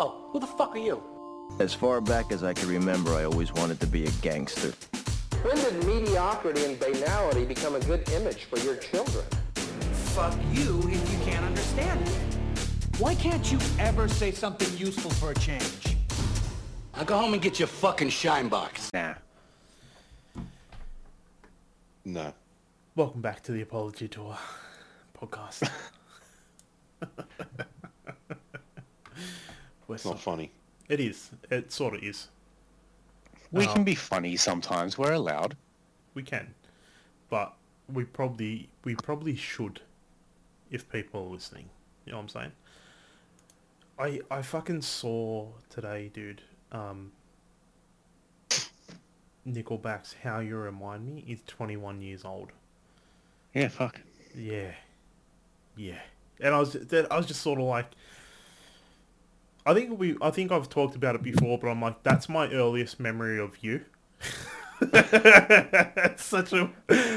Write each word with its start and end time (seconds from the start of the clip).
Oh, 0.00 0.14
who 0.30 0.38
the 0.38 0.46
fuck 0.46 0.76
are 0.76 0.78
you? 0.78 1.02
As 1.58 1.74
far 1.74 2.00
back 2.00 2.30
as 2.30 2.44
I 2.44 2.54
can 2.54 2.68
remember, 2.68 3.10
I 3.14 3.24
always 3.24 3.52
wanted 3.52 3.80
to 3.80 3.86
be 3.88 4.06
a 4.06 4.10
gangster. 4.22 4.72
When 5.42 5.56
did 5.56 5.84
mediocrity 5.84 6.64
and 6.66 6.78
banality 6.78 7.44
become 7.44 7.74
a 7.74 7.80
good 7.80 8.08
image 8.10 8.44
for 8.44 8.60
your 8.60 8.76
children? 8.76 9.24
Fuck 10.14 10.38
you 10.52 10.78
if 10.84 11.12
you 11.12 11.18
can't 11.24 11.44
understand 11.44 12.00
it. 12.00 12.14
Why 13.00 13.16
can't 13.16 13.50
you 13.50 13.58
ever 13.80 14.06
say 14.06 14.30
something 14.30 14.68
useful 14.78 15.10
for 15.10 15.32
a 15.32 15.34
change? 15.34 15.96
Now 16.96 17.02
go 17.02 17.18
home 17.18 17.32
and 17.32 17.42
get 17.42 17.58
your 17.58 17.66
fucking 17.66 18.10
shine 18.10 18.46
box. 18.46 18.90
Nah. 18.94 19.14
No. 22.04 22.32
Welcome 22.94 23.20
back 23.20 23.42
to 23.42 23.50
the 23.50 23.62
Apology 23.62 24.06
Tour 24.06 24.38
podcast. 25.20 25.68
We're 29.88 29.96
It's 29.96 30.04
not 30.04 30.20
funny. 30.20 30.52
it 30.88 31.00
is. 31.00 31.30
It 31.50 31.72
sort 31.72 31.94
of 31.94 32.02
is. 32.04 32.28
We 33.50 33.66
Oh. 33.66 33.72
can 33.74 33.82
be 33.84 33.94
funny 33.96 34.36
sometimes. 34.36 34.96
We're 34.98 35.12
allowed. 35.14 35.56
We 36.14 36.22
can, 36.22 36.54
but 37.30 37.54
we 37.92 38.04
probably 38.04 38.68
we 38.84 38.94
probably 38.94 39.34
should, 39.34 39.80
if 40.70 40.88
people 40.90 41.22
are 41.26 41.30
listening. 41.32 41.70
You 42.04 42.12
know 42.12 42.18
what 42.18 42.22
I'm 42.24 42.28
saying? 42.28 42.52
I 43.98 44.20
I 44.30 44.42
fucking 44.42 44.82
saw 44.82 45.48
today, 45.70 46.10
dude. 46.12 46.42
Um, 46.70 47.12
Nickelback's 49.46 50.14
"How 50.22 50.40
You 50.40 50.56
Remind 50.56 51.06
Me" 51.06 51.24
is 51.26 51.40
21 51.46 52.02
years 52.02 52.24
old. 52.24 52.52
Yeah, 53.54 53.68
fuck. 53.68 54.00
Yeah, 54.34 54.72
yeah. 55.76 56.00
And 56.40 56.54
I 56.54 56.58
was 56.58 56.76
I 57.10 57.16
was 57.16 57.26
just 57.26 57.40
sort 57.40 57.58
of 57.58 57.64
like, 57.64 57.86
I 59.68 59.74
think 59.74 59.98
we 59.98 60.16
I 60.22 60.30
think 60.30 60.50
I've 60.50 60.70
talked 60.70 60.96
about 60.96 61.14
it 61.14 61.22
before, 61.22 61.58
but 61.58 61.68
I'm 61.68 61.82
like, 61.82 62.02
that's 62.02 62.26
my 62.26 62.50
earliest 62.50 62.98
memory 62.98 63.38
of 63.38 63.62
you. 63.62 63.84
such 66.16 66.54
a 66.54 66.70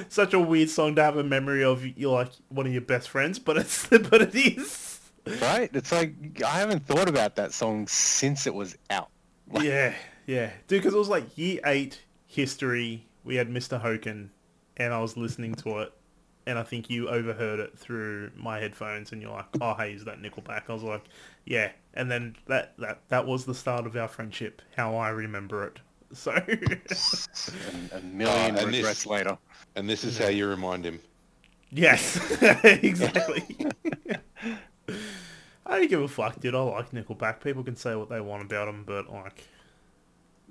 such 0.09 0.33
a 0.33 0.39
weird 0.39 0.69
song 0.69 0.95
to 0.95 1.01
have 1.01 1.15
a 1.15 1.23
memory 1.23 1.63
of 1.63 1.85
you 1.85 2.11
like 2.11 2.27
one 2.49 2.67
of 2.67 2.73
your 2.73 2.81
best 2.81 3.07
friends, 3.07 3.39
but 3.39 3.55
it's 3.55 3.87
but 3.87 4.21
it 4.21 4.35
is. 4.35 4.99
Right? 5.41 5.69
It's 5.73 5.93
like, 5.93 6.41
I 6.45 6.59
haven't 6.59 6.85
thought 6.85 7.07
about 7.07 7.37
that 7.37 7.53
song 7.53 7.87
since 7.87 8.45
it 8.47 8.53
was 8.53 8.77
out. 8.89 9.09
Yeah, 9.61 9.93
yeah, 10.27 10.49
dude. 10.67 10.81
Because 10.81 10.93
it 10.93 10.97
was 10.97 11.09
like 11.09 11.37
year 11.37 11.61
eight 11.65 12.01
history. 12.27 13.05
We 13.23 13.35
had 13.35 13.49
Mr. 13.49 13.81
Hoken, 13.81 14.27
and 14.75 14.93
I 14.93 14.99
was 14.99 15.15
listening 15.15 15.55
to 15.55 15.79
it, 15.79 15.93
and 16.47 16.59
I 16.59 16.63
think 16.63 16.89
you 16.89 17.07
overheard 17.07 17.59
it 17.59 17.77
through 17.77 18.31
my 18.35 18.59
headphones, 18.59 19.13
and 19.13 19.21
you're 19.21 19.31
like, 19.31 19.45
"Oh, 19.61 19.73
hey, 19.75 19.93
is 19.93 20.03
that 20.03 20.21
Nickelback?" 20.21 20.63
I 20.67 20.73
was 20.73 20.83
like, 20.83 21.03
"Yeah," 21.45 21.71
and 21.93 22.09
then 22.11 22.35
that 22.47 22.73
that 22.77 23.01
that 23.09 23.25
was 23.25 23.45
the 23.45 23.55
start 23.55 23.85
of 23.85 23.95
our 23.95 24.07
friendship. 24.07 24.61
How 24.77 24.95
I 24.95 25.09
remember 25.09 25.65
it. 25.65 25.79
So 26.13 26.31
And 26.47 27.91
a 27.93 27.99
million 28.01 28.55
Uh, 28.57 28.59
and 28.61 28.73
this- 28.73 29.05
later. 29.05 29.37
And 29.75 29.89
this 29.89 30.03
is 30.03 30.17
how 30.17 30.27
you 30.27 30.47
remind 30.47 30.85
him. 30.85 30.99
yes, 31.71 32.19
exactly. 32.63 33.43
I 35.65 35.79
don't 35.79 35.89
give 35.89 36.01
a 36.01 36.07
fuck, 36.07 36.39
dude. 36.41 36.55
I 36.55 36.59
like 36.59 36.91
Nickelback. 36.91 37.41
People 37.41 37.63
can 37.63 37.75
say 37.77 37.95
what 37.95 38.09
they 38.09 38.19
want 38.19 38.43
about 38.43 38.65
them, 38.65 38.83
but 38.85 39.09
like, 39.11 39.45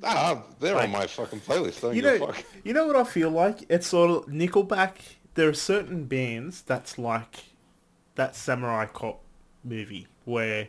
Ah, 0.02 0.42
they're 0.60 0.74
Like- 0.74 0.84
on 0.84 0.90
my 0.92 1.06
fucking 1.06 1.40
playlist. 1.40 1.82
Don't 1.82 1.94
you 1.94 2.00
know, 2.00 2.18
fuck. 2.26 2.42
you 2.64 2.72
know 2.72 2.86
what 2.86 2.96
I 2.96 3.04
feel 3.04 3.28
like? 3.30 3.64
It's 3.68 3.86
sort 3.86 4.10
of 4.10 4.26
Nickelback. 4.32 4.94
There 5.34 5.48
are 5.48 5.52
certain 5.54 6.04
bands 6.06 6.62
that's 6.62 6.96
like 6.98 7.36
that 8.14 8.34
Samurai 8.34 8.86
Cop 8.86 9.22
movie 9.62 10.06
where 10.24 10.68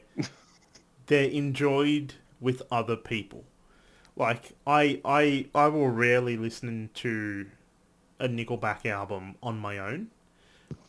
they're 1.12 1.30
enjoyed 1.30 2.14
with 2.40 2.62
other 2.72 2.96
people. 2.96 3.44
Like 4.16 4.54
I, 4.66 5.02
I, 5.04 5.48
I 5.54 5.68
will 5.68 5.90
rarely 5.90 6.38
listen 6.38 6.90
to 6.96 7.48
a 8.20 8.30
Nickelback 8.30 8.86
album 8.86 9.36
on 9.44 9.60
my 9.60 9.78
own, 9.78 10.08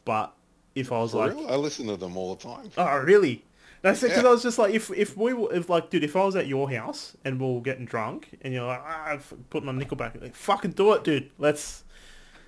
but 0.05 0.33
if 0.77 0.93
I 0.93 1.01
was 1.01 1.11
For 1.11 1.27
like, 1.27 1.35
real? 1.35 1.49
I 1.51 1.57
listen 1.57 1.89
to 1.89 1.97
them 1.97 2.17
all 2.17 2.35
the 2.37 2.43
time. 2.43 2.71
Oh, 2.77 2.99
really? 2.99 3.45
No, 3.83 3.93
because 3.93 4.17
Yeah. 4.17 4.21
I 4.21 4.31
was 4.31 4.45
just 4.45 4.61
like, 4.61 4.73
if 4.73 4.93
if 4.93 5.17
we 5.17 5.33
were, 5.35 5.53
if 5.53 5.69
like, 5.69 5.91
dude, 5.91 6.05
if 6.05 6.15
I 6.15 6.25
was 6.25 6.37
at 6.37 6.47
your 6.47 6.71
house 6.71 7.17
and 7.25 7.41
we 7.41 7.53
were 7.53 7.61
getting 7.61 7.85
drunk 7.85 8.39
and 8.43 8.55
you're 8.55 8.65
like, 8.67 8.81
ah, 8.85 9.07
I've 9.07 9.35
put 9.51 9.65
my 9.65 9.73
Nickelback, 9.73 10.23
like, 10.23 10.37
fucking 10.37 10.73
do 10.73 10.93
it, 10.93 11.03
dude. 11.03 11.31
Let's 11.37 11.83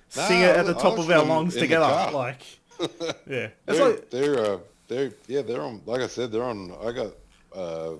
sing 0.07 0.39
it 0.43 0.55
at 0.55 0.65
the 0.65 0.73
top 0.75 0.97
of 0.97 1.09
our 1.11 1.25
lungs 1.25 1.57
together. 1.57 2.09
Like, 2.13 2.41
yeah, 3.27 3.49
it's 3.67 3.77
They're, 3.77 3.89
like, 3.89 4.09
they're, 4.11 4.39
uh, 4.39 4.59
they're, 4.87 5.11
yeah, 5.27 5.41
they're 5.41 5.61
on, 5.61 5.81
like 5.85 6.01
I 6.01 6.07
said, 6.07 6.31
they're 6.31 6.43
on, 6.43 6.71
I 6.81 6.91
got, 6.93 7.11
uh, 7.55 7.91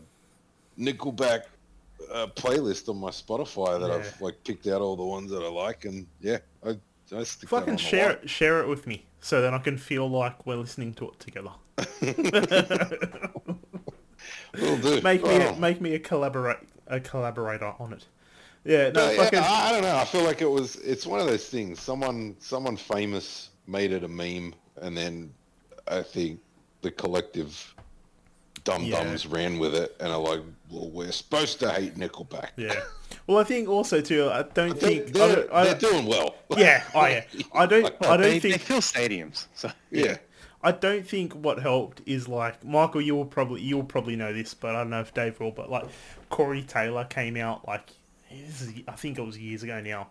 Nickelback, 0.80 1.44
uh, 2.12 2.28
playlist 2.36 2.90
on 2.90 2.98
my 2.98 3.10
Spotify 3.10 3.80
that 3.80 3.88
Yeah. 3.90 3.96
I've, 3.96 4.22
like, 4.22 4.44
picked 4.44 4.68
out 4.68 4.82
all 4.82 4.96
the 4.96 5.04
ones 5.06 5.32
that 5.32 5.42
I 5.44 5.48
like, 5.50 5.86
and, 5.86 6.06
yeah, 6.22 6.38
I, 6.66 6.72
I 7.16 7.24
stick 7.24 7.42
that 7.42 7.48
fucking 7.50 7.78
share 7.78 8.12
it, 8.12 8.30
share 8.30 8.60
it 8.62 8.68
with 8.68 8.86
me, 8.88 9.06
so 9.22 9.42
then 9.42 9.54
I 9.54 9.60
can 9.60 9.78
feel 9.78 10.10
like 10.10 10.46
we're 10.46 10.56
listening 10.58 10.94
to 10.96 11.10
it 11.10 11.20
together. 11.20 11.52
We'll 14.60 14.78
do. 14.78 15.02
Make 15.02 15.24
me, 15.24 15.36
a, 15.36 15.50
Oh. 15.50 15.56
make 15.56 15.82
me 15.82 15.96
a 15.96 16.00
collaborate, 16.00 16.60
a 16.88 17.00
collaborator 17.00 17.74
on 17.78 17.94
it. 17.94 18.06
Yeah, 18.64 18.90
no, 18.90 19.06
No, 19.06 19.12
yeah, 19.12 19.18
fucking, 19.18 19.40
I, 19.40 19.68
I 19.68 19.72
don't 19.74 19.82
know. 19.82 19.96
I 19.98 20.06
feel 20.06 20.24
like 20.24 20.42
it 20.42 20.50
was. 20.50 20.78
It's 20.78 21.06
one 21.06 21.20
of 21.20 21.28
those 21.28 21.48
things. 21.50 21.80
Someone, 21.82 22.36
someone 22.40 22.78
famous 22.78 23.50
made 23.68 23.92
it 23.92 24.04
a 24.04 24.08
meme, 24.08 24.56
and 24.78 24.96
then 24.98 25.34
I 25.88 26.02
think 26.02 26.40
the 26.82 26.92
collective 26.92 27.75
dum 28.66 28.90
dums 28.90 29.26
ran 29.26 29.58
with 29.58 29.74
it, 29.74 29.96
and 30.02 30.12
are 30.12 30.20
like, 30.20 30.42
"Well, 30.70 30.90
we're 30.90 31.14
supposed 31.14 31.62
to 31.62 31.72
hate 31.72 31.96
Nickelback." 31.96 32.50
yeah. 32.58 32.82
Well, 33.28 33.38
I 33.38 33.44
think 33.44 33.70
also 33.70 34.02
too, 34.02 34.30
I 34.30 34.44
don't 34.44 34.80
They're, 34.80 34.90
think, 34.90 35.08
I 35.08 35.12
they're, 35.12 35.36
don't, 35.36 35.52
I 35.52 35.64
they're 35.64 35.76
doing 35.76 36.06
well. 36.06 36.36
yeah, 36.58 36.84
oh 36.94 37.06
yeah, 37.06 37.24
I 37.54 37.66
don't, 37.66 37.86
I 38.02 38.18
don't 38.18 38.22
they, 38.22 38.40
think 38.40 38.56
they 38.56 38.60
fill 38.60 38.82
stadiums. 38.82 39.48
So 39.56 39.72
yeah. 39.90 40.18
I 40.62 40.72
don't 40.72 41.08
think 41.08 41.34
what 41.34 41.60
helped 41.60 42.02
is 42.06 42.28
like 42.28 42.64
Michael. 42.66 43.02
You 43.02 43.16
will 43.16 43.26
probably 43.26 43.62
you'll 43.62 43.84
probably 43.84 44.16
know 44.16 44.34
this, 44.34 44.54
but 44.54 44.76
I 44.76 44.80
don't 44.80 44.90
know 44.90 45.00
if 45.00 45.14
Dave 45.14 45.40
will. 45.40 45.52
But 45.52 45.70
like 45.70 45.86
Corey 46.30 46.64
Taylor 46.64 47.06
came 47.06 47.38
out 47.38 47.68
like 47.68 47.92
this 48.32 48.62
is, 48.62 48.74
I 48.88 48.94
think 48.94 49.18
it 49.18 49.22
was 49.22 49.38
years 49.38 49.64
ago 49.64 49.80
now, 49.80 50.08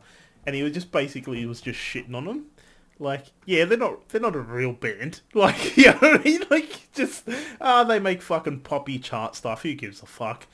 and 0.47 0.55
he 0.55 0.63
was 0.63 0.73
just 0.73 0.93
basically 0.93 1.39
he 1.39 1.47
was 1.47 1.61
just 1.61 1.79
shitting 1.79 2.15
on 2.15 2.25
them. 2.25 2.47
Like 2.99 3.27
yeah, 3.45 3.65
they're 3.65 3.79
not 3.79 4.09
they're 4.09 4.21
not 4.21 4.37
a 4.37 4.41
real 4.41 4.73
band. 4.73 5.21
Like 5.35 5.77
you 5.77 5.87
know 5.87 5.99
what 5.99 6.21
I 6.21 6.25
mean? 6.25 6.43
Like 6.51 6.93
just 6.93 7.29
ah 7.61 7.85
they 7.85 7.99
make 7.99 8.23
fucking 8.23 8.61
poppy 8.61 8.99
chart 8.99 9.37
stuff. 9.37 9.63
Who 9.63 9.75
gives 9.75 10.03
a 10.03 10.07
fuck? 10.07 10.47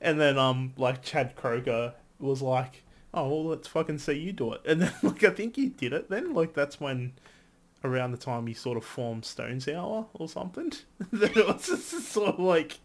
And 0.00 0.20
then 0.20 0.38
um 0.38 0.74
like 0.76 1.02
Chad 1.02 1.36
Kroeger 1.36 1.94
was 2.18 2.42
like, 2.42 2.84
oh 3.12 3.28
well 3.28 3.44
let's 3.46 3.68
fucking 3.68 3.98
see 3.98 4.14
you 4.14 4.32
do 4.32 4.52
it. 4.52 4.62
And 4.64 4.82
then 4.82 4.92
like 5.02 5.24
I 5.24 5.30
think 5.30 5.56
he 5.56 5.66
did 5.66 5.92
it. 5.92 6.08
Then 6.08 6.34
like 6.34 6.54
that's 6.54 6.80
when 6.80 7.12
around 7.84 8.12
the 8.12 8.18
time 8.18 8.46
he 8.46 8.54
sort 8.54 8.76
of 8.76 8.84
formed 8.84 9.24
Stone 9.24 9.60
Sour 9.60 10.06
or 10.14 10.28
something. 10.28 10.72
then 11.12 11.30
it 11.34 11.46
was 11.46 11.66
just 11.66 11.90
sort 12.08 12.34
of 12.34 12.40
like, 12.40 12.78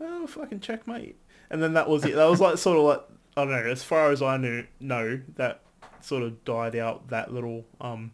oh, 0.00 0.26
fucking 0.26 0.60
checkmate. 0.60 1.16
And 1.50 1.62
then 1.62 1.74
that 1.74 1.88
was 1.88 2.04
it. 2.04 2.14
That 2.14 2.28
was 2.28 2.40
like 2.40 2.58
sort 2.58 2.78
of 2.78 2.84
like, 2.84 3.02
I 3.36 3.44
don't 3.44 3.52
know, 3.52 3.70
as 3.70 3.82
far 3.82 4.10
as 4.10 4.22
I 4.22 4.36
knew, 4.36 4.66
know, 4.80 5.20
that 5.36 5.62
sort 6.00 6.22
of 6.22 6.44
died 6.44 6.76
out 6.76 7.08
that 7.08 7.32
little, 7.32 7.64
um, 7.80 8.12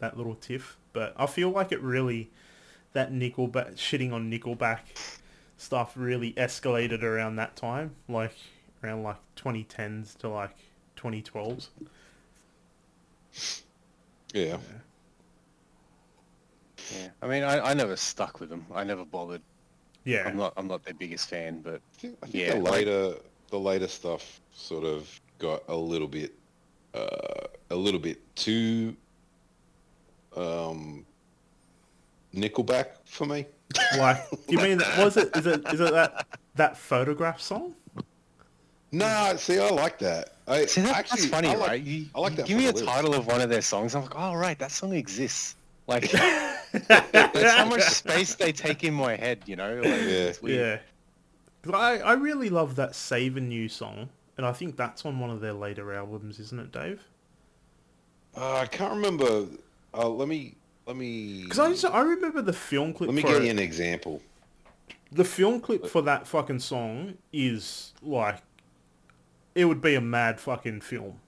that 0.00 0.16
little 0.16 0.34
tiff. 0.34 0.76
But 0.92 1.14
I 1.16 1.26
feel 1.26 1.50
like 1.50 1.72
it 1.72 1.80
really, 1.80 2.30
that 2.92 3.12
Nickelback, 3.12 3.74
shitting 3.76 4.12
on 4.12 4.30
Nickelback 4.30 4.80
stuff 5.56 5.92
really 5.96 6.32
escalated 6.34 7.02
around 7.02 7.36
that 7.36 7.56
time. 7.56 7.94
Like, 8.08 8.34
around 8.82 9.02
like 9.04 9.16
2010s 9.36 10.16
to 10.18 10.28
like 10.28 10.56
2012s. 10.96 11.68
Yeah. 14.32 14.58
yeah, 16.92 17.08
I 17.22 17.26
mean, 17.26 17.42
I, 17.42 17.70
I 17.70 17.74
never 17.74 17.96
stuck 17.96 18.40
with 18.40 18.48
them. 18.48 18.66
I 18.74 18.84
never 18.84 19.04
bothered. 19.04 19.42
Yeah. 20.04 20.24
I'm 20.26 20.36
not 20.36 20.52
I'm 20.56 20.66
not 20.66 20.84
their 20.84 20.94
biggest 20.94 21.28
fan, 21.28 21.60
but 21.60 21.74
I 21.74 21.98
think, 22.00 22.18
I 22.22 22.26
think 22.26 22.34
Yeah, 22.34 22.54
the 22.54 22.60
like- 22.60 22.72
later 22.72 23.14
the 23.50 23.58
later 23.58 23.88
stuff 23.88 24.40
sort 24.52 24.84
of 24.84 25.20
got 25.38 25.62
a 25.68 25.76
little 25.76 26.06
bit 26.08 26.32
uh, 26.94 27.46
a 27.70 27.74
little 27.76 28.00
bit 28.00 28.18
too 28.36 28.96
um, 30.36 31.04
Nickelback 32.34 32.86
for 33.04 33.26
me. 33.26 33.46
Why? 33.96 34.24
do 34.48 34.54
you 34.54 34.58
mean 34.58 34.78
that? 34.78 34.98
Was 34.98 35.16
it? 35.16 35.34
Is 35.36 35.46
it? 35.46 35.66
Is 35.72 35.80
it 35.80 35.92
that 35.92 36.26
that 36.56 36.76
photograph 36.76 37.40
song? 37.40 37.74
No, 38.92 39.34
see, 39.36 39.58
I 39.58 39.68
like 39.70 39.98
that. 40.00 40.34
I 40.48 40.66
see 40.66 40.80
that, 40.80 40.96
actually, 40.96 41.20
that's 41.20 41.30
funny, 41.30 41.48
I 41.48 41.54
like, 41.54 41.68
right? 41.68 41.82
You, 41.82 42.06
I 42.12 42.20
like 42.20 42.34
that. 42.36 42.46
give 42.46 42.58
me 42.58 42.66
a 42.66 42.72
the 42.72 42.78
lyrics. 42.78 42.92
Title 42.92 43.14
of 43.14 43.26
one 43.26 43.40
of 43.40 43.48
their 43.48 43.62
songs. 43.62 43.94
I'm 43.94 44.02
like, 44.02 44.14
oh 44.16 44.34
right, 44.34 44.58
that 44.58 44.72
song 44.72 44.94
exists. 44.94 45.54
Like, 45.86 46.10
there's 46.72 47.52
how 47.52 47.66
much 47.66 47.82
space 47.82 48.34
they 48.34 48.50
take 48.52 48.82
in 48.84 48.94
my 48.94 49.16
head, 49.16 49.42
you 49.46 49.56
know? 49.56 49.76
Like, 49.76 49.84
Yeah. 49.84 50.28
it's 50.30 50.42
weird. 50.42 50.80
I, 51.72 51.98
I 51.98 52.12
really 52.14 52.48
love 52.48 52.76
that 52.76 52.94
Savin' 52.94 53.48
Me 53.48 53.68
song, 53.68 54.08
and 54.36 54.46
I 54.46 54.52
think 54.52 54.76
that's 54.76 55.04
on 55.04 55.18
one 55.20 55.30
of 55.30 55.40
their 55.40 55.52
later 55.52 55.92
albums, 55.92 56.38
isn't 56.40 56.58
it, 56.60 56.72
Dave? 56.72 57.02
Uh, 58.36 58.58
I 58.58 58.66
can't 58.66 58.94
remember. 58.94 59.46
Uh, 59.92 60.08
let 60.08 60.28
me 60.28 60.54
let 60.86 60.96
me 60.96 61.44
Because 61.44 61.58
I, 61.58 61.70
just, 61.70 61.84
I 61.84 62.00
remember 62.00 62.42
the 62.42 62.52
film 62.52 62.92
clip 62.92 63.08
let 63.08 63.14
me 63.14 63.22
it. 63.22 63.44
you 63.44 63.50
an 63.50 63.58
example. 63.58 64.22
The 65.12 65.24
film 65.24 65.60
clip 65.60 65.86
for 65.86 66.02
that 66.02 66.26
fucking 66.26 66.60
song 66.60 67.14
is 67.32 67.92
like, 68.02 68.42
it 69.54 69.64
would 69.64 69.80
be 69.80 69.96
a 69.96 70.00
mad 70.00 70.40
fucking 70.40 70.82
film. 70.82 71.20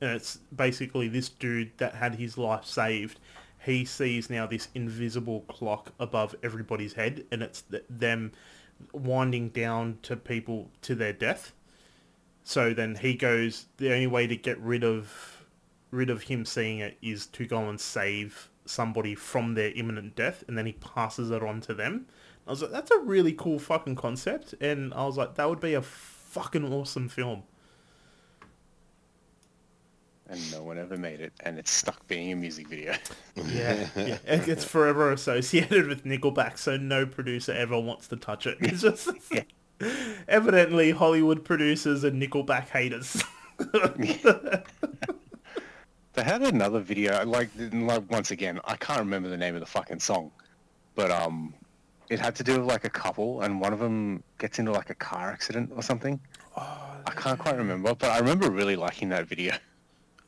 And 0.00 0.10
it's 0.10 0.36
basically 0.54 1.08
this 1.08 1.28
dude 1.28 1.72
that 1.78 1.94
had 1.94 2.14
his 2.14 2.38
life 2.38 2.64
saved. 2.64 3.18
He 3.64 3.84
sees 3.84 4.30
now 4.30 4.46
this 4.46 4.68
invisible 4.74 5.40
clock 5.48 5.92
above 5.98 6.36
everybody's 6.44 6.92
head, 6.92 7.24
and 7.32 7.42
it's 7.42 7.62
th- 7.62 7.82
them 7.90 8.30
winding 8.92 9.48
down 9.48 9.98
to 10.02 10.16
people 10.16 10.70
to 10.82 10.94
their 10.94 11.12
death. 11.12 11.52
So 12.44 12.72
then 12.72 12.94
he 12.94 13.14
goes. 13.14 13.66
The 13.78 13.92
only 13.92 14.06
way 14.06 14.28
to 14.28 14.36
get 14.36 14.58
rid 14.60 14.84
of 14.84 15.37
rid 15.90 16.10
of 16.10 16.22
him 16.24 16.44
seeing 16.44 16.78
it 16.80 16.98
is 17.02 17.26
to 17.26 17.46
go 17.46 17.68
and 17.68 17.80
save 17.80 18.50
somebody 18.66 19.14
from 19.14 19.54
their 19.54 19.72
imminent 19.72 20.14
death, 20.14 20.44
and 20.46 20.56
then 20.56 20.66
he 20.66 20.72
passes 20.72 21.30
it 21.30 21.42
on 21.42 21.60
to 21.62 21.74
them. 21.74 22.06
I 22.46 22.50
was 22.50 22.62
like, 22.62 22.70
that's 22.70 22.90
a 22.90 22.98
really 22.98 23.32
cool 23.32 23.58
fucking 23.58 23.96
concept, 23.96 24.54
and 24.60 24.92
I 24.94 25.04
was 25.04 25.16
like, 25.16 25.34
that 25.36 25.48
would 25.48 25.60
be 25.60 25.74
a 25.74 25.82
fucking 25.82 26.72
awesome 26.72 27.08
film. 27.08 27.42
And 30.30 30.52
no 30.52 30.62
one 30.62 30.78
ever 30.78 30.98
made 30.98 31.20
it, 31.20 31.32
and 31.40 31.58
it's 31.58 31.70
stuck 31.70 32.06
being 32.06 32.32
a 32.32 32.36
music 32.36 32.68
video. 32.68 32.94
Yeah, 33.46 33.88
yeah. 33.96 34.18
It's 34.26 34.64
forever 34.64 35.12
associated 35.12 35.86
with 35.86 36.04
Nickelback, 36.04 36.58
so 36.58 36.76
no 36.76 37.06
producer 37.06 37.52
ever 37.52 37.78
wants 37.78 38.08
to 38.08 38.16
touch 38.16 38.46
it. 38.46 38.58
It's 38.60 38.82
just 38.82 39.08
evidently 40.28 40.90
Hollywood 40.90 41.44
producers 41.44 42.02
and 42.04 42.20
Nickelback 42.20 42.68
haters. 42.68 43.22
They 46.18 46.24
had 46.24 46.42
another 46.42 46.80
video, 46.80 47.24
like, 47.24 47.48
like 47.72 48.10
once 48.10 48.32
again, 48.32 48.58
I 48.64 48.74
can't 48.74 48.98
remember 48.98 49.28
the 49.28 49.36
name 49.36 49.54
of 49.54 49.60
the 49.60 49.66
fucking 49.66 50.00
song, 50.00 50.32
but 50.96 51.12
um, 51.12 51.54
it 52.10 52.18
had 52.18 52.34
to 52.34 52.42
do 52.42 52.58
with 52.58 52.66
like 52.66 52.82
a 52.82 52.90
couple, 52.90 53.42
and 53.42 53.60
one 53.60 53.72
of 53.72 53.78
them 53.78 54.24
gets 54.36 54.58
into 54.58 54.72
like 54.72 54.90
a 54.90 54.96
car 54.96 55.30
accident 55.30 55.70
or 55.76 55.80
something. 55.80 56.18
I 56.56 57.12
can't 57.14 57.38
quite 57.38 57.56
remember, 57.56 57.94
but 57.94 58.10
I 58.10 58.18
remember 58.18 58.50
really 58.50 58.74
liking 58.74 59.10
that 59.10 59.28
video. 59.28 59.54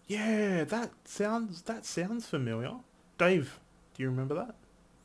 yeah, 0.07 0.63
that 0.63 0.93
sounds 1.07 1.63
that 1.63 1.85
sounds 1.85 2.25
familiar. 2.25 2.75
Dave, 3.19 3.59
do 3.95 4.05
you 4.05 4.11
remember 4.11 4.37
that? 4.37 4.55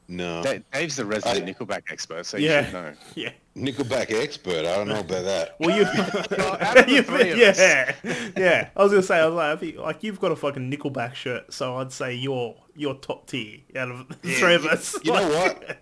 No. 0.08 0.44
Dave's 0.74 0.96
the 0.98 1.06
resident 1.06 1.48
I- 1.50 1.52
Nickelback 1.54 1.84
expert, 1.92 2.26
so 2.26 2.38
you 2.38 2.48
Yeah, 2.50 2.66
should 2.66 2.74
know. 2.74 2.94
yeah. 3.16 3.30
Nickelback 3.58 4.12
expert. 4.12 4.60
I 4.66 4.76
don't 4.76 4.88
know 4.88 5.00
about 5.00 5.24
that. 5.24 5.56
Well, 5.60 5.76
you, 5.76 5.86
out 6.44 6.90
you 6.90 7.02
three 7.04 7.32
of 7.32 7.38
yeah, 7.38 7.96
yeah. 8.38 8.70
I 8.76 8.84
was 8.84 8.92
gonna 8.92 9.02
say, 9.04 9.20
I 9.20 9.26
was 9.26 9.36
like, 9.36 9.58
I 9.58 9.60
think, 9.60 9.78
like 9.78 10.04
you've 10.04 10.20
got 10.20 10.32
a 10.32 10.36
fucking 10.36 10.70
Nickelback 10.72 11.16
shirt, 11.16 11.52
so 11.54 11.78
I'd 11.78 11.92
say 11.92 12.14
you're 12.14 12.56
you're 12.76 12.96
top 12.96 13.28
tier 13.28 13.60
out 13.78 13.90
of 13.92 14.08
the 14.10 14.16
three 14.34 14.56
of 14.56 14.66
us. 14.66 14.96
You 15.04 15.14
know 15.14 15.28
Like- 15.30 15.60
what? 15.68 15.78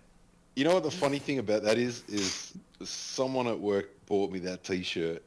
You 0.56 0.64
know 0.66 0.76
what 0.76 0.84
the 0.84 0.92
funny 0.92 1.18
thing 1.18 1.40
about 1.40 1.64
that 1.64 1.78
is? 1.80 2.04
Is 2.08 2.54
someone 2.84 3.48
at 3.48 3.60
work 3.60 3.90
bought 4.06 4.32
me 4.32 4.38
that 4.40 4.64
T-shirt 4.64 5.24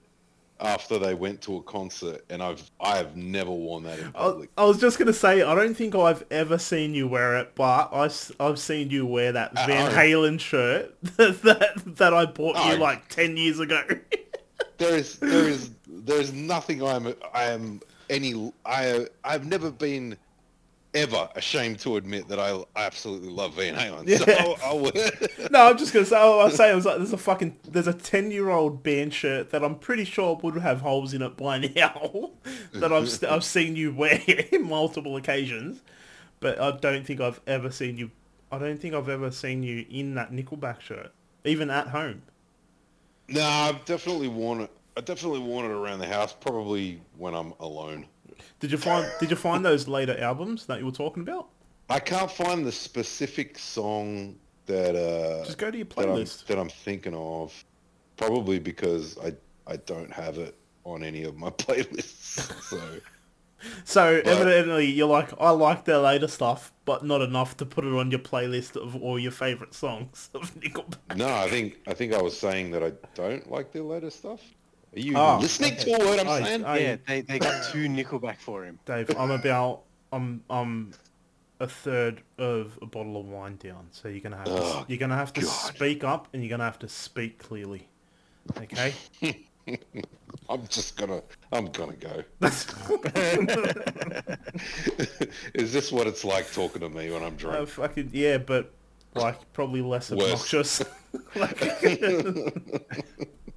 after 0.60 0.98
they 0.98 1.14
went 1.14 1.42
to 1.42 1.56
a 1.56 1.62
concert, 1.62 2.24
and 2.30 2.42
I've 2.42 2.70
I 2.80 2.96
have 2.96 3.16
never 3.16 3.50
worn 3.50 3.84
that 3.84 3.98
in 3.98 4.06
I, 4.08 4.10
public. 4.10 4.50
I 4.56 4.64
was 4.64 4.78
just 4.80 4.98
gonna 4.98 5.12
say, 5.12 5.42
I 5.42 5.54
don't 5.54 5.74
think 5.74 5.94
I've 5.94 6.24
ever 6.30 6.58
seen 6.58 6.94
you 6.94 7.06
wear 7.08 7.36
it, 7.38 7.52
but 7.54 7.90
I, 7.92 8.10
have 8.40 8.58
seen 8.58 8.90
you 8.90 9.06
wear 9.06 9.32
that 9.32 9.52
Uh, 9.56 9.66
Van 9.66 9.92
oh. 9.92 9.94
Halen 9.94 10.40
shirt 10.40 10.94
that 11.02 11.82
that 11.86 12.14
I 12.14 12.26
bought 12.26 12.56
you 12.66 12.74
Oh. 12.76 12.80
like 12.80 13.08
ten 13.08 13.36
years 13.36 13.60
ago. 13.60 13.82
There 14.78 14.94
is 14.94 15.18
there 15.18 15.48
is 15.48 15.70
there 15.88 16.20
is 16.20 16.34
nothing 16.34 16.82
I'm 16.82 17.14
I 17.32 17.44
am 17.44 17.80
any 18.10 18.52
I 18.66 19.06
I've 19.24 19.46
never 19.46 19.70
been 19.70 20.18
ever 20.96 21.28
ashamed 21.34 21.78
to 21.80 21.96
admit 21.96 22.28
that 22.28 22.38
I 22.38 22.62
absolutely 22.74 23.28
love 23.28 23.54
Van 23.54 23.74
Halen. 23.74 24.18
So 24.18 24.32
I'll, 24.32 24.56
I'll 24.64 24.80
wear 24.80 25.50
no, 25.50 25.70
I'm 25.70 25.78
just 25.78 25.92
gonna 25.92 26.06
say. 26.06 26.16
I 26.16 26.44
was 26.44 26.56
saying, 26.56 26.72
I 26.72 26.74
was 26.74 26.84
like, 26.84 26.96
there's 26.96 27.12
a 27.12 27.18
fucking, 27.18 27.56
there's 27.68 27.86
a 27.86 27.92
ten 27.92 28.30
year 28.30 28.48
old 28.48 28.82
band 28.82 29.14
shirt 29.14 29.50
that 29.50 29.62
I'm 29.62 29.76
pretty 29.78 30.04
sure 30.04 30.36
would 30.42 30.56
have 30.56 30.80
holes 30.80 31.14
in 31.14 31.22
it 31.22 31.36
by 31.36 31.58
now. 31.58 32.30
that 32.72 32.92
I've 32.92 33.08
st- 33.08 33.30
I've 33.30 33.44
seen 33.44 33.76
you 33.76 33.92
wear 33.92 34.20
in 34.52 34.62
multiple 34.68 35.16
occasions, 35.16 35.82
but 36.40 36.60
I 36.60 36.72
don't 36.72 37.06
think 37.06 37.20
I've 37.20 37.40
ever 37.46 37.70
seen 37.70 37.96
you. 37.98 38.10
I 38.50 38.58
don't 38.58 38.80
think 38.80 38.94
I've 38.94 39.08
ever 39.08 39.30
seen 39.30 39.62
you 39.62 39.84
in 39.90 40.14
that 40.14 40.32
Nickelback 40.32 40.80
shirt, 40.80 41.12
even 41.44 41.70
at 41.70 41.88
home. 41.88 42.22
No, 43.28 43.42
I've 43.42 43.84
definitely 43.84 44.28
worn 44.28 44.60
it. 44.62 44.70
I 44.96 45.00
definitely 45.02 45.40
worn 45.40 45.66
it 45.66 45.72
around 45.74 45.98
the 45.98 46.06
house, 46.06 46.32
probably 46.32 47.02
when 47.18 47.34
I'm 47.34 47.52
alone. 47.60 48.06
Did 48.60 48.70
you 48.72 48.78
find 48.78 49.06
Did 49.20 49.30
you 49.30 49.36
find 49.36 49.64
those 49.64 49.88
later 49.88 50.18
albums 50.20 50.66
that 50.66 50.78
you 50.80 50.86
were 50.86 50.92
talking 50.92 51.22
about? 51.22 51.48
I 51.88 52.00
can't 52.00 52.30
find 52.30 52.66
the 52.66 52.72
specific 52.72 53.58
song 53.58 54.36
that 54.66 54.96
uh 54.96 55.44
Just 55.44 55.58
go 55.58 55.70
to 55.70 55.76
your 55.76 55.86
that 55.86 55.98
I'm, 56.08 56.16
playlist. 56.16 56.46
that 56.46 56.58
I'm 56.58 56.68
thinking 56.68 57.14
of. 57.14 57.64
Probably 58.16 58.58
because 58.58 59.16
I 59.18 59.34
I 59.66 59.76
don't 59.76 60.12
have 60.12 60.38
it 60.38 60.56
on 60.84 61.02
any 61.02 61.24
of 61.24 61.36
my 61.36 61.50
playlists. 61.64 62.62
So 62.62 62.80
So 63.84 64.20
evidently, 64.24 64.84
you're 64.86 65.08
like, 65.08 65.30
I 65.40 65.50
like 65.50 65.84
their 65.86 65.98
later 65.98 66.28
stuff, 66.28 66.72
but 66.84 67.04
not 67.04 67.22
enough 67.22 67.56
to 67.56 67.66
put 67.66 67.84
it 67.84 67.92
on 67.92 68.10
your 68.10 68.20
playlist 68.20 68.76
of 68.76 68.94
all 69.02 69.18
your 69.18 69.32
favorite 69.32 69.74
songs 69.74 70.30
of 70.34 70.54
Nickelback. 70.56 71.16
no, 71.16 71.26
I 71.34 71.48
think 71.48 71.78
I 71.86 71.94
think 71.94 72.12
I 72.12 72.20
was 72.22 72.38
saying 72.38 72.70
that 72.72 72.82
I 72.84 72.92
don't 73.14 73.50
like 73.50 73.72
their 73.72 73.82
later 73.82 74.10
stuff. 74.10 74.40
Are 74.96 75.00
you 75.00 75.14
Oh, 75.16 75.38
listening 75.42 75.76
to 75.76 75.92
a 75.94 75.98
word 75.98 76.20
I'm 76.20 76.28
I- 76.28 76.42
saying? 76.42 76.64
I- 76.64 76.78
yeah, 76.78 76.96
they, 77.06 77.20
they 77.20 77.38
got 77.38 77.70
two 77.70 77.86
Nickelback 77.88 78.38
for 78.38 78.64
him. 78.64 78.78
Dave, 78.86 79.10
I'm 79.18 79.30
about, 79.30 79.82
I'm, 80.10 80.42
I'm 80.48 80.92
a 81.60 81.66
third 81.66 82.22
of 82.38 82.78
a 82.80 82.86
bottle 82.86 83.18
of 83.20 83.26
wine 83.26 83.56
down, 83.56 83.88
so 83.90 84.08
you're 84.08 84.20
gonna 84.20 84.36
have 84.38 84.46
to, 84.46 84.52
Oh, 84.58 84.84
you're 84.88 84.98
gonna 84.98 85.14
have 85.16 85.32
to 85.34 85.42
God. 85.42 85.50
speak 85.50 86.02
up, 86.02 86.28
and 86.32 86.42
you're 86.42 86.50
gonna 86.50 86.64
have 86.64 86.78
to 86.78 86.88
speak 86.88 87.38
clearly. 87.38 87.86
Okay. 88.58 88.94
I'm 90.48 90.64
just 90.68 90.96
gonna 90.96 91.22
I'm 91.52 91.66
gonna 91.72 91.94
go. 91.96 92.22
Is 95.54 95.72
this 95.72 95.90
what 95.90 96.06
it's 96.06 96.24
like 96.24 96.50
talking 96.52 96.80
to 96.82 96.88
me 96.88 97.10
when 97.10 97.22
I'm 97.24 97.34
drunk? 97.36 97.58
Uh, 97.58 97.66
fucking 97.66 98.10
yeah, 98.12 98.38
but 98.38 98.70
like 99.14 99.52
probably 99.52 99.82
less 99.82 100.10
Worse. 100.10 100.22
obnoxious. 100.22 100.82
like, 101.34 101.60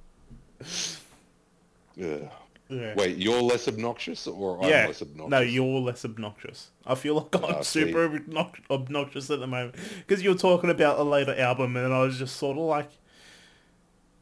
yeah. 2.00 2.28
yeah. 2.68 2.94
Wait, 2.96 3.16
you're 3.18 3.42
less 3.42 3.68
obnoxious 3.68 4.26
or 4.26 4.62
I'm 4.62 4.68
yeah. 4.68 4.86
less 4.86 5.02
obnoxious? 5.02 5.30
No, 5.30 5.40
you're 5.40 5.80
less 5.80 6.04
obnoxious. 6.04 6.70
I 6.86 6.94
feel 6.94 7.14
like 7.16 7.42
I'm 7.42 7.62
see. 7.62 7.80
super 7.80 8.08
obnox- 8.08 8.70
obnoxious 8.70 9.30
at 9.30 9.40
the 9.40 9.46
moment 9.46 9.76
because 9.98 10.22
you 10.22 10.30
were 10.30 10.38
talking 10.38 10.70
about 10.70 10.98
a 10.98 11.02
later 11.02 11.34
album, 11.38 11.76
and 11.76 11.92
I 11.92 12.02
was 12.02 12.18
just 12.18 12.36
sort 12.36 12.56
of 12.56 12.64
like, 12.64 12.90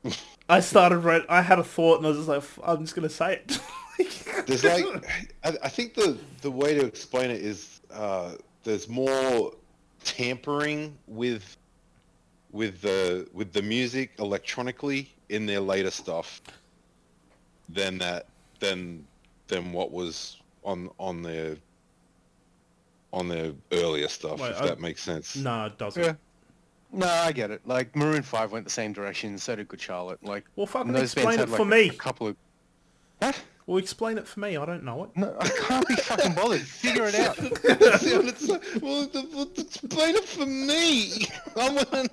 I 0.48 0.60
started. 0.60 0.98
Read, 0.98 1.24
I 1.28 1.42
had 1.42 1.58
a 1.58 1.64
thought, 1.64 1.98
and 1.98 2.06
I 2.06 2.10
was 2.10 2.18
just 2.18 2.28
like, 2.28 2.38
"F- 2.38 2.58
I'm 2.64 2.80
just 2.80 2.94
gonna 2.94 3.08
say 3.08 3.34
it. 3.34 3.58
There's 4.46 4.64
like, 4.64 4.84
I, 5.44 5.56
I 5.64 5.68
think 5.68 5.94
the 5.94 6.16
the 6.40 6.50
way 6.50 6.74
to 6.74 6.84
explain 6.84 7.30
it 7.30 7.42
is 7.42 7.80
uh, 7.92 8.32
there's 8.64 8.88
more 8.88 9.52
tampering 10.04 10.96
with 11.06 11.56
with 12.52 12.80
the 12.80 13.28
with 13.32 13.52
the 13.52 13.62
music 13.62 14.12
electronically 14.18 15.14
in 15.28 15.46
their 15.46 15.60
later 15.60 15.90
stuff 15.90 16.40
than 17.68 17.98
that 17.98 18.26
than 18.60 19.04
than 19.48 19.72
what 19.72 19.90
was 19.92 20.36
on 20.64 20.90
on 20.98 21.22
their 21.22 21.56
on 23.12 23.28
their 23.28 23.52
earlier 23.72 24.08
stuff. 24.08 24.40
Wait, 24.40 24.50
if 24.50 24.62
I- 24.62 24.66
that 24.68 24.80
makes 24.80 25.02
sense. 25.02 25.36
no, 25.36 25.66
it 25.66 25.78
doesn't. 25.78 26.02
Yeah. 26.02 26.12
No, 26.90 27.06
I 27.06 27.32
get 27.32 27.50
it. 27.50 27.60
Like 27.66 27.94
Maroon 27.94 28.22
Five 28.22 28.50
went 28.52 28.64
the 28.64 28.70
same 28.70 28.92
direction, 28.92 29.36
so 29.38 29.54
did 29.56 29.68
Good 29.68 29.80
Charlotte. 29.80 30.22
Like, 30.24 30.44
Well, 30.56 30.66
fucking 30.66 30.92
those 30.92 31.02
explain 31.14 31.36
bands 31.36 31.42
it 31.42 31.48
had, 31.50 31.56
for 31.56 31.64
like, 31.64 31.70
me. 31.70 31.88
A 31.90 31.92
couple 31.92 32.28
of 32.28 32.36
what? 33.18 33.38
Well, 33.66 33.76
explain 33.76 34.16
it 34.16 34.26
for 34.26 34.40
me. 34.40 34.56
I 34.56 34.64
don't 34.64 34.82
know 34.84 35.04
it. 35.04 35.10
No, 35.14 35.36
I 35.38 35.48
can't 35.48 35.86
be 35.86 35.94
fucking 35.96 36.32
bothered. 36.32 36.60
Figure 36.62 37.04
it 37.04 37.14
out. 37.16 37.36
See 37.36 38.16
what 38.16 38.24
it's 38.28 38.48
like? 38.48 38.62
well, 38.80 39.06
the- 39.06 39.28
well, 39.34 39.50
explain 39.58 40.16
it 40.16 40.24
for 40.24 40.46
me. 40.46 41.26
I 41.54 41.68
want 41.70 41.90
to. 41.92 42.10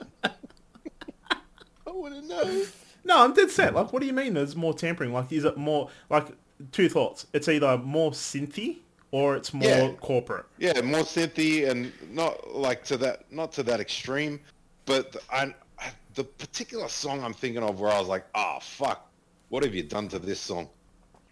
I 1.87 1.91
want 1.91 2.15
to 2.15 2.21
know. 2.27 2.65
No, 3.05 3.23
I'm 3.23 3.33
dead 3.33 3.51
set. 3.51 3.73
Like, 3.75 3.93
what 3.93 4.01
do 4.01 4.07
you 4.07 4.13
mean? 4.13 4.33
There's 4.33 4.55
more 4.55 4.73
tampering. 4.73 5.13
Like, 5.13 5.31
is 5.31 5.45
it 5.45 5.55
more 5.57 5.89
like 6.09 6.27
two 6.71 6.89
thoughts? 6.89 7.27
It's 7.33 7.47
either 7.47 7.77
more 7.77 8.11
synthy 8.11 8.79
or 9.11 9.35
it's 9.35 9.53
more 9.53 9.67
Yeah. 9.69 9.91
corporate. 10.01 10.45
Yeah, 10.57 10.81
more 10.81 11.01
synthy 11.03 11.69
and 11.69 11.91
not 12.11 12.53
like 12.53 12.83
to 12.85 12.97
that, 12.97 13.31
not 13.31 13.51
to 13.53 13.63
that 13.63 13.79
extreme, 13.79 14.39
but 14.85 15.11
the, 15.13 15.21
I, 15.31 15.53
I- 15.79 15.91
the 16.15 16.23
particular 16.23 16.87
song 16.89 17.23
I'm 17.23 17.33
thinking 17.33 17.61
of 17.63 17.79
where 17.79 17.91
I 17.91 17.99
was 17.99 18.07
like, 18.07 18.25
oh 18.35 18.57
fuck, 18.61 19.09
what 19.49 19.63
have 19.63 19.75
you 19.75 19.83
done 19.83 20.07
to 20.09 20.19
this 20.19 20.39
song? 20.39 20.67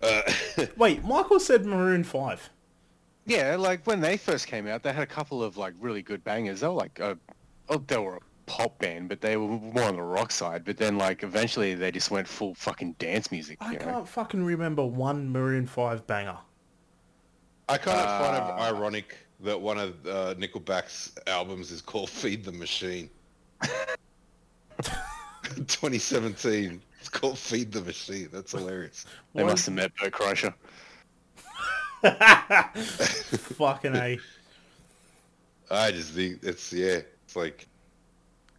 Uh, 0.01 0.21
Wait, 0.77 1.03
Michael 1.03 1.39
said 1.39 1.65
Maroon 1.65 2.03
Five. 2.03 2.49
Yeah, 3.25 3.55
like 3.55 3.87
when 3.87 4.01
they 4.01 4.17
first 4.17 4.47
came 4.47 4.67
out, 4.67 4.83
they 4.83 4.91
had 4.93 5.01
a 5.03 5.07
couple 5.07 5.41
of 5.41 5.55
like 5.57 5.73
really 5.79 6.01
good 6.01 6.23
bangers. 6.25 6.59
They 6.59 6.67
were 6.67 6.73
like, 6.73 6.99
uh, 6.99 7.15
oh, 7.69 7.77
they 7.87 7.97
were 7.97 8.17
a 8.17 8.19
pop 8.45 8.79
band, 8.79 9.09
but 9.09 9.21
they 9.21 9.37
were 9.37 9.47
more 9.47 9.83
on 9.83 9.95
the 9.95 10.01
rock 10.01 10.31
side. 10.31 10.63
But 10.65 10.77
then 10.77 10.97
like 10.97 11.23
eventually 11.23 11.73
they 11.75 11.91
just 11.91 12.11
went 12.11 12.27
full 12.27 12.53
fucking 12.55 12.93
dance 12.99 13.31
music. 13.31 13.57
I 13.61 13.73
you 13.73 13.77
can't 13.79 14.07
fucking 14.07 14.43
remember 14.43 14.85
one 14.85 15.29
Maroon 15.31 15.65
Five 15.67 16.05
banger. 16.07 16.37
I 17.69 17.77
kind 17.77 17.97
of 17.99 18.05
find 18.05 18.37
Ah. 18.37 18.55
it 18.57 18.61
ironic 18.75 19.17
that 19.41 19.59
one 19.59 19.77
of 19.77 20.05
uh, 20.05 20.35
Nickelback's 20.35 21.13
albums 21.27 21.71
is 21.71 21.81
called 21.81 22.09
"Feed 22.09 22.43
the 22.43 22.51
Machine." 22.51 23.09
2017. 25.67 26.81
It's 26.99 27.09
called 27.09 27.37
Feed 27.37 27.71
the 27.71 27.81
Machine. 27.81 28.29
That's 28.31 28.51
hilarious. 28.51 29.05
They 29.35 29.43
must 29.43 29.65
have 29.65 29.75
met 29.75 29.91
Bert 29.95 30.13
Kreischer. 30.13 30.53
Fucking 33.57 33.95
a. 33.95 34.19
I 35.71 35.91
just 35.91 36.11
think 36.13 36.39
it's 36.43 36.71
yeah. 36.73 36.99
It's 37.25 37.35
like 37.35 37.67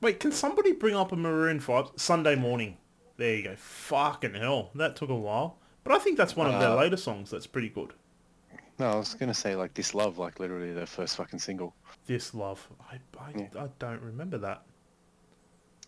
Wait, 0.04 0.20
can 0.20 0.32
somebody 0.32 0.73
bring 0.73 0.94
up 0.94 1.12
a 1.12 1.16
Maroon 1.16 1.58
Five 1.61 1.87
Sunday 1.96 2.34
morning? 2.34 2.76
There 3.16 3.37
you 3.37 3.42
go. 3.42 3.56
Fucking 3.56 4.34
hell, 4.34 4.70
that 4.75 4.96
took 4.96 5.08
a 5.08 5.14
while, 5.14 5.56
but 5.82 5.94
I 5.94 5.99
think 5.99 6.18
that's 6.18 6.37
one 6.37 6.46
of 6.46 6.61
their 6.61 6.73
Uh, 6.73 6.76
later 6.76 6.99
songs. 6.99 7.30
That's 7.30 7.46
pretty 7.46 7.70
good. 7.70 7.94
No, 8.78 8.90
I 8.90 8.96
was 8.96 9.14
gonna 9.14 9.32
say 9.32 9.56
like 9.56 9.73
this 9.73 9.94
love, 9.94 10.18
like 10.18 10.38
literally 10.38 10.75
their 10.75 10.84
first 10.84 11.16
fucking 11.16 11.38
single, 11.38 11.75
This 12.04 12.34
love, 12.34 12.68
I 12.90 12.96
I, 13.18 13.30
Yeah. 13.34 13.49
I 13.58 13.68
don't 13.78 14.02
remember 14.02 14.37
that. 14.37 14.66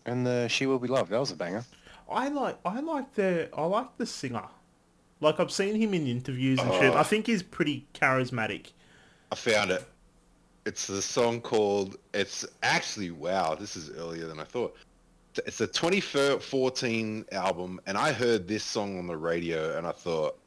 and 0.07 0.25
the 0.25 0.47
She 0.47 0.65
Will 0.65 0.79
Be 0.79 0.87
Loved. 0.87 1.11
That 1.11 1.19
was 1.19 1.29
a 1.29 1.35
banger. 1.35 1.63
I 2.09 2.29
like 2.29 2.57
I 2.65 2.79
like 2.79 3.13
the 3.13 3.49
I 3.55 3.65
like 3.65 3.97
the 3.97 4.07
singer. 4.07 4.47
Like 5.21 5.39
I've 5.39 5.51
seen 5.51 5.75
him 5.75 5.93
in 5.93 6.07
interviews 6.07 6.57
and 6.57 6.73
shit. 6.73 6.93
I 6.95 7.03
think 7.03 7.27
he's 7.27 7.43
pretty 7.43 7.85
charismatic. 7.93 8.71
I 9.31 9.35
found 9.35 9.69
it. 9.69 9.87
It's 10.67 10.85
the 10.85 11.01
song 11.01 11.39
called. 11.39 11.95
It's 12.13 12.45
actually 12.61 13.11
wow. 13.11 13.55
This 13.55 13.77
is 13.77 13.89
earlier 13.91 14.27
than 14.27 14.37
I 14.37 14.43
thought. 14.43 14.75
It's 15.45 15.61
a 15.61 15.67
2014 15.67 17.25
album, 17.31 17.79
and 17.87 17.97
I 17.97 18.11
heard 18.11 18.49
this 18.49 18.65
song 18.65 18.99
on 18.99 19.07
the 19.07 19.15
radio, 19.15 19.77
and 19.77 19.87
I 19.87 19.93
thought, 19.93 20.37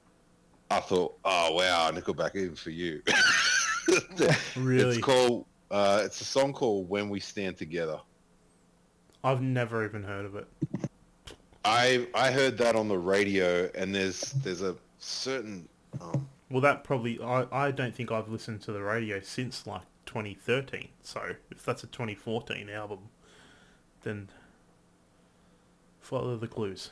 I 0.71 0.81
thought, 0.81 1.17
oh 1.25 1.55
wow, 1.55 1.91
Nickelback, 1.91 2.37
even 2.37 2.55
for 2.55 2.71
you. 2.71 3.03
Really? 4.57 4.97
It's 4.97 5.05
called. 5.05 5.47
Uh, 5.71 6.03
it's 6.05 6.21
a 6.21 6.25
song 6.25 6.53
called 6.53 6.89
"When 6.89 7.09
We 7.09 7.19
Stand 7.19 7.57
Together." 7.57 7.99
I've 9.25 9.43
never 9.43 9.85
even 9.85 10.05
heard 10.05 10.27
of 10.27 10.37
it. 10.37 10.47
I 11.65 12.07
I 12.15 12.31
heard 12.31 12.57
that 12.59 12.77
on 12.77 12.87
the 12.87 12.99
radio, 12.99 13.69
and 13.75 13.93
there's 13.93 14.33
there's 14.45 14.63
a 14.63 14.77
certain 14.99 15.67
um, 16.01 16.29
Well, 16.51 16.61
that 16.61 16.85
probably 16.85 17.21
I, 17.21 17.47
I 17.51 17.71
don't 17.73 17.97
think 17.97 18.13
I've 18.13 18.29
listened 18.29 18.61
to 18.63 18.73
the 18.73 18.83
radio 18.83 19.19
since 19.19 19.67
like 19.67 19.83
2013. 20.11 20.89
So 21.03 21.37
if 21.53 21.65
that's 21.65 21.85
a 21.85 21.87
2014 21.87 22.69
album, 22.69 22.99
then 24.03 24.29
follow 26.01 26.37
the 26.37 26.49
clues. 26.49 26.91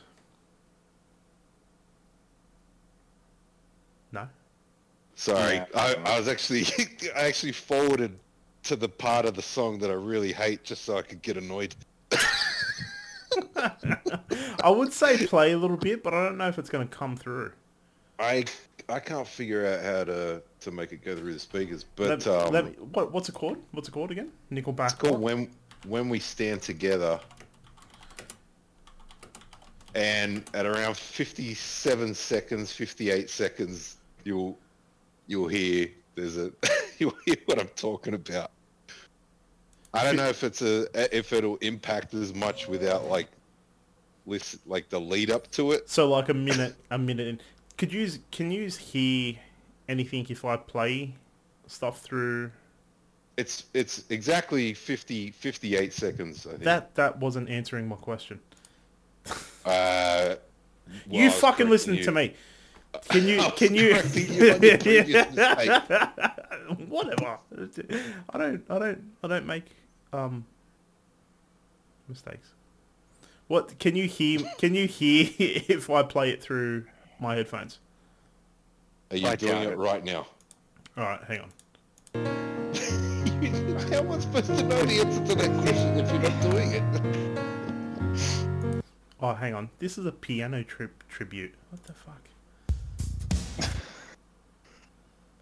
No. 4.12 4.28
Sorry, 5.16 5.54
Yeah, 5.56 5.66
I, 5.74 5.94
I 5.94 6.12
I 6.12 6.18
was 6.20 6.28
actually 6.28 6.64
I 7.16 7.26
actually 7.26 7.50
forwarded 7.50 8.16
to 8.62 8.76
the 8.76 8.88
part 8.88 9.26
of 9.26 9.34
the 9.34 9.42
song 9.42 9.80
that 9.80 9.90
I 9.90 9.94
really 9.94 10.32
hate 10.32 10.62
just 10.62 10.84
so 10.84 10.96
I 10.96 11.02
could 11.02 11.20
get 11.20 11.36
annoyed. 11.36 11.74
I 14.62 14.70
would 14.70 14.92
say 14.92 15.26
play 15.26 15.50
a 15.50 15.58
little 15.58 15.76
bit, 15.76 16.04
but 16.04 16.14
I 16.14 16.24
don't 16.24 16.38
know 16.38 16.46
if 16.46 16.56
it's 16.56 16.70
going 16.70 16.86
to 16.86 16.96
come 16.96 17.16
through. 17.16 17.50
I 18.20 18.44
I 18.88 19.00
can't 19.00 19.26
figure 19.26 19.66
out 19.66 19.82
how 19.82 20.04
to 20.04 20.42
to 20.60 20.70
make 20.70 20.92
it 20.92 21.04
go 21.04 21.16
through 21.16 21.32
the 21.32 21.38
speakers, 21.38 21.84
but 21.96 22.08
Let- 22.08 22.26
um, 22.26 22.52
let 22.52 22.64
me- 22.66 22.72
what, 22.72 23.12
what's 23.12 23.28
it 23.28 23.34
called? 23.34 23.58
What's 23.72 23.88
it 23.88 23.92
called 23.92 24.10
again? 24.10 24.30
Nickelback. 24.52 24.86
it's 24.86 24.94
called 24.94 25.20
when 25.20 25.50
when 25.86 26.08
we 26.08 26.18
stand 26.18 26.60
together. 26.62 27.20
And 29.94 30.44
at 30.54 30.66
around 30.66 30.96
57 30.96 32.14
seconds, 32.14 32.72
58 32.72 33.30
seconds, 33.30 33.96
you'll 34.24 34.58
you'll 35.26 35.48
hear 35.48 35.88
there's 36.14 36.36
a 36.36 36.52
you'll 36.98 37.14
hear 37.24 37.36
what 37.46 37.58
I'm 37.58 37.68
talking 37.68 38.14
about. 38.14 38.50
I 39.94 40.04
don't 40.04 40.16
know 40.16 40.28
if 40.28 40.44
it's 40.44 40.62
a 40.62 40.86
if 41.16 41.32
it'll 41.32 41.56
impact 41.56 42.14
as 42.14 42.34
much 42.34 42.68
without 42.68 43.06
like 43.08 43.28
listen 44.26 44.60
like 44.66 44.88
the 44.88 45.00
lead 45.00 45.30
up 45.30 45.50
to 45.52 45.72
it. 45.72 45.88
So 45.88 46.08
like 46.08 46.28
a 46.28 46.34
minute, 46.34 46.74
a 46.90 46.98
minute. 46.98 47.26
In. 47.28 47.40
Could 47.78 47.92
you 47.92 48.10
can 48.30 48.50
you 48.50 48.68
hear 48.68 49.36
anything 49.88 50.26
if 50.28 50.44
I 50.44 50.56
play 50.56 51.14
stuff 51.66 52.00
through? 52.00 52.50
It's 53.36 53.64
it's 53.72 54.04
exactly 54.10 54.74
50 54.74 55.30
58 55.30 55.92
seconds. 55.92 56.46
I 56.46 56.50
think. 56.50 56.62
That 56.64 56.94
that 56.96 57.18
wasn't 57.18 57.48
answering 57.48 57.88
my 57.88 57.96
question. 57.96 58.40
uh, 59.26 59.34
well, 59.64 60.36
you 61.10 61.30
fucking 61.30 61.68
listen 61.68 61.94
you. 61.94 62.04
to 62.04 62.12
me. 62.12 62.34
Can 63.08 63.26
you 63.28 63.42
can 63.56 63.74
you 63.74 63.88
you 63.88 64.52
on 64.52 64.62
your 64.62 64.78
previous 64.78 65.34
mistake. 65.34 65.70
whatever. 66.88 67.38
I 68.30 68.38
don't 68.38 68.64
I 68.70 68.78
don't 68.78 69.04
I 69.22 69.28
don't 69.28 69.46
make 69.46 69.66
um 70.12 70.44
mistakes. 72.08 72.52
What 73.46 73.78
can 73.78 73.96
you 73.96 74.08
hear 74.08 74.40
can 74.58 74.74
you 74.74 74.86
hear 74.86 75.30
if 75.38 75.88
I 75.90 76.02
play 76.02 76.30
it 76.30 76.42
through 76.42 76.84
my 77.20 77.36
headphones? 77.36 77.78
Are 79.10 79.16
you 79.16 79.26
I 79.28 79.36
doing 79.36 79.62
it 79.62 79.72
it. 79.72 79.78
right 79.78 80.04
now? 80.04 80.26
All 80.96 81.04
right, 81.04 81.20
hang 81.24 81.40
on. 81.40 81.50
How 83.90 83.98
am 84.00 84.10
I 84.12 84.18
supposed 84.18 84.46
to 84.46 84.62
know 84.64 84.82
the 84.84 85.00
answer 85.00 85.24
to 85.26 85.34
that 85.34 85.62
question 85.62 85.98
if 85.98 86.10
you're 86.12 86.20
not 86.22 86.42
doing 86.42 86.72
it? 86.72 86.82
Oh, 89.20 89.34
hang 89.34 89.52
on. 89.52 89.68
This 89.80 89.98
is 89.98 90.06
a 90.06 90.12
piano 90.12 90.62
tri- 90.62 90.86
tribute. 91.08 91.52
What 91.70 91.82
the 91.82 91.92
fuck? 91.92 92.22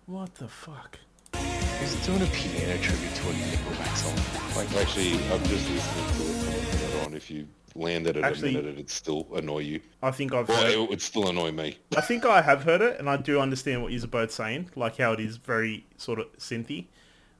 What 0.06 0.34
the 0.36 0.48
fuck? 0.48 0.98
He's 1.34 1.94
doing 2.06 2.22
a 2.22 2.26
piano 2.26 2.78
tribute 2.80 3.14
to 3.16 3.28
a 3.28 3.32
Nickelback 3.34 3.94
song. 3.94 4.16
Like, 4.56 4.74
actually, 4.80 5.12
I'm 5.30 5.42
just 5.44 5.68
listening 5.68 6.06
to 6.06 6.22
it 6.22 6.36
from 6.40 6.54
a 6.54 6.56
minute 6.74 7.06
on. 7.06 7.12
If 7.14 7.30
you 7.30 7.46
landed 7.78 8.16
at 8.16 8.24
Actually- 8.24 8.50
a 8.54 8.58
minute, 8.58 8.74
it'd 8.74 8.90
still 8.90 9.26
annoy 9.34 9.60
you. 9.60 9.80
I 10.02 10.10
think 10.10 10.32
I've 10.34 10.48
Well, 10.48 10.62
heard. 10.62 10.72
it 10.74 10.88
would 10.88 11.02
still 11.02 11.28
annoy 11.28 11.52
me. 11.52 11.78
I 11.96 12.00
think 12.00 12.24
I 12.24 12.42
have 12.42 12.64
heard 12.64 12.80
it, 12.80 12.98
and 12.98 13.08
I 13.08 13.16
do 13.16 13.40
understand 13.40 13.82
what 13.82 13.92
you're 13.92 14.06
both 14.06 14.30
saying. 14.32 14.70
Like 14.76 14.96
how 14.98 15.12
it 15.12 15.20
is 15.20 15.36
very 15.36 15.86
sort 15.96 16.18
of 16.18 16.26
synthy. 16.38 16.86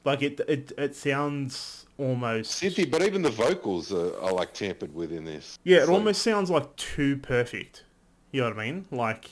Like 0.04 0.22
it, 0.22 0.40
it, 0.48 0.72
it 0.78 0.94
sounds 0.94 1.86
almost. 1.98 2.52
synthier, 2.62 2.90
but 2.90 3.02
even 3.02 3.22
the 3.22 3.30
vocals 3.30 3.92
are, 3.92 4.16
are 4.20 4.32
like 4.32 4.52
tampered 4.54 4.94
with 4.94 5.12
in 5.12 5.24
this. 5.24 5.58
Yeah, 5.64 5.78
it 5.78 5.80
like- 5.82 5.90
almost 5.90 6.22
sounds 6.22 6.50
like 6.50 6.74
too 6.76 7.16
perfect. 7.16 7.84
You 8.32 8.42
know 8.42 8.50
what 8.50 8.58
I 8.58 8.66
mean? 8.66 8.86
Like 8.90 9.30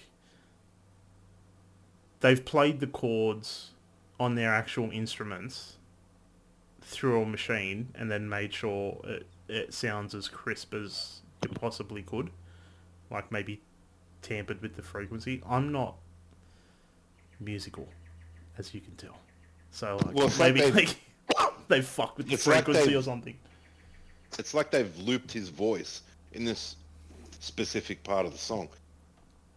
they've 2.21 2.45
played 2.45 2.81
the 2.81 2.87
chords 2.87 3.71
on 4.19 4.35
their 4.35 4.53
actual 4.55 4.91
instruments 4.91 5.77
through 6.81 7.23
a 7.23 7.27
machine 7.27 7.89
and 7.95 8.11
then 8.11 8.29
made 8.29 8.53
sure 8.55 9.01
it, 9.05 9.27
it 9.49 9.75
sounds 9.75 10.15
as 10.15 10.29
crisp 10.29 10.75
as 10.75 11.21
it 11.43 11.55
possibly 11.55 12.03
could. 12.03 12.31
Like 13.11 13.31
maybe 13.31 13.61
tampered 14.23 14.63
with 14.63 14.77
the 14.77 14.83
frequency. 14.83 15.43
I'm 15.49 15.71
not 15.73 15.97
musical, 17.41 17.89
as 18.59 18.75
you 18.75 18.81
can 18.81 18.95
tell. 18.97 19.19
So 19.71 19.97
like 20.05 20.15
Well, 20.15 20.27
it's 20.27 20.39
like 20.39 20.55
maybe 20.55 20.71
they- 20.71 20.87
like 20.87 20.97
they 21.69 21.83
fuck 21.83 22.17
with 22.17 22.29
the 22.29 22.35
It's 22.35 22.47
like 22.47 22.65
frequency 22.65 22.95
or 22.95 23.03
something. 23.03 23.37
It's 24.39 24.55
like 24.55 24.71
they've 24.71 24.97
looped 24.99 25.31
his 25.33 25.49
voice 25.49 26.03
in 26.33 26.45
this 26.45 26.77
specific 27.41 28.03
part 28.03 28.27
of 28.27 28.33
the 28.33 28.39
song. 28.39 28.69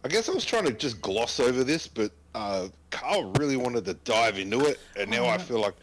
I 0.04 0.08
guess 0.08 0.28
I 0.28 0.32
was 0.32 0.44
trying 0.44 0.64
to 0.64 0.72
just 0.72 1.00
gloss 1.02 1.40
over 1.40 1.64
this, 1.64 1.88
but 1.88 2.12
uh, 2.34 2.68
Karl 2.90 3.32
really 3.32 3.56
wanted 3.56 3.84
to 3.86 3.94
dive 3.94 4.38
into 4.38 4.66
it, 4.66 4.78
and 4.96 5.10
now 5.10 5.26
I 5.26 5.38
feel 5.38 5.60
like 5.60 5.74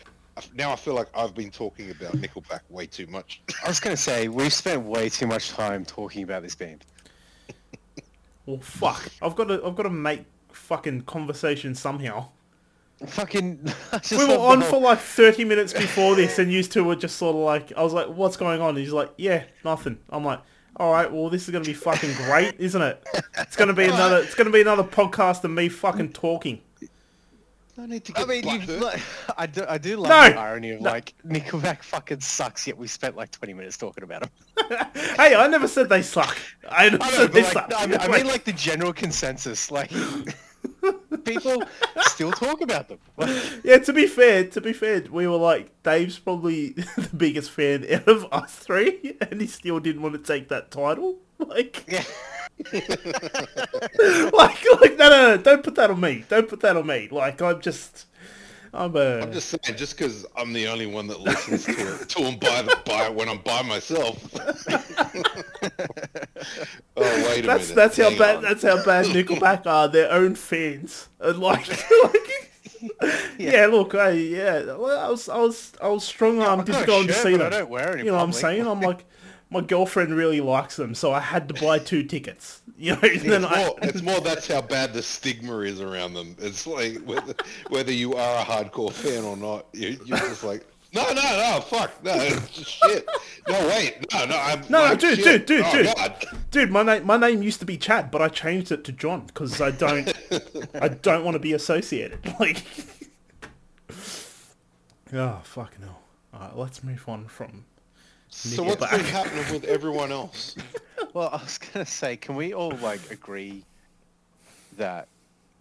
now 0.53 0.71
I 0.71 0.75
feel 0.75 0.93
like 0.93 1.07
I've 1.15 1.33
been 1.33 1.51
talking 1.51 1.91
about 1.91 2.13
Nickelback 2.13 2.61
way 2.69 2.85
too 2.85 3.07
much. 3.07 3.41
I 3.63 3.67
was 3.67 3.79
gonna 3.79 3.97
say 3.97 4.27
we've 4.27 4.53
spent 4.53 4.83
way 4.83 5.09
too 5.09 5.27
much 5.27 5.49
time 5.49 5.85
talking 5.85 6.23
about 6.23 6.43
this 6.43 6.55
band. 6.55 6.85
Well, 8.45 8.59
fuck. 8.59 9.09
I've 9.21 9.35
got 9.35 9.47
to. 9.47 9.65
I've 9.65 9.75
got 9.75 9.83
to 9.83 9.89
make 9.89 10.25
fucking 10.51 11.01
conversation 11.01 11.73
somehow. 11.75 12.29
Fucking. 13.07 13.59
Just 13.93 14.11
We 14.11 14.25
were 14.25 14.37
on 14.39 14.61
for 14.61 14.79
like 14.79 14.99
thirty 14.99 15.43
minutes 15.43 15.73
before 15.73 16.15
this, 16.15 16.39
and 16.39 16.51
you 16.51 16.63
two 16.63 16.83
were 16.83 16.95
just 16.95 17.17
sort 17.17 17.35
of 17.35 17.41
like, 17.41 17.73
I 17.75 17.83
was 17.83 17.93
like, 17.93 18.07
"What's 18.07 18.37
going 18.37 18.61
on?" 18.61 18.69
And 18.69 18.77
he's 18.77 18.93
like, 18.93 19.11
"Yeah, 19.17 19.43
nothing." 19.65 19.97
I'm 20.09 20.23
like, 20.23 20.39
"All 20.77 20.91
right, 20.93 21.11
well, 21.11 21.29
this 21.29 21.43
is 21.43 21.49
gonna 21.49 21.65
be 21.65 21.73
fucking 21.73 22.13
great, 22.13 22.55
isn't 22.59 22.81
it? 22.81 23.03
It's 23.37 23.55
gonna 23.55 23.73
be 23.73 23.85
another. 23.85 24.19
It's 24.19 24.35
gonna 24.35 24.51
be 24.51 24.61
another 24.61 24.83
podcast 24.83 25.43
of 25.43 25.51
me 25.51 25.67
fucking 25.67 26.13
talking." 26.13 26.61
I 27.77 27.85
need 27.87 28.05
to 28.05 28.13
I 28.19 28.25
mean, 28.25 28.47
you've, 28.47 28.69
like, 28.81 29.01
I 29.37 29.47
do, 29.47 29.65
I 29.67 29.77
do 29.77 29.97
love 29.97 30.09
No! 30.09 30.29
the 30.29 30.39
irony 30.39 30.71
of 30.71 30.81
No. 30.81 30.91
like 30.91 31.13
Nickelback 31.27 31.83
fucking 31.83 32.21
sucks, 32.21 32.65
yet 32.67 32.77
we 32.77 32.87
spent 32.87 33.17
like 33.17 33.31
20 33.31 33.53
minutes 33.53 33.75
talking 33.77 34.03
about 34.03 34.21
them. 34.21 34.29
Hey, 35.17 35.35
I 35.35 35.47
never 35.47 35.67
said 35.67 35.89
they 35.89 36.01
suck. 36.01 36.37
I 36.69 36.89
never 36.89 37.03
I 37.03 37.09
know, 37.11 37.17
said 37.17 37.33
they 37.33 37.41
but 37.41 37.51
suck. 37.51 37.71
like, 37.71 37.81
I 37.83 37.85
mean, 37.87 37.99
I 37.99 38.07
mean, 38.07 38.27
like 38.27 38.43
the 38.45 38.53
general 38.53 38.93
consensus, 38.93 39.71
like 39.71 39.91
people 41.25 41.63
still 42.01 42.31
talk 42.31 42.61
about 42.61 42.87
them. 42.87 42.99
Like, 43.17 43.35
Yeah, 43.63 43.77
to 43.79 43.93
be 43.93 44.07
fair, 44.07 44.45
to 44.45 44.61
be 44.61 44.73
fair, 44.73 45.03
we 45.11 45.27
were 45.27 45.37
like, 45.37 45.71
Dave's 45.83 46.17
probably 46.19 46.69
the 46.69 47.09
biggest 47.15 47.51
fan 47.51 47.85
out 47.93 48.07
of 48.07 48.25
us 48.31 48.55
three, 48.55 49.17
and 49.21 49.41
he 49.41 49.47
still 49.47 49.79
didn't 49.79 50.01
want 50.01 50.15
to 50.15 50.21
take 50.21 50.47
that 50.49 50.71
title. 50.71 51.17
Like, 51.37 51.83
yeah. 51.87 52.03
like, 52.73 54.63
like, 54.81 54.97
no, 54.97 55.09
no, 55.09 55.35
no, 55.35 55.37
don't 55.37 55.63
put 55.63 55.75
that 55.75 55.89
on 55.91 55.99
me. 55.99 56.23
Don't 56.29 56.47
put 56.47 56.61
that 56.61 56.77
on 56.77 56.87
me. 56.87 57.09
Like, 57.11 57.41
I'm 57.41 57.59
just, 57.59 58.05
I'm 58.73 58.95
a. 58.95 59.21
I'm 59.21 59.33
just 59.33 59.49
saying, 59.49 59.77
just 59.77 59.97
because 59.97 60.25
I'm 60.37 60.53
the 60.53 60.67
only 60.67 60.85
one 60.85 61.07
that 61.07 61.19
listens 61.19 61.65
to 61.65 61.71
it, 61.71 62.09
to 62.09 62.23
them 62.23 62.37
by 62.39 62.61
the 62.61 62.79
by 62.85 63.09
when 63.09 63.27
I'm 63.27 63.39
by 63.39 63.61
myself. 63.61 64.23
oh 66.97 67.27
wait 67.29 67.43
a 67.43 67.47
that's 67.47 67.69
minute. 67.69 67.75
that's 67.75 67.97
how 67.97 68.09
hang 68.09 68.19
bad 68.19 68.35
on. 68.37 68.43
that's 68.43 68.63
how 68.63 68.83
bad 68.85 69.05
Nickelback 69.15 69.65
are. 69.65 69.87
Their 69.87 70.11
own 70.11 70.35
fans 70.35 71.09
and 71.19 71.39
like, 71.39 71.67
like 72.03 72.51
yeah. 73.37 73.65
Look, 73.67 73.95
I 73.95 74.11
yeah, 74.11 74.63
well, 74.75 74.99
I 74.99 75.09
was 75.09 75.29
I 75.29 75.37
was 75.37 75.73
I 75.81 75.87
was 75.89 76.03
strong 76.03 76.41
armed 76.41 76.61
I've 76.61 76.65
to 76.67 76.71
got 76.71 76.87
go 76.87 76.97
a 76.97 77.01
and 77.01 77.11
see 77.11 77.35
them. 77.35 77.47
I 77.47 77.49
don't 77.49 77.69
wear 77.69 77.95
it 77.95 77.99
in 77.99 78.05
you 78.05 78.11
know 78.11 78.17
what 78.17 78.23
I'm 78.23 78.33
saying? 78.33 78.65
I'm 78.65 78.81
like, 78.81 79.05
my 79.55 79.61
girlfriend 79.65 80.15
really 80.15 80.41
likes 80.41 80.75
them, 80.75 80.93
so 80.95 81.11
I 81.13 81.19
had 81.19 81.47
to 81.47 81.53
buy 81.53 81.79
two 81.79 82.03
tickets. 82.03 82.61
You 82.77 82.91
know, 82.91 82.99
It's 83.03 83.23
I, 83.25 83.39
more, 83.39 83.75
it's 83.83 84.01
more 84.09 84.19
that's 84.19 84.49
how 84.49 84.61
bad 84.61 84.91
the 84.91 85.01
stigma 85.01 85.59
is 85.59 85.79
around 85.79 86.13
them. 86.13 86.35
It's 86.39 86.67
like 86.67 86.97
whether, 87.05 87.33
whether 87.69 87.93
you 87.93 88.15
are 88.15 88.41
a 88.41 88.43
hardcore 88.43 88.91
fan 88.91 89.23
or 89.23 89.37
not, 89.37 89.67
you, 89.71 89.97
you're 90.05 90.17
just 90.17 90.43
like, 90.43 90.65
no, 90.93 91.03
no, 91.07 91.13
no, 91.21 91.61
fuck, 91.61 92.03
no, 92.03 92.13
shit. 92.51 93.07
No, 93.47 93.67
wait, 93.69 94.05
no, 94.13 94.25
no, 94.25 94.37
I'm 94.37 94.59
No, 94.63 94.67
no, 94.67 94.79
like, 94.89 94.99
dude, 94.99 95.19
shit. 95.19 95.47
dude, 95.47 95.63
dude, 95.63 95.65
Oh, 95.65 95.71
dude. 95.71 95.95
God. 95.95 96.25
Dude, 96.51 96.69
my 96.71 96.83
name 96.83 97.05
my 97.05 97.15
name 97.15 97.41
used 97.41 97.61
to 97.61 97.65
be 97.65 97.77
Chad, 97.77 98.11
but 98.11 98.21
I 98.21 98.27
changed 98.27 98.73
it 98.73 98.83
to 98.83 98.91
John 98.91 99.21
because 99.27 99.61
I 99.61 99.71
don't 99.71 100.11
I 100.75 100.89
don't 100.89 101.23
want 101.23 101.35
to 101.35 101.39
be 101.39 101.53
associated. 101.53 102.19
Like, 102.41 102.61
oh 105.13 105.39
fucking 105.43 105.81
hell! 105.81 106.01
All 106.33 106.39
right, 106.41 106.57
let's 106.57 106.83
move 106.83 107.07
on 107.07 107.27
from. 107.27 107.63
So 108.35 108.63
what's 108.63 108.81
Nickelback. 108.81 108.91
been 108.97 109.05
happening 109.05 109.53
with 109.53 109.63
everyone 109.65 110.11
else? 110.11 110.55
Well, 111.13 111.29
I 111.31 111.37
was 111.43 111.57
gonna 111.57 111.85
say, 111.85 112.17
can 112.17 112.35
we 112.35 112.53
all 112.53 112.71
like 112.81 113.09
agree 113.09 113.63
that 114.77 115.07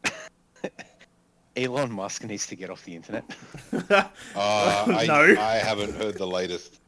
Elon 1.57 1.93
Musk 1.93 2.25
needs 2.25 2.47
to 2.49 2.57
get 2.57 2.71
off 2.71 2.85
the 2.85 2.95
internet? 2.97 3.25
Uh, 3.73 4.09
I, 4.35 5.07
No. 5.07 5.21
I 5.41 5.55
haven't 5.63 5.95
heard 5.95 6.17
the 6.19 6.27
latest. 6.27 6.81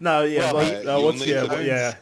No, 0.00 0.22
yeah, 0.24 0.52
Well, 0.52 0.64
like, 0.64 0.86
uh, 0.86 0.98
uh, 0.98 1.02
what's 1.02 1.26
yeah, 1.26 1.46
to- 1.46 1.64
yeah. 1.64 1.94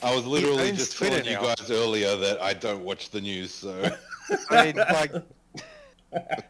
I 0.00 0.14
was 0.14 0.26
literally 0.26 0.70
just 0.70 0.96
Twitter 0.96 1.20
telling 1.22 1.32
you 1.32 1.54
guys 1.56 1.70
earlier 1.72 2.14
that 2.16 2.40
I 2.40 2.52
don't 2.54 2.84
watch 2.84 3.10
the 3.10 3.20
news, 3.20 3.52
so 3.52 3.90
I 4.50 4.66
mean, 4.66 4.76
like, 4.76 5.12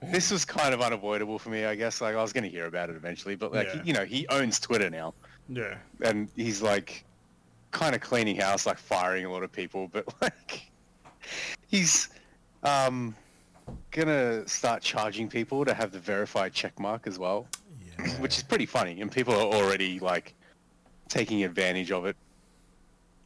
this 0.03 0.31
was 0.31 0.45
kind 0.45 0.75
of 0.75 0.83
unavoidable 0.83 1.39
for 1.39 1.49
me, 1.49 1.65
I 1.65 1.75
guess. 1.75 2.03
Like, 2.03 2.15
I 2.15 2.21
was 2.21 2.33
gonna 2.35 2.49
hear 2.49 2.67
about 2.67 2.91
it 2.91 2.97
eventually, 2.97 3.37
but 3.37 3.53
like, 3.55 3.69
Yeah. 3.75 3.83
you 3.85 3.93
know, 3.95 4.05
he 4.05 4.27
owns 4.29 4.61
Twitter 4.61 4.91
now, 4.91 5.15
Yeah. 5.49 5.77
and 6.03 6.29
he's 6.37 6.61
like, 6.63 7.05
kind 7.71 7.95
of 7.95 8.01
cleaning 8.01 8.37
house, 8.37 8.67
like 8.67 8.79
firing 8.79 9.25
a 9.25 9.31
lot 9.33 9.43
of 9.43 9.53
people, 9.53 9.89
but 9.93 10.07
like, 10.23 10.71
he's 11.67 12.09
um 12.63 13.15
gonna 13.91 14.47
start 14.49 14.83
charging 14.83 15.29
people 15.29 15.65
to 15.65 15.75
have 15.75 15.93
the 15.93 15.99
verified 15.99 16.53
check 16.53 16.79
mark 16.81 17.07
as 17.07 17.19
well. 17.19 17.47
which 18.21 18.37
is 18.37 18.43
pretty 18.43 18.67
funny, 18.67 19.01
and 19.01 19.11
people 19.11 19.35
are 19.35 19.53
already 19.55 19.99
like 19.99 20.35
taking 21.09 21.45
advantage 21.45 21.91
of 21.93 22.07
it. 22.07 22.17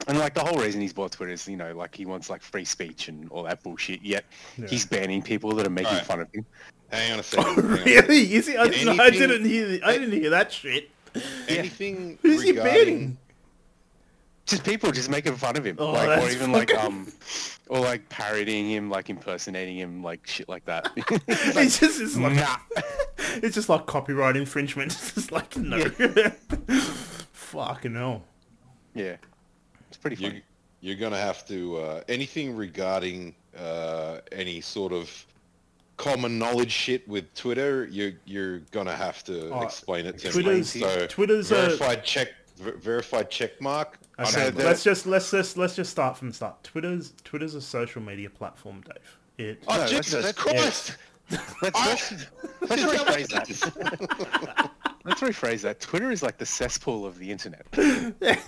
And 0.09 0.19
like 0.19 0.35
the 0.35 0.41
whole 0.41 0.59
reason 0.59 0.81
he's 0.81 0.93
bought 0.93 1.12
Twitter 1.12 1.33
is, 1.33 1.47
you 1.47 1.57
know, 1.57 1.76
like 1.76 1.95
he 1.95 2.07
wants 2.07 2.29
like 2.31 2.43
free 2.43 2.64
speech 2.64 3.07
and 3.09 3.29
all 3.31 3.45
that 3.45 3.62
bullshit. 3.62 4.02
Yet 4.02 4.25
Yeah. 4.57 4.67
he's 4.67 4.85
banning 4.87 5.23
people 5.23 5.55
that 5.55 5.67
are 5.67 5.71
making 5.71 5.91
Alright. 5.93 6.07
fun 6.07 6.21
of 6.21 6.29
him. 6.33 6.45
hang 6.91 7.12
on 7.12 7.19
a 7.21 7.23
second. 7.23 7.45
hang 7.55 7.59
on 7.64 7.73
a 7.75 7.76
second. 7.76 7.87
really? 8.09 8.35
Is 8.35 8.47
he? 8.49 8.57
I, 8.57 8.67
didn't- 8.69 8.99
I 9.00 9.11
didn't 9.11 9.45
hear. 9.45 9.79
I 9.85 9.93
didn't 9.99 10.12
hear 10.12 10.31
that 10.31 10.50
shit. 10.50 10.91
Anything 11.49 12.19
Who's 12.23 12.42
he 12.42 12.52
regarding 12.52 12.85
banning? 12.85 13.19
Just 14.47 14.64
people 14.64 14.90
just 14.90 15.09
making 15.09 15.37
fun 15.37 15.57
of 15.57 15.64
him, 15.64 15.76
Oh, 15.78 15.92
like, 15.92 16.09
or 16.09 16.16
that's 16.23 16.35
even 16.35 16.52
like 16.52 16.71
fucking- 16.71 16.87
um, 16.87 17.12
or 17.69 17.78
like 17.81 18.09
parodying 18.09 18.69
him, 18.69 18.90
like 18.90 19.09
impersonating 19.09 19.76
him, 19.78 20.02
like 20.02 20.26
shit 20.26 20.49
like 20.49 20.64
that. 20.64 20.90
It's 21.28 21.78
just 21.78 22.00
it's 22.00 22.16
like 22.16 22.35
nah. 22.35 22.57
it's 23.37 23.54
just 23.54 23.69
like 23.69 23.87
copyright 23.87 24.37
infringement. 24.37 24.92
It's 24.99 25.14
just 25.14 25.33
like 25.33 25.57
no. 25.57 25.85
Fucking 27.33 27.95
hell. 27.95 28.25
Yeah, 28.95 29.16
it's 29.88 29.97
pretty 29.97 30.16
you, 30.16 30.28
funny. 30.28 30.42
you're 30.81 30.97
gonna 30.97 31.16
have 31.19 31.47
to 31.49 31.76
uh, 31.78 32.02
anything 32.09 32.57
regarding 32.57 33.35
uh, 33.57 34.19
any 34.33 34.61
sort 34.61 34.92
of 34.92 35.09
common 36.03 36.37
knowledge 36.37 36.73
shit 36.73 37.07
with 37.07 37.33
Twitter. 37.35 37.87
You 37.87 38.15
you're 38.25 38.59
gonna 38.73 38.95
have 38.97 39.23
to 39.25 39.51
Oh, 39.51 39.62
explain 39.62 40.05
it 40.07 40.19
to 40.19 40.31
Twitter's- 40.33 40.75
me. 40.75 40.81
So 40.83 41.07
Twitter's 41.07 41.51
a- 41.53 41.55
verified 41.55 42.05
check 42.05 42.29
ver- 42.59 42.77
verified 42.77 43.31
check 43.31 43.61
mark. 43.61 43.99
Okay, 44.19 44.51
let's 44.51 44.83
just 44.83 45.07
let's 45.07 45.31
just 45.31 45.57
let's 45.57 45.77
just 45.77 45.91
start 45.93 46.17
from 46.19 46.29
the 46.29 46.35
start. 46.35 46.62
Twitter's 46.65 47.12
Twitter's 47.25 47.55
a 47.55 47.61
social 47.61 48.03
media 48.03 48.29
platform, 48.31 48.83
Dave. 48.83 49.19
It 49.38 49.62
Oh 49.69 49.75
No, 49.75 49.79
let's- 49.81 49.91
Jesus 49.93 50.25
let's- 50.25 50.38
Christ! 50.38 50.97
Let's, 51.62 51.79
I- 51.79 51.87
let's, 51.88 52.12
let's 52.69 52.83
rephrase 52.99 53.29
that. 53.29 54.71
Let's 55.05 55.21
rephrase 55.21 55.61
that. 55.62 55.81
Twitter 55.81 56.11
is 56.11 56.23
like 56.23 56.37
the 56.37 56.45
cesspool 56.47 57.07
of 57.07 57.19
the 57.19 57.31
internet. 57.31 57.65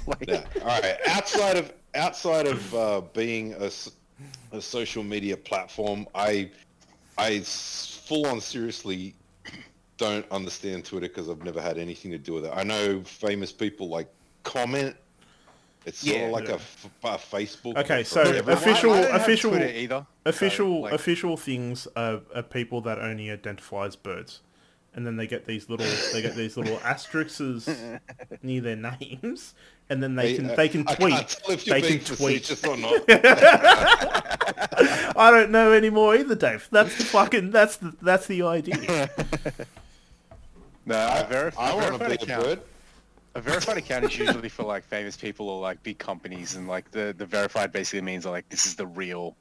like, 0.07 0.25
Yeah. 0.29 0.45
All 0.61 0.81
right. 0.81 0.97
Outside 1.07 1.57
of 1.57 1.73
outside 1.95 2.47
of 2.49 2.75
uh, 2.75 3.01
being 3.13 3.55
a 3.55 4.61
social 4.61 5.03
media 5.03 5.37
platform, 5.37 6.07
I 6.15 6.51
I 7.19 7.35
s- 7.37 8.01
full 8.07 8.27
on 8.27 8.41
seriously 8.41 9.15
don't 9.97 10.27
understand 10.31 10.85
Twitter 10.85 11.09
because 11.09 11.29
I've 11.29 11.43
never 11.45 11.61
had 11.61 11.79
anything 11.79 12.11
to 12.11 12.19
do 12.19 12.33
with 12.35 12.45
it. 12.47 12.53
I 12.55 12.63
know 12.65 13.03
famous 13.05 13.53
people 13.53 13.89
like 13.89 14.09
comment. 14.43 14.97
It's 15.87 15.99
sort 15.99 16.17
Yeah. 16.17 16.23
of 16.25 16.33
like 16.33 16.45
Yeah. 16.49 16.53
a, 16.53 16.57
f- 16.57 16.89
a 17.05 17.09
Facebook. 17.37 17.77
Okay, 17.77 18.03
so 18.05 18.23
everyone. 18.23 18.51
official- 18.53 18.93
I, 18.95 19.01
I 19.03 19.17
official- 19.17 19.51
Twitter 19.51 19.69
either. 19.69 20.07
official 20.25 20.67
So, 20.67 20.81
like, 20.81 20.93
official 20.95 21.37
things 21.37 21.87
are, 21.95 22.23
are 22.35 22.43
people 22.43 22.81
that 22.83 22.99
only 22.99 23.31
identify 23.31 23.85
as 23.87 23.95
birds, 23.95 24.41
and 24.95 25.07
then 25.07 25.17
they 25.17 25.27
get 25.27 25.45
these 25.47 25.69
little 25.69 25.87
they 26.13 26.23
get 26.23 26.35
these 26.37 26.57
little 26.57 26.79
asterisks 26.85 27.69
near 28.43 28.61
their 28.61 28.77
names, 28.77 29.55
and 29.91 30.03
then 30.03 30.15
they 30.15 30.31
Hey, 30.31 30.37
can 30.37 30.51
uh, 30.51 30.55
they 30.55 30.69
can 30.69 30.85
I 30.89 30.95
tweet. 30.95 31.15
can't 31.15 31.29
tell 31.29 31.51
if 31.53 31.67
you're 31.67 31.81
They 31.81 31.89
can 31.99 32.01
tweet. 32.17 32.47
facetious 32.47 32.65
or 32.65 32.77
not. 32.77 33.03
I 35.17 35.31
don't 35.31 35.51
know 35.51 35.73
anymore 35.73 36.15
either, 36.17 36.35
Dave. 36.35 36.69
That's 36.71 36.97
the 36.99 37.05
fucking 37.05 37.51
that's 37.51 37.77
the 37.77 37.95
that's 38.03 38.27
the 38.27 38.43
idea. 38.43 39.11
no, 40.87 40.97
I, 40.97 41.23
verif- 41.31 41.55
I 41.59 41.71
a 41.71 41.77
want 41.77 41.93
to 41.93 41.99
verified 41.99 42.09
be 42.09 42.13
a 42.15 42.15
account. 42.25 42.45
bird. 42.45 42.61
A 43.37 43.41
verified 43.41 43.77
account 43.79 44.05
is 44.05 44.17
usually 44.17 44.49
for 44.49 44.63
like 44.63 44.85
famous 44.85 45.17
people 45.17 45.49
or 45.49 45.61
like 45.61 45.83
big 45.83 45.99
companies, 45.99 46.55
and 46.55 46.69
like 46.69 46.91
the 46.93 47.15
the 47.17 47.27
verified 47.27 47.73
basically 47.73 48.01
means 48.03 48.25
like 48.25 48.49
this 48.49 48.65
is 48.67 48.77
the 48.77 48.87
real, 48.87 49.37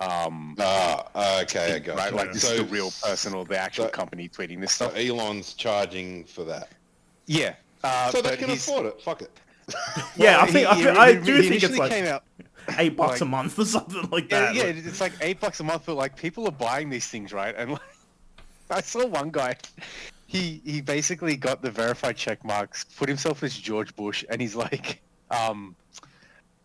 um, 0.00 0.54
Ah, 0.58 1.40
okay, 1.42 1.74
I 1.74 1.78
got 1.78 1.96
right? 1.98 2.10
you. 2.10 2.16
Like 2.16 2.32
this 2.32 2.42
so, 2.42 2.52
is 2.54 2.58
the 2.60 2.64
real 2.66 2.90
person 3.02 3.34
or 3.34 3.44
the 3.44 3.58
actual 3.58 3.86
so- 3.86 3.90
company 3.90 4.28
tweeting 4.28 4.60
this 4.60 4.72
So 4.72 4.88
stuff. 4.88 4.98
Elon's 4.98 5.54
charging 5.54 6.24
for 6.24 6.44
that. 6.44 6.68
Yeah. 7.26 7.54
Uh, 7.84 8.10
So 8.10 8.22
they 8.22 8.36
can 8.36 8.48
he's- 8.48 8.66
afford 8.68 8.86
it. 8.86 9.00
Fuck 9.02 9.22
it. 9.22 9.30
yeah, 10.16 10.40
I 10.40 10.46
he- 10.46 10.52
think 10.52 10.66
I, 10.68 10.74
he- 10.76 10.88
I 10.88 11.14
do 11.14 11.34
he 11.40 11.48
think 11.48 11.62
it's 11.62 11.76
like 11.76 11.90
came 11.90 12.06
out. 12.06 12.24
eight 12.78 12.96
bucks 12.96 13.20
a 13.20 13.24
month 13.24 13.58
or 13.58 13.64
something 13.76 14.08
like 14.10 14.30
Yeah, 14.30 14.40
that. 14.46 14.54
yeah, 14.54 14.62
Like, 14.64 14.76
it's 14.86 15.00
like 15.00 15.12
eight 15.20 15.40
bucks 15.40 15.60
a 15.60 15.64
month, 15.64 15.82
but 15.86 15.94
like 15.96 16.16
people 16.16 16.46
are 16.46 16.50
buying 16.52 16.88
these 16.90 17.06
things, 17.06 17.32
right? 17.32 17.54
And 17.56 17.72
like, 17.72 17.80
I 18.70 18.80
saw 18.80 19.06
one 19.06 19.30
guy, 19.30 19.56
he 20.26 20.60
he 20.64 20.80
basically 20.80 21.36
got 21.36 21.60
the 21.62 21.70
verified 21.70 22.16
check 22.16 22.44
marks, 22.44 22.84
put 22.84 23.08
himself 23.08 23.42
as 23.42 23.56
George 23.56 23.94
Bush, 23.96 24.24
and 24.30 24.40
he's 24.40 24.54
like, 24.54 25.02
um, 25.30 25.74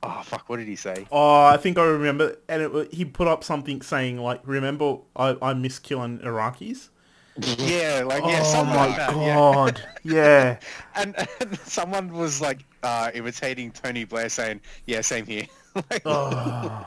oh 0.03 0.21
fuck, 0.23 0.49
what 0.49 0.57
did 0.57 0.67
he 0.67 0.75
say? 0.75 1.07
Oh, 1.11 1.45
I 1.45 1.57
think 1.57 1.77
I 1.77 1.85
remember, 1.85 2.37
and 2.47 2.61
it, 2.61 2.93
he 2.93 3.05
put 3.05 3.27
up 3.27 3.43
something 3.43 3.81
saying 3.81 4.17
like, 4.17 4.41
"Remember, 4.45 4.97
I, 5.15 5.35
I 5.41 5.53
miss 5.53 5.79
killing 5.79 6.19
Iraqis." 6.19 6.89
Yeah, 7.57 8.03
like 8.05 8.23
yeah, 8.23 8.41
oh 8.43 8.51
something 8.51 8.75
my 8.75 8.87
like 8.87 8.97
that. 8.97 9.09
God! 9.11 9.81
Yeah. 10.03 10.59
And, 10.95 11.15
and 11.41 11.57
someone 11.61 12.13
was 12.13 12.39
like 12.39 12.59
uh, 12.83 13.09
imitating 13.15 13.71
Tony 13.71 14.03
Blair, 14.03 14.29
saying, 14.29 14.61
"Yeah, 14.85 15.01
same 15.01 15.25
here." 15.25 15.47
like, 15.89 16.03
Oh, 16.05 16.85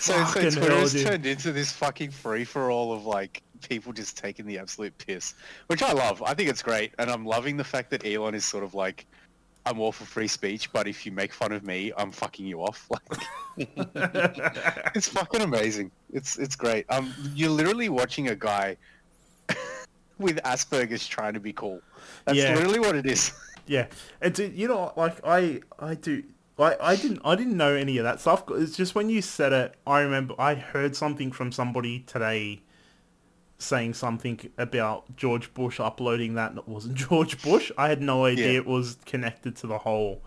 so 0.00 0.12
so 0.14 0.24
fucking 0.24 0.50
Twitter 0.50 0.72
hell, 0.72 0.80
has 0.80 1.04
turned 1.04 1.24
into 1.26 1.52
this 1.52 1.70
fucking 1.70 2.10
free 2.10 2.44
for 2.44 2.72
all 2.72 2.92
of 2.92 3.06
like 3.06 3.42
people 3.68 3.92
just 3.92 4.18
taking 4.18 4.46
the 4.46 4.58
absolute 4.58 4.96
piss, 4.98 5.34
which 5.68 5.82
I 5.82 5.92
love. 5.92 6.20
I 6.22 6.34
think 6.34 6.48
it's 6.50 6.62
great, 6.62 6.92
and 6.98 7.08
I'm 7.08 7.24
loving 7.24 7.56
the 7.56 7.64
fact 7.64 7.90
that 7.90 8.04
Elon 8.04 8.34
is 8.34 8.44
sort 8.44 8.64
of 8.64 8.74
like, 8.74 9.06
I'm 9.64 9.78
all 9.80 9.92
for 9.92 10.04
free 10.04 10.28
speech, 10.28 10.72
but 10.72 10.88
if 10.88 11.06
you 11.06 11.12
make 11.12 11.32
fun 11.32 11.52
of 11.52 11.62
me, 11.64 11.92
I'm 11.96 12.10
fucking 12.10 12.46
you 12.46 12.60
off. 12.62 12.88
Like, 13.58 13.68
it's 14.94 15.08
fucking 15.08 15.42
amazing. 15.42 15.90
It's 16.12 16.38
it's 16.38 16.56
great. 16.56 16.86
Um, 16.88 17.12
you're 17.34 17.50
literally 17.50 17.88
watching 17.90 18.28
a 18.28 18.34
guy 18.36 18.76
with 20.18 20.36
Asperger's 20.42 21.06
trying 21.06 21.34
to 21.34 21.40
be 21.40 21.52
cool. 21.52 21.80
That's 22.24 22.38
Yeah. 22.38 22.54
literally 22.54 22.80
what 22.80 22.96
it 22.96 23.06
is. 23.06 23.32
yeah. 23.66 23.86
It's 24.20 24.38
you 24.40 24.68
know 24.68 24.92
like 24.96 25.18
I 25.24 25.60
I 25.78 25.94
do. 25.94 26.22
I, 26.58 26.76
I 26.80 26.96
didn't 26.96 27.20
I 27.24 27.34
didn't 27.34 27.56
know 27.56 27.74
any 27.74 27.98
of 27.98 28.04
that 28.04 28.20
stuff. 28.20 28.44
It's 28.50 28.76
just 28.76 28.94
when 28.94 29.10
you 29.10 29.20
said 29.22 29.52
it, 29.52 29.74
I 29.86 30.00
remember 30.00 30.34
I 30.38 30.54
heard 30.54 30.94
something 30.96 31.30
from 31.32 31.50
somebody 31.52 32.00
today 32.00 32.62
saying 33.62 33.94
something 33.94 34.38
about 34.58 35.16
George 35.16 35.52
Bush 35.54 35.80
uploading 35.80 36.34
that 36.34 36.50
and 36.50 36.58
it 36.58 36.68
wasn't 36.68 36.94
George 37.08 37.40
Bush. 37.42 37.70
I 37.78 37.88
had 37.88 38.00
no 38.02 38.24
idea 38.24 38.52
Yeah. 38.52 38.58
it 38.58 38.66
was 38.66 38.96
connected 39.06 39.56
to 39.56 39.66
the 39.66 39.78
whole 39.78 40.22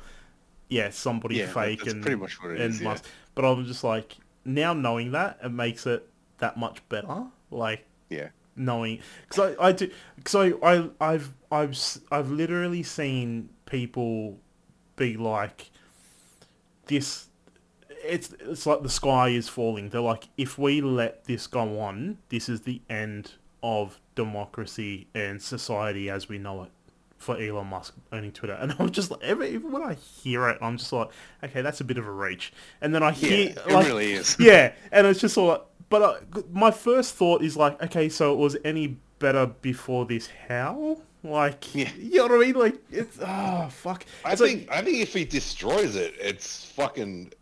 yeah, 0.68 0.90
somebody 0.90 1.36
Yeah, 1.36 1.48
fake 1.54 1.80
that's 1.80 1.94
and 1.94 2.02
pretty 2.02 2.16
much 2.20 2.42
what 2.42 2.52
it 2.54 2.60
is, 2.62 2.82
yeah. 2.82 2.98
But 3.36 3.46
I'm 3.46 3.66
just 3.66 3.84
like 3.84 4.18
now 4.44 4.74
knowing 4.74 5.12
that 5.12 5.38
it 5.44 5.50
makes 5.50 5.86
it 5.86 6.08
that 6.40 6.58
much 6.58 6.88
better. 6.90 7.26
Like 7.52 7.86
Yeah. 8.10 8.30
knowing 8.56 9.00
because 9.30 9.56
I, 9.60 9.68
I 9.68 9.72
do 9.74 9.92
because 10.16 10.36
I, 10.36 10.54
I 10.64 10.90
I've 11.00 11.34
I've 11.52 11.78
I've 12.12 12.32
literally 12.32 12.82
seen 12.84 13.50
people 13.66 14.40
be 14.96 15.18
like 15.18 15.70
this 16.88 17.28
it's 18.08 18.34
it's 18.40 18.66
like 18.66 18.82
the 18.84 18.90
sky 18.90 19.30
is 19.30 19.48
falling 19.50 19.90
they're 19.90 20.02
like 20.02 20.28
if 20.38 20.58
we 20.58 20.82
let 20.82 21.24
this 21.26 21.48
go 21.48 21.80
on 21.80 22.18
this 22.30 22.48
is 22.50 22.62
the 22.62 22.82
end 22.90 23.34
of 23.64 24.00
democracy 24.16 25.08
and 25.16 25.42
society 25.42 26.10
as 26.10 26.30
we 26.30 26.38
know 26.38 26.64
it 26.64 26.70
for 27.18 27.38
Elon 27.40 27.68
Musk 27.68 27.96
owning 28.12 28.32
Twitter 28.32 28.54
and 28.54 28.76
I'm 28.80 28.92
just 28.92 29.10
like 29.12 29.24
every 29.24 29.50
even 29.52 29.72
when 29.72 29.82
I 29.82 29.94
hear 29.96 30.48
it 30.50 30.58
I'm 30.62 30.78
just 30.78 30.92
like 30.94 31.10
okay 31.44 31.62
that's 31.62 31.82
a 31.82 31.84
bit 31.84 31.98
of 31.98 32.06
a 32.08 32.12
reach 32.12 32.54
and 32.82 32.94
then 32.94 33.02
I 33.04 33.12
hear 33.12 33.46
yeah, 33.46 33.50
it 33.52 33.68
like, 33.72 33.88
really 33.88 34.14
is. 34.14 34.36
yeah, 34.40 34.74
and 34.92 35.08
it's 35.08 35.20
just 35.20 35.34
sort 35.36 35.62
of. 35.62 35.68
But 35.88 36.02
uh, 36.02 36.42
my 36.52 36.72
first 36.72 37.14
thought 37.14 37.44
is 37.44 37.56
like, 37.56 37.82
okay, 37.82 38.10
so 38.10 38.34
it 38.34 38.38
was 38.38 38.58
any 38.66 38.98
better 39.20 39.46
before 39.46 40.06
this? 40.08 40.28
How? 40.48 40.98
Like, 41.24 41.74
Yeah. 41.76 41.92
you 41.96 42.18
know 42.18 42.24
what 42.24 42.32
I 42.32 42.38
mean? 42.48 42.56
Like, 42.56 42.76
it's 42.92 43.20
ah 43.24 43.68
fuck. 43.70 44.04
I 44.26 44.32
It's 44.32 44.42
like- 44.42 44.50
think 44.52 44.72
I 44.72 44.82
think 44.82 44.98
if 44.98 45.14
he 45.14 45.26
destroys 45.26 45.96
it, 45.96 46.16
it's 46.20 46.66
fucking, 46.72 47.34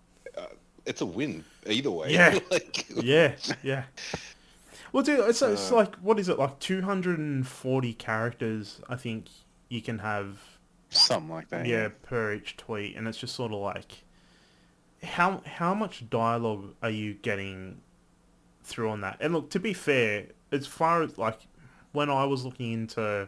it's 0.86 1.02
a 1.02 1.06
win 1.06 1.44
either 1.66 1.92
way. 1.92 2.14
Yeah. 2.14 2.40
like, 2.52 2.86
yeah, 2.90 3.36
yeah. 3.64 3.84
Well, 4.92 5.04
dude, 5.04 5.20
it's, 5.22 5.42
it's 5.42 5.72
Uh, 5.72 5.76
like 5.76 5.96
what 5.96 6.20
is 6.20 6.30
it? 6.30 6.38
Like 6.38 6.60
two 6.60 6.82
hundred 6.82 7.20
and 7.20 7.48
forty 7.48 7.94
characters. 7.94 8.82
I 8.90 8.96
think 8.96 9.28
you 9.70 9.82
can 9.82 10.00
have 10.00 10.40
Something 10.90 11.30
like 11.32 11.50
that. 11.50 11.66
yeah 11.66 11.90
per 12.04 12.34
each 12.34 12.56
tweet, 12.58 12.96
and 12.96 13.08
it's 13.08 13.18
just 13.18 13.36
sort 13.36 13.52
of 13.52 13.60
like 13.60 14.04
how 15.02 15.42
how 15.46 15.74
much 15.74 16.10
dialogue 16.10 16.76
are 16.84 16.90
you 16.92 17.16
getting 17.16 17.82
through 18.64 18.90
on 18.90 19.02
that? 19.02 19.18
And 19.20 19.34
look, 19.34 19.50
to 19.52 19.60
be 19.60 19.74
fair, 19.74 20.28
as 20.52 20.68
far 20.68 21.02
as 21.02 21.18
like 21.18 21.40
when 21.92 22.10
I 22.10 22.26
was 22.26 22.46
looking 22.46 22.72
into 22.74 23.28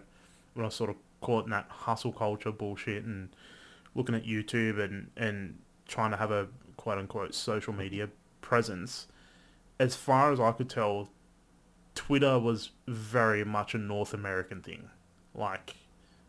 when 0.54 0.64
I 0.64 0.68
was 0.68 0.76
sort 0.76 0.90
of 0.92 0.96
caught 1.22 1.46
in 1.46 1.52
that 1.52 1.66
hustle 1.70 2.12
culture 2.12 2.52
bullshit 2.52 3.04
and 3.04 3.30
looking 3.96 4.14
at 4.14 4.24
YouTube 4.26 4.80
and 4.80 5.10
and 5.18 5.58
trying 5.88 6.12
to 6.12 6.18
have 6.18 6.30
a 6.32 6.48
quote 6.78 6.98
unquote 6.98 7.34
social 7.34 7.74
media 7.74 8.10
presence, 8.42 9.08
as 9.80 9.96
far 9.96 10.32
as 10.32 10.40
I 10.40 10.52
could 10.52 10.70
tell, 10.70 11.10
Twitter 11.96 12.38
was 12.40 12.72
very 12.88 13.44
much 13.44 13.74
a 13.74 13.78
North 13.78 14.14
American 14.14 14.62
thing. 14.62 14.90
Like 15.34 15.76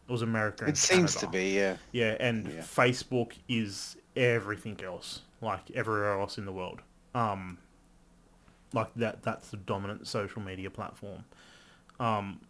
it 0.09 0.13
was 0.13 0.23
America. 0.23 0.67
It 0.67 0.77
seems 0.77 1.15
Canada. 1.15 1.27
to 1.27 1.33
be, 1.33 1.51
yeah. 1.57 1.77
Yeah, 1.93 2.17
and 2.21 2.47
Yeah. 2.47 2.61
Facebook 2.61 3.33
is 3.49 3.97
everything 4.15 4.81
else, 4.83 5.23
like 5.41 5.71
everywhere 5.73 6.19
else 6.19 6.39
in 6.39 6.45
the 6.45 6.53
world. 6.53 6.81
Um, 7.15 7.59
like 8.73 8.93
that 8.97 9.23
that's 9.23 9.51
the 9.51 9.57
dominant 9.59 10.07
social 10.07 10.43
media 10.43 10.71
platform. 10.71 11.25
Um, 11.99 12.41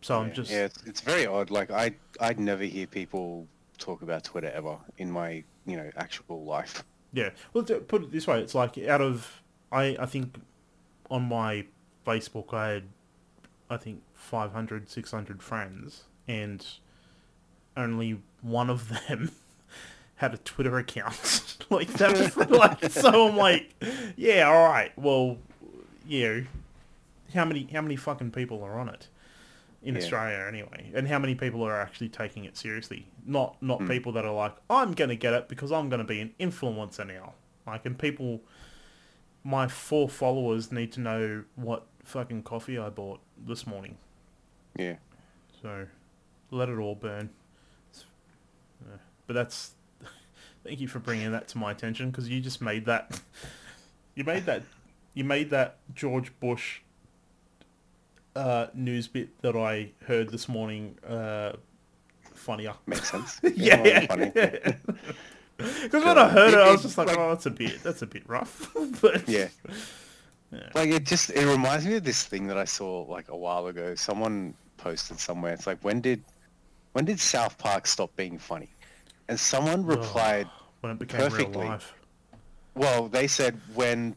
so 0.00 0.20
I'm 0.20 0.32
just 0.32 0.50
Yeah, 0.50 0.64
it's, 0.64 0.82
it's 0.84 1.00
very 1.00 1.26
odd. 1.26 1.50
Like 1.50 1.70
I 1.70 1.94
I'd 2.20 2.40
never 2.40 2.64
hear 2.64 2.86
people 2.86 3.46
talk 3.78 4.02
about 4.02 4.24
Twitter 4.24 4.50
ever 4.54 4.76
in 4.98 5.10
my, 5.10 5.42
you 5.66 5.76
know, 5.76 5.90
actual 5.96 6.44
life. 6.44 6.84
Yeah. 7.14 7.30
Well, 7.52 7.64
to 7.64 7.76
put 7.76 8.02
it 8.02 8.10
this 8.10 8.26
way, 8.26 8.40
it's 8.40 8.54
like 8.54 8.76
out 8.78 9.00
of 9.00 9.40
I 9.72 9.96
I 9.98 10.06
think 10.06 10.36
on 11.10 11.22
my 11.22 11.64
Facebook 12.06 12.52
I 12.52 12.68
had 12.68 12.82
I 13.70 13.76
think 13.76 14.02
500 14.14 14.90
600 14.90 15.42
friends 15.42 16.04
and 16.28 16.66
only 17.76 18.20
one 18.42 18.68
of 18.68 18.88
them 18.88 19.30
had 20.16 20.34
a 20.34 20.38
Twitter 20.38 20.76
account. 20.76 21.56
like 21.70 21.88
that 21.94 22.36
like 22.50 22.90
so 22.90 23.28
I'm 23.28 23.36
like 23.36 23.74
yeah, 24.16 24.48
all 24.48 24.64
right. 24.68 24.92
Well, 24.98 25.38
you 26.06 26.26
know, 26.26 26.44
how 27.32 27.44
many 27.44 27.68
how 27.72 27.80
many 27.80 27.96
fucking 27.96 28.32
people 28.32 28.62
are 28.64 28.78
on 28.78 28.88
it? 28.88 29.08
In 29.84 29.94
Yeah. 29.94 30.00
Australia 30.00 30.44
anyway, 30.48 30.90
and 30.94 31.06
how 31.06 31.18
many 31.18 31.34
people 31.34 31.62
are 31.62 31.80
actually 31.80 32.08
taking 32.08 32.44
it 32.44 32.56
seriously? 32.56 33.06
Not 33.24 33.60
not 33.62 33.80
Hmm. 33.82 33.88
people 33.88 34.12
that 34.12 34.24
are 34.24 34.34
like, 34.34 34.56
I'm 34.68 34.92
gonna 34.92 35.14
get 35.16 35.32
it 35.34 35.48
because 35.48 35.70
I'm 35.70 35.88
gonna 35.88 36.04
be 36.04 36.20
an 36.20 36.34
influencer 36.40 37.06
now. 37.06 37.34
Like, 37.66 37.86
and 37.86 37.98
people, 37.98 38.40
my 39.42 39.68
four 39.68 40.08
followers 40.08 40.72
need 40.72 40.92
to 40.92 41.00
know 41.00 41.44
what 41.54 41.86
fucking 42.02 42.42
coffee 42.42 42.78
I 42.78 42.88
bought 42.90 43.20
this 43.38 43.66
morning. 43.66 43.96
Yeah. 44.76 44.96
So, 45.62 45.86
let 46.50 46.68
it 46.68 46.78
all 46.78 46.94
burn. 46.94 47.30
Yeah. 48.86 48.96
But 49.26 49.34
that's. 49.34 49.74
Thank 50.64 50.80
you 50.80 50.88
for 50.88 50.98
bringing 50.98 51.30
that 51.32 51.48
to 51.48 51.58
my 51.58 51.70
attention 51.70 52.10
because 52.10 52.28
you 52.28 52.40
just 52.40 52.60
made 52.60 52.84
that. 52.86 53.20
You 54.16 54.22
made 54.22 54.46
that. 54.46 54.62
You 55.14 55.24
made 55.24 55.50
that 55.50 55.78
George 55.92 56.30
Bush 56.38 56.78
uh, 58.36 58.66
news 58.74 59.08
bit 59.08 59.40
that 59.42 59.56
I 59.56 59.90
heard 60.06 60.30
this 60.30 60.48
morning 60.48 60.96
uh, 61.06 61.52
funnier. 62.34 62.74
Makes 62.86 63.10
sense. 63.10 63.40
Yeah, 63.54 63.76
well, 63.80 63.86
yeah. 63.86 64.06
funny. 64.06 64.32
Because 65.56 66.04
when 66.04 66.18
I 66.18 66.28
heard 66.28 66.52
it, 66.52 66.58
I 66.58 66.72
was 66.72 66.82
just 66.86 66.98
like, 66.98 67.06
like- 67.06 67.16
"Oh, 67.18 67.28
that's 67.28 67.46
a 67.46 67.50
bit, 67.50 67.80
that's 67.84 68.02
a 68.02 68.06
bit 68.06 68.28
rough." 68.28 68.74
but 69.00 69.28
Yeah. 69.28 69.46
Like 70.74 70.88
it 70.90 71.04
just 71.04 71.30
it 71.30 71.46
reminds 71.46 71.86
me 71.86 71.94
of 71.96 72.04
this 72.04 72.24
thing 72.24 72.46
that 72.48 72.58
I 72.58 72.64
saw 72.64 73.02
like 73.02 73.28
a 73.28 73.36
while 73.36 73.66
ago. 73.68 73.94
Someone 73.94 74.54
posted 74.78 75.18
somewhere. 75.20 75.52
It's 75.52 75.66
like 75.66 75.78
when 75.82 76.00
did 76.00 76.22
when 76.92 77.04
did 77.04 77.18
South 77.20 77.56
Park 77.58 77.86
stop 77.86 78.14
being 78.16 78.38
funny? 78.38 78.68
And 79.28 79.38
someone 79.38 79.84
replied, 79.86 80.48
when 80.80 80.92
it 80.92 80.98
became 80.98 81.20
Perfectly. 81.20 81.60
real 81.62 81.68
life. 81.70 81.94
well, 82.74 83.08
they 83.08 83.26
said 83.26 83.58
when 83.74 84.14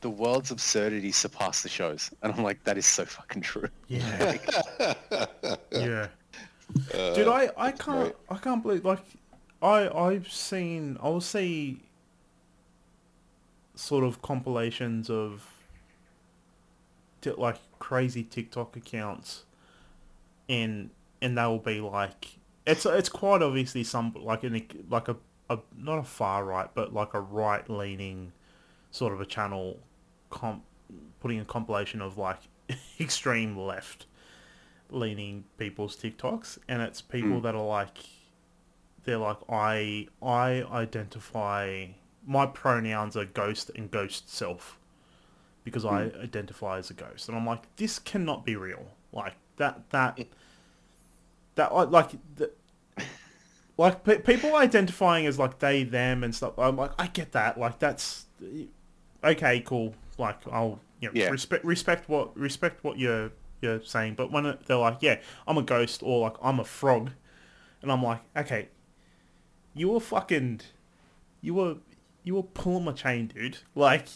the 0.00 0.10
world's 0.10 0.50
absurdity 0.50 1.12
surpassed 1.12 1.62
the 1.62 1.68
shows. 1.68 2.10
And 2.22 2.32
I'm 2.32 2.42
like, 2.42 2.62
that 2.64 2.78
is 2.78 2.86
so 2.86 3.04
fucking 3.04 3.42
true. 3.42 3.68
Yeah. 3.88 4.38
yeah. 5.72 6.08
Uh, 6.94 7.14
Dude, 7.14 7.28
I, 7.28 7.50
I 7.56 7.72
can't 7.72 8.04
great. 8.04 8.16
I 8.28 8.36
can't 8.36 8.62
believe 8.62 8.84
like 8.84 9.00
I 9.60 9.88
I've 9.88 10.30
seen 10.30 10.98
I'll 11.02 11.20
see 11.20 11.80
sort 13.74 14.04
of 14.04 14.22
compilations 14.22 15.10
of 15.10 15.46
ti- 17.20 17.32
like 17.32 17.56
crazy 17.78 18.22
TikTok 18.22 18.76
accounts 18.76 19.44
and 20.48 20.90
and 21.22 21.36
they 21.36 21.44
will 21.44 21.58
be 21.58 21.80
like 21.80 22.38
it's 22.66 22.86
it's 22.86 23.08
quite 23.08 23.42
obviously 23.42 23.82
some 23.82 24.14
like 24.20 24.44
an 24.44 24.62
like 24.88 25.08
a, 25.08 25.16
a 25.48 25.58
not 25.76 25.98
a 25.98 26.02
far 26.02 26.44
right 26.44 26.68
but 26.74 26.92
like 26.92 27.14
a 27.14 27.20
right 27.20 27.68
leaning 27.68 28.32
sort 28.90 29.12
of 29.12 29.20
a 29.20 29.26
channel 29.26 29.78
comp 30.30 30.62
putting 31.20 31.38
a 31.40 31.44
compilation 31.44 32.00
of 32.00 32.18
like 32.18 32.38
extreme 33.00 33.56
left 33.56 34.06
leaning 34.90 35.44
people's 35.58 35.96
TikToks 35.96 36.58
and 36.68 36.82
it's 36.82 37.00
people 37.00 37.38
hmm. 37.38 37.42
that 37.42 37.54
are 37.54 37.66
like 37.66 37.98
they're 39.04 39.18
like 39.18 39.38
I 39.48 40.08
I 40.22 40.64
identify 40.70 41.86
my 42.26 42.46
pronouns 42.46 43.16
are 43.16 43.24
ghost 43.24 43.70
and 43.74 43.90
ghost 43.90 44.34
self 44.34 44.78
because 45.64 45.84
I 45.84 46.06
hmm. 46.06 46.22
identify 46.22 46.78
as 46.78 46.90
a 46.90 46.94
ghost 46.94 47.28
and 47.28 47.36
I'm 47.36 47.46
like 47.46 47.74
this 47.76 47.98
cannot 47.98 48.44
be 48.44 48.56
real. 48.56 48.86
Like 49.12 49.34
that 49.56 49.90
that 49.90 50.18
that 51.54 51.74
like 51.74 52.10
the, 52.36 52.50
like 53.76 54.04
pe- 54.04 54.20
people 54.20 54.54
identifying 54.56 55.26
as 55.26 55.38
like 55.38 55.58
they 55.58 55.84
them 55.84 56.24
and 56.24 56.34
stuff 56.34 56.58
I'm 56.58 56.76
like 56.76 56.92
I 56.98 57.06
get 57.06 57.32
that. 57.32 57.58
Like 57.58 57.78
that's 57.78 58.26
okay 59.24 59.60
cool. 59.60 59.94
Like 60.18 60.38
I'll 60.50 60.80
you 61.00 61.08
know, 61.08 61.12
Yeah. 61.14 61.30
respect 61.30 61.64
respect 61.64 62.08
what 62.08 62.36
respect 62.36 62.84
what 62.84 62.98
you're 62.98 63.30
you're 63.62 63.82
saying 63.82 64.14
but 64.14 64.30
when 64.32 64.56
they're 64.66 64.76
like 64.76 64.98
yeah 65.00 65.20
I'm 65.46 65.58
a 65.58 65.62
ghost 65.62 66.02
or 66.02 66.20
like 66.20 66.36
I'm 66.42 66.58
a 66.60 66.64
frog 66.64 67.10
and 67.82 67.92
I'm 67.92 68.02
like 68.02 68.20
okay 68.36 68.68
you 69.74 69.90
were 69.90 70.00
fucking 70.00 70.60
you 71.40 71.54
were 71.54 71.76
you 72.24 72.34
were 72.34 72.42
pulling 72.42 72.84
my 72.84 72.92
chain 72.92 73.28
dude. 73.28 73.58
Like 73.74 74.08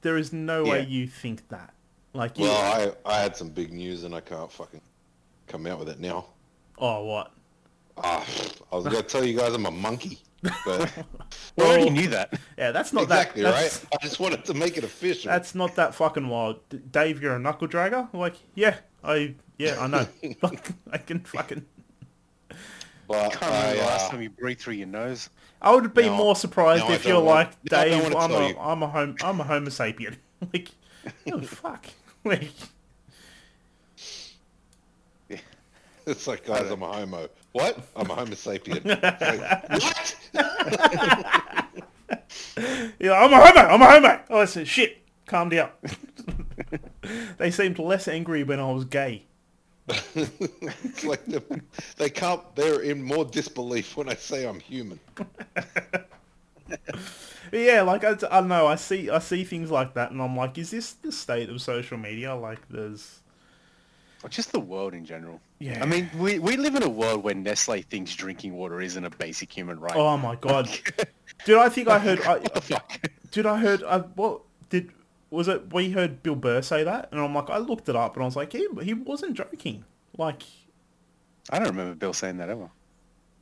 there 0.00 0.16
is 0.16 0.32
no 0.32 0.64
way 0.64 0.84
you 0.84 1.06
think 1.06 1.48
that. 1.48 1.74
Like 2.12 2.38
you 2.38 2.44
Well, 2.44 2.96
I, 3.06 3.10
I 3.14 3.20
had 3.20 3.36
some 3.36 3.50
big 3.50 3.72
news 3.72 4.04
and 4.04 4.14
I 4.14 4.20
can't 4.20 4.50
fucking 4.50 4.80
come 5.46 5.66
out 5.66 5.78
with 5.78 5.88
it 5.88 6.00
now. 6.00 6.26
oh 6.78 7.04
what? 7.04 7.32
Ah, 7.96 8.24
I 8.72 8.76
was 8.76 8.84
going 8.84 8.96
to 8.96 9.02
tell 9.02 9.24
you 9.24 9.36
guys 9.36 9.52
I'm 9.54 9.66
a 9.66 9.70
monkey, 9.72 10.20
but 10.64 10.92
We 11.56 11.64
already 11.64 11.90
knew 11.90 12.08
that. 12.08 12.38
yeah 12.56 12.70
that's 12.70 12.92
not 12.92 13.04
exactly 13.04 13.42
that 13.42 13.54
that's, 13.54 13.84
right. 13.84 13.94
I 14.00 14.04
just 14.04 14.20
wanted 14.20 14.44
to 14.44 14.54
make 14.54 14.76
it 14.76 14.84
official. 14.84 15.30
that's 15.30 15.54
not 15.54 15.74
that 15.76 15.94
fucking 15.94 16.28
wild 16.28 16.60
D- 16.68 16.80
Dave 16.90 17.20
you're 17.22 17.34
a 17.34 17.38
knuckle 17.38 17.66
dragger 17.68 18.12
like 18.14 18.36
yeah 18.54 18.76
I 19.02 19.34
yeah 19.58 19.76
I 19.80 19.86
know 19.88 20.06
Like, 20.42 20.68
I 20.92 20.98
can 20.98 21.20
fucking 21.20 21.64
but 23.08 23.30
Can't 23.32 23.40
remember 23.42 23.68
I, 23.68 23.72
the 23.74 23.80
last 23.80 24.06
uh, 24.06 24.10
time 24.10 24.22
you 24.22 24.28
breathed 24.30 24.60
through 24.60 24.74
your 24.74 24.86
nose. 24.86 25.30
I 25.62 25.74
would 25.74 25.94
be 25.94 26.02
No, 26.04 26.14
more 26.16 26.36
surprised 26.36 26.84
no, 26.86 26.92
if 26.92 27.06
you're 27.06 27.22
want- 27.22 27.50
like 27.70 27.72
no, 27.72 27.78
I 27.78 27.88
don't 27.88 28.02
Dave. 28.02 28.14
I'm 28.16 28.30
tell 28.30 28.38
a 28.42 28.48
you. 28.50 28.58
am 28.58 28.82
a 28.82 28.86
home 28.86 29.16
I'm 29.22 29.40
a 29.40 29.44
Homo 29.44 29.70
sapien. 29.70 30.16
like, 30.52 30.68
oh 31.32 31.40
fuck. 31.40 31.86
Like, 32.24 32.50
it's 36.06 36.26
like, 36.26 36.44
guys, 36.46 36.70
I'm 36.70 36.82
a 36.82 36.92
homo. 36.92 37.28
What? 37.58 37.78
I'm 37.96 38.08
a 38.08 38.14
homo 38.14 38.30
sapien. 38.32 38.84
Like, 38.84 39.02
what? 39.82 40.16
yeah, 43.00 43.14
I'm 43.14 43.32
a 43.32 43.36
homo. 43.36 43.60
I'm 43.60 43.82
a 43.82 43.90
homo. 43.90 44.20
Oh, 44.30 44.38
I 44.38 44.44
said 44.44 44.68
shit. 44.68 44.98
Calm 45.26 45.48
down. 45.48 45.70
they 47.38 47.50
seemed 47.50 47.80
less 47.80 48.06
angry 48.06 48.44
when 48.44 48.60
I 48.60 48.70
was 48.70 48.84
gay. 48.84 49.24
it's 49.88 51.02
like 51.02 51.24
the, 51.24 51.42
they 51.96 52.10
can't. 52.10 52.42
They're 52.54 52.80
in 52.80 53.02
more 53.02 53.24
disbelief 53.24 53.96
when 53.96 54.08
I 54.08 54.14
say 54.14 54.46
I'm 54.46 54.60
human. 54.60 55.00
Yeah, 57.50 57.80
like 57.80 58.04
I, 58.04 58.10
I 58.10 58.14
don't 58.14 58.48
know. 58.48 58.66
I 58.66 58.76
see 58.76 59.08
I 59.08 59.20
see 59.20 59.42
things 59.42 59.70
like 59.70 59.94
that, 59.94 60.10
and 60.10 60.20
I'm 60.20 60.36
like, 60.36 60.58
is 60.58 60.70
this 60.70 60.92
the 60.92 61.10
state 61.10 61.48
of 61.48 61.62
social 61.62 61.96
media? 61.96 62.34
Like, 62.34 62.58
there's 62.68 63.20
Or 64.22 64.28
just 64.28 64.52
the 64.52 64.60
world 64.60 64.92
in 64.92 65.06
general. 65.06 65.40
Yeah. 65.58 65.82
I 65.82 65.86
mean, 65.86 66.08
we, 66.16 66.38
we 66.38 66.56
live 66.56 66.76
in 66.76 66.84
a 66.84 66.88
world 66.88 67.24
where 67.24 67.34
Nestle 67.34 67.82
thinks 67.82 68.14
drinking 68.14 68.54
water 68.54 68.80
isn't 68.80 69.04
a 69.04 69.10
basic 69.10 69.52
human 69.52 69.80
right. 69.80 69.96
oh 69.96 70.16
my 70.16 70.36
god, 70.36 70.68
dude! 71.44 71.58
I 71.58 71.68
think 71.68 71.88
I 71.88 71.98
heard. 71.98 72.20
I, 72.22 72.38
what 72.38 72.54
the 72.54 72.60
fuck? 72.60 73.00
Dude, 73.32 73.46
I 73.46 73.58
heard. 73.58 73.82
I, 73.82 73.98
what 73.98 74.42
did 74.70 74.92
was 75.30 75.48
it? 75.48 75.72
We 75.72 75.90
heard 75.90 76.22
Bill 76.22 76.36
Burr 76.36 76.62
say 76.62 76.84
that, 76.84 77.08
and 77.10 77.20
I'm 77.20 77.34
like, 77.34 77.50
I 77.50 77.58
looked 77.58 77.88
it 77.88 77.96
up, 77.96 78.14
and 78.14 78.22
I 78.22 78.26
was 78.26 78.36
like, 78.36 78.52
he 78.52 78.68
he 78.82 78.94
wasn't 78.94 79.34
joking. 79.34 79.84
Like, 80.16 80.44
I 81.50 81.58
don't 81.58 81.68
remember 81.68 81.94
Bill 81.94 82.12
saying 82.12 82.36
that 82.38 82.50
ever. 82.50 82.70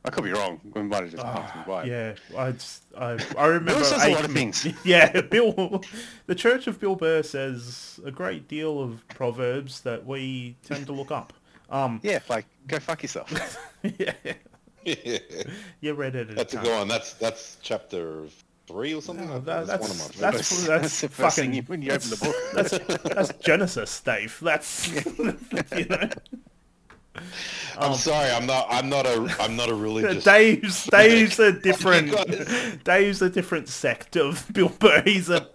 I 0.06 0.10
could 0.10 0.22
be 0.22 0.30
wrong. 0.30 0.60
We 0.72 0.82
might 0.82 1.02
have 1.02 1.10
just 1.10 1.22
passed 1.24 1.56
me 1.56 1.62
by. 1.66 1.82
Ah, 1.82 1.84
yeah, 1.84 2.14
I 2.38 2.52
just 2.52 2.82
I, 2.96 3.18
I 3.36 3.46
remember. 3.46 3.74
Bill 3.74 3.84
says 3.84 4.04
a 4.04 4.12
lot 4.12 4.24
of 4.24 4.32
things. 4.32 4.66
Yeah, 4.84 5.20
Bill. 5.20 5.82
The 6.26 6.34
Church 6.34 6.66
of 6.66 6.80
Bill 6.80 6.94
Burr 6.94 7.22
says 7.24 8.00
a 8.04 8.10
great 8.10 8.46
deal 8.46 8.80
of 8.80 9.06
proverbs 9.08 9.80
that 9.80 10.06
we 10.06 10.56
tend 10.64 10.86
to 10.86 10.92
look 10.92 11.10
up. 11.10 11.32
Um, 11.70 12.00
Yeah, 12.02 12.20
like, 12.28 12.46
go 12.66 12.78
fuck 12.78 13.02
yourself. 13.02 13.30
yeah, 13.98 14.12
yeah. 14.84 15.18
you 15.80 15.94
read 15.94 16.14
it. 16.14 16.34
That's 16.36 16.54
a 16.54 16.60
a 16.60 16.64
go 16.64 16.72
on. 16.74 16.88
That's 16.88 17.14
that's 17.14 17.56
chapter 17.62 18.22
three 18.68 18.94
or 18.94 19.02
something. 19.02 19.26
No, 19.28 19.40
that- 19.40 19.66
think 19.66 19.80
that's- 19.80 19.80
one 19.80 19.90
of 19.90 19.98
my 19.98 20.30
that's- 20.30 20.48
favorites. 20.48 20.66
that's 20.66 21.00
the 21.00 21.08
first 21.08 21.36
thing 21.36 21.44
fucking- 21.46 21.54
you, 21.54 21.62
when 21.62 21.82
you 21.82 21.92
open 21.92 22.10
the 22.10 22.16
book. 22.16 22.36
That's 22.54 23.02
that's 23.14 23.44
Genesis, 23.44 24.00
Dave. 24.00 24.38
That's 24.42 24.88
you 25.76 25.84
know. 25.86 26.08
I'm 27.78 27.94
sorry. 27.94 28.30
I'm 28.30 28.44
not. 28.46 28.66
I'm 28.70 28.88
not 28.90 29.06
a. 29.06 29.34
I'm 29.40 29.56
not 29.56 29.70
a 29.70 29.74
religious. 29.74 30.22
Dave's 30.22 30.84
Dave's 30.86 31.38
a 31.38 31.50
different. 31.50 32.12
Dave's 32.84 33.22
a 33.22 33.30
different 33.30 33.68
sect 33.68 34.16
of 34.16 34.46
Bill 34.52 34.68
Burr. 34.68 35.02
He's 35.04 35.30
a 35.30 35.48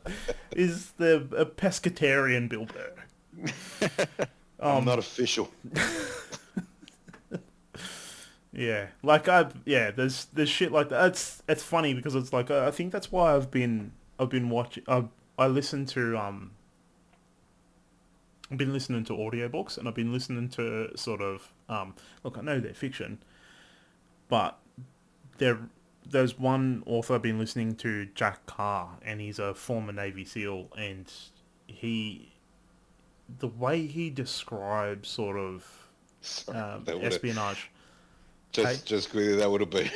is 0.55 0.91
the 0.93 1.27
a 1.37 1.45
pescatarian 1.45 2.49
Bill 2.49 2.65
Burr. 2.65 4.07
I'm 4.61 4.77
Um, 4.77 4.85
not 4.85 4.99
official. 4.99 5.49
Yeah, 8.53 8.87
like 9.01 9.29
I 9.29 9.49
yeah, 9.65 9.91
there's 9.91 10.25
there's 10.25 10.49
shit 10.49 10.71
like 10.71 10.89
that. 10.89 11.07
It's 11.11 11.41
it's 11.47 11.63
funny 11.63 11.93
because 11.93 12.15
it's 12.15 12.33
like 12.33 12.51
I 12.51 12.69
think 12.71 12.91
that's 12.91 13.11
why 13.11 13.33
I've 13.35 13.49
been 13.49 13.93
I've 14.19 14.29
been 14.29 14.49
watching 14.49 14.83
I 14.87 15.05
I 15.37 15.47
listen 15.47 15.85
to 15.87 16.17
um 16.17 16.51
I've 18.51 18.57
been 18.57 18.73
listening 18.73 19.03
to 19.05 19.13
audiobooks 19.13 19.77
and 19.77 19.87
I've 19.87 19.95
been 19.95 20.11
listening 20.11 20.49
to 20.49 20.95
sort 20.97 21.21
of 21.21 21.53
um 21.69 21.95
look 22.23 22.37
I 22.37 22.41
know 22.41 22.59
they're 22.59 22.73
fiction, 22.73 23.19
but 24.27 24.57
there 25.37 25.59
there's 26.09 26.37
one 26.39 26.83
author 26.85 27.15
I've 27.15 27.21
been 27.21 27.39
listening 27.39 27.75
to 27.77 28.07
Jack 28.15 28.45
Carr 28.45 28.97
and 29.03 29.21
he's 29.21 29.39
a 29.39 29.53
former 29.53 29.93
Navy 29.93 30.25
SEAL 30.25 30.69
and 30.77 31.11
he 31.67 32.30
the 33.39 33.47
way 33.47 33.85
he 33.87 34.09
describes 34.09 35.09
sort 35.09 35.37
of 35.37 35.65
Sorry, 36.21 36.57
um, 36.57 36.85
espionage. 37.01 37.69
Just, 38.51 38.83
I- 38.83 38.85
just 38.85 39.11
quickly, 39.11 39.35
that 39.37 39.49
would 39.49 39.61
have 39.61 39.69
been 39.69 39.89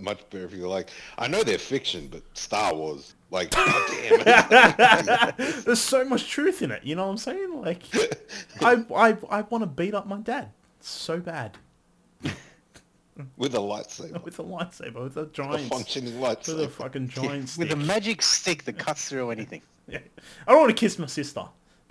much 0.02 0.28
better 0.30 0.44
if 0.44 0.52
you 0.52 0.62
were 0.62 0.68
like, 0.68 0.90
I 1.16 1.28
know 1.28 1.42
they're 1.44 1.58
fiction, 1.58 2.08
but 2.10 2.22
Star 2.36 2.74
Wars, 2.74 3.14
like, 3.30 3.52
God 3.52 3.88
damn 3.88 4.20
it. 4.26 5.36
There's 5.64 5.80
so 5.80 6.04
much 6.04 6.28
truth 6.28 6.60
in 6.62 6.72
it. 6.72 6.82
You 6.84 6.96
know 6.96 7.04
what 7.06 7.12
I'm 7.12 7.18
saying? 7.18 7.60
Like, 7.62 7.82
I 8.60 8.84
I 8.94 9.16
I 9.30 9.42
want 9.42 9.62
to 9.62 9.66
beat 9.66 9.94
up 9.94 10.06
my 10.08 10.18
dad 10.18 10.50
so 10.80 11.20
bad 11.20 11.56
with 13.36 13.54
a 13.54 13.58
lightsaber, 13.58 14.22
with 14.24 14.38
a 14.38 14.42
lightsaber, 14.44 15.02
with 15.04 15.16
a 15.16 15.22
a 15.22 15.26
giant, 15.26 15.68
functioning 15.68 16.20
with 16.20 16.30
a 16.30 16.34
lightsaber. 16.36 16.70
fucking 16.70 17.08
giant 17.08 17.42
With 17.42 17.68
stick. 17.68 17.70
a 17.72 17.76
magic 17.76 18.22
stick 18.22 18.64
that 18.64 18.76
cuts 18.78 19.08
through 19.08 19.30
anything. 19.30 19.62
Yeah. 19.86 19.98
I 20.46 20.52
don't 20.52 20.60
want 20.62 20.76
to 20.76 20.80
kiss 20.80 20.98
my 20.98 21.06
sister. 21.06 21.44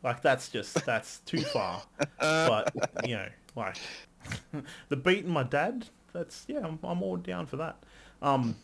Like 0.03 0.21
that's 0.21 0.49
just 0.49 0.85
that's 0.85 1.19
too 1.19 1.41
far. 1.41 1.83
but 2.19 2.73
you 3.05 3.15
know, 3.15 3.27
like 3.55 3.77
the 4.89 4.95
beating 4.95 5.31
my 5.31 5.43
dad. 5.43 5.87
That's 6.13 6.43
yeah, 6.47 6.59
I'm, 6.65 6.79
I'm 6.83 7.01
all 7.03 7.17
down 7.17 7.45
for 7.45 7.57
that. 7.57 7.77
Um. 8.21 8.55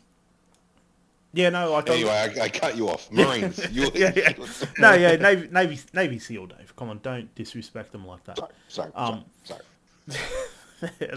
Yeah, 1.33 1.49
no, 1.49 1.71
like 1.71 1.89
I'm- 1.89 1.97
Anyway, 1.99 2.11
I, 2.41 2.43
I 2.45 2.49
cut 2.49 2.75
you 2.77 2.89
off. 2.89 3.11
Marines, 3.11 3.59
you. 3.71 3.91
yeah, 3.93 4.11
yeah. 4.15 4.33
No, 4.79 4.93
yeah, 4.93 5.15
Navy, 5.17 5.47
Navy, 5.51 5.79
Navy 5.93 6.19
SEAL, 6.19 6.47
Dave. 6.47 6.73
Come 6.75 6.89
on, 6.89 6.99
don't 7.03 7.33
disrespect 7.35 7.91
them 7.91 8.07
like 8.07 8.23
that. 8.23 8.37
Sorry, 8.37 8.51
sorry, 8.69 8.91
Um, 8.95 9.25
sorry, 9.43 9.61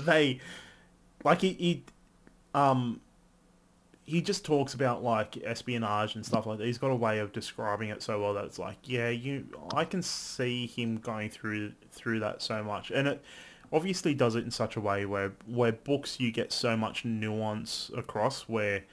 they 0.04 0.40
like 1.24 1.40
he, 1.40 1.52
he 1.54 1.84
um 2.54 3.00
he 4.04 4.20
just 4.20 4.44
talks 4.44 4.74
about 4.74 5.02
like 5.02 5.36
espionage 5.44 6.14
and 6.14 6.24
stuff 6.24 6.46
like 6.46 6.58
that. 6.58 6.66
He's 6.66 6.78
got 6.78 6.90
a 6.90 6.96
way 6.96 7.18
of 7.18 7.32
describing 7.32 7.90
it 7.90 8.02
so 8.02 8.20
well 8.20 8.34
that 8.34 8.44
it's 8.44 8.58
like, 8.58 8.78
yeah, 8.84 9.08
you 9.08 9.46
I 9.74 9.84
can 9.84 10.02
see 10.02 10.66
him 10.66 10.96
going 10.98 11.30
through 11.30 11.72
through 11.92 12.20
that 12.20 12.42
so 12.42 12.62
much. 12.64 12.90
And 12.90 13.06
it 13.06 13.22
obviously 13.72 14.14
does 14.14 14.34
it 14.34 14.44
in 14.44 14.50
such 14.50 14.76
a 14.76 14.80
way 14.80 15.06
where 15.06 15.32
where 15.46 15.72
books 15.72 16.18
you 16.18 16.32
get 16.32 16.52
so 16.52 16.76
much 16.76 17.04
nuance 17.04 17.90
across 17.96 18.42
where 18.42 18.84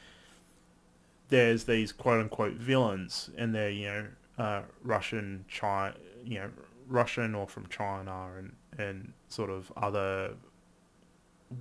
there's 1.29 1.63
these 1.65 1.91
quote 1.91 2.21
unquote 2.21 2.53
villains 2.53 3.29
and 3.37 3.55
they're, 3.55 3.69
you 3.69 3.87
know, 3.87 4.07
uh, 4.37 4.61
Russian 4.83 5.45
China 5.47 5.95
you 6.23 6.39
know, 6.39 6.49
Russian 6.87 7.35
or 7.35 7.47
from 7.47 7.67
China 7.67 8.27
and, 8.37 8.55
and 8.77 9.13
sort 9.29 9.49
of 9.49 9.71
other 9.77 10.33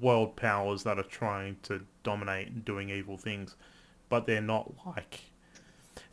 world 0.00 0.36
powers 0.36 0.82
that 0.82 0.98
are 0.98 1.04
trying 1.04 1.56
to 1.62 1.82
dominate 2.02 2.48
and 2.48 2.64
doing 2.64 2.90
evil 2.90 3.16
things, 3.16 3.56
but 4.08 4.26
they're 4.26 4.40
not 4.40 4.72
like 4.84 5.20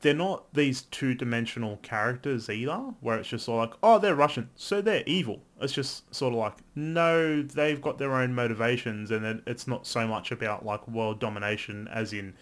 they're 0.02 0.14
not 0.14 0.54
these 0.54 0.84
two-dimensional 0.84 1.78
characters 1.78 2.50
either, 2.50 2.78
where 3.02 3.18
it's 3.18 3.30
just 3.30 3.46
sort 3.46 3.64
of 3.64 3.70
like, 3.70 3.80
oh, 3.84 4.00
they're 4.00 4.16
Russian, 4.16 4.50
so 4.56 4.82
they're 4.82 5.04
evil. 5.06 5.42
It's 5.60 5.74
just 5.74 6.14
sort 6.14 6.34
of 6.34 6.40
like, 6.40 6.58
no, 6.76 7.42
they've 7.42 7.82
got 7.82 7.98
their 7.98 8.14
own 8.14 8.34
motivations, 8.34 9.12
and 9.12 9.42
it's 9.46 9.68
not 9.68 9.86
so 9.88 10.08
much 10.08 10.32
about 10.32 10.66
like 10.66 10.88
world 10.88 11.20
domination 11.20 11.88
as 11.90 12.14
in 12.14 12.34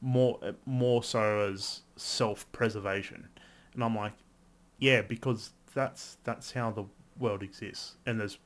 more 0.00 0.38
more 0.66 1.02
so 1.02 1.50
as 1.52 1.82
self-preservation. 1.96 3.28
And 3.74 3.84
I'm 3.84 3.94
like, 3.96 4.14
yeah, 4.78 5.02
because 5.02 5.52
that's 5.74 6.16
that's 6.24 6.52
how 6.52 6.70
the 6.70 6.84
world 7.18 7.42
exists, 7.42 7.96
and 8.06 8.18
there's 8.18 8.38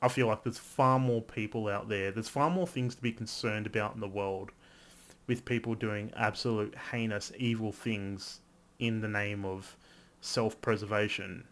I 0.00 0.08
feel 0.08 0.28
like 0.28 0.44
there's 0.44 0.58
far 0.58 0.98
more 0.98 1.22
people 1.22 1.68
out 1.68 1.88
there. 1.88 2.10
There's 2.10 2.28
far 2.28 2.50
more 2.50 2.66
things 2.66 2.94
to 2.94 3.02
be 3.02 3.12
concerned 3.12 3.66
about 3.66 3.94
in 3.94 4.00
the 4.00 4.08
world 4.08 4.50
with 5.26 5.44
people 5.44 5.74
doing 5.74 6.12
absolute 6.16 6.74
heinous 6.90 7.32
evil 7.36 7.72
things 7.72 8.40
in 8.78 9.00
the 9.00 9.08
name 9.08 9.44
of 9.44 9.76
self-preservation 10.20 11.44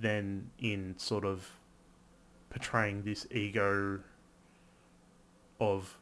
than 0.00 0.50
in 0.58 0.94
sort 0.98 1.24
of 1.24 1.50
portraying 2.50 3.02
this 3.02 3.26
ego 3.30 4.00
of 5.60 5.98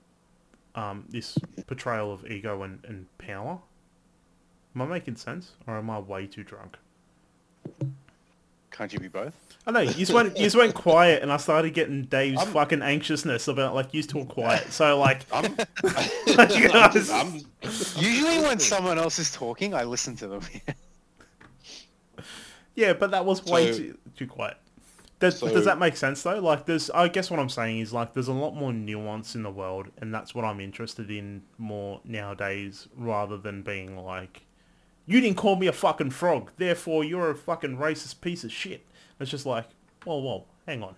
um, 0.74 1.04
this 1.08 1.36
portrayal 1.66 2.12
of 2.12 2.24
ego 2.30 2.62
and, 2.62 2.78
and 2.84 3.06
power. 3.18 3.58
Am 4.74 4.82
I 4.82 4.86
making 4.86 5.16
sense, 5.16 5.52
or 5.66 5.76
am 5.78 5.90
I 5.90 5.98
way 5.98 6.26
too 6.26 6.44
drunk? 6.44 6.76
Can't 8.76 8.92
you 8.92 8.98
be 8.98 9.08
both? 9.08 9.34
I 9.66 9.70
know 9.70 9.80
you 9.80 9.92
just 9.94 10.12
went 10.12 10.36
you 10.36 10.44
just 10.44 10.56
went 10.56 10.74
quiet, 10.74 11.22
and 11.22 11.32
I 11.32 11.38
started 11.38 11.72
getting 11.74 12.04
Dave's 12.04 12.42
fucking 12.44 12.82
anxiousness 12.82 13.48
about 13.48 13.74
like 13.74 13.92
you 13.94 14.02
talk 14.02 14.28
quiet. 14.28 14.70
So 14.70 14.98
like, 14.98 15.22
I'm, 15.32 15.44
you 16.26 16.68
guys, 16.68 17.10
I'm, 17.10 17.40
Usually 17.96 18.40
when 18.40 18.58
someone 18.60 18.98
else 18.98 19.18
is 19.18 19.32
talking, 19.32 19.74
I 19.74 19.84
listen 19.84 20.14
to 20.16 20.28
them. 20.28 20.42
yeah, 22.74 22.92
but 22.92 23.10
that 23.10 23.24
was 23.24 23.44
way 23.44 23.72
So- 23.72 23.78
too 23.78 23.98
too 24.16 24.26
quiet. 24.26 24.56
Does, 25.18 25.38
So- 25.38 25.48
does 25.48 25.64
that 25.64 25.78
make 25.78 25.96
sense 25.96 26.22
though? 26.22 26.38
Like, 26.40 26.66
there's 26.66 26.90
I 26.90 27.08
guess 27.08 27.30
what 27.30 27.40
I'm 27.40 27.48
saying 27.48 27.80
is 27.80 27.92
like 27.92 28.12
there's 28.12 28.28
a 28.28 28.32
lot 28.34 28.54
more 28.54 28.72
nuance 28.72 29.34
in 29.34 29.42
the 29.42 29.50
world, 29.50 29.86
and 30.00 30.12
that's 30.14 30.34
what 30.34 30.44
I'm 30.44 30.60
interested 30.60 31.10
in 31.10 31.42
more 31.58 32.00
nowadays, 32.04 32.86
rather 32.94 33.38
than 33.38 33.62
being 33.62 33.96
like, 33.96 34.42
you 35.06 35.20
didn't 35.20 35.36
call 35.36 35.56
me 35.56 35.66
a 35.68 35.72
fucking 35.72 36.10
frog, 36.10 36.50
therefore 36.56 37.04
you're 37.04 37.30
a 37.30 37.34
fucking 37.34 37.78
racist 37.78 38.20
piece 38.20 38.44
of 38.44 38.52
shit. 38.52 38.84
It's 39.20 39.30
just 39.30 39.46
like, 39.46 39.66
whoa, 40.04 40.18
whoa, 40.18 40.44
hang 40.66 40.82
on. 40.82 40.94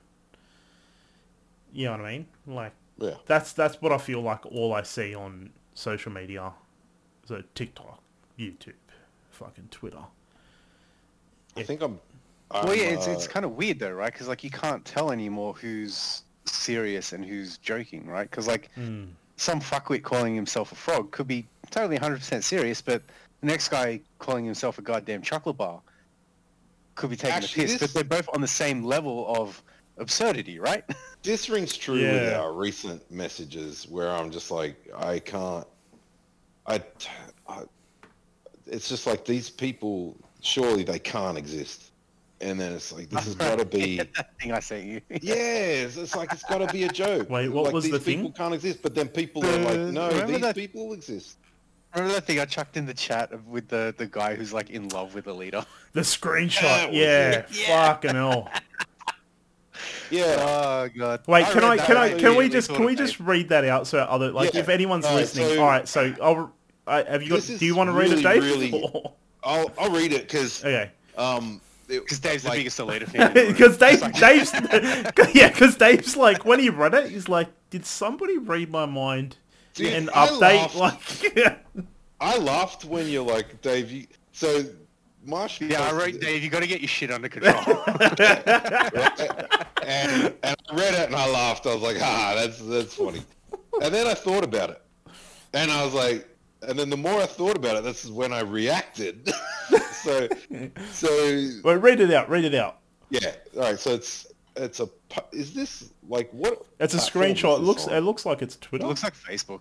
You 1.72 1.86
know 1.86 1.92
what 1.92 2.00
I 2.00 2.12
mean? 2.12 2.26
Like, 2.46 2.72
yeah. 2.98 3.14
that's 3.26 3.52
that's 3.52 3.80
what 3.80 3.92
I 3.92 3.98
feel 3.98 4.22
like 4.22 4.46
all 4.46 4.72
I 4.72 4.82
see 4.82 5.14
on 5.14 5.50
social 5.74 6.10
media. 6.10 6.52
So 7.26 7.42
TikTok, 7.54 8.00
YouTube, 8.38 8.72
fucking 9.30 9.68
Twitter. 9.70 10.02
I 11.56 11.62
think 11.62 11.82
I'm. 11.82 12.00
I'm 12.50 12.66
well, 12.66 12.74
yeah, 12.74 12.84
it's, 12.84 13.06
it's 13.06 13.26
uh, 13.26 13.30
kind 13.30 13.44
of 13.44 13.52
weird 13.56 13.78
though, 13.78 13.92
right? 13.92 14.10
Because 14.10 14.26
like 14.26 14.42
you 14.42 14.50
can't 14.50 14.82
tell 14.86 15.12
anymore 15.12 15.52
who's 15.52 16.22
serious 16.46 17.12
and 17.12 17.22
who's 17.22 17.58
joking, 17.58 18.06
right? 18.06 18.28
Because 18.28 18.46
like 18.46 18.70
some 19.36 19.60
fuckwit 19.60 20.02
calling 20.02 20.34
himself 20.34 20.72
a 20.72 20.74
frog 20.74 21.10
could 21.10 21.28
be 21.28 21.46
totally 21.70 21.98
100% 21.98 22.42
serious, 22.42 22.80
but 22.80 23.02
the 23.40 23.46
next 23.46 23.68
guy 23.68 24.01
calling 24.18 24.44
himself 24.44 24.79
a 24.79 24.83
goddamn 24.83 25.22
chocolate 25.22 25.57
bar 25.57 25.81
could 26.94 27.11
be 27.11 27.16
taking 27.16 27.37
Actually, 27.37 27.64
a 27.64 27.66
piss, 27.66 27.79
this- 27.81 27.92
but 27.92 27.94
they're 28.09 28.18
both 28.18 28.29
on 28.35 28.40
the 28.40 28.46
same 28.48 28.83
level 28.85 29.33
of 29.37 29.62
absurdity, 29.98 30.59
right? 30.59 30.85
This 31.24 31.51
rings 31.51 31.77
true 31.77 32.01
with 32.01 32.33
our 32.35 32.53
recent 32.53 33.11
messages 33.11 33.88
where 33.88 34.09
I'm 34.09 34.31
just 34.31 34.53
like, 34.53 34.77
I 34.96 35.18
can't. 35.18 35.66
I, 36.64 36.81
I. 37.48 37.62
It's 38.66 38.88
just 38.88 39.05
like 39.05 39.24
these 39.24 39.51
people. 39.51 40.16
Surely 40.42 40.85
they 40.85 41.01
can't 41.01 41.37
exist. 41.37 41.90
And 42.40 42.59
then 42.59 42.72
it's 42.72 42.92
like 42.92 43.11
this 43.11 43.24
has 43.24 43.35
got 43.46 43.59
to 43.59 43.64
be. 43.64 43.96
that 43.96 44.38
thing 44.40 44.53
I 44.53 44.61
sent 44.61 44.85
you. 44.85 45.01
Yeah, 45.20 45.35
it's, 45.35 45.96
it's 45.96 46.14
like 46.14 46.33
it's 46.33 46.44
got 46.44 46.59
to 46.59 46.72
be 46.72 46.85
a 46.85 46.88
joke. 46.88 47.29
Wait, 47.29 47.48
what 47.48 47.64
like, 47.64 47.74
was 47.74 47.83
these 47.85 47.92
the 47.94 47.98
thing? 47.98 48.18
people 48.18 48.31
can't 48.33 48.55
exist, 48.55 48.79
but 48.81 48.94
then 48.94 49.09
people 49.09 49.44
are 49.44 49.59
like, 49.59 49.77
no, 49.92 50.09
these 50.24 50.40
that- 50.40 50.55
people 50.55 50.92
exist. 50.92 51.38
Remember 51.94 52.14
that 52.14 52.24
thing 52.27 52.38
I 52.38 52.44
chucked 52.44 52.77
in 52.77 52.87
the 52.87 52.94
chat 52.94 53.33
of- 53.33 53.46
with 53.48 53.68
the, 53.68 53.94
the 53.96 54.07
guy 54.07 54.35
who's 54.35 54.53
like 54.53 54.70
in 54.70 54.88
love 54.88 55.14
with 55.14 55.24
the 55.24 55.35
leader? 55.35 55.64
The 55.94 56.01
screenshot, 56.03 56.61
That 56.62 56.88
was 56.90 56.98
yeah, 56.98 57.42
fucking 57.87 58.14
hell. 58.14 58.51
Yeah. 60.11 60.37
Oh 60.38 60.88
god. 60.96 61.20
Wait, 61.27 61.46
can 61.46 61.64
I 61.64 61.77
can 61.77 61.96
I 61.96 62.12
can 62.18 62.37
we 62.37 62.48
just 62.48 62.70
can 62.72 62.85
we 62.85 62.94
just 62.94 63.20
read 63.20 63.51
that 63.51 63.64
out 63.64 63.87
so 63.87 63.98
other 63.98 64.31
like 64.33 64.55
Yeah. 64.55 64.61
if 64.61 64.68
anyone's 64.68 65.05
Alright, 65.05 65.20
listening? 65.20 65.48
so- 65.48 65.61
all 65.61 65.66
right, 65.66 65.87
so 65.88 66.14
I'll. 66.22 66.53
I, 66.87 67.03
have 67.03 67.22
you 67.22 67.29
got? 67.29 67.42
Do 67.42 67.64
you 67.64 67.77
want 67.77 67.88
to 67.88 67.92
read 67.92 68.12
it, 68.12 68.24
really, 68.24 68.40
Dave? 68.40 68.42
really- 68.42 69.05
I'll 69.44 69.70
I'll 69.79 69.90
read 69.90 70.12
it 70.12 70.22
because 70.22 70.64
okay. 70.64 70.90
um 71.16 71.61
Because 71.87 72.18
Dave's 72.20 72.42
the 72.44 72.51
biggest 72.51 72.79
Alita 72.79 73.09
fan. 73.09 73.37
in. 73.37 73.53
Because 73.53 73.77
Dave, 73.79 74.01
Dave's, 74.14 74.53
yeah, 75.35 75.48
because 75.51 75.77
Dave's 75.77 76.16
like 76.16 76.44
when 76.44 76.59
he 76.61 76.70
read 76.70 76.94
it, 76.94 77.11
he's 77.11 77.29
like, 77.29 77.48
"Did 77.70 77.85
somebody 77.87 78.38
read 78.38 78.70
my 78.70 78.87
mind 78.87 79.37
Dude, 79.74 79.92
and 79.92 80.11
I 80.11 80.28
update?" 80.28 80.74
laughed. 80.74 81.37
Like, 81.37 81.64
I 82.20 82.38
laughed 82.38 82.85
when 82.85 83.09
you're 83.09 83.24
like 83.24 83.61
Dave. 83.62 83.90
You, 83.90 84.07
so 84.33 84.64
Marsh. 85.24 85.61
Yeah, 85.61 85.83
I 85.83 85.92
wrote 85.92 86.20
Dave. 86.20 86.42
You 86.42 86.50
got 86.50 86.61
to 86.61 86.66
get 86.66 86.81
your 86.81 86.88
shit 86.88 87.11
under 87.11 87.28
control. 87.35 87.54
and, 89.83 90.35
and 90.42 90.57
I 90.70 90.74
read 90.74 90.94
it 90.94 91.07
and 91.07 91.16
I 91.16 91.28
laughed. 91.31 91.66
I 91.66 91.74
was 91.74 91.83
like, 91.83 91.98
ah, 92.00 92.33
that's 92.37 92.59
that's 92.61 92.94
funny. 92.94 93.22
And 93.83 93.94
then 93.94 94.07
I 94.07 94.14
thought 94.14 94.44
about 94.44 94.70
it, 94.70 94.83
and 95.54 95.70
I 95.70 95.85
was 95.85 95.94
like, 95.94 96.26
and 96.62 96.78
then 96.78 96.90
the 96.90 96.96
more 96.96 97.20
I 97.20 97.26
thought 97.26 97.57
about 97.57 97.76
it, 97.76 97.85
this 97.85 98.04
is 98.04 98.11
when 98.11 98.33
I 98.33 98.40
reacted. 98.40 99.33
so, 99.92 100.28
so 100.92 101.48
well, 101.62 101.76
read 101.76 102.00
it 102.00 102.11
out. 102.11 102.28
Read 102.28 102.44
it 102.44 102.54
out. 102.54 102.78
yeah. 103.11 103.33
All 103.57 103.62
right. 103.62 103.78
So 103.78 103.92
it's 103.92 104.26
it's 104.57 104.81
a. 104.81 104.88
Is 105.33 105.54
this 105.54 105.90
like 106.08 106.30
what? 106.32 106.64
It's 106.80 106.94
a 106.94 106.98
screenshot. 106.98 107.58
It 107.58 107.62
looks 107.62 107.86
on? 107.86 107.94
it 107.94 108.00
looks 108.00 108.24
like 108.26 108.42
it's 108.42 108.56
Twitter. 108.56 108.84
it 108.84 108.88
looks 108.88 109.02
like 109.04 109.14
Facebook. 109.14 109.60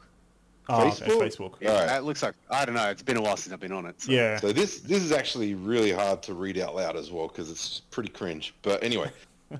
oh, 0.70 0.88
okay, 0.88 1.06
Facebook? 1.06 1.22
Facebook. 1.22 1.54
Yeah, 1.62 1.72
Alright. 1.72 1.98
it 1.98 2.04
looks 2.04 2.24
like 2.24 2.36
I 2.50 2.66
don't 2.66 2.76
know. 2.76 2.90
It's 2.90 3.04
been 3.04 3.18
a 3.18 3.22
while 3.22 3.38
since 3.38 3.54
I've 3.54 3.60
been 3.60 3.72
on 3.72 3.86
it. 3.86 4.02
So. 4.02 4.12
Yeah. 4.12 4.38
So 4.38 4.52
this 4.52 4.80
this 4.82 5.04
is 5.04 5.12
actually 5.12 5.54
really 5.56 5.92
hard 5.92 6.24
to 6.24 6.34
read 6.34 6.58
out 6.58 6.76
loud 6.76 6.96
as 6.96 7.12
well 7.12 7.28
because 7.28 7.52
it's 7.52 7.82
pretty 7.92 8.10
cringe. 8.10 8.54
But 8.62 8.84
anyway, 8.84 9.12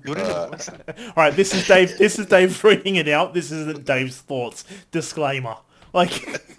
What 0.04 0.18
is 0.18 0.68
it? 0.68 0.88
Uh, 0.88 0.92
All 1.08 1.12
right, 1.16 1.34
this 1.34 1.54
is 1.54 1.66
Dave. 1.66 1.96
This 1.98 2.18
is 2.18 2.26
Dave 2.26 2.62
reading 2.64 2.96
it 2.96 3.08
out. 3.08 3.34
This 3.34 3.50
isn't 3.52 3.84
Dave's 3.84 4.18
thoughts. 4.18 4.64
Disclaimer. 4.90 5.56
Like, 5.94 6.12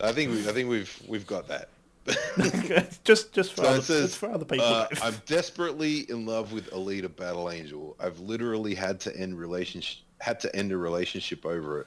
I 0.00 0.12
think 0.12 0.30
we 0.32 0.48
I 0.48 0.52
think 0.52 0.68
we've 0.70 1.02
we've 1.06 1.26
got 1.26 1.48
that. 1.48 1.68
just 3.04 3.32
just 3.32 3.52
for 3.52 3.62
So 3.62 3.68
other, 3.68 3.82
says, 3.82 4.04
it's 4.06 4.14
for 4.14 4.30
other 4.30 4.44
people. 4.44 4.64
uh, 4.64 4.88
I'm 5.02 5.14
desperately 5.26 6.10
in 6.10 6.26
love 6.26 6.52
with 6.52 6.70
Alita 6.70 7.14
Battle 7.14 7.50
Angel. 7.50 7.96
I've 8.00 8.18
literally 8.20 8.74
had 8.74 9.00
to 9.00 9.16
end 9.16 9.38
relationship 9.38 10.04
had 10.20 10.40
to 10.40 10.54
end 10.54 10.72
a 10.72 10.76
relationship 10.76 11.44
over 11.44 11.80
it. 11.80 11.86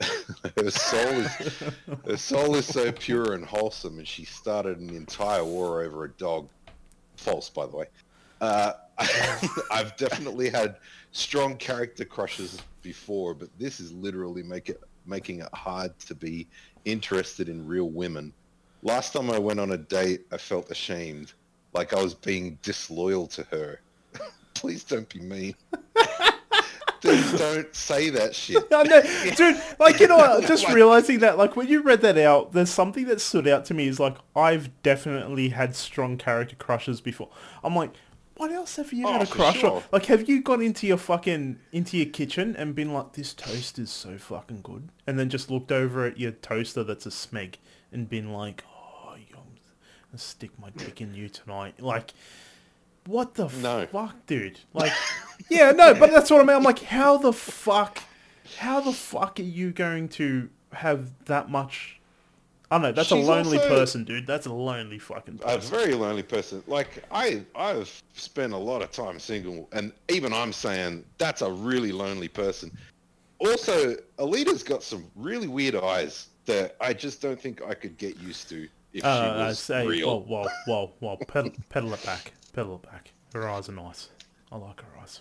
her 0.56 0.70
soul 0.70 0.98
is 0.98 1.62
her 2.06 2.16
soul 2.16 2.56
is 2.56 2.66
so 2.66 2.90
pure 2.92 3.34
and 3.34 3.44
wholesome, 3.44 3.98
and 3.98 4.08
she 4.08 4.24
started 4.24 4.78
an 4.78 4.90
entire 4.90 5.44
war 5.44 5.82
over 5.82 6.04
a 6.04 6.10
dog. 6.12 6.48
False, 7.16 7.50
by 7.50 7.66
the 7.66 7.76
way. 7.76 7.86
Uh, 8.40 8.72
I've 9.70 9.96
definitely 9.96 10.48
had 10.50 10.76
strong 11.12 11.56
character 11.56 12.04
crushes 12.04 12.58
before, 12.82 13.34
but 13.34 13.48
this 13.58 13.80
is 13.80 13.92
literally 13.92 14.42
make 14.42 14.68
it 14.70 14.80
making 15.06 15.40
it 15.40 15.48
hard 15.52 15.98
to 16.00 16.14
be 16.14 16.46
interested 16.84 17.48
in 17.48 17.66
real 17.66 17.90
women. 17.90 18.32
Last 18.82 19.12
time 19.12 19.30
I 19.30 19.38
went 19.38 19.60
on 19.60 19.70
a 19.72 19.78
date, 19.78 20.26
I 20.32 20.36
felt 20.38 20.70
ashamed, 20.70 21.32
like 21.72 21.92
I 21.92 22.02
was 22.02 22.14
being 22.14 22.58
disloyal 22.62 23.26
to 23.28 23.44
her. 23.44 23.80
Please 24.54 24.84
don't 24.84 25.08
be 25.08 25.20
mean. 25.20 25.54
Please 27.00 27.32
don't 27.36 27.74
say 27.74 28.10
that 28.10 28.32
shit. 28.32 28.62
I 28.72 28.82
know, 28.84 29.02
dude. 29.34 29.60
Like 29.80 29.98
you 29.98 30.06
know, 30.06 30.40
just 30.42 30.68
realizing 30.68 31.18
that, 31.20 31.36
like 31.36 31.56
when 31.56 31.66
you 31.66 31.82
read 31.82 32.00
that 32.02 32.16
out, 32.16 32.52
there's 32.52 32.70
something 32.70 33.06
that 33.06 33.20
stood 33.20 33.48
out 33.48 33.64
to 33.66 33.74
me. 33.74 33.88
Is 33.88 33.98
like 33.98 34.16
I've 34.36 34.70
definitely 34.84 35.48
had 35.48 35.74
strong 35.74 36.16
character 36.16 36.54
crushes 36.54 37.00
before. 37.00 37.28
I'm 37.64 37.74
like, 37.74 37.90
what 38.36 38.52
else 38.52 38.76
have 38.76 38.92
you 38.92 39.04
Oh, 39.08 39.12
had 39.14 39.22
a 39.22 39.26
crush 39.26 39.58
sure. 39.58 39.70
on? 39.78 39.82
Like, 39.90 40.06
have 40.06 40.28
you 40.28 40.42
gone 40.42 40.62
into 40.62 40.86
your 40.86 40.96
fucking 40.96 41.58
into 41.72 41.96
your 41.96 42.06
kitchen 42.06 42.54
and 42.54 42.72
been 42.72 42.92
like, 42.92 43.14
this 43.14 43.34
toast 43.34 43.80
is 43.80 43.90
so 43.90 44.16
fucking 44.16 44.60
good, 44.62 44.88
and 45.04 45.18
then 45.18 45.28
just 45.28 45.50
looked 45.50 45.72
over 45.72 46.06
at 46.06 46.20
your 46.20 46.30
toaster 46.32 46.84
that's 46.84 47.06
a 47.06 47.10
smeg 47.10 47.54
and 47.90 48.08
been 48.08 48.32
like, 48.32 48.62
stick 50.18 50.50
my 50.60 50.70
dick 50.70 51.00
in 51.00 51.14
you 51.14 51.28
tonight, 51.28 51.80
like. 51.80 52.12
What 53.06 53.34
the 53.34 53.48
No. 53.60 53.84
fuck, 53.90 54.14
dude? 54.28 54.60
Like, 54.72 54.92
yeah, 55.50 55.72
no, 55.72 55.92
but 55.92 56.12
that's 56.12 56.30
what 56.30 56.40
I 56.40 56.44
mean. 56.44 56.54
I'm 56.56 56.62
like, 56.62 56.78
how 56.84 57.16
the 57.16 57.32
fuck, 57.32 57.98
how 58.58 58.78
the 58.80 58.92
fuck 58.92 59.40
are 59.40 59.42
you 59.42 59.72
going 59.72 60.08
to 60.10 60.48
have 60.72 61.08
that 61.24 61.50
much? 61.50 61.98
I 62.70 62.76
don't 62.76 62.82
know. 62.82 62.92
That's 62.92 63.08
She's 63.08 63.26
a 63.26 63.28
lonely 63.28 63.58
also- 63.58 63.68
person, 63.70 64.04
dude. 64.04 64.24
That's 64.28 64.46
a 64.46 64.52
lonely 64.52 65.00
fucking 65.00 65.38
person. 65.38 65.58
a 65.74 65.76
very 65.78 65.94
lonely 65.94 66.22
person. 66.22 66.62
Like 66.68 67.02
I, 67.10 67.42
I've 67.56 67.90
spent 68.14 68.52
a 68.52 68.56
lot 68.56 68.82
of 68.82 68.92
time 68.92 69.18
single, 69.18 69.68
and 69.72 69.92
even 70.08 70.32
I'm 70.32 70.52
saying 70.52 71.04
that's 71.18 71.42
a 71.42 71.50
really 71.50 71.90
lonely 71.90 72.28
person. 72.28 72.70
Also, 73.40 73.96
Alita's 74.18 74.62
got 74.62 74.84
some 74.84 75.04
really 75.16 75.48
weird 75.48 75.74
eyes 75.74 76.28
that 76.46 76.76
I 76.80 76.92
just 76.92 77.20
don't 77.20 77.40
think 77.40 77.62
I 77.62 77.74
could 77.74 77.98
get 77.98 78.16
used 78.20 78.48
to 78.50 78.68
if 78.92 79.04
Uh, 79.04 79.34
she 79.36 79.40
I 79.42 79.46
was 79.48 79.58
say, 79.58 79.86
real. 79.86 80.20
whoa, 80.20 80.44
whoa, 80.44 80.48
whoa, 80.66 80.92
whoa, 81.00 81.16
pedal, 81.26 81.52
pedal 81.68 81.94
it 81.94 82.04
back, 82.04 82.32
pedal 82.52 82.76
it 82.76 82.90
back. 82.90 83.12
Her 83.34 83.48
eyes 83.48 83.68
are 83.68 83.72
nice. 83.72 84.08
I 84.50 84.56
like 84.56 84.80
her 84.80 84.98
eyes. 85.00 85.20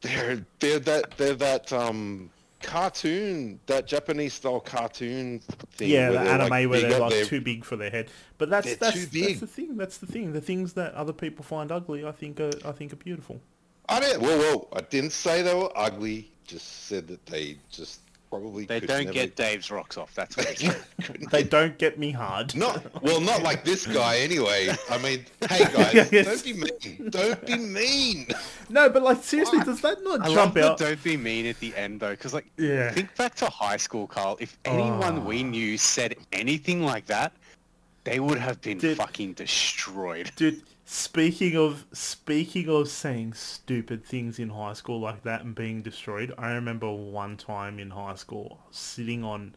They're 0.00 0.44
they're 0.60 0.78
that 0.80 1.16
they're 1.16 1.34
that 1.34 1.72
um 1.72 2.30
cartoon 2.62 3.60
that 3.66 3.86
Japanese 3.86 4.34
style 4.34 4.60
cartoon 4.60 5.40
thing. 5.72 5.90
Yeah, 5.90 6.10
the 6.10 6.20
anime 6.20 6.48
like, 6.48 6.68
where 6.70 6.80
they're 6.80 6.98
like 6.98 7.10
there. 7.10 7.24
too 7.24 7.40
big 7.40 7.64
for 7.64 7.76
their 7.76 7.90
head. 7.90 8.08
But 8.38 8.50
that's 8.50 8.76
that's 8.76 9.06
that's 9.06 9.40
the 9.40 9.46
thing. 9.46 9.76
That's 9.76 9.98
the 9.98 10.06
thing. 10.06 10.32
The 10.32 10.40
things 10.40 10.72
that 10.74 10.94
other 10.94 11.12
people 11.12 11.44
find 11.44 11.70
ugly, 11.70 12.04
I 12.06 12.12
think, 12.12 12.40
are, 12.40 12.50
I 12.64 12.72
think 12.72 12.92
are 12.92 12.96
beautiful. 12.96 13.40
I 13.88 14.00
didn't. 14.00 14.22
Well, 14.22 14.38
well, 14.38 14.68
I 14.72 14.80
didn't 14.80 15.12
say 15.12 15.42
they 15.42 15.54
were 15.54 15.70
ugly. 15.76 16.30
Just 16.46 16.86
said 16.86 17.06
that 17.08 17.24
they 17.26 17.58
just 17.70 18.00
probably 18.32 18.64
They 18.64 18.80
could 18.80 18.88
don't 18.88 19.00
never- 19.04 19.12
get 19.12 19.36
Dave's 19.36 19.70
rocks 19.70 19.98
off. 19.98 20.14
That's 20.14 20.36
what 20.38 20.46
it 20.50 20.62
is. 20.62 20.74
couldn't 21.04 21.30
They 21.30 21.42
don't 21.42 21.76
get 21.76 21.98
me 21.98 22.10
hard. 22.12 22.54
Not 22.56 23.02
well, 23.02 23.20
not 23.20 23.42
like 23.42 23.62
this 23.62 23.86
guy 23.86 24.16
anyway. 24.20 24.70
I 24.90 24.96
mean, 24.98 25.26
hey 25.50 25.64
guys, 25.72 26.08
Yes. 26.10 26.24
don't 26.26 26.44
be 26.44 26.52
mean. 26.54 27.10
Don't 27.10 27.46
be 27.46 27.56
mean. 27.56 28.26
No, 28.70 28.88
but 28.88 29.02
like 29.02 29.22
seriously, 29.22 29.60
does 29.60 29.82
that 29.82 30.02
not 30.02 30.22
I 30.22 30.28
love 30.28 30.34
jump 30.34 30.54
the 30.54 30.70
out? 30.70 30.78
don't 30.78 31.02
be 31.04 31.16
mean 31.18 31.44
at 31.44 31.60
the 31.60 31.76
end 31.76 32.00
though, 32.00 32.12
because 32.12 32.32
like, 32.32 32.46
Yeah. 32.56 32.90
think 32.92 33.14
back 33.16 33.34
to 33.36 33.46
high 33.50 33.76
school, 33.76 34.06
Karl. 34.06 34.38
If 34.40 34.56
anyone 34.64 35.26
we 35.26 35.40
ah. 35.42 35.46
knew 35.46 35.76
said 35.76 36.16
anything 36.32 36.82
like 36.82 37.04
that, 37.06 37.32
they 38.04 38.18
would 38.18 38.38
have 38.38 38.62
been 38.62 38.78
Dude. 38.78 38.96
fucking 38.96 39.34
destroyed. 39.34 40.32
Dude, 40.36 40.62
speaking 40.92 41.56
of 41.56 41.86
speaking 41.94 42.68
of 42.68 42.86
saying 42.86 43.32
stupid 43.32 44.04
things 44.04 44.38
in 44.38 44.50
high 44.50 44.74
school 44.74 45.00
like 45.00 45.22
that 45.22 45.42
and 45.42 45.54
being 45.54 45.80
destroyed, 45.80 46.34
I 46.36 46.52
remember 46.52 46.92
one 46.92 47.38
time 47.38 47.78
in 47.78 47.88
high 47.88 48.14
school 48.16 48.60
sitting 48.70 49.24
on 49.24 49.54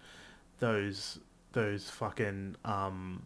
those 0.59 1.19
those 1.51 1.89
fucking 1.89 2.55
um 2.63 3.23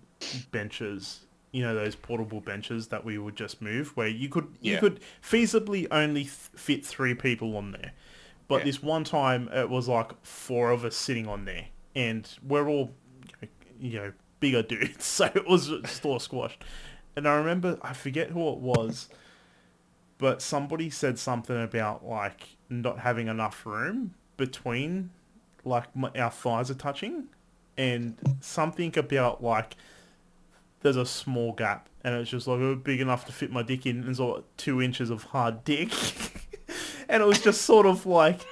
benches, 0.52 1.28
you 1.52 1.62
know, 1.62 1.76
those 1.76 1.95
portable 1.95 2.41
benches 2.41 2.88
that 2.88 3.06
we 3.06 3.19
would 3.19 3.36
just 3.36 3.62
move 3.62 3.95
where 3.95 4.08
you 4.08 4.28
could 4.28 4.48
you 4.60 4.80
could 4.80 5.02
feasibly 5.22 5.86
only 5.91 6.24
th- 6.24 6.34
fit 6.56 6.84
3 6.84 7.13
people 7.13 7.56
on 7.56 7.74
there. 7.74 7.92
But 8.48 8.60
Yeah. 8.60 8.65
this 8.65 8.81
one 8.81 9.04
time 9.04 9.50
it 9.50 9.69
was 9.69 9.88
like 9.88 10.13
four 10.25 10.71
of 10.71 10.83
us 10.83 10.96
sitting 10.96 11.27
on 11.27 11.46
there 11.46 11.67
and 11.96 12.27
we're 12.42 12.67
all 12.67 12.90
you 13.79 14.00
know, 14.00 14.13
bigger 14.40 14.63
dudes, 14.73 15.06
so 15.06 15.25
it 15.36 15.48
was 15.48 15.67
just 15.67 16.04
all 16.06 16.19
squashed. 16.19 16.63
And 17.15 17.27
I 17.27 17.35
remember, 17.35 17.77
I 17.81 17.93
forget 17.93 18.29
who 18.31 18.49
it 18.49 18.60
was, 18.60 19.10
but 20.17 20.41
somebody 20.41 20.89
said 20.89 21.17
something 21.19 21.62
about 21.62 22.05
like 22.05 22.57
not 22.69 22.99
having 22.99 23.27
enough 23.27 23.65
room 23.65 24.13
between, 24.37 25.10
like 25.65 25.93
my, 25.95 26.10
our 26.17 26.29
thighs 26.31 26.69
are 26.69 26.75
touching, 26.75 27.27
and 27.77 28.17
something 28.41 28.97
about 28.97 29.43
like 29.43 29.75
there's 30.81 30.97
a 30.97 31.05
small 31.05 31.53
gap, 31.53 31.89
and 32.03 32.15
it's 32.15 32.29
just 32.29 32.47
like 32.47 32.83
big 32.83 33.01
enough 33.01 33.25
to 33.25 33.31
fit 33.31 33.51
my 33.51 33.63
dick 33.63 33.85
in, 33.85 34.03
and 34.03 34.15
so 34.15 34.43
two 34.57 34.81
inches 34.81 35.10
of 35.10 35.23
hard 35.23 35.63
dick, 35.63 35.91
and 37.10 37.21
it 37.23 37.25
was 37.25 37.41
just 37.41 37.63
sort 37.63 37.85
of 37.85 38.05
like 38.05 38.45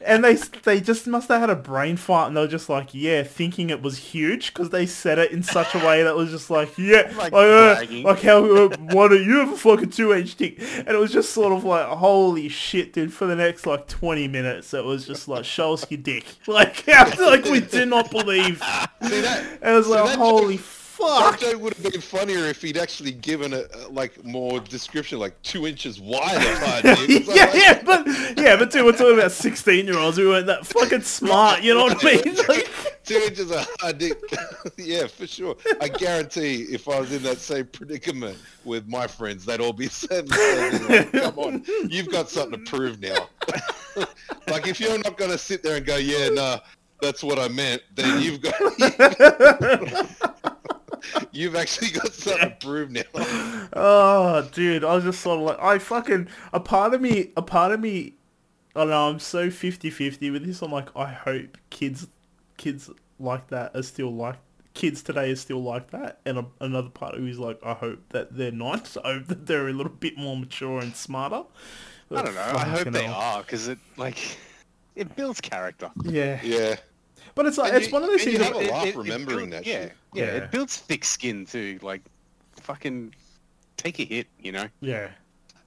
and 0.00 0.24
they 0.24 0.34
they 0.34 0.80
just 0.80 1.06
must 1.06 1.28
have 1.28 1.40
had 1.40 1.50
a 1.50 1.56
brain 1.56 1.96
fart, 1.96 2.28
and 2.28 2.36
they 2.36 2.40
were 2.40 2.48
just 2.48 2.68
like, 2.68 2.92
yeah, 2.92 3.22
thinking 3.22 3.70
it 3.70 3.82
was 3.82 3.98
huge 3.98 4.52
because 4.52 4.70
they 4.70 4.86
said 4.86 5.18
it 5.18 5.32
in 5.32 5.42
such 5.42 5.74
a 5.74 5.78
way 5.78 6.02
that 6.02 6.14
was 6.16 6.30
just 6.30 6.50
like, 6.50 6.76
yeah, 6.78 7.12
like, 7.16 7.32
Like 7.32 7.34
uh, 7.34 7.84
like 8.02 8.22
how 8.22 8.44
uh, 8.44 8.68
why 8.78 9.08
don't 9.08 9.24
you 9.24 9.38
have 9.38 9.52
a 9.52 9.56
fucking 9.56 9.90
two 9.90 10.12
H 10.12 10.36
dick? 10.36 10.58
And 10.76 10.88
it 10.88 10.98
was 10.98 11.12
just 11.12 11.32
sort 11.32 11.52
of 11.52 11.64
like, 11.64 11.86
holy 11.86 12.48
shit, 12.48 12.92
dude. 12.92 13.12
For 13.12 13.26
the 13.26 13.36
next 13.36 13.66
like 13.66 13.86
twenty 13.88 14.28
minutes, 14.28 14.72
it 14.74 14.84
was 14.84 15.06
just 15.06 15.28
like, 15.28 15.44
show 15.44 15.72
us 15.74 15.88
your 15.90 16.00
dick. 16.00 16.24
Like, 16.46 16.86
like 16.86 17.44
we 17.44 17.60
do 17.60 17.86
not 17.86 18.10
believe. 18.10 18.58
See 19.02 19.20
that? 19.20 19.44
And 19.62 19.74
it 19.74 19.76
was 19.76 19.86
see, 19.86 19.92
like, 19.92 20.18
holy 20.18 20.56
joke- 20.56 20.64
fuck. 21.00 21.40
That 21.40 21.58
would 21.60 21.74
have 21.74 21.92
been 21.92 22.00
funnier 22.00 22.46
if 22.46 22.60
he'd 22.62 22.76
actually 22.76 23.12
given 23.12 23.52
it 23.52 23.70
uh, 23.74 23.88
like 23.90 24.22
more 24.24 24.60
description, 24.60 25.18
like 25.18 25.40
two 25.42 25.66
inches 25.66 26.00
wide. 26.00 26.36
of 26.36 26.58
hard 26.58 26.82
dick. 26.82 26.98
It's 27.10 27.28
like- 27.28 27.36
yeah, 27.36 27.44
like- 27.44 27.54
yeah, 27.54 27.82
but 27.84 28.38
yeah, 28.38 28.56
but 28.56 28.70
dude, 28.70 28.84
we're 28.84 28.92
talking 28.92 29.14
about 29.18 29.32
sixteen-year-olds 29.32 30.16
who 30.16 30.28
weren't 30.28 30.46
that 30.46 30.66
fucking 30.66 31.02
smart. 31.02 31.62
You 31.62 31.74
know 31.74 31.84
what 31.84 32.04
I 32.04 32.14
mean? 32.24 32.36
Like, 32.48 32.68
Two 33.04 33.16
inches 33.16 33.50
of 33.50 33.66
hard 33.80 33.98
dick. 33.98 34.18
yeah, 34.78 35.06
for 35.08 35.26
sure. 35.26 35.56
I 35.80 35.88
guarantee 35.88 36.62
if 36.70 36.88
I 36.88 37.00
was 37.00 37.12
in 37.12 37.22
that 37.24 37.38
same 37.38 37.66
predicament 37.66 38.38
with 38.64 38.86
my 38.86 39.06
friends, 39.06 39.44
they'd 39.44 39.60
all 39.60 39.72
be 39.72 39.88
saying 39.88 40.26
the 40.26 40.34
same 40.34 40.72
thing. 40.80 40.88
Like, 41.12 41.12
Come 41.34 41.38
on, 41.38 41.64
you've 41.88 42.08
got 42.10 42.28
something 42.28 42.64
to 42.64 42.70
prove 42.70 43.00
now. 43.00 43.28
like 44.48 44.66
if 44.68 44.78
you're 44.80 44.98
not 44.98 45.16
going 45.16 45.30
to 45.30 45.38
sit 45.38 45.62
there 45.62 45.76
and 45.76 45.84
go, 45.86 45.96
yeah, 45.96 46.28
nah, 46.28 46.58
that's 47.00 47.22
what 47.24 47.38
I 47.38 47.48
meant, 47.48 47.82
then 47.96 48.20
you've 48.22 48.40
got... 48.42 48.54
You've 51.32 51.56
actually 51.56 51.90
got 51.90 52.12
something 52.12 52.50
to 52.50 52.56
prove 52.56 52.90
now. 52.90 53.02
oh, 53.72 54.48
dude, 54.52 54.84
I 54.84 54.94
was 54.94 55.04
just 55.04 55.20
sort 55.20 55.38
of 55.38 55.46
like, 55.46 55.58
I 55.60 55.78
fucking 55.78 56.28
a 56.52 56.60
part 56.60 56.94
of 56.94 57.00
me, 57.00 57.32
a 57.36 57.42
part 57.42 57.72
of 57.72 57.80
me. 57.80 58.14
I 58.74 58.80
don't 58.80 58.90
know. 58.90 59.08
I'm 59.08 59.18
so 59.18 59.48
50-50 59.48 60.32
with 60.32 60.46
this. 60.46 60.62
I'm 60.62 60.70
like, 60.70 60.94
I 60.96 61.12
hope 61.12 61.58
kids, 61.70 62.06
kids 62.56 62.90
like 63.18 63.48
that 63.48 63.74
are 63.74 63.82
still 63.82 64.14
like 64.14 64.36
kids 64.74 65.02
today 65.02 65.30
are 65.30 65.36
still 65.36 65.62
like 65.62 65.90
that, 65.90 66.20
and 66.24 66.38
a, 66.38 66.46
another 66.60 66.88
part 66.88 67.14
of 67.14 67.20
me 67.20 67.30
is 67.30 67.38
like, 67.38 67.58
I 67.64 67.74
hope 67.74 67.98
that 68.10 68.36
they're 68.36 68.52
not. 68.52 68.96
I 69.04 69.14
hope 69.14 69.26
that 69.26 69.46
they're 69.46 69.68
a 69.68 69.72
little 69.72 69.92
bit 69.92 70.16
more 70.16 70.36
mature 70.36 70.80
and 70.80 70.94
smarter. 70.94 71.42
I 72.10 72.22
don't 72.22 72.34
know. 72.34 72.40
I 72.40 72.64
hope 72.64 72.88
they 72.88 73.06
are 73.06 73.42
because 73.42 73.68
it 73.68 73.78
like 73.96 74.36
it 74.96 75.14
builds 75.16 75.40
character. 75.40 75.90
Yeah, 76.04 76.40
Yeah. 76.42 76.76
But 77.34 77.46
it's 77.46 77.58
like 77.58 77.68
And 77.72 77.78
it's 77.82 77.86
you- 77.88 77.92
one 77.92 78.02
of 78.02 78.08
those 78.10 78.22
and 78.24 78.32
you 78.32 78.38
things. 78.38 78.50
have 78.50 78.62
that- 78.62 78.70
a 78.70 78.72
laugh 78.72 78.86
it- 78.86 78.88
it 78.90 78.96
remembering 78.96 79.50
that 79.50 79.66
yeah, 79.66 79.82
shit. 79.82 79.92
Yeah, 80.14 80.24
Yeah. 80.24 80.30
it 80.44 80.50
builds 80.50 80.76
thick 80.76 81.04
skin 81.04 81.46
too. 81.46 81.78
Like, 81.82 82.02
fucking 82.62 83.14
take 83.76 83.98
a 84.00 84.04
hit, 84.04 84.26
you 84.40 84.52
know. 84.52 84.68
Yeah. 84.80 85.08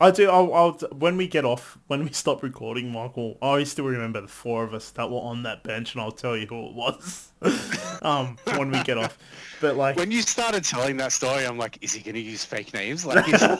I 0.02 0.12
do. 0.12 0.30
I'll, 0.30 0.54
I'll 0.54 0.72
when 0.98 1.16
we 1.16 1.28
get 1.28 1.46
off, 1.46 1.78
when 1.88 2.04
we 2.04 2.12
stop 2.12 2.44
recording, 2.44 2.92
Michael. 2.92 3.38
I 3.42 3.64
still 3.64 3.86
remember 3.86 4.20
the 4.20 4.28
four 4.28 4.64
of 4.66 4.74
us 4.74 4.90
that 4.92 5.10
were 5.10 5.20
on 5.20 5.44
that 5.44 5.64
bench, 5.64 5.94
and 5.94 6.02
I'll 6.02 6.12
tell 6.12 6.36
you 6.36 6.46
who 6.46 6.66
it 6.68 6.74
was. 6.74 7.32
um, 8.02 8.38
when 8.58 8.70
we 8.72 8.84
get 8.84 8.98
off, 8.98 9.18
but 9.62 9.78
like, 9.78 9.96
When 9.96 10.12
you 10.12 10.22
started 10.22 10.66
telling 10.66 10.98
that 10.98 11.14
story, 11.14 11.46
I'm 11.46 11.58
like, 11.58 11.78
is 11.82 11.94
he 11.94 12.02
gonna 12.02 12.18
use 12.20 12.44
fake 12.44 12.74
names? 12.74 13.06
Like, 13.06 13.28
is... 13.34 13.42
no, 13.42 13.56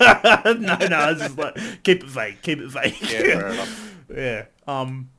no, 0.56 1.10
it's 1.12 1.22
just 1.22 1.38
like 1.38 1.56
keep 1.84 2.04
it 2.04 2.10
vague, 2.10 2.42
keep 2.42 2.60
it 2.60 2.68
vague. 2.68 2.96
yeah, 3.02 3.20
fair 3.20 3.48
enough. 3.50 3.96
yeah. 4.14 4.46
Um. 4.68 5.10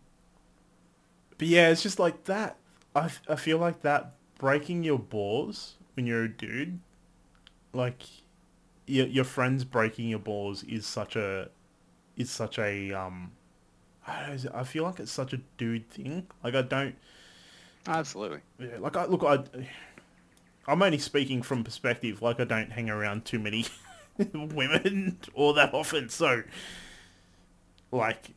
But 1.38 1.48
yeah, 1.48 1.70
it's 1.70 1.82
just 1.82 1.98
like 1.98 2.24
that. 2.24 2.56
I 2.94 3.10
I 3.28 3.36
feel 3.36 3.58
like 3.58 3.82
that 3.82 4.14
breaking 4.38 4.84
your 4.84 4.98
balls 4.98 5.74
when 5.94 6.06
you're 6.06 6.24
a 6.24 6.28
dude, 6.28 6.80
like 7.72 8.02
your 8.86 9.06
your 9.06 9.24
friends 9.24 9.64
breaking 9.64 10.08
your 10.08 10.18
balls 10.18 10.62
is 10.64 10.86
such 10.86 11.16
a 11.16 11.48
is 12.16 12.30
such 12.30 12.58
a 12.58 12.92
um. 12.92 13.32
I 14.06 14.26
don't 14.26 14.44
know, 14.44 14.50
I 14.54 14.64
feel 14.64 14.84
like 14.84 15.00
it's 15.00 15.10
such 15.10 15.32
a 15.32 15.38
dude 15.56 15.88
thing. 15.90 16.26
Like 16.42 16.54
I 16.54 16.62
don't. 16.62 16.94
Absolutely. 17.86 18.40
Yeah, 18.58 18.78
like 18.78 18.96
I 18.96 19.06
look, 19.06 19.24
I, 19.24 19.38
I'm 20.68 20.82
only 20.82 20.98
speaking 20.98 21.42
from 21.42 21.64
perspective. 21.64 22.20
Like 22.20 22.38
I 22.38 22.44
don't 22.44 22.70
hang 22.72 22.90
around 22.90 23.24
too 23.24 23.38
many 23.38 23.66
women 24.34 25.18
all 25.34 25.54
that 25.54 25.72
often, 25.72 26.10
so 26.10 26.42
like 27.90 28.30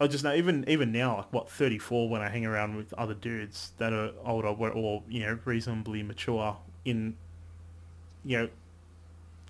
I 0.00 0.06
just 0.06 0.24
know 0.24 0.34
even 0.34 0.64
even 0.68 0.92
now, 0.92 1.18
like 1.18 1.32
what 1.32 1.50
34, 1.50 2.08
when 2.08 2.20
I 2.20 2.28
hang 2.28 2.44
around 2.44 2.76
with 2.76 2.92
other 2.94 3.14
dudes 3.14 3.72
that 3.78 3.92
are 3.92 4.10
older 4.24 4.48
or 4.48 5.02
you 5.08 5.20
know 5.20 5.38
reasonably 5.44 6.02
mature 6.02 6.56
in 6.84 7.16
you 8.24 8.38
know 8.38 8.48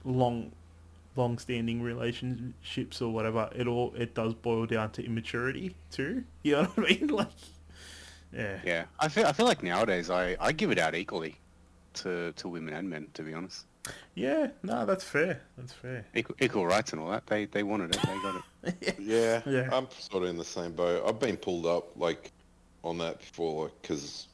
long 0.04 0.52
long 1.16 1.38
standing 1.38 1.80
relationships 1.80 3.00
or 3.00 3.12
whatever, 3.12 3.48
it 3.54 3.66
all 3.66 3.94
it 3.96 4.14
does 4.14 4.34
boil 4.34 4.66
down 4.66 4.90
to 4.92 5.04
immaturity 5.04 5.74
too. 5.90 6.24
You 6.42 6.52
know 6.52 6.64
what 6.64 6.90
I 6.90 6.94
mean? 6.94 7.08
Like 7.14 7.28
yeah. 8.32 8.58
Yeah, 8.64 8.84
I 8.98 9.08
feel 9.08 9.26
I 9.26 9.32
feel 9.32 9.46
like 9.46 9.62
nowadays 9.62 10.10
I, 10.10 10.36
I 10.40 10.52
give 10.52 10.70
it 10.70 10.78
out 10.78 10.94
equally 10.94 11.36
to, 11.94 12.32
to 12.32 12.48
women 12.48 12.74
and 12.74 12.90
men. 12.90 13.08
To 13.14 13.22
be 13.22 13.32
honest, 13.32 13.64
Yeah, 14.14 14.48
no, 14.62 14.86
that's 14.86 15.04
fair. 15.04 15.40
That's 15.58 15.72
fair. 15.72 16.06
equal, 16.14 16.36
equal 16.40 16.66
rights 16.66 16.92
and 16.92 17.00
all 17.00 17.10
that. 17.10 17.26
They 17.26 17.46
they 17.46 17.62
wanted 17.62 17.94
it. 17.94 18.02
They 18.02 18.18
got 18.22 18.36
it. 18.36 18.94
Yeah, 18.98 19.42
Yeah. 19.46 19.68
I'm 19.72 19.88
sort 19.98 20.22
of 20.22 20.30
in 20.30 20.38
the 20.38 20.44
same 20.44 20.72
boat. 20.72 21.04
I've 21.06 21.18
been 21.20 21.36
pulled 21.36 21.66
up 21.66 21.88
like 21.96 22.32
on 22.82 22.96
that 22.98 23.18
before, 23.18 23.70
because 23.82 24.28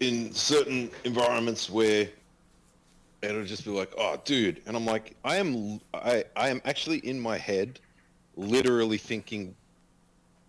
in 0.00 0.32
certain 0.32 0.90
environments 1.04 1.68
where 1.70 2.08
it'll 3.22 3.44
just 3.44 3.64
be 3.64 3.70
like, 3.70 3.92
"Oh, 3.98 4.20
dude," 4.24 4.62
and 4.66 4.76
I'm 4.76 4.86
like, 4.86 5.14
I 5.24 5.36
am, 5.36 5.80
I, 5.94 6.24
I 6.36 6.48
am 6.48 6.60
actually 6.64 6.98
in 6.98 7.20
my 7.20 7.36
head, 7.38 7.78
literally 8.36 8.98
thinking. 8.98 9.54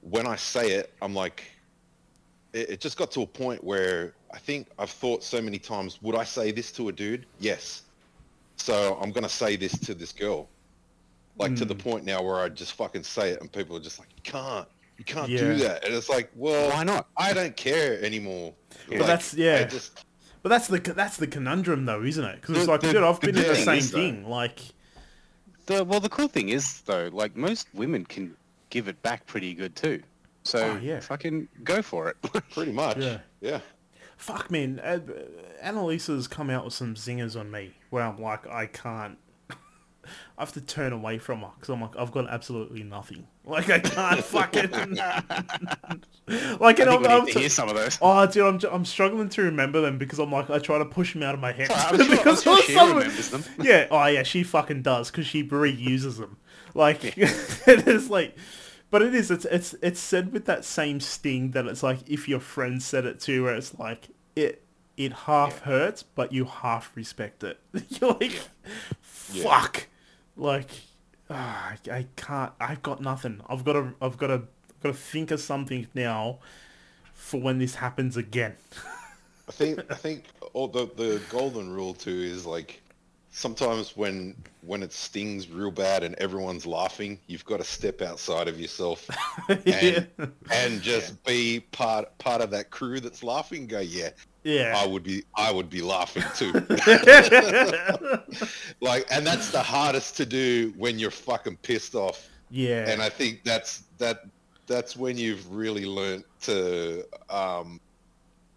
When 0.02 0.26
I 0.26 0.36
say 0.36 0.72
it, 0.72 0.92
I'm 1.02 1.14
like, 1.14 1.44
it, 2.54 2.72
it 2.72 2.80
just 2.80 2.98
got 2.98 3.12
to 3.12 3.22
a 3.22 3.28
point 3.28 3.64
where 3.64 4.14
I 4.34 4.40
think 4.40 4.68
I've 4.80 4.90
thought 4.90 5.24
so 5.24 5.40
many 5.42 5.60
times, 5.60 6.02
would 6.02 6.16
I 6.16 6.24
say 6.24 6.52
this 6.52 6.72
to 6.74 6.88
a 6.90 6.92
dude? 6.92 7.28
Yes. 7.40 7.84
So 8.62 8.98
I'm 9.02 9.12
gonna 9.12 9.30
say 9.30 9.56
this 9.56 9.78
to 9.80 9.94
this 9.94 10.12
girl 10.12 10.48
like 11.38 11.56
to 11.56 11.66
the 11.66 11.74
hmm. 11.74 11.80
point 11.80 12.06
now 12.06 12.22
where 12.22 12.40
I 12.40 12.50
just 12.50 12.74
fucking 12.74 13.04
say 13.04 13.30
it 13.32 13.42
and 13.42 13.52
people 13.52 13.76
are 13.76 13.82
just 13.82 14.00
like, 14.00 14.10
you 14.16 14.22
can't, 14.24 14.68
you 14.98 15.04
can't 15.04 15.28
do 15.28 15.56
that. 15.58 15.86
And 15.86 15.94
it's 15.94 16.10
like, 16.10 16.30
well, 16.36 16.70
Why 16.70 16.84
not? 16.84 17.08
I 17.18 17.34
don't 17.34 17.56
care 17.56 18.04
anymore. 18.04 18.54
But 18.88 19.00
that's- 19.00 19.34
yeah. 19.34 19.62
I 19.62 19.64
just, 19.64 20.06
But 20.44 20.50
that's 20.50 20.68
the 20.68 20.80
that's 20.80 21.18
the 21.18 21.28
conundrum 21.28 21.86
though, 21.86 22.04
isn't 22.04 22.24
it? 22.24 22.42
Because 22.42 22.58
it's 22.58 22.68
like, 22.68 22.82
the- 22.82 22.92
dude, 22.94 23.04
I've 23.04 23.20
the 23.20 23.28
been 23.28 23.38
in 23.38 23.48
the 23.48 23.56
thing 23.56 23.66
same 23.66 23.78
is, 23.78 23.92
though- 23.92 23.98
thing. 23.98 24.30
Like, 24.30 24.60
The 25.66 25.84
well, 25.84 26.00
the 26.00 26.10
cool 26.10 26.28
thing 26.28 26.50
is 26.50 26.82
though, 26.82 27.10
like 27.12 27.36
most 27.36 27.68
women 27.74 28.06
can 28.06 28.36
give 28.70 28.88
it 28.88 29.02
back 29.02 29.26
pretty 29.26 29.54
good 29.54 29.76
too. 29.76 30.02
So 30.44 30.60
Oh, 30.60 30.78
yeah. 30.78 31.00
fucking 31.00 31.48
go 31.64 31.82
for 31.82 32.10
it. 32.10 32.18
pretty 32.52 32.72
much. 32.72 32.98
Yeah. 32.98 33.20
Yeah. 33.42 33.60
Fuck, 34.22 34.52
man, 34.52 34.80
uh, 34.80 35.00
Annalisa's 35.64 36.28
come 36.28 36.50
out 36.50 36.66
with 36.66 36.74
some 36.74 36.96
zingers 36.96 37.40
on 37.40 37.52
me 37.52 37.74
where 37.90 38.04
I'm 38.04 38.22
like, 38.22 38.48
I 38.48 38.68
can't. 38.68 39.18
I 39.50 39.56
have 40.38 40.54
to 40.54 40.62
turn 40.62 40.94
away 40.94 41.18
from 41.18 41.42
her 41.42 41.50
because 41.56 41.70
I'm 41.70 41.82
like, 41.82 41.98
I've 41.98 42.12
got 42.12 42.30
absolutely 42.30 42.84
nothing. 42.84 43.28
Like, 43.44 43.70
I 43.70 43.80
can't 43.80 44.24
fucking. 44.24 44.72
like, 46.60 46.80
and 46.80 46.90
I 46.90 46.96
I'm, 46.96 47.06
I'm 47.06 47.26
to 47.26 47.40
hear 47.40 47.50
some 47.50 47.70
of 47.70 47.76
those. 47.76 47.98
Oh, 48.02 48.26
dude, 48.28 48.44
I'm, 48.44 48.60
I'm 48.72 48.86
struggling 48.86 49.30
to 49.30 49.42
remember 49.42 49.82
them 49.82 49.98
because 49.98 50.20
I'm 50.20 50.32
like, 50.32 50.50
I 50.50 50.60
try 50.60 50.78
to 50.78 50.86
push 50.86 51.14
them 51.14 51.24
out 51.24 51.34
of 51.34 51.40
my 51.40 51.52
head. 51.52 51.72
Sure, 51.72 52.02
I'm 52.02 52.10
because 52.10 52.44
sure 52.44 52.62
she 52.62 52.76
remembers 52.76 53.30
them. 53.30 53.44
yeah, 53.60 53.88
oh 53.90 54.06
yeah, 54.06 54.24
she 54.24 54.44
fucking 54.44 54.84
does 54.84 55.10
because 55.10 55.26
she 55.26 55.44
reuses 55.44 56.18
them. 56.20 56.38
Like 56.74 57.18
it 57.18 57.88
is 57.88 58.10
like, 58.10 58.38
but 58.92 59.02
it 59.02 59.16
is. 59.16 59.32
It's 59.32 59.46
it's 59.46 59.74
it's 59.82 60.00
said 60.00 60.32
with 60.32 60.46
that 60.46 60.64
same 60.66 61.00
sting 61.00 61.52
that 61.52 61.66
it's 61.66 61.82
like 61.84 62.08
if 62.10 62.28
your 62.30 62.40
friend 62.40 62.82
said 62.84 63.06
it 63.06 63.20
too, 63.20 63.44
where 63.44 63.56
it's 63.56 63.78
like 63.80 64.10
it 64.36 64.64
it 64.98 65.14
half 65.14 65.62
hurts, 65.62 66.04
but 66.04 66.32
you 66.32 66.46
half 66.46 66.96
respect 66.96 67.44
it. 67.44 67.60
You're 68.00 68.12
like, 68.14 68.42
Yeah. 69.32 69.44
fuck, 69.44 69.88
like 70.36 70.70
ah, 71.30 71.74
I, 71.88 71.92
I 71.92 72.08
can't. 72.16 72.52
I've 72.60 72.84
got 72.84 73.02
nothing. 73.02 73.42
I've 73.48 73.64
got 73.64 73.74
to. 73.74 73.94
I've 74.02 74.18
got 74.18 74.28
to. 74.28 74.44
Got 74.84 74.90
to 74.90 74.98
think 74.98 75.30
of 75.30 75.40
something 75.40 75.88
now 75.94 76.40
for 77.14 77.40
when 77.40 77.60
this 77.60 77.76
happens 77.76 78.18
again. 78.18 78.56
I 79.48 79.52
think, 79.52 79.80
I 79.92 79.96
think 79.96 80.24
all 80.54 80.68
the, 80.68 80.86
the 80.96 81.22
golden 81.30 81.70
rule 81.72 81.94
too 81.94 82.10
is 82.10 82.48
like, 82.48 82.82
sometimes 83.32 83.96
when, 83.98 84.36
when 84.62 84.84
it 84.84 84.92
stings 84.94 85.50
real 85.50 85.72
bad 85.72 86.04
and 86.04 86.16
everyone's 86.16 86.66
laughing, 86.66 87.18
you've 87.28 87.46
got 87.46 87.58
to 87.58 87.64
step 87.64 88.02
outside 88.02 88.48
of 88.48 88.60
yourself 88.60 89.10
and, 89.66 90.08
and 90.52 90.82
just 90.82 91.24
be 91.24 91.62
part, 91.72 92.18
part 92.18 92.42
of 92.42 92.52
that 92.52 92.70
crew 92.70 93.00
that's 93.00 93.24
laughing. 93.24 93.66
Go, 93.68 93.80
yeah, 93.80 94.10
yeah. 94.44 94.76
I 94.78 94.86
would 94.86 95.04
be 95.04 95.24
I 95.36 95.52
would 95.52 95.70
be 95.70 95.82
laughing 95.82 96.24
too. 96.36 96.52
like 98.82 99.06
and 99.12 99.26
that's 99.26 99.52
the 99.52 99.62
hardest 99.64 100.18
to 100.18 100.26
do 100.26 100.74
when 100.78 100.98
you're 101.00 101.12
fucking 101.12 101.58
pissed 101.58 101.96
off. 101.96 102.30
yeah. 102.50 102.90
And 102.90 103.02
I 103.02 103.10
think 103.10 103.44
that's 103.44 103.84
that 103.98 104.26
that's 104.68 104.96
when 104.98 105.18
you've 105.18 105.52
really 105.54 105.86
learnt 105.86 106.26
to 106.42 107.06
um 107.30 107.80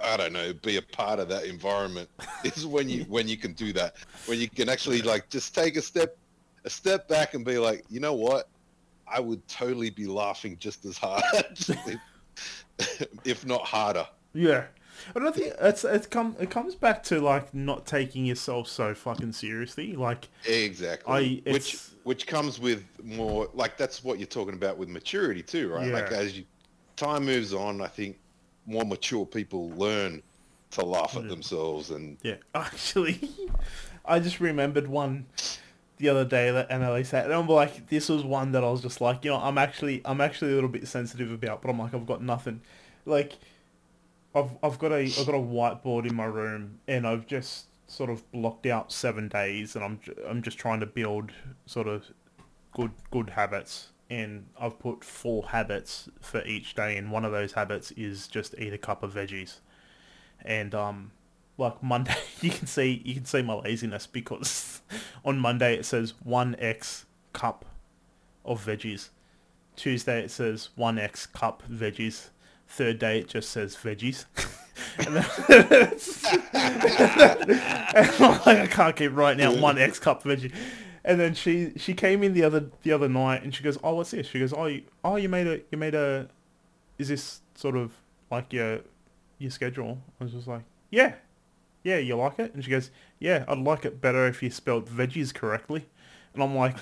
I 0.05 0.16
don't 0.16 0.32
know, 0.32 0.52
be 0.52 0.76
a 0.76 0.82
part 0.82 1.18
of 1.18 1.28
that 1.28 1.44
environment. 1.44 2.09
Is 2.44 2.66
when 2.66 2.88
you 2.88 3.05
when 3.05 3.26
you 3.28 3.36
can 3.36 3.52
do 3.52 3.72
that. 3.72 3.96
When 4.26 4.38
you 4.38 4.48
can 4.48 4.68
actually 4.68 5.02
like 5.02 5.30
just 5.30 5.55
take 5.55 5.76
a 5.76 5.82
step 5.82 6.16
a 6.64 6.70
step 6.70 7.09
back 7.09 7.34
and 7.34 7.44
be 7.44 7.59
like, 7.59 7.84
you 7.88 8.00
know 8.00 8.14
what? 8.14 8.48
I 9.07 9.20
would 9.20 9.46
totally 9.48 9.90
be 9.90 10.07
laughing 10.07 10.57
just 10.59 10.84
as 10.84 10.96
hard. 10.98 11.22
if 13.24 13.46
not 13.46 13.62
harder. 13.62 14.07
Yeah. 14.32 14.64
I 15.14 15.18
don't 15.18 15.34
think 15.34 15.55
it's 15.61 15.84
it's 15.84 16.07
come 16.07 16.36
it 16.38 16.50
comes 16.50 16.74
back 16.74 17.02
to 17.05 17.20
like 17.20 17.52
not 17.52 17.84
taking 17.84 18.24
yourself 18.24 18.68
so 18.68 18.94
fucking 18.94 19.32
seriously. 19.32 19.94
Like 19.96 20.28
Exactly. 20.46 21.42
I- 21.46 21.50
which 21.52 21.76
which 22.05 22.26
comes 22.26 22.59
with 22.61 22.84
more 23.02 23.48
like 23.55 23.76
that's 23.76 24.05
what 24.05 24.18
you're 24.18 24.26
talking 24.26 24.55
about 24.55 24.78
with 24.78 24.88
maturity 24.88 25.42
too, 25.42 25.70
right? 25.72 25.90
Like 25.90 26.12
as 26.12 26.38
you 26.38 26.44
time 26.96 27.24
moves 27.24 27.52
on, 27.52 27.80
I 27.80 27.88
think 27.88 28.18
more 28.66 28.84
mature 28.84 29.26
people 29.26 29.70
learn 29.70 30.22
to 30.72 30.84
laugh 30.84 31.16
at 31.16 31.24
mm. 31.24 31.28
themselves 31.28 31.90
and 31.90 32.18
yeah, 32.22 32.36
actually, 32.54 33.30
I 34.04 34.20
just 34.20 34.40
remembered 34.40 34.88
one 34.88 35.26
the 35.98 36.08
other 36.08 36.24
day 36.24 36.50
that 36.50 36.68
NLA 36.70 37.06
said, 37.06 37.26
and 37.26 37.34
I'm 37.34 37.46
like, 37.46 37.88
this 37.88 38.08
was 38.08 38.24
one 38.24 38.52
that 38.52 38.64
I 38.64 38.70
was 38.70 38.82
just 38.82 39.00
like, 39.00 39.24
you 39.24 39.30
know, 39.30 39.36
I'm 39.36 39.58
actually 39.58 40.02
I'm 40.04 40.20
actually 40.20 40.52
a 40.52 40.54
little 40.54 40.70
bit 40.70 40.86
sensitive 40.88 41.30
about, 41.30 41.62
but 41.62 41.70
I'm 41.70 41.78
like, 41.78 41.94
I've 41.94 42.06
got 42.06 42.22
nothing, 42.22 42.60
like. 43.04 43.34
I've 44.36 44.50
I've 44.64 44.80
got 44.80 44.90
a 44.90 45.04
I've 45.04 45.26
got 45.26 45.36
a 45.36 45.38
whiteboard 45.38 46.10
in 46.10 46.16
my 46.16 46.24
room 46.24 46.80
and 46.88 47.06
I've 47.06 47.24
just 47.24 47.66
sort 47.86 48.10
of 48.10 48.28
blocked 48.32 48.66
out 48.66 48.90
seven 48.90 49.28
days 49.28 49.76
and 49.76 49.84
I'm 49.84 50.00
I'm 50.28 50.42
just 50.42 50.58
trying 50.58 50.80
to 50.80 50.86
build 50.86 51.30
sort 51.66 51.86
of 51.86 52.04
good 52.72 52.90
good 53.12 53.30
habits 53.30 53.90
and 54.11 54.46
I've 54.61 54.78
put 54.78 55.05
four 55.05 55.48
habits 55.48 56.09
for 56.20 56.44
each 56.44 56.74
day 56.74 56.96
and 56.96 57.11
one 57.11 57.24
of 57.24 57.32
those 57.32 57.52
habits 57.52 57.90
is 57.92 58.28
just 58.28 58.55
eat 58.59 58.72
a 58.72 58.78
cup 58.78 59.02
of 59.02 59.14
veggies. 59.14 59.61
And 60.42 60.74
um 60.74 61.12
like 61.57 61.82
Monday 61.82 62.16
you 62.40 62.50
can 62.50 62.66
see 62.66 63.02
you 63.05 63.14
can 63.14 63.24
see 63.24 63.42
my 63.42 63.55
laziness 63.55 64.07
because 64.07 64.82
on 65.24 65.38
Monday 65.38 65.74
it 65.74 65.84
says 65.84 66.14
one 66.22 66.57
X 66.59 67.07
cup 67.32 67.64
of 68.44 68.64
veggies. 68.64 69.09
Tuesday 69.76 70.22
it 70.22 70.30
says 70.30 70.68
one 70.74 70.98
X 70.98 71.26
cup 71.26 71.62
veggies. 71.70 72.28
Third 72.68 72.98
day 72.98 73.20
it 73.20 73.28
just 73.28 73.50
says 73.50 73.76
veggies. 73.76 74.26
And 74.98 75.16
then 75.16 75.24
and 77.94 78.20
like 78.20 78.59
I 78.59 78.66
can't 78.68 78.96
keep 78.96 79.14
writing 79.14 79.44
out 79.44 79.59
one 79.59 79.78
X 79.78 79.98
cup 79.98 80.24
veggie 80.24 80.52
and 81.05 81.20
then 81.20 81.34
she 81.34 81.72
she 81.76 81.94
came 81.94 82.22
in 82.22 82.32
the 82.32 82.42
other 82.42 82.66
the 82.82 82.92
other 82.92 83.09
night 83.09 83.42
and 83.42 83.55
she 83.55 83.62
goes 83.62 83.78
oh 83.84 83.94
what's 83.94 84.11
this 84.12 84.26
she 84.26 84.38
goes 84.38 84.52
oh 84.52 84.66
you, 84.66 84.82
oh 85.05 85.16
you 85.16 85.28
made 85.28 85.46
a 85.46 85.61
you 85.70 85.78
made 85.78 85.94
a 85.94 86.28
is 86.98 87.09
this 87.09 87.40
sort 87.55 87.76
of 87.76 87.92
like 88.30 88.52
your 88.52 88.80
your 89.38 89.50
schedule 89.50 89.98
I 90.20 90.24
was 90.24 90.32
just 90.32 90.46
like 90.46 90.62
yeah 90.90 91.14
yeah 91.82 91.98
you 91.98 92.16
like 92.16 92.38
it 92.38 92.55
and 92.55 92.64
she 92.64 92.70
goes 92.70 92.90
yeah 93.18 93.44
I'd 93.46 93.59
like 93.59 93.84
it 93.84 94.00
better 94.00 94.26
if 94.26 94.42
you 94.42 94.50
spelled 94.50 94.88
veggies 94.88 95.34
correctly 95.34 95.86
and 96.32 96.42
I'm 96.42 96.55
like 96.55 96.76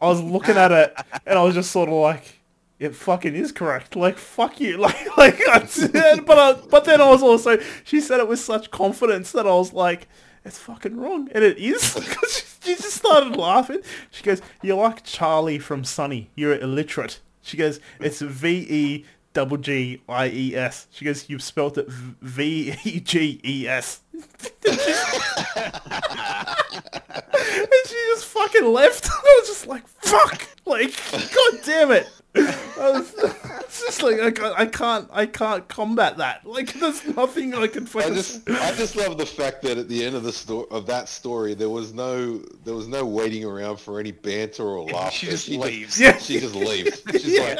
I 0.00 0.06
was 0.06 0.22
looking 0.22 0.56
at 0.56 0.70
it 0.70 0.94
and 1.26 1.38
I 1.38 1.42
was 1.42 1.54
just 1.54 1.70
sort 1.70 1.88
of 1.88 1.96
like 1.96 2.40
it 2.78 2.94
fucking 2.94 3.34
is 3.34 3.52
correct. 3.52 3.94
Like 3.94 4.16
fuck 4.18 4.58
you. 4.58 4.78
Like 4.80 5.16
like 5.16 5.40
I 5.48 5.58
but 6.26 6.38
I, 6.38 6.52
but 6.68 6.84
then 6.84 7.00
I 7.00 7.08
was 7.08 7.22
also 7.22 7.58
she 7.84 8.00
said 8.00 8.20
it 8.20 8.26
with 8.28 8.40
such 8.40 8.70
confidence 8.70 9.32
that 9.32 9.46
I 9.46 9.54
was 9.54 9.72
like 9.72 10.08
it's 10.44 10.58
fucking 10.58 10.96
wrong 10.96 11.28
and 11.32 11.44
it 11.44 11.58
is 11.58 11.92
she, 12.62 12.74
just 12.74 12.94
started 12.94 13.36
laughing. 13.36 13.80
She 14.10 14.22
goes, 14.22 14.42
you're 14.62 14.76
like 14.76 15.04
Charlie 15.04 15.58
from 15.58 15.84
Sunny. 15.84 16.30
You're 16.34 16.58
illiterate." 16.58 17.20
She 17.42 17.56
goes, 17.56 17.80
"It's 17.98 18.20
V 18.20 18.66
E 18.68 19.04
double 19.32 19.56
G 19.56 20.02
I 20.08 20.28
E 20.28 20.54
S." 20.54 20.86
She 20.90 21.04
goes, 21.04 21.28
"You've 21.28 21.42
spelt 21.42 21.78
it 21.78 21.88
V 21.88 22.74
E 22.84 23.00
G 23.00 23.40
E 23.44 23.66
S." 23.66 24.00
and 24.12 24.22
she 27.86 27.96
just 28.12 28.26
fucking 28.26 28.66
left. 28.72 29.08
I 29.10 29.40
was 29.40 29.48
just 29.48 29.66
like, 29.66 29.86
fuck! 29.88 30.46
Like, 30.66 30.94
god 31.12 31.60
damn 31.64 31.90
it! 31.92 32.08
I 32.34 32.90
was, 32.92 33.14
it's 33.60 33.80
just 33.80 34.02
like 34.02 34.20
I 34.20 34.30
can't, 34.30 34.54
I 34.58 34.66
can't, 34.66 35.08
I 35.12 35.26
can't 35.26 35.66
combat 35.68 36.16
that. 36.18 36.46
Like, 36.46 36.72
there's 36.74 37.04
nothing 37.16 37.54
I 37.54 37.66
can 37.66 37.86
I 37.96 38.10
just 38.10 38.48
I 38.48 38.72
just 38.74 38.96
love 38.96 39.18
the 39.18 39.26
fact 39.26 39.62
that 39.62 39.78
at 39.78 39.88
the 39.88 40.04
end 40.04 40.16
of 40.16 40.22
the 40.22 40.32
story 40.32 40.66
of 40.70 40.86
that 40.86 41.08
story 41.08 41.54
there 41.54 41.70
was 41.70 41.92
no 41.92 42.38
there 42.64 42.74
was 42.74 42.88
no 42.88 43.04
waiting 43.04 43.44
around 43.44 43.78
for 43.78 43.98
any 44.00 44.12
banter 44.12 44.64
or 44.64 44.84
laughter. 44.92 45.16
She 45.16 45.26
just 45.26 45.48
leaves. 45.48 46.00
Yeah. 46.00 46.18
She 46.18 46.40
just 46.40 46.54
leaves. 46.54 47.02
She's 47.12 47.38
like 47.38 47.58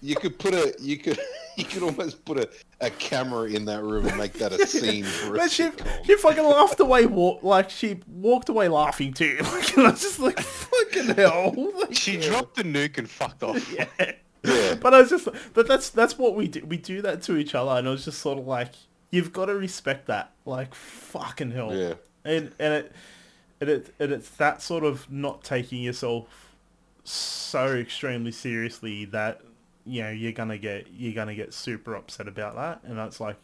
you 0.00 0.16
could 0.16 0.38
put 0.38 0.54
a 0.54 0.74
you 0.80 0.98
could 0.98 1.18
you 1.56 1.64
could 1.64 1.82
almost 1.82 2.24
put 2.24 2.38
a, 2.38 2.48
a 2.80 2.90
camera 2.90 3.44
in 3.48 3.64
that 3.66 3.82
room 3.82 4.06
and 4.06 4.16
make 4.16 4.32
that 4.34 4.52
a 4.52 4.66
scene 4.66 5.04
for 5.04 5.34
a 5.34 5.38
But 5.38 5.50
she, 5.50 5.64
sitcom. 5.64 6.04
she 6.06 6.16
fucking 6.16 6.44
laughed 6.44 6.80
away. 6.80 7.06
Walk, 7.06 7.42
like 7.42 7.70
she 7.70 8.00
walked 8.06 8.48
away 8.48 8.68
laughing 8.68 9.12
too. 9.12 9.38
Like, 9.42 9.76
and 9.76 9.86
I 9.86 9.90
was 9.90 10.00
just 10.02 10.18
like, 10.18 10.40
fucking 10.40 11.14
hell. 11.14 11.54
Like, 11.78 11.94
She 11.94 12.16
dropped 12.18 12.56
the 12.56 12.62
nuke 12.64 12.98
and 12.98 13.08
fucked 13.08 13.42
off. 13.42 13.72
yeah. 13.72 13.86
Yeah. 14.44 14.74
But 14.74 14.92
I 14.94 15.00
was 15.02 15.10
just, 15.10 15.28
but 15.54 15.68
that's 15.68 15.90
that's 15.90 16.18
what 16.18 16.34
we 16.34 16.48
do. 16.48 16.64
We 16.66 16.76
do 16.76 17.00
that 17.02 17.22
to 17.22 17.36
each 17.36 17.54
other, 17.54 17.70
and 17.78 17.86
I 17.86 17.92
was 17.92 18.04
just 18.06 18.18
sort 18.20 18.38
of 18.38 18.46
like, 18.46 18.70
you've 19.10 19.32
got 19.32 19.44
to 19.46 19.54
respect 19.54 20.06
that. 20.06 20.32
Like, 20.44 20.74
fucking 20.74 21.52
hell. 21.52 21.72
Yeah. 21.74 21.94
And 22.24 22.52
and 22.58 22.74
it, 22.74 22.92
and 23.60 23.70
it, 23.70 23.94
and 24.00 24.10
it's 24.10 24.28
that 24.30 24.60
sort 24.60 24.82
of 24.82 25.08
not 25.12 25.44
taking 25.44 25.80
yourself 25.82 26.50
so 27.04 27.68
extremely 27.74 28.32
seriously 28.32 29.04
that 29.06 29.40
you 29.84 30.02
know 30.02 30.10
you're 30.10 30.32
gonna 30.32 30.58
get 30.58 30.88
you're 30.92 31.14
gonna 31.14 31.34
get 31.34 31.52
super 31.54 31.94
upset 31.94 32.28
about 32.28 32.56
that, 32.56 32.80
and 32.84 32.96
that's 32.96 33.20
like 33.20 33.36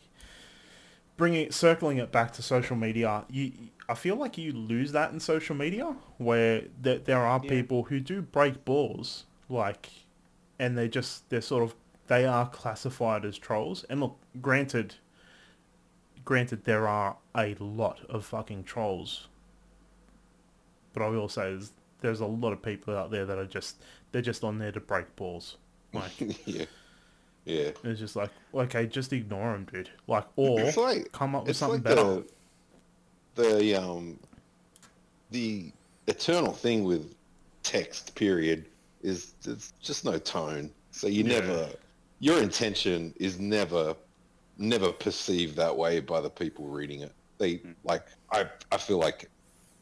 bringing 1.16 1.51
circling 1.51 1.99
it 1.99 2.11
back 2.11 2.32
to 2.32 2.43
social 2.43 2.76
media. 2.76 3.24
You, 3.30 3.53
I 3.89 3.95
feel 3.95 4.16
like 4.16 4.39
you 4.39 4.53
lose 4.53 4.93
that 4.93 5.12
in 5.12 5.20
social 5.20 5.57
media 5.57 5.97
where 6.18 6.64
there, 6.80 6.99
there 6.99 7.18
are 7.18 7.41
people 7.41 7.84
who 7.84 8.01
do 8.01 8.22
break 8.22 8.64
balls, 8.64 9.24
like, 9.49 9.91
and 10.59 10.78
they 10.78 10.89
just 10.89 11.28
they're 11.30 11.41
sort 11.41 11.64
of 11.64 11.74
they 12.07 12.24
are 12.24 12.49
classified 12.49 13.24
as 13.24 13.36
trolls. 13.36 13.84
And 13.91 14.01
look, 14.01 14.16
granted, 14.41 14.95
granted 16.24 16.64
there 16.64 16.89
are 16.89 17.16
a 17.36 17.55
lot 17.59 18.01
of 18.09 18.24
fucking 18.24 18.64
trolls, 18.64 19.28
but 20.93 21.03
I 21.03 21.09
will 21.09 21.28
say 21.28 21.51
there's, 21.51 21.72
there's 22.01 22.20
a 22.20 22.26
lot 22.26 22.53
of 22.53 22.62
people 22.62 22.97
out 22.97 23.11
there 23.11 23.26
that 23.26 23.39
are 23.39 23.47
just 23.47 23.82
they're 24.12 24.22
just 24.22 24.45
on 24.45 24.59
there 24.59 24.72
to 24.72 24.80
break 24.80 25.16
balls. 25.16 25.57
Like 25.93 26.12
yeah. 26.47 26.64
Yeah. 27.45 27.70
it's 27.82 27.99
just 28.01 28.14
like 28.16 28.30
okay, 28.55 28.86
just 28.86 29.12
ignore 29.12 29.53
them, 29.53 29.66
dude. 29.72 29.91
Like 30.07 30.26
or 30.36 30.61
It's 30.61 30.76
like 30.76 31.11
come 31.12 31.34
up 31.34 31.47
with 31.47 31.57
something 31.57 31.82
like 31.82 31.97
better. 31.97 32.22
The, 33.34 33.43
the 33.43 33.74
um 33.82 34.18
the 35.30 35.72
eternal 36.07 36.53
thing 36.53 36.84
with 36.84 37.14
text 37.62 38.14
period 38.14 38.66
is 39.03 39.34
there's 39.43 39.72
just 39.80 40.05
no 40.05 40.18
tone. 40.18 40.70
So 40.91 41.07
you 41.07 41.24
Yeah. 41.24 41.41
never 41.41 41.68
your 42.20 42.43
intention 42.43 43.14
is 43.20 43.39
never 43.39 43.95
never 44.57 44.91
perceived 44.93 45.57
that 45.57 45.76
way 45.76 46.01
by 46.01 46.20
the 46.20 46.30
people 46.30 46.66
reading 46.66 47.01
it. 47.03 47.12
They 47.39 47.57
Hmm. 47.57 47.72
like 47.84 48.05
I 48.32 48.47
I 48.72 48.76
feel 48.78 48.99
like 48.99 49.30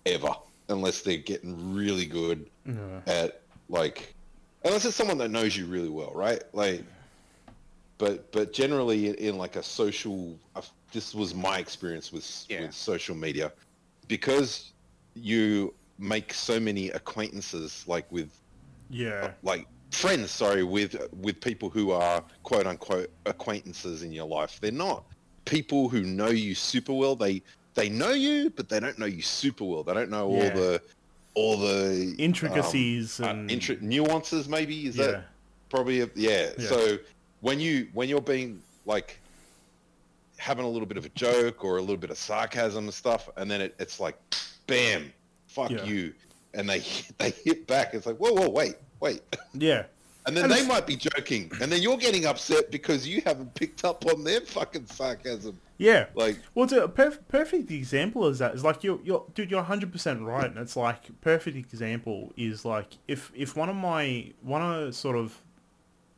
ever 0.05 0.31
unless 0.69 1.03
they're 1.03 1.17
getting 1.17 1.75
really 1.75 2.07
good 2.07 2.51
Yeah. 2.67 3.01
at 3.07 3.43
like 3.69 4.15
unless 4.65 4.85
it's 4.85 4.97
someone 4.97 5.19
that 5.19 5.31
knows 5.31 5.57
you 5.57 5.67
really 5.67 5.89
well, 5.91 6.13
right? 6.15 6.43
Like 6.53 6.85
but 7.99 8.31
but 8.33 8.53
generally 8.53 9.09
in, 9.09 9.15
in 9.15 9.39
like 9.39 9.57
a 9.57 9.63
social 9.63 10.39
uh, 10.55 10.63
this 10.93 11.15
was 11.15 11.35
my 11.35 11.59
experience 11.59 12.13
with 12.13 12.47
Yeah. 12.49 12.63
with 12.63 12.75
social 12.75 13.15
media 13.15 13.53
because 14.09 14.73
you 15.15 15.75
make 15.99 16.33
so 16.35 16.61
many 16.61 16.91
acquaintances 16.91 17.85
like 17.87 18.11
with 18.13 18.39
Yeah. 18.91 19.33
like 19.43 19.67
friends 19.93 20.31
sorry 20.31 20.63
with 20.63 20.95
with 21.15 21.41
people 21.41 21.71
who 21.71 21.91
are 21.91 22.23
quote 22.43 22.67
unquote 22.67 23.11
acquaintances 23.25 24.03
in 24.03 24.13
your 24.13 24.27
life 24.27 24.59
they're 24.61 24.71
not 24.73 25.07
people 25.47 25.89
who 25.89 26.03
know 26.03 26.29
you 26.29 26.55
super 26.55 26.93
well 26.93 27.17
they 27.17 27.43
they 27.75 27.89
know 27.89 28.11
you 28.11 28.51
but 28.51 28.69
they 28.69 28.79
don't 28.81 28.99
know 28.99 29.07
you 29.07 29.23
super 29.23 29.65
well 29.65 29.83
they 29.83 29.95
don't 29.95 30.11
know 30.11 30.31
Yeah. 30.31 30.45
all 30.45 30.51
the 30.51 30.83
all 31.37 31.59
the 31.59 31.91
um, 31.91 32.15
Intricacies 32.19 33.21
uh, 33.21 33.27
and 33.27 33.49
intri- 33.51 33.81
nuances 33.83 34.49
maybe 34.49 34.87
is 34.87 34.97
yeah. 34.97 35.07
that 35.07 35.25
probably 35.69 36.01
a, 36.01 36.11
yeah. 36.17 36.51
Yeah. 36.59 36.69
so 36.69 36.99
when 37.43 37.61
you 37.61 37.89
when 37.93 38.09
you're 38.09 38.21
being 38.23 38.61
like 38.87 39.19
having 40.39 40.65
a 40.65 40.69
little 40.69 40.87
bit 40.87 40.97
of 40.97 41.05
a 41.05 41.11
joke 41.11 41.63
or 41.65 41.77
a 41.77 41.81
little 41.81 41.97
bit 41.99 42.11
of 42.11 42.17
sarcasm 42.19 42.85
and 42.85 42.95
stuff 42.95 43.29
and 43.37 43.51
then 43.51 43.61
it, 43.61 43.75
it's 43.79 44.01
like 44.01 44.19
bam 44.67 45.13
fuck 45.47 45.71
Yeah. 45.71 45.85
you 45.85 46.15
and 46.55 46.69
they 46.69 46.83
they 47.19 47.31
hit 47.31 47.67
back 47.67 47.93
it's 47.95 48.07
like 48.07 48.17
whoa 48.17 48.33
whoa 48.33 48.49
wait 48.49 48.75
wait 49.01 49.23
Yeah. 49.55 49.85
And 50.27 50.37
then 50.37 50.45
And 50.45 50.53
they 50.53 50.67
might 50.67 50.87
be 50.87 50.97
joking. 50.97 51.51
And 51.61 51.71
then 51.71 51.83
you're 51.83 51.97
getting 51.97 52.27
upset 52.27 52.71
because 52.71 53.07
you 53.07 53.23
haven't 53.25 53.55
picked 53.55 53.85
up 53.85 54.05
on 54.07 54.25
their 54.25 54.41
fucking 54.41 54.87
sarcasm. 54.87 55.59
Yeah. 55.79 56.07
like 56.15 56.39
Well, 56.55 56.65
it's 56.65 56.73
a 56.73 56.89
perf- 56.89 57.21
perfect 57.29 57.71
example 57.71 58.27
is 58.27 58.41
that 58.41 58.55
is 58.55 58.65
like 58.65 58.83
you're, 58.83 58.99
you're, 59.05 59.25
dude, 59.35 59.51
you're 59.51 59.61
100 59.61 59.93
percent 59.93 60.23
right, 60.23 60.47
and 60.47 60.59
it's 60.59 60.77
like 60.77 61.21
perfect 61.21 61.57
example 61.57 62.33
is 62.37 62.65
like 62.65 62.99
if 63.07 63.31
if 63.35 63.57
one 63.57 63.69
of 63.69 63.77
my 63.77 64.33
one 64.43 64.63
of 64.63 64.95
sort 64.95 65.17
of 65.17 65.43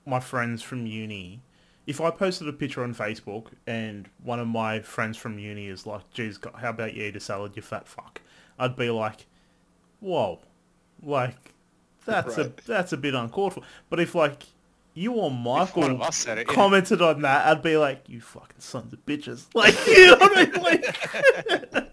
my 0.07 0.21
friends 0.21 0.63
from 0.63 0.87
uni, 0.87 1.43
if 1.87 2.01
I 2.01 2.11
posted 2.11 2.49
a 2.49 2.53
picture 2.53 2.83
on 2.83 2.95
Facebook 2.95 3.49
and 3.67 4.09
one 4.23 4.41
of 4.41 4.49
my 4.49 4.81
friends 4.81 5.19
from 5.19 5.39
uni 5.39 5.67
is 5.67 5.87
like, 5.87 6.11
"Geez, 6.13 6.39
how 6.57 6.71
about 6.71 6.95
you 6.95 7.05
eat 7.05 7.17
a 7.17 7.21
salad, 7.21 7.57
you 7.57 7.63
fat 7.63 7.87
fuck," 7.87 8.23
I'd 8.59 8.77
be 8.77 8.91
like, 8.91 9.27
"Whoa, 10.01 10.41
like 11.03 11.53
that's 12.09 12.39
a 12.39 12.53
that's 12.67 12.93
a 12.93 12.97
bit 12.97 13.15
uncalled 13.15 13.55
for." 13.55 13.63
But 13.91 14.01
if 14.01 14.15
like 14.15 14.45
you 14.95 15.13
or 15.13 15.31
Michael 15.31 15.83
one 15.83 15.91
of 15.93 16.03
us 16.03 16.17
said 16.17 16.39
it, 16.39 16.49
yeah. 16.49 16.55
commented 16.55 17.01
on 17.01 17.23
that, 17.23 17.47
I'd 17.47 17.63
be 17.63 17.77
like, 17.77 18.09
"You 18.09 18.21
fucking 18.21 18.61
sons 18.61 18.93
of 18.93 19.05
bitches!" 19.07 19.47
Like, 19.55 19.75
you 19.87 20.07
know 20.07 20.17
what 20.17 20.37
I 20.37 20.45
mean? 20.45 20.63
Like, 20.63 21.89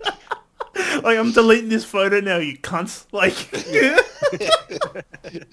like 1.03 1.17
I'm 1.17 1.31
deleting 1.31 1.69
this 1.69 1.85
photo 1.85 2.19
now, 2.19 2.37
you 2.37 2.57
cunts. 2.57 3.05
Like, 3.11 3.33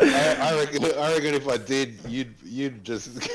I, 0.00 0.36
I 0.40 0.58
reckon. 0.58 0.84
I 0.84 1.14
reckon 1.14 1.34
if 1.34 1.48
I 1.48 1.58
did, 1.58 1.98
you'd 2.08 2.34
you'd 2.42 2.84
just 2.84 3.28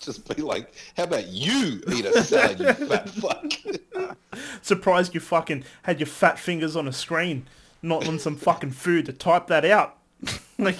just 0.00 0.36
be 0.36 0.42
like, 0.42 0.72
"How 0.96 1.04
about 1.04 1.28
you 1.28 1.82
eat 1.92 2.04
a 2.04 2.22
salad, 2.22 2.60
you 2.60 2.72
fat 2.72 3.08
fuck?" 3.08 4.16
surprised 4.62 5.14
you 5.14 5.20
fucking 5.20 5.64
had 5.82 6.00
your 6.00 6.06
fat 6.06 6.38
fingers 6.38 6.76
on 6.76 6.88
a 6.88 6.92
screen, 6.92 7.46
not 7.84 8.08
on 8.08 8.18
some 8.18 8.36
fucking 8.36 8.70
food 8.72 9.06
to 9.06 9.12
type 9.12 9.46
that 9.48 9.64
out. 9.64 9.98
like, 10.58 10.76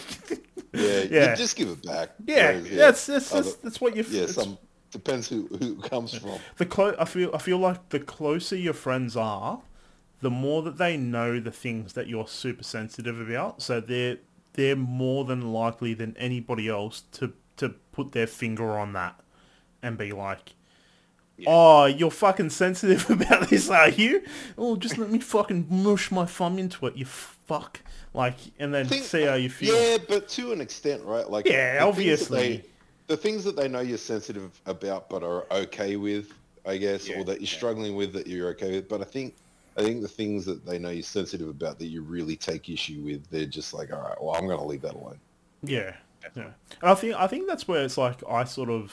Yeah, 0.72 1.02
Yeah. 1.11 1.30
You 1.30 1.36
just 1.36 1.57
give 1.57 1.68
it 1.68 1.82
back. 1.84 2.11
yeah, 2.26 2.52
Whereas, 2.52 2.70
that's 2.70 3.07
that's, 3.07 3.30
that's 3.30 3.48
other- 3.48 3.57
that's 3.62 3.80
what 3.80 3.94
you. 3.96 4.05
yeah. 4.09 4.26
Some 4.26 4.59
depends 4.90 5.28
who 5.28 5.46
who 5.59 5.76
comes 5.76 6.14
from. 6.18 6.38
the 6.57 6.66
clo- 6.66 6.96
I 6.98 7.05
feel 7.05 7.30
I 7.34 7.38
feel 7.38 7.59
like 7.59 7.90
the 7.90 8.00
closer 8.00 8.57
your 8.57 8.74
friends 8.74 9.16
are, 9.16 9.61
the 10.20 10.30
more 10.30 10.62
that 10.62 10.78
they 10.78 10.96
know 10.96 11.40
the 11.40 11.50
things 11.50 11.92
that 11.92 12.07
you're 12.09 12.26
super 12.28 12.62
sensitive 12.64 13.20
about. 13.20 13.61
So 13.62 13.80
they're 13.80 14.18
they're 14.55 14.76
more 14.76 15.24
than 15.24 15.52
likely 15.52 15.94
than 15.94 16.16
anybody 16.16 16.68
else 16.68 17.02
to 17.12 17.32
to 17.59 17.68
put 17.92 18.12
their 18.12 18.26
finger 18.26 18.78
on 18.78 18.92
that 18.94 19.20
and 19.82 19.98
be 19.98 20.11
like, 20.12 20.55
"Oh, 21.47 21.87
you're 21.87 22.11
fucking 22.11 22.51
sensitive 22.51 23.09
about 23.11 23.49
this, 23.51 23.68
are 23.70 23.89
you? 23.89 24.22
Oh, 24.59 24.76
just 24.76 24.99
let 24.99 25.11
me 25.11 25.18
fucking 25.18 25.66
mush 25.70 26.11
my 26.11 26.26
thumb 26.26 26.59
into 26.59 26.87
it, 26.87 26.97
you 26.97 27.05
fuck." 27.07 27.80
Like, 28.12 28.37
and 28.61 28.72
then 28.72 28.87
Think- 28.87 29.05
see 29.05 29.22
how 29.22 29.35
you 29.35 29.51
feel. 29.51 29.74
Yeah, 29.74 29.99
but 30.09 30.28
to 30.30 30.53
an 30.53 30.61
extent, 30.61 31.03
right? 31.05 31.28
Like, 31.28 31.47
Yeah, 31.47 31.72
the 31.74 31.78
things 31.80 31.89
obviously. 31.89 32.39
they- 32.59 32.64
the 33.09 33.16
things 33.18 33.45
that 33.45 33.55
they 33.57 33.68
know 33.68 33.80
you're 33.80 33.99
sensitive 33.99 34.51
about, 34.66 35.11
but 35.11 35.22
are 35.22 35.45
okay 35.51 35.97
with, 35.97 36.32
I 36.64 36.76
guess, 36.78 37.07
Yeah, 37.09 37.18
or 37.18 37.24
that 37.24 37.41
you're 37.41 37.51
yeah. 37.51 37.57
struggling 37.57 37.97
with, 37.97 38.12
that 38.14 38.26
you're 38.26 38.49
okay 38.51 38.70
with. 38.76 38.89
But 38.89 39.01
I 39.03 39.05
think, 39.05 39.35
I 39.76 39.82
think 39.82 40.01
the 40.01 40.09
things 40.09 40.47
that 40.47 40.64
they 40.64 40.78
know 40.78 40.89
you're 40.91 41.03
sensitive 41.03 41.49
about, 41.49 41.78
that 41.80 41.87
you 41.89 42.01
really 42.03 42.37
take 42.37 42.70
issue 42.70 43.03
with, 43.03 43.28
they're 43.30 43.45
just 43.45 43.74
like, 43.74 43.93
all 43.93 44.01
right, 44.01 44.16
well, 44.22 44.35
I'm 44.37 44.47
going 44.47 44.59
to 44.59 44.64
leave 44.64 44.80
that 44.82 44.95
alone. 44.95 45.18
Yeah, 45.62 45.95
yeah. 46.37 46.45
And 46.80 46.91
I 46.91 46.95
think 46.95 47.14
I 47.16 47.26
think 47.26 47.47
that's 47.47 47.66
where 47.68 47.85
it's 47.85 47.99
like 47.99 48.22
I 48.26 48.45
sort 48.45 48.70
of, 48.70 48.93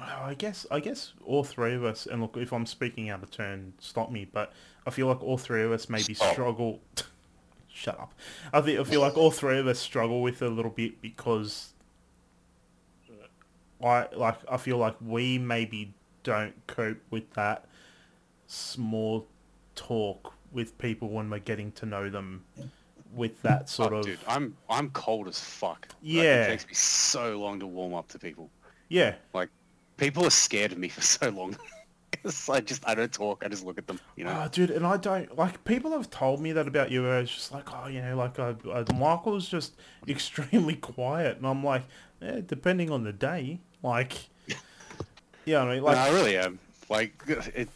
I 0.00 0.34
guess 0.34 0.66
I 0.70 0.80
guess 0.80 1.12
all 1.24 1.44
three 1.44 1.74
of 1.74 1.84
us. 1.84 2.06
And 2.06 2.20
look, 2.22 2.36
if 2.36 2.52
I'm 2.52 2.66
speaking 2.66 3.10
out 3.10 3.22
of 3.22 3.30
turn, 3.30 3.72
stop 3.78 4.10
me. 4.10 4.26
But 4.30 4.52
I 4.86 4.90
feel 4.90 5.06
like 5.06 5.22
all 5.22 5.38
three 5.38 5.62
of 5.62 5.72
us 5.72 5.88
maybe 5.88 6.14
Stop. 6.14 6.32
struggle. 6.32 6.80
Shut 7.68 7.98
up. 8.00 8.12
I 8.52 8.60
think 8.60 8.80
I 8.80 8.84
feel 8.84 9.00
like 9.00 9.16
all 9.16 9.30
three 9.30 9.58
of 9.58 9.66
us 9.66 9.78
struggle 9.78 10.20
with 10.22 10.42
it 10.42 10.46
a 10.46 10.50
little 10.50 10.70
bit 10.70 11.00
because 11.00 11.72
uh, 13.82 13.86
I 13.86 14.08
like 14.14 14.36
I 14.50 14.56
feel 14.56 14.78
like 14.78 14.96
we 15.00 15.38
maybe 15.38 15.94
don't 16.24 16.54
cope 16.66 16.98
with 17.10 17.32
that 17.34 17.66
small 18.46 19.26
talk 19.76 20.34
with 20.52 20.76
people 20.78 21.08
when 21.10 21.30
we're 21.30 21.38
getting 21.38 21.70
to 21.72 21.86
know 21.86 22.08
them 22.10 22.44
with 23.14 23.40
that 23.42 23.68
sort 23.68 23.92
Oh, 23.92 23.98
of 23.98 24.04
dude, 24.04 24.18
I'm 24.26 24.56
I'm 24.68 24.90
cold 24.90 25.28
as 25.28 25.38
fuck. 25.38 25.86
Like, 25.88 25.96
Yeah. 26.02 26.44
it 26.44 26.48
takes 26.48 26.66
me 26.66 26.74
so 26.74 27.38
long 27.38 27.60
to 27.60 27.66
warm 27.66 27.94
up 27.94 28.08
to 28.08 28.18
people. 28.18 28.50
yeah 28.88 29.14
Like, 29.32 29.50
people 29.98 30.24
are 30.24 30.30
scared 30.30 30.72
of 30.72 30.78
me 30.78 30.88
for 30.88 31.00
so 31.02 31.28
long. 31.28 31.56
I 32.50 32.60
just 32.60 32.88
I 32.88 32.94
don't 32.94 33.12
talk. 33.12 33.42
I 33.44 33.48
just 33.48 33.64
look 33.64 33.78
at 33.78 33.86
them. 33.86 34.00
You 34.16 34.24
know. 34.24 34.42
Oh, 34.44 34.48
dude, 34.48 34.70
and 34.70 34.86
I 34.86 34.96
don't 34.96 35.36
like 35.36 35.62
people 35.64 35.92
have 35.92 36.10
told 36.10 36.40
me 36.40 36.52
that 36.52 36.66
about 36.66 36.90
you. 36.90 37.02
Where 37.02 37.20
it's 37.20 37.32
just 37.32 37.52
like, 37.52 37.66
oh, 37.72 37.86
you 37.86 38.00
know, 38.00 38.16
like 38.16 38.38
uh, 38.38 38.54
uh, 38.70 38.84
Michael's 38.94 39.48
just 39.48 39.74
extremely 40.08 40.74
quiet, 40.74 41.36
and 41.36 41.46
I'm 41.46 41.62
like, 41.62 41.82
eh, 42.22 42.40
depending 42.46 42.90
on 42.90 43.04
the 43.04 43.12
day, 43.12 43.60
like, 43.82 44.14
yeah, 45.44 45.62
I 45.62 45.74
mean, 45.74 45.82
like, 45.82 45.96
no, 45.96 46.02
I 46.02 46.08
really 46.10 46.38
am. 46.38 46.58
Like 46.88 47.12
it, 47.26 47.68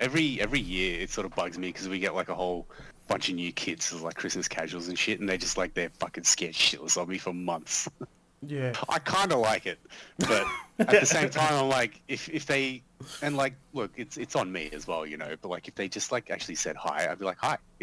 every 0.00 0.40
every 0.40 0.60
year, 0.60 1.00
it 1.00 1.10
sort 1.10 1.24
of 1.24 1.34
bugs 1.34 1.56
me 1.56 1.68
because 1.68 1.88
we 1.88 1.98
get 1.98 2.14
like 2.14 2.28
a 2.28 2.34
whole 2.34 2.66
bunch 3.06 3.28
of 3.28 3.36
new 3.36 3.52
kids 3.52 3.92
like 4.02 4.16
Christmas 4.16 4.48
casuals 4.48 4.88
and 4.88 4.98
shit, 4.98 5.20
and 5.20 5.28
they 5.28 5.38
just 5.38 5.56
like 5.56 5.74
they're 5.74 5.90
fucking 6.00 6.24
scared 6.24 6.54
shitless 6.54 7.00
of 7.00 7.08
me 7.08 7.18
for 7.18 7.32
months. 7.32 7.88
Yeah, 8.42 8.72
I 8.88 8.98
kind 8.98 9.32
of 9.32 9.40
like 9.40 9.66
it, 9.66 9.78
but 10.18 10.46
at 10.78 10.90
the 10.90 11.06
same 11.06 11.30
time, 11.30 11.54
I'm 11.54 11.68
like, 11.68 12.00
if 12.08 12.28
if 12.28 12.46
they 12.46 12.82
and 13.22 13.36
like, 13.36 13.54
look, 13.72 13.92
it's 13.96 14.16
it's 14.16 14.36
on 14.36 14.50
me 14.50 14.70
as 14.72 14.86
well, 14.86 15.06
you 15.06 15.16
know. 15.16 15.34
But 15.40 15.48
like, 15.48 15.68
if 15.68 15.74
they 15.74 15.88
just 15.88 16.12
like 16.12 16.30
actually 16.30 16.54
said 16.54 16.76
hi, 16.76 17.08
I'd 17.10 17.18
be 17.18 17.24
like, 17.24 17.38
hi, 17.38 17.58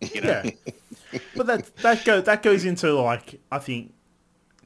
you 0.00 0.20
know. 0.20 0.42
yeah. 0.44 1.18
but 1.36 1.46
that 1.46 1.76
that 1.78 2.04
go 2.04 2.20
that 2.20 2.42
goes 2.42 2.64
into 2.64 2.92
like 3.00 3.40
I 3.50 3.58
think 3.58 3.92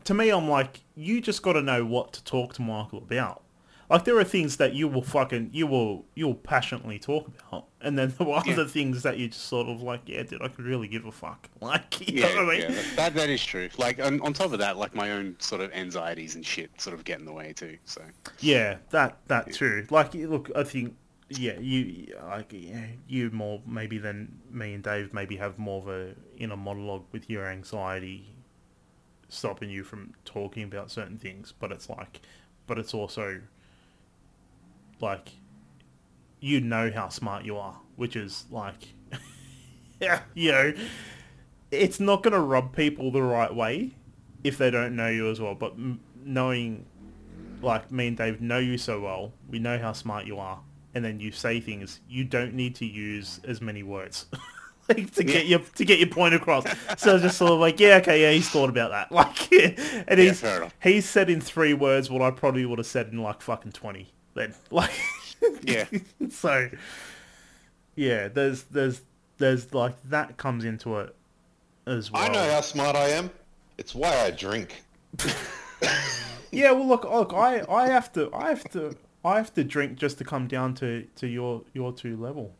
to 0.04 0.14
me, 0.14 0.30
I'm 0.30 0.48
like, 0.48 0.82
you 0.94 1.20
just 1.20 1.42
got 1.42 1.54
to 1.54 1.62
know 1.62 1.84
what 1.84 2.12
to 2.12 2.24
talk 2.24 2.54
to 2.54 2.62
Michael 2.62 2.98
about. 2.98 3.42
Like 3.90 4.04
there 4.04 4.18
are 4.18 4.24
things 4.24 4.56
that 4.56 4.72
you 4.74 4.88
will 4.88 5.02
fucking 5.02 5.50
you 5.52 5.66
will 5.66 6.06
you'll 6.14 6.34
passionately 6.34 6.98
talk 6.98 7.28
about, 7.28 7.66
and 7.80 7.98
then 7.98 8.14
there 8.18 8.28
are 8.28 8.42
Yeah. 8.46 8.52
other 8.54 8.64
things 8.66 9.02
that 9.02 9.18
you 9.18 9.28
just 9.28 9.44
sort 9.46 9.68
of 9.68 9.82
like, 9.82 10.02
yeah, 10.06 10.22
dude, 10.22 10.40
I 10.42 10.48
could 10.48 10.64
really 10.64 10.88
give 10.88 11.04
a 11.04 11.12
fuck. 11.12 11.48
Like, 11.60 12.08
you 12.08 12.20
Yeah, 12.22 12.34
know 12.34 12.44
what 12.46 12.54
I 12.56 12.58
mean? 12.58 12.70
yeah, 12.76 12.82
that 12.96 13.14
that 13.14 13.28
is 13.30 13.44
true. 13.44 13.68
Like 13.78 14.00
on, 14.00 14.20
on 14.22 14.32
top 14.32 14.52
of 14.52 14.58
that, 14.60 14.76
like 14.76 14.94
my 14.94 15.12
own 15.12 15.36
sort 15.38 15.60
of 15.60 15.72
anxieties 15.72 16.34
and 16.34 16.44
shit 16.44 16.70
sort 16.80 16.94
of 16.94 17.04
get 17.04 17.18
in 17.18 17.24
the 17.26 17.32
way 17.32 17.52
too. 17.52 17.78
So 17.84 18.02
Yeah, 18.40 18.78
that 18.90 19.18
that 19.28 19.52
too. 19.52 19.86
Like, 19.90 20.14
look, 20.14 20.50
I 20.56 20.64
think, 20.64 20.96
yeah, 21.30 21.58
you 21.58 22.14
like 22.24 22.52
yeah, 22.52 22.86
you 23.08 23.30
more 23.30 23.60
maybe 23.66 23.98
than 23.98 24.40
me 24.50 24.74
and 24.74 24.82
Dave 24.82 25.12
maybe 25.12 25.36
have 25.36 25.58
more 25.58 25.80
of 25.82 25.88
a 25.88 26.14
inner 26.36 26.56
monologue 26.56 27.04
with 27.12 27.28
your 27.28 27.46
anxiety 27.46 28.30
stopping 29.28 29.70
you 29.70 29.82
from 29.84 30.12
talking 30.24 30.62
about 30.64 30.90
certain 30.90 31.18
things. 31.18 31.52
But 31.58 31.72
it's 31.72 31.88
like, 31.88 32.20
but 32.66 32.78
it's 32.78 32.94
also 32.94 33.40
like 35.00 35.30
you 36.40 36.60
know 36.60 36.90
how 36.94 37.08
smart 37.08 37.44
you 37.44 37.56
are, 37.56 37.80
which 37.96 38.16
is 38.16 38.44
like, 38.50 38.88
yeah, 40.00 40.20
you 40.34 40.52
know, 40.52 40.74
it's 41.70 41.98
not 42.00 42.22
gonna 42.22 42.40
rub 42.40 42.74
people 42.74 43.10
the 43.10 43.22
right 43.22 43.54
way 43.54 43.92
if 44.42 44.58
they 44.58 44.70
don't 44.70 44.94
know 44.94 45.08
you 45.08 45.30
as 45.30 45.40
well. 45.40 45.54
But 45.54 45.72
m- 45.72 46.00
knowing 46.24 46.86
like 47.62 47.90
me 47.90 48.08
and 48.08 48.16
Dave 48.16 48.40
know 48.40 48.58
you 48.58 48.76
so 48.78 49.00
well, 49.00 49.32
we 49.48 49.58
know 49.58 49.78
how 49.78 49.92
smart 49.92 50.26
you 50.26 50.38
are, 50.38 50.60
and 50.94 51.04
then 51.04 51.18
you 51.20 51.32
say 51.32 51.60
things 51.60 52.00
you 52.08 52.24
don't 52.24 52.54
need 52.54 52.74
to 52.76 52.86
use 52.86 53.40
as 53.44 53.60
many 53.60 53.82
words 53.82 54.26
like, 54.88 55.12
to 55.14 55.24
get 55.24 55.46
your 55.46 55.60
to 55.60 55.84
get 55.84 55.98
your 55.98 56.08
point 56.08 56.34
across. 56.34 56.64
So 56.98 57.18
just 57.18 57.38
sort 57.38 57.52
of 57.52 57.58
like, 57.58 57.80
yeah, 57.80 57.96
okay, 57.96 58.22
yeah, 58.22 58.32
he's 58.32 58.48
thought 58.48 58.68
about 58.68 58.90
that. 58.90 59.10
Like, 59.14 59.52
and 60.08 60.20
he's 60.20 60.44
he's 60.82 61.08
said 61.08 61.30
in 61.30 61.40
three 61.40 61.72
words 61.74 62.10
what 62.10 62.22
I 62.22 62.30
probably 62.30 62.66
would 62.66 62.78
have 62.78 62.86
said 62.86 63.08
in 63.08 63.22
like 63.22 63.40
fucking 63.40 63.72
twenty. 63.72 64.12
Then, 64.34 64.54
like, 64.70 64.92
yeah, 65.62 65.86
so 66.30 66.68
yeah, 67.96 68.28
there's 68.28 68.64
there's 68.64 69.00
there's 69.38 69.72
like 69.72 69.94
that 70.10 70.36
comes 70.36 70.64
into 70.64 70.98
it 70.98 71.14
as 71.86 72.10
well. 72.10 72.22
I 72.22 72.28
know 72.28 72.50
how 72.50 72.60
smart 72.60 72.96
I 72.96 73.08
am. 73.10 73.30
It's 73.78 73.94
why 73.94 74.14
I 74.20 74.30
drink. 74.30 74.82
Yeah, 76.54 76.70
well, 76.70 76.86
look, 76.86 77.04
look, 77.04 77.32
I, 77.34 77.64
I 77.68 77.88
have 77.88 78.12
to, 78.12 78.32
I 78.32 78.50
have 78.50 78.62
to, 78.70 78.94
I 79.24 79.36
have 79.36 79.52
to 79.54 79.64
drink 79.64 79.98
just 79.98 80.18
to 80.18 80.24
come 80.24 80.46
down 80.46 80.74
to, 80.74 81.04
to 81.16 81.26
your, 81.26 81.62
your 81.72 81.92
two 81.92 82.16
level. 82.16 82.54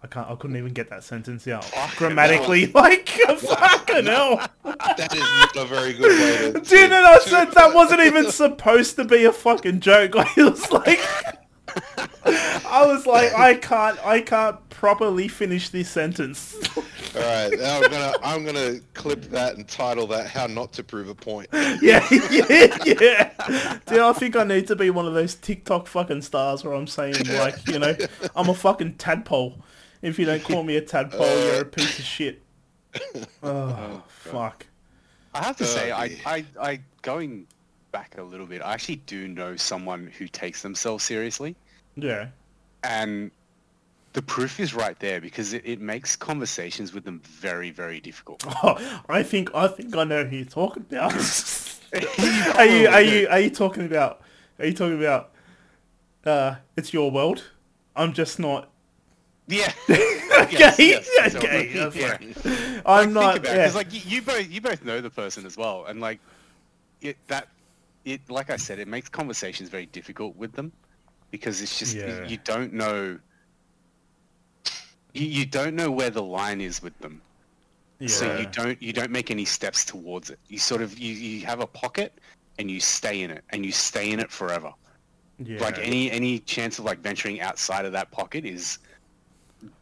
I 0.00 0.06
can't, 0.06 0.30
I 0.30 0.36
couldn't 0.36 0.56
even 0.56 0.72
get 0.72 0.90
that 0.90 1.02
sentence 1.02 1.48
out 1.48 1.66
grammatically. 1.96 2.66
Like, 2.74 3.08
fucking 3.38 4.06
hell, 4.06 4.36
That 4.64 5.12
is 5.12 5.20
not 5.20 5.56
a 5.56 5.64
very 5.64 5.92
good 5.92 6.02
way 6.02 6.52
to. 6.52 6.60
dude! 6.68 6.92
And 6.92 6.94
I 6.94 7.18
said 7.18 7.46
that 7.52 7.74
wasn't 7.74 8.02
even 8.02 8.30
supposed 8.30 8.96
to 8.96 9.04
be 9.04 9.24
a 9.24 9.32
fucking 9.32 9.80
joke. 9.80 10.14
I 10.14 10.32
was 10.36 10.70
like, 10.70 11.00
I 12.24 12.86
was 12.86 13.06
like, 13.06 13.32
I 13.34 13.54
can't, 13.54 13.98
I 14.06 14.20
can't 14.20 14.68
properly 14.70 15.26
finish 15.26 15.70
this 15.70 15.88
sentence. 15.88 16.54
All 17.16 17.22
right, 17.22 17.58
now 17.58 17.80
I'm 17.80 17.90
gonna 17.90 18.12
I'm 18.22 18.44
gonna 18.44 18.80
clip 18.94 19.22
that 19.30 19.56
and 19.56 19.66
title 19.66 20.06
that 20.08 20.28
"How 20.28 20.46
Not 20.46 20.72
to 20.74 20.84
Prove 20.84 21.08
a 21.08 21.14
Point." 21.14 21.48
yeah, 21.52 22.06
yeah, 22.10 22.76
yeah. 22.84 23.78
Dude, 23.86 23.98
I 23.98 24.12
think 24.12 24.36
I 24.36 24.44
need 24.44 24.68
to 24.68 24.76
be 24.76 24.90
one 24.90 25.06
of 25.06 25.14
those 25.14 25.34
TikTok 25.34 25.88
fucking 25.88 26.22
stars 26.22 26.62
where 26.62 26.74
I'm 26.74 26.86
saying 26.86 27.16
like, 27.38 27.66
you 27.66 27.80
know, 27.80 27.96
I'm 28.36 28.48
a 28.48 28.54
fucking 28.54 28.94
tadpole. 28.96 29.58
If 30.02 30.18
you 30.18 30.24
don't 30.26 30.42
call 30.42 30.62
me 30.62 30.76
a 30.76 30.80
tadpole, 30.80 31.26
you're 31.44 31.62
a 31.62 31.64
piece 31.64 31.98
of 31.98 32.04
shit. 32.04 32.42
Oh, 33.42 34.02
fuck. 34.08 34.66
I 35.34 35.44
have 35.44 35.56
to 35.58 35.64
say, 35.64 35.92
I. 35.92 36.16
I, 36.26 36.44
I, 36.60 36.80
going 37.02 37.46
back 37.92 38.16
a 38.18 38.22
little 38.22 38.46
bit, 38.46 38.62
I 38.62 38.72
actually 38.72 38.96
do 38.96 39.28
know 39.28 39.56
someone 39.56 40.10
who 40.18 40.26
takes 40.26 40.62
themselves 40.62 41.04
seriously, 41.04 41.54
Yeah. 41.96 42.28
and 42.82 43.30
the 44.14 44.22
proof 44.22 44.58
is 44.58 44.74
right 44.74 44.98
there 44.98 45.20
because 45.20 45.52
it, 45.52 45.62
it 45.64 45.80
makes 45.80 46.16
conversations 46.16 46.92
with 46.92 47.04
them 47.04 47.20
very, 47.24 47.70
very 47.70 48.00
difficult. 48.00 48.44
Oh, 48.62 49.02
I 49.08 49.22
think 49.22 49.54
I 49.54 49.68
think 49.68 49.94
I 49.94 50.04
know 50.04 50.24
who 50.24 50.36
you're 50.36 50.44
talking 50.46 50.84
about. 50.90 51.12
are 52.56 52.66
you 52.66 52.88
are 52.88 53.02
you 53.02 53.28
are 53.28 53.40
you 53.40 53.50
talking 53.50 53.84
about 53.86 54.22
are 54.58 54.66
you 54.66 54.72
talking 54.72 54.98
about 54.98 55.30
uh 56.24 56.56
it's 56.76 56.92
your 56.92 57.10
world? 57.10 57.44
I'm 57.94 58.12
just 58.12 58.38
not 58.38 58.70
Yeah. 59.48 59.72
Okay, 60.40 60.66
okay, 60.68 61.00
So, 61.28 61.40
that's 61.74 61.96
yeah. 61.96 62.18
I'm 62.86 63.12
Like, 63.18 63.42
not 63.42 63.44
it, 63.46 63.74
like 63.74 63.92
you, 63.92 64.00
you 64.04 64.22
both 64.22 64.48
you 64.48 64.60
both 64.60 64.84
know 64.84 65.00
the 65.00 65.10
person 65.10 65.46
as 65.46 65.56
well, 65.56 65.86
and 65.86 66.00
like 66.00 66.20
it, 67.00 67.18
that 67.28 67.48
it 68.04 68.30
like 68.30 68.50
I 68.50 68.56
said, 68.56 68.78
it 68.80 68.88
makes 68.88 69.08
conversations 69.08 69.70
very 69.70 69.86
difficult 69.86 70.36
with 70.36 70.54
them 70.54 70.72
because 71.30 71.62
it's 71.62 71.78
just 71.78 72.02
Yeah. 72.02 72.20
you 72.22 72.38
don't 72.38 72.72
know. 72.74 73.20
You, 75.14 75.26
you 75.26 75.46
don't 75.46 75.74
know 75.76 75.90
where 75.90 76.10
the 76.10 76.22
line 76.22 76.60
is 76.60 76.82
with 76.82 76.98
them, 76.98 77.22
so 78.06 78.24
you 78.24 78.46
don't 78.46 78.80
you 78.82 78.92
don't 78.92 79.10
make 79.10 79.30
any 79.30 79.44
steps 79.44 79.84
towards 79.84 80.30
it. 80.30 80.40
You 80.48 80.58
sort 80.58 80.82
of 80.82 80.98
you, 80.98 81.12
you 81.14 81.46
have 81.46 81.60
a 81.60 81.66
pocket 81.66 82.20
and 82.58 82.70
you 82.70 82.80
stay 82.80 83.22
in 83.22 83.30
it 83.30 83.44
and 83.50 83.64
you 83.64 83.72
stay 83.72 84.10
in 84.12 84.20
it 84.20 84.30
forever. 84.30 84.72
Like 85.58 85.78
any 85.78 86.10
any 86.10 86.40
chance 86.40 86.78
of 86.78 86.84
like 86.84 87.00
venturing 87.00 87.40
outside 87.40 87.84
of 87.86 87.92
that 87.92 88.10
pocket 88.12 88.44
is 88.46 88.78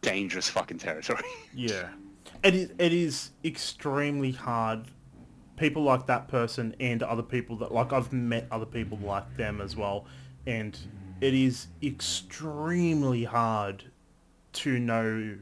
dangerous 0.00 0.48
fucking 0.48 0.78
territory. 0.78 1.22
Yeah, 1.54 1.88
it 2.42 2.54
is. 2.54 2.70
It 2.78 2.92
is 2.92 3.30
extremely 3.44 4.32
hard. 4.32 4.86
People 5.56 5.82
like 5.82 6.06
that 6.06 6.28
person 6.28 6.76
and 6.80 7.02
other 7.02 7.22
people 7.22 7.56
that 7.56 7.72
like 7.72 7.92
I've 7.92 8.12
met 8.12 8.46
other 8.50 8.66
people 8.66 8.98
like 8.98 9.36
them 9.36 9.60
as 9.60 9.74
well, 9.74 10.04
and 10.46 10.78
it 11.20 11.32
is 11.32 11.68
extremely 11.82 13.24
hard 13.24 13.84
to 14.52 14.78
know 14.78 15.36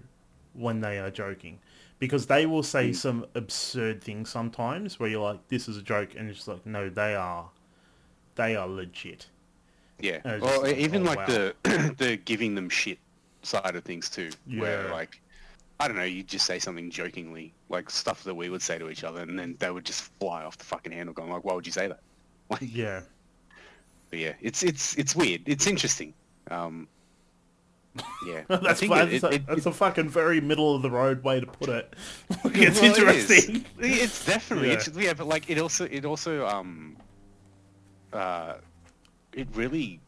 when 0.53 0.81
they 0.81 0.99
are 0.99 1.11
joking 1.11 1.59
because 1.99 2.27
they 2.27 2.47
will 2.47 2.63
say 2.63 2.89
hmm. 2.89 2.93
some 2.93 3.27
absurd 3.35 4.03
things 4.03 4.31
sometimes 4.31 5.01
where 5.01 5.09
you're 5.09 5.23
like, 5.23 5.49
"This 5.49 5.69
is 5.69 5.77
a 5.77 5.83
joke," 5.83 6.11
and 6.17 6.29
it's 6.29 6.39
just 6.39 6.49
like, 6.49 6.67
"No, 6.67 6.89
they 6.89 7.15
are, 7.15 7.51
they 8.35 8.55
are 8.57 8.69
legit." 8.69 9.29
Yeah. 10.01 10.21
Or 10.25 10.39
like, 10.39 10.77
even 10.77 11.03
oh, 11.03 11.11
like 11.11 11.19
wow. 11.19 11.27
the 11.27 11.55
the 11.99 12.17
giving 12.17 12.55
them 12.55 12.69
shit 12.69 12.99
side 13.45 13.77
of 13.77 13.85
things 13.85 14.09
too, 14.11 14.31
where 14.59 14.89
like 14.91 15.21
I 15.81 15.89
don't 15.89 15.97
know, 15.97 16.05
you'd 16.05 16.29
just 16.29 16.47
say 16.47 16.59
something 16.59 16.91
jokingly, 16.91 17.53
like 17.69 17.91
stuff 17.91 18.23
that 18.25 18.35
we 18.35 18.49
would 18.49 18.63
say 18.63 18.79
to 18.79 18.89
each 18.91 19.05
other, 19.05 19.21
and 19.23 19.39
then 19.39 19.57
they 19.59 19.71
would 19.71 19.85
just 19.85 20.03
fly 20.21 20.45
off 20.45 20.57
the 20.57 20.65
fucking 20.65 20.93
handle, 20.93 21.13
going 21.15 21.31
like, 21.31 21.45
"Why 21.45 21.55
would 21.55 21.67
you 21.67 21.73
say 21.73 21.89
that?" 21.89 22.01
Like, 22.51 22.61
Yeah, 22.63 23.01
but 24.11 24.19
yeah, 24.19 24.35
it's 24.41 24.63
it's 24.63 24.95
it's 24.97 25.17
weird. 25.17 25.43
It's 25.47 25.67
interesting. 25.67 26.13
Um, 26.51 26.87
yeah, 28.27 28.43
that's 28.49 28.81
think 28.81 28.93
that's, 28.93 29.13
it- 29.13 29.23
a, 29.25 29.31
it- 29.35 29.47
that's 29.47 29.67
it- 29.67 29.69
a 29.69 29.73
fucking 29.73 30.09
very 30.09 30.41
middle 30.41 30.75
of 30.75 30.83
the 30.83 30.91
road 30.91 31.23
way 31.25 31.41
to 31.41 31.47
put 31.47 31.69
it. 31.71 31.95
it's 32.45 32.81
Well, 32.81 32.91
it 32.93 32.99
interesting. 32.99 33.65
It's 33.79 34.25
definitely 34.27 34.69
Yeah. 34.69 34.75
interesting. 34.75 35.03
Yeah, 35.03 35.15
but 35.15 35.27
like 35.27 35.49
it 35.51 35.59
also 35.59 35.87
it 35.87 36.05
also 36.05 36.47
um 36.47 36.97
uh 38.13 38.55
it 39.33 39.49
really 39.55 40.01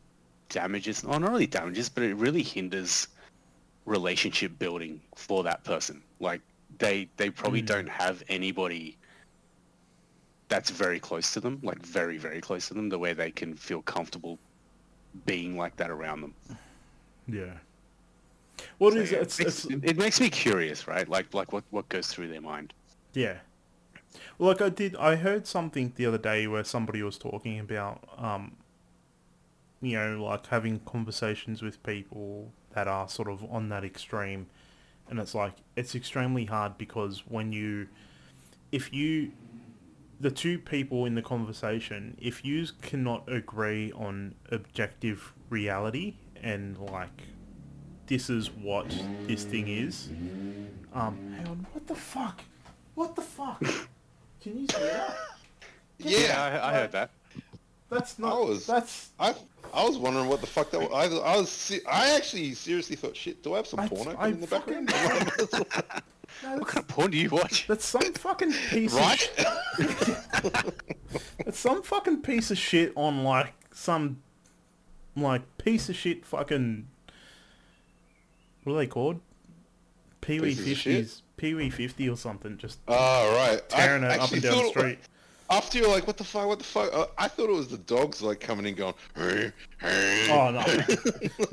damages 0.49 1.03
or 1.05 1.18
not 1.18 1.30
really 1.32 1.47
damages, 1.47 1.89
but 1.89 2.03
it 2.05 2.14
really 2.14 2.43
hinders 2.43 3.09
relationship 3.87 4.59
building 4.59 5.03
for 5.16 5.45
that 5.45 5.64
person. 5.64 6.03
Like 6.20 6.43
they 6.78 7.11
they 7.18 7.30
probably 7.30 7.61
Hmm. 7.61 7.66
don't 7.66 7.89
have 7.91 8.22
anybody 8.28 8.99
that's 10.49 10.70
very 10.70 11.01
close 11.01 11.32
to 11.32 11.41
them, 11.41 11.61
like 11.62 11.82
very, 11.84 12.18
very 12.18 12.41
close 12.41 12.68
to 12.68 12.74
them, 12.74 12.89
the 12.89 12.99
way 12.99 13.12
they 13.12 13.30
can 13.32 13.55
feel 13.57 13.82
comfortable 13.82 14.39
being 15.26 15.57
like 15.57 15.76
that 15.76 15.91
around 15.91 16.22
them. 16.22 16.34
Yeah. 17.26 17.59
What 18.78 18.95
So, 18.95 19.01
is 19.01 19.12
yeah, 19.12 19.18
it's, 19.20 19.39
it, 19.41 19.49
it's, 19.49 19.66
it 19.82 19.97
makes 19.99 20.20
me 20.20 20.30
curious, 20.30 20.87
right? 20.89 21.09
Like 21.09 21.34
like 21.34 21.53
what, 21.53 21.64
what 21.70 21.89
goes 21.89 22.09
through 22.09 22.28
their 22.28 22.41
mind. 22.41 22.72
yeah. 23.14 23.39
Well, 24.39 24.49
like 24.51 24.62
I 24.62 24.68
did, 24.70 24.97
I 24.97 25.16
heard 25.16 25.47
something 25.47 25.93
the 25.97 26.07
other 26.07 26.18
day 26.18 26.47
where 26.47 26.64
somebody 26.64 27.03
was 27.03 27.18
talking 27.18 27.59
about, 27.59 28.03
um, 28.18 28.57
you 29.80 29.97
know, 29.99 30.24
like 30.24 30.47
having 30.47 30.80
conversations 30.80 31.62
with 31.62 31.82
people 31.82 32.53
that 32.77 32.87
are 32.87 33.09
sort 33.09 33.27
of 33.27 33.43
on 33.51 33.70
that 33.70 33.85
extreme, 33.85 34.47
and 35.09 35.18
it's 35.18 35.35
like 35.35 35.55
it's 35.77 35.95
extremely 35.95 36.45
hard 36.45 36.77
because 36.77 37.24
when 37.27 37.51
you, 37.51 37.89
if 38.70 38.93
you, 38.93 39.33
the 40.20 40.31
two 40.31 40.59
people 40.59 41.07
in 41.07 41.14
the 41.14 41.22
conversation, 41.22 42.18
if 42.20 42.45
you 42.45 42.66
cannot 42.83 43.24
agree 43.33 43.93
on 43.93 44.35
objective 44.53 45.33
reality 45.49 46.16
and 46.43 46.77
like 46.79 47.22
this 48.09 48.29
is 48.29 48.51
what 48.51 48.95
this 49.27 49.45
thing 49.45 49.68
is. 49.68 50.11
Um, 50.93 51.33
hang 51.35 51.49
on, 51.49 51.66
what 51.72 51.87
the 51.87 51.95
fuck? 51.95 52.43
What 52.95 53.16
the 53.16 53.22
fuck? 53.22 53.59
Can 54.43 54.59
you 54.61 54.66
see 54.68 54.83
that? 54.83 55.16
Yeah, 55.99 56.61
I, 56.62 56.70
I 56.70 56.74
heard 56.74 56.93
that. 56.93 57.11
That's 57.89 58.18
not. 58.18 58.32
I 58.32 58.39
was- 58.45 58.66
That's. 58.66 59.11
I 59.18 59.34
I 59.74 59.84
was 59.84 59.99
wondering 59.99 60.28
what 60.28 60.41
the 60.41 60.47
fuck 60.47 60.70
that 60.70 60.80
was. 60.80 60.91
I, 60.93 61.16
I 61.16 61.37
was 61.37 61.51
se- 61.51 61.80
I 61.89 62.14
actually 62.16 62.55
seriously 62.55 62.97
thought, 62.97 63.16
shit, 63.16 63.43
do 63.43 63.55
I 63.55 63.57
have 63.59 63.66
some 63.66 63.80
I- 63.80 63.89
porn 63.89 64.14
I 64.18 64.28
in 64.28 64.41
the 64.41 64.47
background? 64.47 64.91
What 66.43 66.66
kind 66.68 66.84
of 66.84 66.89
porn 66.89 67.11
do 67.12 67.16
you 67.16 67.30
watch? 67.30 67.66
That's 67.66 67.84
some 67.84 68.12
fucking 68.12 68.53
piece 68.68 68.93
of 68.93 68.99
Right? 68.99 69.30
It's 71.39 71.59
some 71.59 71.82
fucking 71.82 72.22
piece 72.22 72.51
of 72.51 72.59
shit 72.59 72.93
on 72.95 73.24
like 73.24 73.55
some 73.72 74.22
like 75.16 75.43
piece 75.59 75.89
of 75.89 75.97
shit 75.97 76.26
fucking 76.26 76.89
what 78.64 78.74
are 78.74 78.76
they 78.76 78.87
called? 78.87 79.20
Pee 80.20 80.41
Wee 80.41 80.49
Pieces 80.55 80.82
fifties, 80.82 81.22
Pee 81.37 81.55
Wee 81.55 81.70
fifty 81.70 82.09
or 82.09 82.16
something, 82.16 82.59
just 82.59 82.80
oh 82.89 83.34
right, 83.37 83.66
tearing 83.68 84.05
I 84.05 84.14
it 84.14 84.20
up 84.20 84.32
and 84.32 84.43
down 84.43 84.53
the 84.57 84.62
thought- 84.62 84.70
street. 84.70 84.99
After 85.49 85.78
you're 85.78 85.88
like, 85.88 86.07
what 86.07 86.16
the 86.16 86.24
fuck, 86.24 86.47
what 86.47 86.59
the 86.59 86.64
fuck? 86.64 86.92
Uh, 86.92 87.07
I 87.16 87.28
thought 87.28 87.49
it 87.49 87.53
was 87.55 87.68
the 87.68 87.78
dogs 87.78 88.20
like 88.22 88.40
coming 88.40 88.66
in 88.66 88.74
going. 88.74 88.94
"Hey, 89.14 89.53
hey." 89.78 90.28
Oh 90.30 90.51
no, 90.51 90.64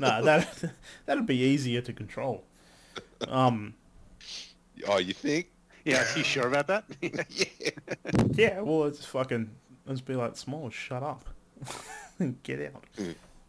no, 0.00 0.24
that 0.24 0.64
that'd 1.06 1.26
be 1.26 1.36
easier 1.38 1.80
to 1.82 1.92
control. 1.92 2.44
Um, 3.28 3.74
Oh, 4.88 4.98
you 4.98 5.14
think? 5.14 5.50
Yeah, 5.84 6.02
are 6.02 6.18
you 6.18 6.24
sure 6.24 6.48
about 6.48 6.66
that? 6.66 6.84
yeah. 7.00 7.22
yeah, 8.32 8.60
well, 8.60 8.84
it's 8.84 9.04
fucking. 9.04 9.48
Let's 9.86 10.00
be 10.00 10.14
like, 10.14 10.36
small, 10.36 10.68
shut 10.70 11.02
up, 11.02 11.24
get 12.42 12.72
out. 12.74 12.84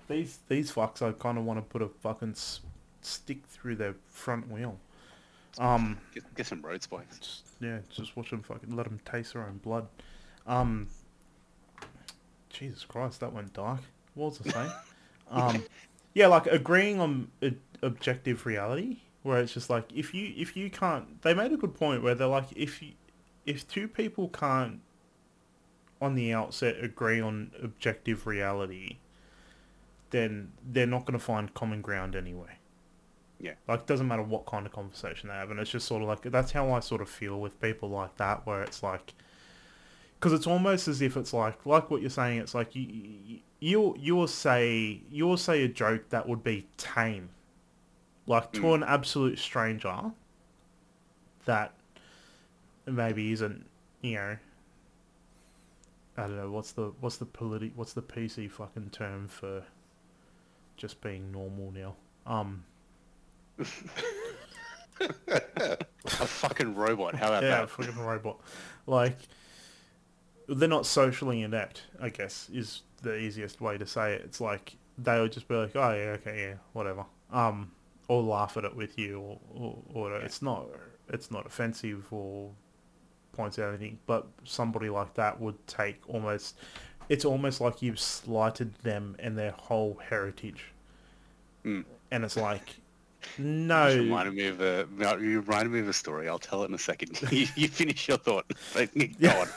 These 0.08 0.40
these 0.48 0.72
fucks, 0.72 1.02
I 1.02 1.12
kind 1.14 1.38
of 1.40 1.46
want 1.46 1.58
to 1.60 1.64
put 1.64 1.82
a 1.82 1.88
fucking 1.88 2.32
s- 2.32 2.60
stick 3.02 3.46
through 3.48 3.78
their 3.78 3.96
front 4.10 4.52
wheel. 4.52 4.78
Um, 5.58 5.98
get, 6.14 6.36
get 6.36 6.46
some 6.46 6.62
road 6.62 6.84
spikes. 6.84 7.18
just, 7.18 7.44
yeah, 7.62 7.80
just 7.90 8.16
watch 8.18 8.30
them 8.30 8.44
fucking 8.44 8.76
let 8.76 8.84
them 8.86 9.00
taste 9.06 9.34
their 9.34 9.44
own 9.44 9.58
blood. 9.64 9.88
Um, 10.46 10.88
Jesus 12.50 12.86
Christ, 12.86 13.20
that 13.20 13.34
went 13.34 13.54
dark. 13.54 13.82
What 14.14 14.40
was 14.40 14.48
I 14.48 14.52
saying? 14.52 14.72
um, 15.32 15.64
yeah, 16.14 16.28
like 16.28 16.48
agreeing 16.48 17.00
on 17.00 17.32
objective 17.82 18.46
reality, 18.46 19.00
where 19.24 19.40
it's 19.40 19.54
just 19.54 19.70
like 19.70 19.86
if 19.94 20.14
you 20.14 20.34
if 20.38 20.56
you 20.56 20.70
can't, 20.70 21.22
they 21.22 21.34
made 21.34 21.52
a 21.52 21.58
good 21.58 21.76
point 21.76 22.04
where 22.04 22.16
they're 22.16 22.28
like 22.28 22.48
if 22.56 22.82
you 22.82 22.94
if 23.46 23.68
two 23.68 23.88
people 23.88 24.30
can't 24.30 24.82
on 26.02 26.16
the 26.16 26.34
outset 26.34 26.76
agree 26.84 27.20
on 27.20 27.52
objective 27.62 28.28
reality, 28.28 28.98
then 30.10 30.52
they're 30.64 30.86
not 30.86 31.06
going 31.06 31.18
to 31.18 31.24
find 31.24 31.54
common 31.54 31.82
ground 31.82 32.16
anyway. 32.16 32.58
Yeah. 33.40 33.54
Like, 33.68 33.82
it 33.82 33.88
doesn't 33.88 34.08
matter 34.08 34.24
what 34.24 34.46
kind 34.46 34.66
of 34.66 34.72
conversation 34.72 35.30
they 35.30 35.36
have, 35.36 35.52
and 35.52 35.60
it's 35.60 35.70
just 35.70 35.88
sort 35.88 36.02
of 36.02 36.08
like 36.08 36.22
that's 36.24 36.52
how 36.52 36.72
I 36.72 36.80
sort 36.80 37.02
of 37.02 37.10
feel 37.10 37.40
with 37.40 37.60
people 37.62 37.90
like 37.90 38.16
that, 38.18 38.46
where 38.46 38.62
it's 38.64 38.82
like, 38.82 39.14
because 40.26 40.40
it's 40.40 40.48
almost 40.48 40.88
as 40.88 41.04
if 41.04 41.18
it's 41.18 41.34
like, 41.34 41.68
like 41.68 41.92
what 41.92 42.02
you're 42.02 42.10
saying, 42.10 42.40
it's 42.40 42.56
like 42.56 42.76
you, 42.76 43.42
you 43.60 43.96
you'll 44.00 44.28
say 44.28 45.00
you'll 45.12 45.38
say 45.38 45.64
a 45.64 45.68
joke 45.68 46.10
that 46.10 46.28
would 46.28 46.44
be 46.44 46.66
tame, 46.78 47.30
like 48.26 48.52
to 48.54 48.74
an 48.74 48.82
absolute 48.82 49.38
stranger, 49.38 49.96
that 51.46 51.74
maybe 52.88 53.34
isn't, 53.34 53.68
you 54.02 54.16
know. 54.16 54.38
I 56.18 56.22
don't 56.22 56.38
know 56.38 56.50
what's 56.50 56.72
the 56.72 56.92
what's 57.02 57.18
the 57.18 57.28
politi- 57.28 57.76
what's 57.76 57.94
the 57.94 58.02
PC 58.02 58.50
fucking 58.50 58.90
term 58.90 59.28
for 59.28 59.64
just 60.76 61.02
being 61.02 61.32
normal 61.32 61.72
now. 61.72 61.96
Um, 62.26 62.64
A 65.00 65.78
fucking 66.04 66.74
robot. 66.74 67.14
How 67.14 67.28
about 67.28 67.44
yeah, 67.44 67.50
that? 67.60 67.70
fucking 67.70 68.00
robot. 68.00 68.40
Like, 68.88 69.20
they're 70.48 70.70
not 70.70 70.86
socially 70.86 71.42
inept. 71.42 71.84
I 72.00 72.10
guess 72.10 72.50
is 72.54 72.82
the 73.02 73.18
easiest 73.18 73.62
way 73.62 73.78
to 73.78 73.86
say 73.86 74.14
it. 74.14 74.22
It's 74.26 74.42
like 74.42 74.76
they 74.98 75.20
would 75.20 75.32
just 75.32 75.48
be 75.48 75.56
like, 75.56 75.76
oh 75.76 75.94
yeah, 75.94 76.12
okay, 76.20 76.50
yeah, 76.50 76.54
whatever. 76.74 77.06
Um, 77.32 77.72
or 78.08 78.22
laugh 78.22 78.56
at 78.58 78.64
it 78.66 78.76
with 78.76 78.98
you, 79.00 79.20
or 79.20 79.40
or, 79.56 79.78
or 79.94 80.04
whatever. 80.04 80.24
it's 80.26 80.42
not 80.42 80.68
it's 81.10 81.32
not 81.32 81.46
offensive 81.46 82.06
or 82.12 82.50
points 83.34 83.60
out 83.60 83.70
anything. 83.70 83.98
But 84.06 84.28
somebody 84.44 84.90
like 84.90 85.14
that 85.16 85.40
would 85.40 85.66
take 85.68 86.02
almost. 86.08 86.58
It's 87.10 87.26
almost 87.26 87.62
like 87.62 87.82
you've 87.84 88.00
slighted 88.00 88.74
them 88.82 89.16
and 89.20 89.38
their 89.38 89.52
whole 89.52 90.00
heritage. 90.10 90.66
Mm. 91.64 91.86
And 92.12 92.24
it's 92.24 92.36
like, 92.38 92.78
You 93.38 93.44
no, 93.46 93.88
reminded 93.96 94.34
me 94.36 94.48
of 94.48 94.62
a. 94.62 94.88
You 95.20 95.42
reminded 95.42 95.72
me 95.72 95.80
of 95.80 95.88
a 95.88 95.94
story. 95.94 96.28
I'll 96.30 96.40
tell 96.40 96.64
it 96.64 96.70
in 96.70 96.74
a 96.76 96.80
second. 96.80 97.22
you, 97.32 97.48
you 97.56 97.68
finish 97.68 98.08
your 98.08 98.18
thought. 98.18 98.46
Go 98.74 98.88
Yeah. 99.20 99.40
on. 99.40 99.48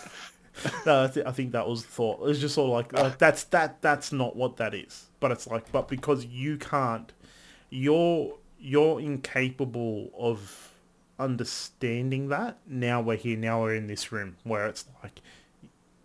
No, 0.86 1.04
I, 1.04 1.06
th- 1.08 1.26
I 1.26 1.32
think 1.32 1.52
that 1.52 1.68
was 1.68 1.82
the 1.82 1.88
thought. 1.88 2.28
It's 2.28 2.40
just 2.40 2.54
sort 2.54 2.86
of 2.86 2.94
like, 2.94 3.18
that's 3.18 3.44
that 3.44 3.80
that's 3.82 4.12
not 4.12 4.36
what 4.36 4.56
that 4.56 4.74
is. 4.74 5.06
But 5.20 5.32
it's 5.32 5.46
like, 5.46 5.70
but 5.72 5.88
because 5.88 6.24
you 6.24 6.56
can't, 6.56 7.12
you're 7.70 8.34
you're 8.58 9.00
incapable 9.00 10.10
of 10.18 10.72
understanding 11.18 12.28
that. 12.28 12.58
Now 12.66 13.00
we're 13.00 13.16
here. 13.16 13.36
Now 13.36 13.62
we're 13.62 13.74
in 13.74 13.86
this 13.86 14.12
room 14.12 14.36
where 14.44 14.66
it's 14.66 14.84
like, 15.02 15.20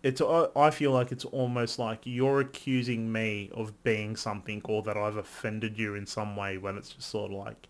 it's 0.02 0.20
I 0.20 0.70
feel 0.70 0.92
like 0.92 1.12
it's 1.12 1.24
almost 1.24 1.78
like 1.78 2.00
you're 2.04 2.40
accusing 2.40 3.10
me 3.10 3.50
of 3.54 3.82
being 3.82 4.16
something 4.16 4.60
or 4.64 4.82
that 4.82 4.96
I've 4.96 5.16
offended 5.16 5.78
you 5.78 5.94
in 5.94 6.06
some 6.06 6.36
way 6.36 6.58
when 6.58 6.76
it's 6.76 6.90
just 6.90 7.08
sort 7.08 7.32
of 7.32 7.38
like 7.38 7.68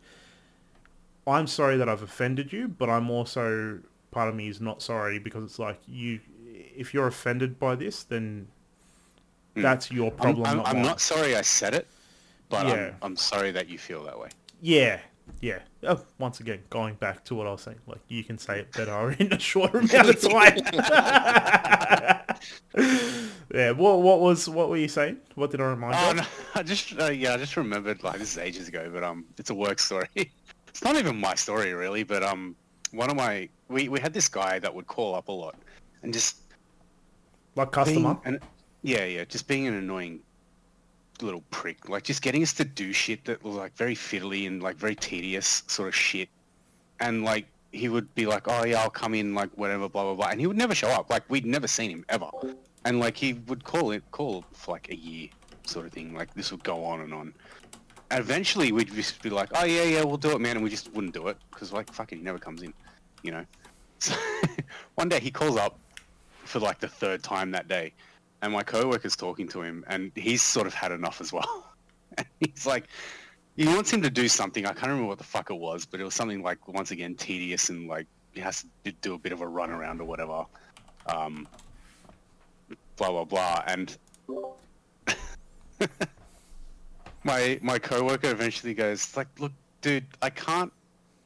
I'm 1.27 1.47
sorry 1.47 1.77
that 1.79 1.89
I've 1.89 2.03
offended 2.03 2.53
you, 2.53 2.69
but 2.69 2.91
I'm 2.91 3.11
also 3.11 3.81
part 4.11 4.29
of 4.29 4.35
me 4.35 4.49
is 4.49 4.61
not 4.61 4.83
sorry 4.83 5.19
because 5.19 5.45
it's 5.45 5.59
like 5.59 5.81
you 5.87 6.21
if 6.77 6.95
you're 6.95 7.07
offended 7.07 7.59
by 7.59 7.75
this 7.75 8.05
then 8.05 8.47
that's 9.55 9.91
your 9.91 10.11
I'm, 10.11 10.17
problem 10.17 10.47
I'm, 10.47 10.57
not 10.59 10.69
I'm 10.69 10.83
not 10.83 11.01
sorry 11.01 11.37
I 11.37 11.43
said 11.43 11.75
it, 11.75 11.87
but 12.49 12.67
Yeah. 12.67 12.73
I'm, 12.73 12.97
I'm 13.03 13.17
sorry 13.17 13.53
that 13.53 13.69
you 13.69 13.79
feel 13.79 14.03
that 14.05 14.19
way. 14.19 14.29
Yeah, 14.61 15.01
yeah. 15.41 15.61
Oh, 15.87 16.03
once 16.19 16.41
again, 16.41 16.61
going 16.71 16.95
back 16.95 17.25
to 17.27 17.35
what 17.35 17.47
I 17.47 17.53
was 17.53 17.63
saying, 17.63 17.79
like 17.87 18.01
you 18.09 18.25
can 18.25 18.39
say 18.39 18.61
it 18.61 18.73
better 18.73 19.11
in 19.19 19.33
a 19.33 19.39
shorter 19.39 19.79
amount 19.79 20.11
of 20.11 20.21
time. 20.29 20.57
yeah. 23.55 23.71
What 23.73 24.03
what 24.03 24.21
was 24.21 24.49
what 24.49 24.69
were 24.69 24.77
you 24.77 24.89
saying? 24.89 25.19
What 25.35 25.51
did 25.51 25.61
I 25.61 25.65
remind 25.67 25.95
you? 25.95 26.01
Oh 26.01 26.13
no, 26.25 26.29
I 26.55 26.63
just 26.63 26.99
uh, 26.99 27.11
yeah, 27.11 27.35
I 27.35 27.37
just 27.37 27.57
remembered 27.57 28.03
like 28.03 28.19
this 28.19 28.33
is 28.33 28.39
ages 28.39 28.69
ago, 28.69 28.91
but 28.93 29.05
um, 29.05 29.25
it's 29.39 29.51
a 29.51 29.55
work 29.55 29.79
story. 29.79 30.09
it's 30.15 30.83
not 30.83 30.97
even 30.97 31.19
my 31.19 31.35
story 31.35 31.75
really, 31.75 32.03
but 32.03 32.23
um, 32.23 32.57
one 32.93 33.11
of 33.11 33.17
my 33.17 33.49
we 33.69 33.89
we 33.89 34.01
had 34.01 34.13
this 34.13 34.29
guy 34.29 34.59
that 34.59 34.75
would 34.75 34.87
call 34.87 35.15
up 35.15 35.29
a 35.29 35.33
lot 35.33 35.57
and 36.03 36.13
just 36.13 36.44
Like 37.57 37.71
customer. 37.73 38.19
an, 38.25 38.41
yeah 38.83 39.05
yeah 39.05 39.25
just 39.25 39.47
being 39.47 39.67
an 39.67 39.75
annoying 39.75 40.21
little 41.23 41.43
prick, 41.51 41.89
like 41.89 42.03
just 42.03 42.23
getting 42.23 42.43
us 42.43 42.53
to 42.55 42.65
do 42.65 42.93
shit 42.93 43.25
that 43.25 43.43
was 43.43 43.55
like 43.55 43.77
very 43.77 43.95
fiddly 43.95 44.47
and 44.47 44.63
like 44.63 44.77
very 44.77 44.95
tedious 44.95 45.63
sort 45.67 45.89
of 45.89 45.95
shit, 45.95 46.29
and 47.01 47.25
like 47.25 47.47
he 47.73 47.89
would 47.89 48.13
be 48.15 48.27
like, 48.27 48.47
oh 48.47 48.65
yeah, 48.65 48.81
I'll 48.81 48.91
come 48.91 49.15
in 49.15 49.35
like 49.35 49.51
whatever, 49.57 49.89
blah 49.89 50.03
blah 50.05 50.15
blah, 50.15 50.29
and 50.29 50.41
he 50.41 50.47
would 50.47 50.57
never 50.57 50.75
show 50.75 50.89
up. 50.89 51.11
Like 51.11 51.23
we'd 51.29 51.47
never 51.47 51.67
seen 51.67 51.91
him 51.91 52.05
ever, 52.09 52.29
and 52.85 53.01
like 53.01 53.17
he 53.17 53.35
would 53.35 53.65
call 53.65 53.91
it 53.93 54.03
call 54.11 54.45
for 54.53 54.73
like 54.73 54.91
a 54.91 54.97
year, 54.97 55.29
sort 55.65 55.87
of 55.87 55.93
thing. 55.93 56.15
Like 56.15 56.33
this 56.35 56.51
would 56.51 56.65
go 56.65 56.85
on 56.85 57.01
and 57.01 57.15
on. 57.15 57.35
And 58.11 58.21
eventually 58.21 58.71
we'd 58.71 58.93
just 58.93 59.23
be 59.23 59.31
like, 59.31 59.49
oh 59.55 59.65
yeah 59.65 59.85
yeah, 59.85 60.05
we'll 60.05 60.17
do 60.17 60.31
it, 60.33 60.41
man, 60.41 60.57
and 60.57 60.65
we 60.65 60.71
just 60.71 60.93
wouldn't 60.93 61.15
do 61.15 61.29
it 61.29 61.37
because 61.51 61.73
like 61.73 61.93
fucking 61.93 62.19
he 62.19 62.25
never 62.25 62.39
comes 62.39 62.63
in, 62.63 62.73
you 63.23 63.33
know. 63.33 63.45
So 64.01 64.15
one 64.97 65.09
day 65.09 65.19
he 65.19 65.31
calls 65.31 65.57
up 65.57 65.79
for 66.45 66.61
like 66.61 66.81
the 66.81 66.89
third 66.89 67.23
time 67.23 67.51
that 67.53 67.69
day, 67.69 67.93
and 68.43 68.53
my 68.53 68.63
coworker's 68.63 69.17
talking 69.17 69.49
to 69.49 69.63
him, 69.63 69.85
and 69.89 70.13
he's 70.15 70.43
sort 70.43 70.67
of 70.67 70.75
had 70.75 70.93
enough 70.93 71.21
as 71.21 71.33
well. 71.33 71.73
and 72.19 72.27
he's 72.41 72.67
like, 72.67 72.89
he 73.57 73.67
wants 73.67 73.91
him 73.93 74.03
to 74.03 74.11
do 74.11 74.29
something. 74.29 74.67
I 74.67 74.73
can't 74.73 74.89
remember 74.89 75.09
what 75.09 75.19
the 75.19 75.25
fuck 75.25 75.51
it 75.51 75.57
was, 75.57 75.87
but 75.87 76.01
it 76.01 76.05
was 76.05 76.15
something 76.15 76.43
like 76.43 76.67
once 76.69 76.91
again 76.91 77.15
tedious 77.15 77.71
and 77.71 77.89
like 77.89 78.07
he 78.33 78.41
has 78.41 78.65
to 78.85 78.93
do 78.93 79.15
a 79.15 79.19
bit 79.19 79.33
of 79.33 79.41
a 79.41 79.47
run 79.47 79.71
around 79.71 80.01
or 80.01 80.05
whatever. 80.05 80.45
Um, 81.07 81.47
blah 82.97 83.11
blah 83.11 83.25
blah, 83.25 83.63
and 83.67 83.97
my 87.25 87.59
my 87.63 87.79
coworker 87.79 88.31
eventually 88.31 88.75
goes 88.75 89.17
like, 89.17 89.29
look, 89.39 89.53
dude, 89.81 90.07
I 90.23 90.31
can't 90.31 90.73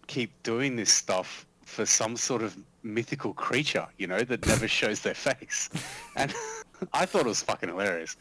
keep 0.07 0.31
doing 0.43 0.77
this 0.77 0.93
stuff 0.93 1.47
for 1.65 1.87
some 1.87 2.17
sort 2.17 2.43
of 2.43 2.57
mythical 2.83 3.35
creature, 3.35 3.87
you 3.99 4.07
know, 4.07 4.21
that 4.21 4.47
never 4.47 4.69
shows 4.81 5.01
their 5.01 5.15
face. 5.15 5.71
And 6.17 6.35
I 6.93 7.07
thought 7.07 7.23
it 7.23 7.27
was 7.27 7.43
fucking 7.43 7.69
hilarious. 7.69 8.17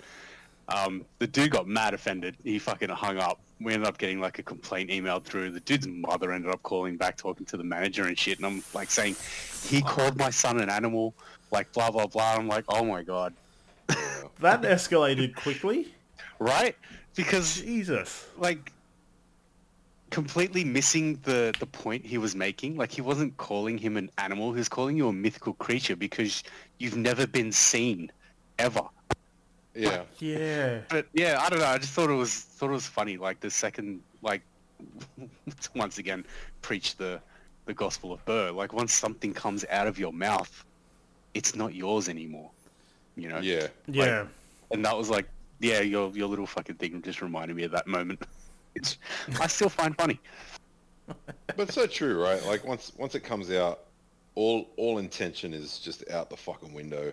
Um, 0.70 1.06
the 1.20 1.28
dude 1.28 1.52
got 1.52 1.68
mad 1.68 1.94
offended. 1.94 2.36
He 2.44 2.60
fucking 2.60 2.90
hung 2.90 3.18
up. 3.18 3.40
We 3.62 3.74
ended 3.74 3.88
up 3.88 3.98
getting 3.98 4.20
like 4.20 4.38
a 4.40 4.44
complaint 4.44 4.90
emailed 4.90 5.24
through. 5.24 5.52
The 5.52 5.62
dude's 5.62 5.88
mother 5.88 6.32
ended 6.32 6.52
up 6.52 6.62
calling 6.64 6.98
back, 6.98 7.16
talking 7.16 7.46
to 7.48 7.58
the 7.58 7.64
manager 7.64 8.06
and 8.06 8.18
shit. 8.20 8.38
And 8.38 8.46
I'm 8.46 8.64
like 8.74 8.92
saying, 8.92 9.16
he 9.64 9.82
called 9.82 10.18
my 10.18 10.30
son 10.30 10.60
an 10.60 10.70
animal, 10.70 11.14
like 11.52 11.72
blah 11.72 11.90
blah 11.90 12.08
blah. 12.08 12.36
I'm 12.36 12.48
like, 12.48 12.66
oh 12.68 12.84
my 12.84 13.02
god, 13.02 13.34
That 14.40 14.62
escalated 14.62 15.36
quickly. 15.36 15.94
right? 16.40 16.76
Because 17.16 17.62
Jesus. 17.62 18.28
like 18.38 18.72
completely 20.10 20.64
missing 20.64 21.20
the 21.24 21.54
the 21.60 21.66
point 21.66 22.06
he 22.06 22.18
was 22.18 22.36
making. 22.36 22.78
Like 22.78 22.92
he 22.92 23.02
wasn't 23.02 23.36
calling 23.38 23.78
him 23.78 23.98
an 23.98 24.10
animal. 24.18 24.52
He 24.54 24.60
was 24.60 24.70
calling 24.70 24.98
you 24.98 25.08
a 25.08 25.14
mythical 25.14 25.54
creature 25.54 25.96
because 25.96 26.44
you've 26.80 26.98
never 26.98 27.28
been 27.28 27.52
seen 27.52 28.12
ever. 28.60 28.82
Yeah. 29.76 30.04
Yeah. 30.20 30.80
But 30.90 31.08
yeah, 31.14 31.40
I 31.42 31.50
don't 31.50 31.60
know. 31.60 31.66
I 31.66 31.78
just 31.78 31.94
thought 31.94 32.10
it 32.10 32.14
was 32.16 32.34
thought 32.34 32.70
it 32.70 32.74
was 32.74 32.88
funny. 32.88 33.18
Like 33.18 33.40
the 33.40 33.50
second, 33.50 34.02
like 34.22 34.42
once 35.76 35.98
again, 35.98 36.26
preach 36.62 36.96
the 36.96 37.22
the 37.66 37.74
gospel 37.74 38.14
of 38.14 38.24
Burr. 38.26 38.52
Like 38.52 38.74
once 38.74 38.94
something 38.94 39.34
comes 39.34 39.66
out 39.70 39.88
of 39.88 40.00
your 40.00 40.14
mouth, 40.14 40.66
it's 41.34 41.56
not 41.56 41.76
yours 41.76 42.10
anymore. 42.10 42.50
You 43.16 43.30
know. 43.30 43.40
Yeah. 43.40 43.68
Yeah. 43.88 44.26
And 44.72 44.84
that 44.84 44.98
was 44.98 45.10
like, 45.10 45.28
yeah, 45.60 45.82
your 45.82 46.10
your 46.12 46.28
little 46.28 46.48
fucking 46.48 46.76
thing 46.76 47.02
just 47.02 47.22
reminded 47.22 47.56
me 47.56 47.64
of 47.64 47.72
that 47.72 47.88
moment. 47.88 48.22
It's 48.78 48.98
I 49.42 49.48
still 49.48 49.70
find 49.70 49.96
funny. 49.98 50.20
But 51.56 51.72
so 51.72 51.88
true, 51.88 52.22
right? 52.22 52.44
Like 52.46 52.66
once 52.66 52.92
once 52.98 53.16
it 53.16 53.22
comes 53.22 53.52
out, 53.52 53.86
all 54.36 54.70
all 54.78 54.98
intention 55.00 55.54
is 55.54 55.80
just 55.80 56.10
out 56.10 56.30
the 56.30 56.38
fucking 56.38 56.74
window. 56.74 57.12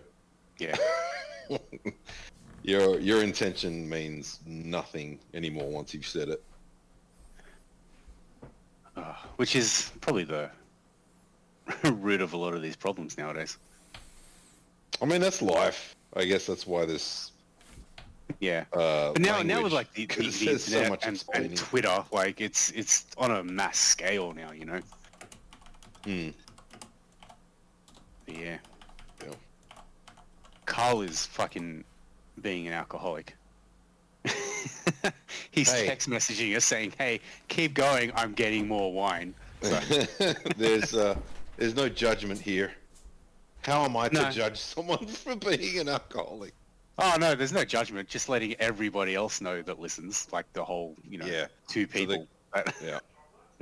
Yeah. 0.58 0.76
Your 2.64 2.98
your 2.98 3.22
intention 3.22 3.86
means 3.86 4.40
nothing 4.46 5.18
anymore 5.34 5.68
once 5.68 5.92
you've 5.92 6.06
said 6.06 6.30
it. 6.30 6.42
Uh, 8.96 9.12
which 9.36 9.54
is 9.54 9.92
probably 10.00 10.24
the 10.24 10.50
root 11.92 12.22
of 12.22 12.32
a 12.32 12.36
lot 12.38 12.54
of 12.54 12.62
these 12.62 12.74
problems 12.74 13.18
nowadays. 13.18 13.58
I 15.02 15.04
mean 15.04 15.20
that's 15.20 15.42
life. 15.42 15.94
I 16.16 16.24
guess 16.24 16.46
that's 16.46 16.66
why 16.66 16.86
this 16.86 17.32
Yeah. 18.40 18.64
uh 18.72 19.12
But 19.12 19.22
now, 19.22 19.42
now 19.42 19.62
with 19.62 19.72
like 19.72 19.92
the, 19.92 20.06
the, 20.06 20.26
the 20.26 20.32
so 20.32 20.50
internet 20.50 20.90
much 20.90 21.06
and, 21.06 21.24
and 21.34 21.56
Twitter, 21.56 22.04
like 22.12 22.40
it's 22.40 22.70
it's 22.70 23.06
on 23.18 23.30
a 23.30 23.44
mass 23.44 23.78
scale 23.78 24.32
now, 24.32 24.52
you 24.52 24.64
know. 24.64 24.80
Hmm. 26.04 26.28
But 28.26 28.36
yeah. 28.36 28.58
Yeah. 29.22 29.34
Karl 30.66 31.02
is 31.02 31.26
fucking 31.26 31.84
being 32.40 32.66
an 32.66 32.72
alcoholic. 32.72 33.34
He's 35.50 35.70
Hey. 35.70 35.86
text 35.86 36.08
messaging 36.08 36.56
us 36.56 36.64
saying, 36.64 36.94
"Hey, 36.98 37.20
keep 37.48 37.74
going. 37.74 38.10
I'm 38.14 38.32
getting 38.32 38.66
more 38.66 38.92
wine." 38.92 39.34
So, 39.62 39.78
there's 40.56 40.94
uh 40.94 41.16
there's 41.56 41.76
no 41.76 41.88
judgment 41.88 42.40
here. 42.40 42.72
How 43.62 43.84
am 43.84 43.96
I 43.96 44.08
to 44.08 44.30
judge 44.30 44.58
someone 44.58 45.06
for 45.22 45.36
being 45.36 45.78
an 45.78 45.88
alcoholic? 45.88 46.52
Oh 46.98 47.16
no, 47.20 47.34
there's 47.34 47.52
no 47.52 47.64
judgment. 47.64 48.08
Just 48.08 48.28
letting 48.28 48.54
everybody 48.60 49.14
else 49.14 49.40
know 49.40 49.62
that 49.62 49.78
listens, 49.80 50.28
like 50.32 50.50
the 50.52 50.64
whole, 50.64 50.94
you 51.08 51.18
know, 51.18 51.26
Yeah. 51.26 51.46
two 51.68 51.82
So 51.86 51.92
they- 51.92 51.98
people. 52.06 52.28
Yeah. 52.82 52.98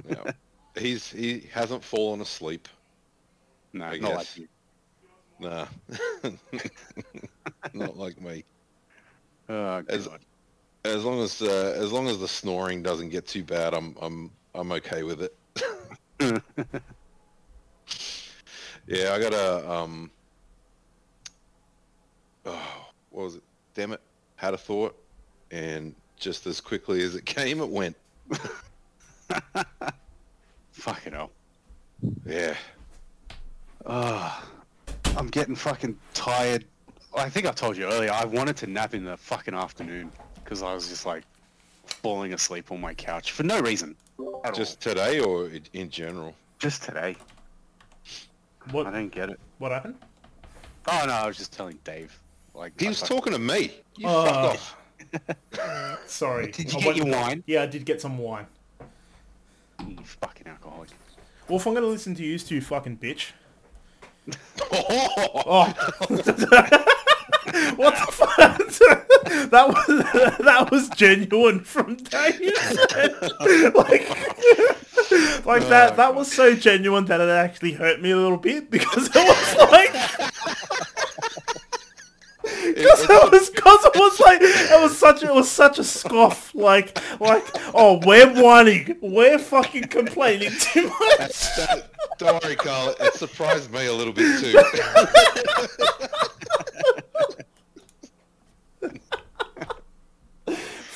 Yeah. 0.08 0.32
He's 0.76 1.10
he 1.10 1.48
hasn't 1.52 1.82
fallen 1.84 2.20
asleep. 2.20 2.68
no, 3.72 3.84
I 3.86 3.98
not 3.98 4.08
guess. 4.10 4.16
like 4.16 4.36
you. 4.38 4.48
Nah. 5.40 5.66
Not 7.74 7.96
like 7.96 8.20
me. 8.20 8.44
Oh 9.48 9.82
As-. 9.88 10.08
As 10.84 11.04
long 11.04 11.20
as 11.20 11.40
uh, 11.42 11.74
as 11.76 11.90
long 11.92 12.06
as 12.08 12.18
the 12.20 12.28
snoring 12.28 12.82
doesn't 12.82 13.08
get 13.10 13.26
too 13.26 13.42
bad, 13.44 13.72
I'm 13.74 13.96
I'm 14.00 14.30
I'm 14.54 14.70
okay 14.72 15.02
with 15.04 15.22
it. 15.22 15.36
yeah, 18.86 19.12
I 19.14 19.18
got 19.20 19.32
a 19.32 19.70
um. 19.70 20.10
Oh, 22.44 22.81
what 23.12 23.24
was 23.24 23.36
it? 23.36 23.42
Damn 23.74 23.92
it! 23.92 24.00
Had 24.36 24.54
a 24.54 24.58
thought, 24.58 24.96
and 25.50 25.94
just 26.18 26.46
as 26.46 26.60
quickly 26.60 27.02
as 27.02 27.14
it 27.14 27.24
came, 27.36 27.60
it 27.60 27.68
went. 27.68 27.96
Fucking 30.72 31.12
hell. 31.12 31.30
Yeah. 32.26 32.54
Ah, 33.86 34.44
I'm 35.16 35.28
getting 35.28 35.54
fucking 35.54 35.96
tired. 36.14 36.64
I 37.16 37.28
think 37.28 37.46
I 37.46 37.52
told 37.52 37.76
you 37.76 37.84
earlier. 37.84 38.10
I 38.12 38.24
wanted 38.24 38.56
to 38.58 38.66
nap 38.66 38.94
in 38.94 39.04
the 39.04 39.16
fucking 39.16 39.54
afternoon 39.54 40.10
because 40.42 40.62
I 40.62 40.74
was 40.74 40.88
just 40.88 41.04
like 41.06 41.24
falling 41.84 42.32
asleep 42.32 42.72
on 42.72 42.80
my 42.80 42.94
couch 42.94 43.32
for 43.32 43.42
no 43.42 43.60
reason. 43.60 43.94
At 44.44 44.54
Just 44.54 44.80
today, 44.80 45.20
or 45.20 45.50
in 45.72 45.90
general? 45.90 46.34
just 46.58 46.82
today. 46.82 47.16
I 48.66 48.70
What 48.72 48.84
don't 48.84 49.08
get 49.08 49.30
it. 49.30 49.40
what 49.58 49.72
happened? 49.72 49.96
Oh 50.86 51.04
no, 51.06 51.12
I 51.12 51.26
was 51.26 51.36
just 51.36 51.52
telling 51.52 51.78
Dave. 51.84 52.16
Like 52.54 52.78
He 52.80 52.88
was 52.88 53.00
fuck- 53.00 53.08
talking 53.08 53.32
to 53.32 53.38
me. 53.38 53.72
You 53.96 54.08
Oh. 54.08 54.24
fuck 54.26 54.36
off. 54.36 54.76
Sorry. 56.06 56.50
Did 56.50 56.72
you 56.72 56.78
I 56.78 56.82
get 56.82 56.86
went- 56.86 56.96
your 56.98 57.06
wine? 57.16 57.44
Yeah, 57.46 57.62
I 57.62 57.66
did 57.66 57.84
get 57.84 58.00
some 58.00 58.18
wine. 58.18 58.46
You 59.86 59.96
fucking 60.04 60.46
alcoholic. 60.46 60.90
Well, 61.48 61.58
if 61.58 61.66
I'm 61.66 61.74
gonna 61.74 61.86
listen 61.86 62.14
to 62.14 62.22
you 62.24 62.38
two 62.38 62.60
fucking 62.60 62.98
bitch. 62.98 63.32
Oh, 64.74 65.42
Oh. 65.46 65.64
what 67.76 67.94
the 67.94 68.06
fuck? 68.12 68.38
that 69.50 69.68
was 69.68 69.86
that 70.38 70.68
was 70.70 70.88
genuine 70.90 71.60
from 71.60 71.96
Dave. 71.96 72.40
like, 73.74 74.08
like 75.44 75.68
that. 75.68 75.96
That 75.96 76.10
oh, 76.10 76.12
was 76.12 76.32
so 76.32 76.54
genuine 76.54 77.04
that 77.06 77.20
it 77.20 77.28
actually 77.28 77.72
hurt 77.72 78.00
me 78.00 78.12
a 78.12 78.16
little 78.16 78.36
bit 78.38 78.70
because 78.70 79.08
it 79.12 79.14
was 79.14 79.56
like. 79.70 79.92
Because 82.64 83.02
it 83.02 83.32
was, 83.32 83.50
cause 83.50 83.84
it 83.84 83.96
was 83.96 84.20
like 84.20 84.38
it 84.42 84.80
was 84.80 84.96
such 84.96 85.22
it 85.22 85.32
was 85.32 85.50
such 85.50 85.78
a 85.78 85.84
scoff. 85.84 86.54
Like 86.54 86.98
like 87.20 87.44
oh 87.74 88.00
we're 88.04 88.32
whining, 88.40 88.96
we're 89.00 89.38
fucking 89.38 89.84
complaining 89.84 90.52
too 90.58 90.88
much. 91.18 91.46
Don't 92.18 92.42
worry, 92.42 92.56
Karl. 92.56 92.94
It 93.00 93.14
surprised 93.14 93.72
me 93.72 93.86
a 93.86 93.92
little 93.92 94.12
bit 94.12 94.40
too. 94.40 94.52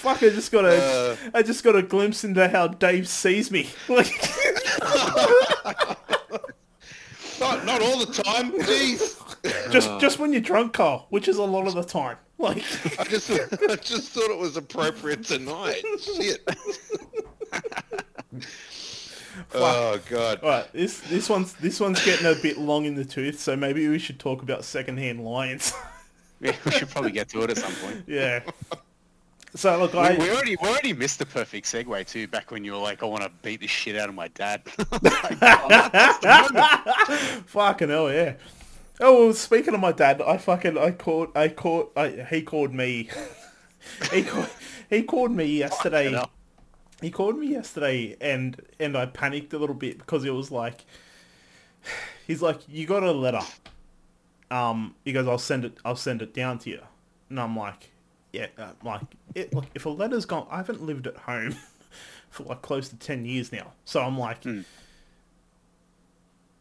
Fuck! 0.07 0.23
I 0.23 0.29
just 0.29 0.53
got 0.53 0.65
a 0.65 0.77
Uh. 0.77 1.17
I 1.35 1.43
just 1.43 1.65
got 1.65 1.75
a 1.75 1.83
glimpse 1.83 2.23
into 2.23 2.47
how 2.49 2.69
Dave 2.69 3.09
sees 3.09 3.51
me. 3.51 3.69
Like 3.89 4.07
not, 7.41 7.65
not 7.65 7.83
all 7.83 7.99
the 7.99 8.23
time. 8.23 8.53
Jeez. 8.53 9.26
just 9.71 9.91
uh. 9.91 9.99
just 9.99 10.19
when 10.19 10.33
you're 10.33 10.43
drunk, 10.43 10.75
Karl, 10.75 11.07
which 11.11 11.29
is 11.29 11.39
a 11.39 11.45
lot 11.45 11.67
of 11.67 11.75
the 11.75 11.85
time. 11.85 12.19
Like 12.39 12.59
I 13.01 13.05
just, 13.05 13.31
I 13.31 13.77
just 13.77 14.11
thought 14.11 14.31
it 14.31 14.37
was 14.39 14.59
appropriate 14.59 15.25
tonight. 15.25 15.83
Shit. 15.99 16.43
oh 19.55 19.99
god. 20.11 20.41
All 20.43 20.51
right, 20.51 20.71
this 20.75 21.01
this 21.01 21.31
one's 21.31 21.55
this 21.55 21.81
one's 21.81 22.05
getting 22.05 22.27
a 22.27 22.35
bit 22.35 22.59
long 22.59 22.85
in 22.85 22.95
the 22.95 23.07
tooth, 23.07 23.41
so 23.41 23.57
maybe 23.57 23.89
we 23.89 23.99
should 23.99 24.19
talk 24.19 24.43
about 24.43 24.65
secondhand 24.65 25.25
lions. 25.25 25.73
Yeah, 26.39 26.53
we 26.67 26.73
should 26.73 26.91
probably 26.91 27.13
get 27.13 27.31
to 27.31 27.41
it 27.45 27.51
at 27.51 27.57
some 27.57 27.73
point. 27.77 28.05
yeah. 28.07 28.41
So 29.55 29.79
look, 29.79 29.95
We, 29.95 30.01
I 30.01 30.15
we 30.19 30.31
already 30.31 30.55
we 30.61 30.69
already 30.69 30.93
missed 30.93 31.19
the 31.19 31.25
perfect 31.25 31.67
segue 31.67 32.07
too. 32.07 32.29
Back 32.29 32.51
when 32.51 32.63
you 32.63 32.73
were 32.73 32.79
like, 32.79 33.03
I 33.03 33.07
want 33.07 33.23
to 33.23 33.31
beat 33.41 33.61
the 33.61 33.67
shit 33.67 33.97
out 33.97 34.11
of 34.11 34.15
my 34.15 34.29
dad. 34.29 34.61
fucking 37.47 37.89
hell, 37.89 38.13
yeah. 38.13 38.35
Oh, 38.99 39.25
well, 39.27 39.35
speaking 39.35 39.75
of 39.75 39.81
my 39.81 39.93
dad, 39.93 40.23
I 40.23 40.39
fucking 40.39 40.79
I 40.79 40.91
called 40.93 41.29
I 41.37 41.49
called 41.49 41.91
I, 41.97 42.27
he 42.31 42.43
called 42.43 42.73
me. 42.73 43.11
he 44.13 44.23
called 44.23 44.49
he 44.89 45.03
called 45.03 45.33
me 45.33 45.45
yesterday. 45.45 46.19
He 47.03 47.11
called 47.11 47.39
me 47.39 47.49
yesterday, 47.49 48.17
and 48.21 48.61
and 48.81 48.97
I 48.97 49.07
panicked 49.07 49.53
a 49.53 49.59
little 49.59 49.75
bit 49.75 49.99
because 49.99 50.25
it 50.25 50.31
was 50.31 50.51
like, 50.51 50.87
he's 52.27 52.41
like, 52.41 52.61
you 52.69 52.87
got 52.87 53.03
a 53.03 53.13
letter. 53.13 53.43
Um, 54.51 54.95
he 55.05 55.13
goes, 55.13 55.29
I'll 55.29 55.39
send 55.39 55.67
it. 55.67 55.77
I'll 55.85 55.97
send 55.97 56.23
it 56.23 56.33
down 56.33 56.59
to 56.61 56.71
you, 56.71 56.81
and 57.29 57.39
I'm 57.39 57.55
like, 57.55 57.91
yeah, 58.33 58.47
uh, 58.57 58.71
like, 58.83 59.03
it, 59.35 59.53
look, 59.53 59.67
if 59.75 59.85
a 59.85 59.91
letter's 59.91 60.25
gone, 60.25 60.47
I 60.51 60.57
haven't 60.59 60.83
lived 60.83 61.07
at 61.07 61.17
home 61.19 61.55
for 62.31 62.45
like 62.45 62.63
close 62.63 62.89
to 62.89 62.97
ten 62.97 63.27
years 63.27 63.53
now, 63.53 63.73
so 63.85 64.01
I'm 64.01 64.17
like, 64.19 64.43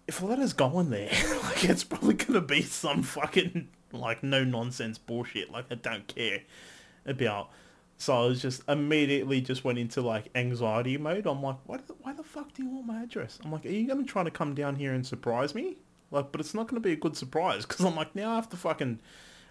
if 0.08 0.22
letter's 0.22 0.54
going 0.54 0.90
there, 0.90 1.10
like, 1.44 1.66
it's 1.66 1.84
probably 1.84 2.14
gonna 2.14 2.42
be 2.42 2.62
some 2.62 3.04
fucking 3.04 3.70
like 3.92 4.24
no 4.24 4.44
nonsense 4.44 4.98
bullshit. 4.98 5.52
Like, 5.52 5.66
I 5.72 5.76
don't 5.76 6.08
care 6.08 6.42
about. 7.06 7.50
So 7.98 8.14
I 8.14 8.26
was 8.26 8.42
just 8.42 8.62
immediately 8.68 9.40
just 9.40 9.64
went 9.64 9.80
into 9.80 10.02
like 10.02 10.30
anxiety 10.36 10.98
mode. 10.98 11.26
I'm 11.26 11.42
like, 11.42 11.58
why, 11.66 11.78
the, 11.78 11.94
why 12.02 12.14
the 12.14 12.24
fuck 12.24 12.54
do 12.54 12.64
you 12.64 12.70
want 12.70 12.88
my 12.88 13.04
address? 13.04 13.40
I'm 13.44 13.52
like, 13.52 13.66
are 13.66 13.70
you 13.70 13.88
gonna 13.88 14.04
try 14.04 14.24
to 14.24 14.32
come 14.32 14.54
down 14.54 14.76
here 14.76 14.94
and 14.94 15.06
surprise 15.06 15.56
me? 15.56 15.78
Like, 16.12 16.32
but 16.32 16.42
it's 16.42 16.54
not 16.54 16.68
gonna 16.68 16.82
be 16.82 16.92
a 16.92 16.98
good 16.98 17.16
surprise 17.16 17.66
because 17.66 17.86
I'm 17.86 17.96
like, 17.96 18.16
now 18.16 18.34
I 18.34 18.36
have 18.36 18.50
to 18.50 18.58
fucking, 18.58 19.00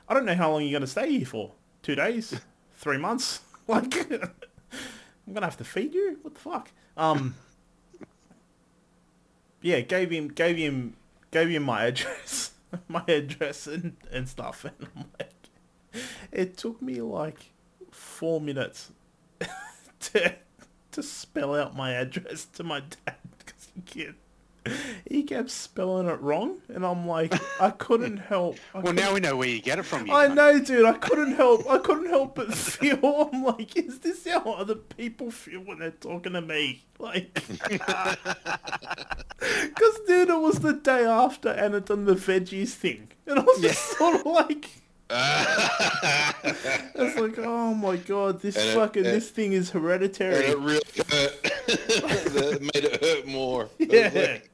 I 0.09 0.15
don't 0.15 0.27
know 0.27 0.35
how 0.35 0.51
long 0.53 0.63
you're 0.63 0.79
gonna 0.79 0.87
stay 0.87 1.11
here 1.11 1.27
for. 1.27 1.53
Two 1.83 1.95
days, 1.95 2.39
three 2.77 2.99
months. 2.99 3.41
Like, 3.67 4.13
I'm 4.13 5.33
gonna 5.33 5.47
have 5.47 5.57
to 5.57 5.65
feed 5.65 5.95
you. 5.95 6.19
What 6.21 6.35
the 6.35 6.41
fuck? 6.41 6.71
Um, 6.99 7.35
yeah, 9.65 9.81
gave 9.81 10.11
him, 10.11 10.29
gave 10.29 10.59
him, 10.59 10.95
gave 11.31 11.49
him 11.49 11.62
my 11.62 11.85
address, 11.85 12.53
my 12.89 13.03
address 13.09 13.67
and 13.67 13.97
and 14.12 14.29
stuff, 14.29 14.65
and 14.79 14.89
I'm 14.95 15.07
like, 15.19 16.03
it 16.31 16.59
took 16.59 16.83
me 16.83 17.01
like 17.01 17.53
four 17.91 18.43
minutes 18.43 18.93
to 20.01 20.35
to 20.93 21.03
spell 21.03 21.55
out 21.55 21.75
my 21.75 21.93
address 21.93 22.45
to 22.45 22.62
my 22.62 22.81
dad 22.81 23.17
because 23.39 23.69
he 23.75 23.81
kept 23.81 24.19
he 25.07 25.23
kept 25.23 25.51
spelling 25.51 26.09
it 26.09 26.21
wrong, 26.21 26.61
and 26.69 26.85
I'm 26.87 27.07
like, 27.07 27.35
I 27.61 27.71
couldn't 27.71 28.17
help. 28.17 28.57
I 28.75 28.79
well, 28.81 28.95
now 28.95 29.12
we 29.12 29.21
know 29.21 29.37
where 29.37 29.49
you 29.49 29.61
get 29.61 29.79
it 29.79 29.83
from. 29.83 30.07
You 30.07 30.15
I 30.15 30.29
cunt. 30.29 30.35
know, 30.35 30.59
dude. 30.59 30.87
I 30.87 30.95
couldn't 30.95 31.35
help. 31.35 31.69
I 31.69 31.79
couldn't 31.79 32.09
help 32.09 32.35
but 32.37 32.55
feel. 32.55 33.31
I'm 33.33 33.45
like, 33.45 33.77
is 33.77 33.99
this 33.99 34.27
how 34.27 34.53
other 34.53 34.75
people 34.77 35.31
feel 35.31 35.61
when 35.61 35.81
they're 35.81 35.91
talking 35.91 36.33
to 36.33 36.41
me? 36.41 36.85
Like, 36.99 37.35
because 37.35 37.85
dude, 40.07 40.31
it 40.31 40.41
was 40.41 40.54
the 40.65 40.73
day 40.75 41.05
after 41.05 41.51
and 41.51 41.61
Anna 41.75 41.81
done 41.81 42.05
the 42.07 42.15
veggies 42.15 42.71
thing, 42.71 43.09
and 43.27 43.39
I 43.39 43.43
was 43.43 43.61
just 43.61 43.83
sort 43.99 44.21
of 44.21 44.27
like, 44.27 44.69
it's 46.95 47.17
like, 47.19 47.39
oh 47.39 47.75
my 47.75 47.97
god, 47.97 48.41
this 48.41 48.57
And 48.57 48.75
fucking 48.79 49.05
and- 49.07 49.15
this 49.15 49.31
thing 49.31 49.53
is 49.53 49.71
hereditary. 49.71 50.47
it 50.47 50.59
really 50.59 50.81
hurt. 51.11 51.43
that 51.67 52.59
made 52.75 52.85
it 52.85 53.03
hurt 53.05 53.27
more. 53.27 53.69
Yeah. 53.79 54.11
like- 54.15 54.51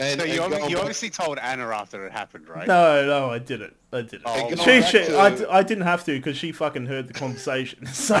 and, 0.00 0.20
So 0.20 0.26
you, 0.26 0.42
and 0.42 0.52
obvi- 0.52 0.58
going 0.58 0.70
you 0.70 0.76
back- 0.76 0.80
obviously 0.84 1.10
told 1.10 1.38
Anna 1.38 1.68
after 1.68 2.06
it 2.06 2.12
happened, 2.12 2.48
right? 2.48 2.66
No, 2.66 3.06
no, 3.06 3.30
I 3.30 3.38
didn't. 3.38 3.76
I 3.92 4.02
didn't. 4.02 4.22
Oh, 4.24 4.48
she, 4.50 4.54
going 4.56 4.82
she, 4.84 4.98
back 4.98 5.10
I, 5.10 5.30
to- 5.30 5.36
d- 5.36 5.46
I 5.50 5.62
didn't 5.62 5.84
have 5.84 6.04
to 6.04 6.12
because 6.12 6.36
she 6.36 6.52
fucking 6.52 6.86
heard 6.86 7.08
the 7.08 7.14
conversation. 7.14 7.86
So 7.92 8.16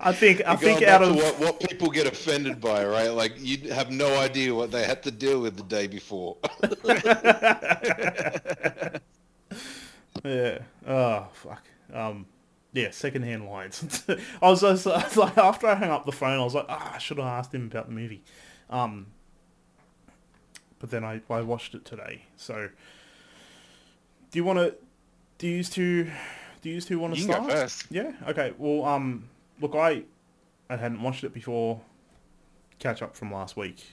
I 0.00 0.12
think 0.12 0.42
I 0.46 0.56
think 0.56 0.82
out 0.82 1.02
of 1.02 1.14
what, 1.14 1.38
what 1.38 1.60
people 1.60 1.90
get 1.90 2.06
offended 2.06 2.60
by, 2.60 2.84
right? 2.84 3.08
Like 3.08 3.34
you 3.38 3.72
have 3.72 3.90
no 3.90 4.18
idea 4.18 4.54
what 4.54 4.70
they 4.70 4.84
had 4.84 5.02
to 5.04 5.10
deal 5.10 5.40
with 5.40 5.56
the 5.56 5.62
day 5.62 5.86
before. 5.86 6.36
Yeah. 10.24 10.58
Oh 10.86 11.28
fuck. 11.34 11.62
Um. 11.92 12.26
Yeah. 12.72 12.90
Secondhand 12.90 13.46
Lions. 13.48 14.04
I 14.42 14.48
was, 14.50 14.60
just, 14.62 14.86
I 14.86 15.04
was 15.04 15.16
like, 15.16 15.38
after 15.38 15.66
I 15.66 15.74
hung 15.74 15.90
up 15.90 16.04
the 16.04 16.12
phone, 16.12 16.38
I 16.40 16.44
was 16.44 16.54
like, 16.54 16.66
ah, 16.68 16.94
I 16.94 16.98
should 16.98 17.18
have 17.18 17.26
asked 17.26 17.54
him 17.54 17.66
about 17.66 17.86
the 17.86 17.92
movie. 17.94 18.22
Um. 18.70 19.06
But 20.86 20.92
then 20.92 21.04
I, 21.04 21.20
I 21.28 21.40
watched 21.40 21.74
it 21.74 21.84
today. 21.84 22.22
So, 22.36 22.68
do 24.30 24.38
you 24.38 24.44
want 24.44 24.60
to? 24.60 24.76
Do 25.38 25.48
you 25.48 25.64
two? 25.64 26.12
Do 26.62 26.70
you 26.70 26.80
two 26.80 27.00
want 27.00 27.16
to 27.16 27.20
start? 27.20 27.48
go 27.48 27.54
first. 27.54 27.86
Yeah. 27.90 28.12
Okay. 28.28 28.54
Well, 28.56 28.84
um, 28.84 29.28
look, 29.60 29.74
I, 29.74 30.04
I 30.70 30.76
hadn't 30.76 31.02
watched 31.02 31.24
it 31.24 31.34
before. 31.34 31.80
Catch 32.78 33.02
up 33.02 33.16
from 33.16 33.32
last 33.32 33.56
week. 33.56 33.84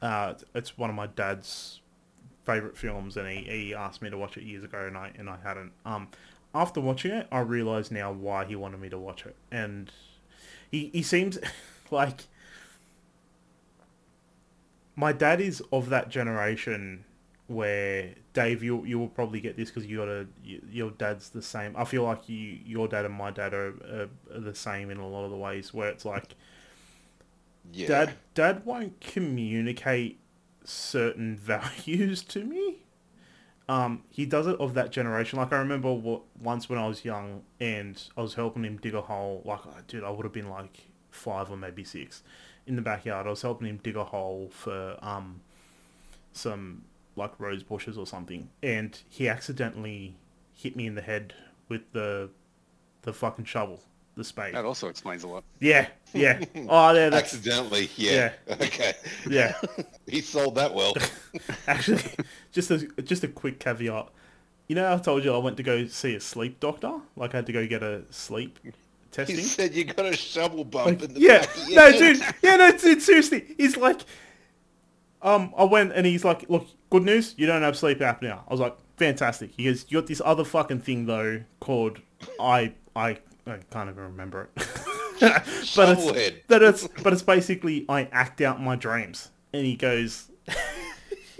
Uh, 0.00 0.34
it's 0.54 0.78
one 0.78 0.88
of 0.88 0.96
my 0.96 1.06
dad's 1.08 1.82
favorite 2.46 2.78
films, 2.78 3.18
and 3.18 3.28
he, 3.28 3.42
he 3.42 3.74
asked 3.74 4.00
me 4.00 4.08
to 4.08 4.16
watch 4.16 4.38
it 4.38 4.44
years 4.44 4.64
ago, 4.64 4.86
and 4.86 4.96
I 4.96 5.12
and 5.18 5.28
I 5.28 5.36
hadn't. 5.44 5.72
Um, 5.84 6.08
after 6.54 6.80
watching 6.80 7.10
it, 7.10 7.28
I 7.30 7.40
realize 7.40 7.90
now 7.90 8.10
why 8.10 8.46
he 8.46 8.56
wanted 8.56 8.80
me 8.80 8.88
to 8.88 8.98
watch 8.98 9.26
it, 9.26 9.36
and 9.52 9.92
he 10.70 10.88
he 10.94 11.02
seems 11.02 11.38
like 11.90 12.22
my 14.98 15.12
dad 15.12 15.40
is 15.40 15.62
of 15.70 15.90
that 15.90 16.08
generation 16.08 17.04
where 17.46 18.14
Dave, 18.32 18.64
you 18.64 18.84
you 18.84 18.98
will 18.98 19.08
probably 19.08 19.40
get 19.40 19.56
this 19.56 19.70
because 19.70 19.86
you 19.86 19.98
got 19.98 20.08
a 20.08 20.26
you, 20.42 20.60
your 20.68 20.90
dad's 20.90 21.30
the 21.30 21.40
same. 21.40 21.76
I 21.76 21.84
feel 21.84 22.02
like 22.02 22.28
you 22.28 22.58
your 22.66 22.88
dad 22.88 23.04
and 23.04 23.14
my 23.14 23.30
dad 23.30 23.54
are, 23.54 23.68
are, 23.68 24.08
are 24.34 24.40
the 24.40 24.56
same 24.56 24.90
in 24.90 24.98
a 24.98 25.06
lot 25.06 25.24
of 25.24 25.30
the 25.30 25.36
ways 25.36 25.72
where 25.72 25.88
it's 25.88 26.04
like 26.04 26.34
yeah. 27.72 27.86
dad 27.86 28.14
dad 28.34 28.66
won't 28.66 29.00
communicate 29.00 30.18
certain 30.64 31.36
values 31.54 32.22
to 32.24 32.44
me. 32.44 32.78
Um, 33.68 34.02
he 34.10 34.26
does 34.26 34.48
it 34.48 34.58
of 34.58 34.74
that 34.74 34.90
generation. 34.90 35.38
Like 35.38 35.52
I 35.52 35.58
remember 35.58 35.92
what, 35.92 36.22
once 36.40 36.68
when 36.68 36.78
I 36.78 36.88
was 36.88 37.04
young 37.04 37.42
and 37.60 38.02
I 38.16 38.22
was 38.22 38.34
helping 38.34 38.64
him 38.64 38.78
dig 38.78 38.94
a 38.94 39.02
hole. 39.02 39.42
Like, 39.44 39.60
oh, 39.64 39.74
dude, 39.86 40.02
I 40.02 40.10
would 40.10 40.24
have 40.24 40.32
been 40.32 40.50
like 40.50 40.88
five 41.10 41.50
or 41.50 41.56
maybe 41.56 41.84
six 41.84 42.22
in 42.68 42.76
the 42.76 42.82
backyard. 42.82 43.26
I 43.26 43.30
was 43.30 43.42
helping 43.42 43.66
him 43.66 43.80
dig 43.82 43.96
a 43.96 44.04
hole 44.04 44.50
for 44.52 44.96
um 45.02 45.40
some 46.32 46.84
like 47.16 47.32
rose 47.40 47.62
bushes 47.62 47.98
or 47.98 48.06
something, 48.06 48.48
and 48.62 48.98
he 49.08 49.28
accidentally 49.28 50.14
hit 50.54 50.76
me 50.76 50.86
in 50.86 50.94
the 50.94 51.02
head 51.02 51.34
with 51.68 51.92
the 51.92 52.30
the 53.02 53.12
fucking 53.12 53.44
shovel, 53.46 53.80
the 54.16 54.24
spade. 54.24 54.54
That 54.54 54.64
also 54.64 54.88
explains 54.88 55.22
a 55.24 55.28
lot. 55.28 55.44
Yeah, 55.60 55.88
yeah. 56.12 56.44
Oh, 56.68 56.92
yeah, 56.92 57.08
that's 57.08 57.34
Accidentally, 57.34 57.90
yeah. 57.96 58.32
Okay. 58.50 58.94
yeah. 59.28 59.54
he 60.06 60.20
sold 60.20 60.56
that 60.56 60.74
well. 60.74 60.94
Actually, 61.66 62.02
just 62.52 62.70
a 62.70 62.78
just 63.02 63.24
a 63.24 63.28
quick 63.28 63.58
caveat. 63.58 64.08
You 64.68 64.74
know, 64.74 64.92
I 64.92 64.98
told 64.98 65.24
you 65.24 65.32
I 65.32 65.38
went 65.38 65.56
to 65.56 65.62
go 65.62 65.86
see 65.86 66.14
a 66.14 66.20
sleep 66.20 66.60
doctor. 66.60 67.00
Like, 67.16 67.32
I 67.32 67.38
had 67.38 67.46
to 67.46 67.52
go 67.52 67.66
get 67.66 67.82
a 67.82 68.02
sleep 68.10 68.58
he 69.16 69.36
said 69.42 69.74
you 69.74 69.84
got 69.84 70.06
a 70.06 70.12
shovel 70.16 70.64
bump 70.64 70.86
Like, 70.86 71.02
in 71.02 71.14
the 71.14 71.20
yeah, 71.20 71.40
back 71.40 71.56
of 71.56 71.68
your 71.68 71.76
no, 71.76 71.98
dude, 71.98 72.22
yeah, 72.42 72.56
no, 72.56 72.72
dude, 72.76 73.02
seriously, 73.02 73.54
he's 73.56 73.76
like, 73.76 74.00
um, 75.22 75.52
I 75.56 75.64
went 75.64 75.92
and 75.92 76.06
he's 76.06 76.24
like, 76.24 76.48
look, 76.48 76.66
good 76.90 77.02
news, 77.04 77.34
you 77.36 77.46
don't 77.46 77.62
have 77.62 77.76
sleep 77.76 77.98
apnea. 77.98 78.40
I 78.46 78.50
was 78.50 78.60
like, 78.60 78.76
fantastic. 78.96 79.50
He 79.56 79.64
goes, 79.64 79.86
you 79.88 79.98
got 80.00 80.06
this 80.06 80.22
other 80.24 80.44
fucking 80.44 80.80
thing 80.80 81.06
though 81.06 81.42
called 81.60 82.00
I 82.40 82.74
I 82.94 83.18
I 83.46 83.58
can't 83.70 83.88
even 83.90 84.02
remember 84.04 84.42
it, 84.42 84.50
but 85.20 85.42
Shovelhead. 85.44 86.14
it's 86.16 86.36
but 86.46 86.62
it's 86.62 86.88
but 87.02 87.12
it's 87.12 87.22
basically 87.22 87.86
I 87.88 88.02
act 88.12 88.40
out 88.40 88.60
my 88.60 88.76
dreams, 88.76 89.30
and 89.52 89.64
he 89.64 89.74
goes. 89.76 90.30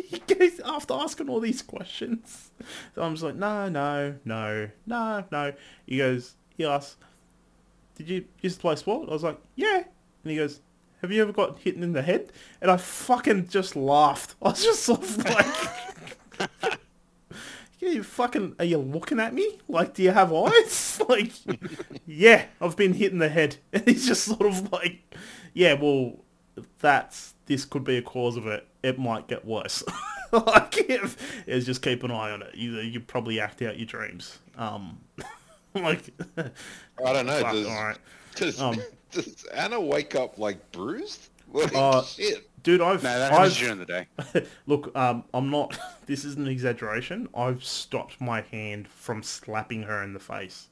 he 0.08 0.18
goes 0.20 0.58
after 0.64 0.94
asking 0.94 1.28
all 1.28 1.38
these 1.40 1.60
questions. 1.60 2.50
So 2.94 3.02
I'm 3.02 3.12
just 3.14 3.22
like, 3.24 3.34
no, 3.34 3.68
no, 3.68 4.14
no, 4.24 4.70
no, 4.86 5.24
no. 5.30 5.52
He 5.86 5.98
goes, 5.98 6.34
he 6.56 6.64
asks, 6.64 6.96
did 7.98 8.08
you 8.08 8.24
to 8.48 8.58
play 8.58 8.76
sport? 8.76 9.08
I 9.08 9.12
was 9.12 9.24
like, 9.24 9.38
yeah. 9.56 9.82
And 10.22 10.30
he 10.30 10.36
goes, 10.36 10.60
have 11.02 11.10
you 11.12 11.20
ever 11.20 11.32
got 11.32 11.58
hit 11.58 11.74
in 11.74 11.92
the 11.92 12.02
head? 12.02 12.32
And 12.60 12.70
I 12.70 12.76
fucking 12.76 13.48
just 13.48 13.76
laughed. 13.76 14.36
I 14.42 14.50
was 14.50 14.62
just 14.62 14.84
sort 14.84 15.02
of 15.02 15.24
like, 15.24 16.50
yeah, 17.80 17.90
you 17.90 18.02
fucking, 18.04 18.54
are 18.58 18.64
you 18.64 18.78
looking 18.78 19.18
at 19.18 19.34
me? 19.34 19.58
Like, 19.68 19.94
do 19.94 20.02
you 20.04 20.12
have 20.12 20.32
eyes? 20.32 21.00
like, 21.08 21.32
yeah, 22.06 22.46
I've 22.60 22.76
been 22.76 22.94
hit 22.94 23.12
in 23.12 23.18
the 23.18 23.28
head. 23.28 23.56
And 23.72 23.84
he's 23.84 24.06
just 24.06 24.24
sort 24.24 24.42
of 24.42 24.72
like, 24.72 25.00
yeah, 25.52 25.74
well, 25.74 26.18
that's, 26.78 27.34
this 27.46 27.64
could 27.64 27.84
be 27.84 27.96
a 27.96 28.02
cause 28.02 28.36
of 28.36 28.46
it. 28.46 28.66
It 28.82 28.98
might 28.98 29.26
get 29.26 29.44
worse. 29.44 29.82
like, 30.32 30.78
if, 30.78 31.48
is 31.48 31.66
just 31.66 31.82
keep 31.82 32.04
an 32.04 32.12
eye 32.12 32.30
on 32.30 32.42
it. 32.42 32.54
You, 32.54 32.78
you 32.78 33.00
probably 33.00 33.40
act 33.40 33.60
out 33.62 33.76
your 33.76 33.86
dreams. 33.86 34.38
Um, 34.56 35.00
like, 35.84 36.02
I 37.04 37.12
don't 37.12 37.26
know. 37.26 37.40
fuck, 37.40 37.52
Does, 37.52 37.66
alright. 37.66 37.98
does, 38.36 38.60
Um, 38.60 38.76
does 39.12 39.44
Anna 39.54 39.80
wake 39.80 40.14
up 40.14 40.38
like 40.38 40.72
bruised? 40.72 41.28
Like, 41.52 41.74
Uh, 41.74 42.02
shit. 42.02 42.44
Dude, 42.62 42.82
I've, 42.82 43.02
No, 43.02 43.18
that 43.18 43.32
happens 43.32 43.52
I've 43.54 43.58
during 43.58 43.78
the 43.78 43.86
day. 43.86 44.06
look. 44.66 44.94
Um, 44.94 45.24
I'm 45.32 45.48
not. 45.48 45.78
This 46.04 46.24
isn't 46.26 46.42
an 46.44 46.48
exaggeration. 46.52 47.26
I've 47.34 47.64
stopped 47.64 48.20
my 48.20 48.42
hand 48.42 48.86
from 48.88 49.22
slapping 49.22 49.84
her 49.84 50.02
in 50.02 50.12
the 50.12 50.18
face, 50.20 50.66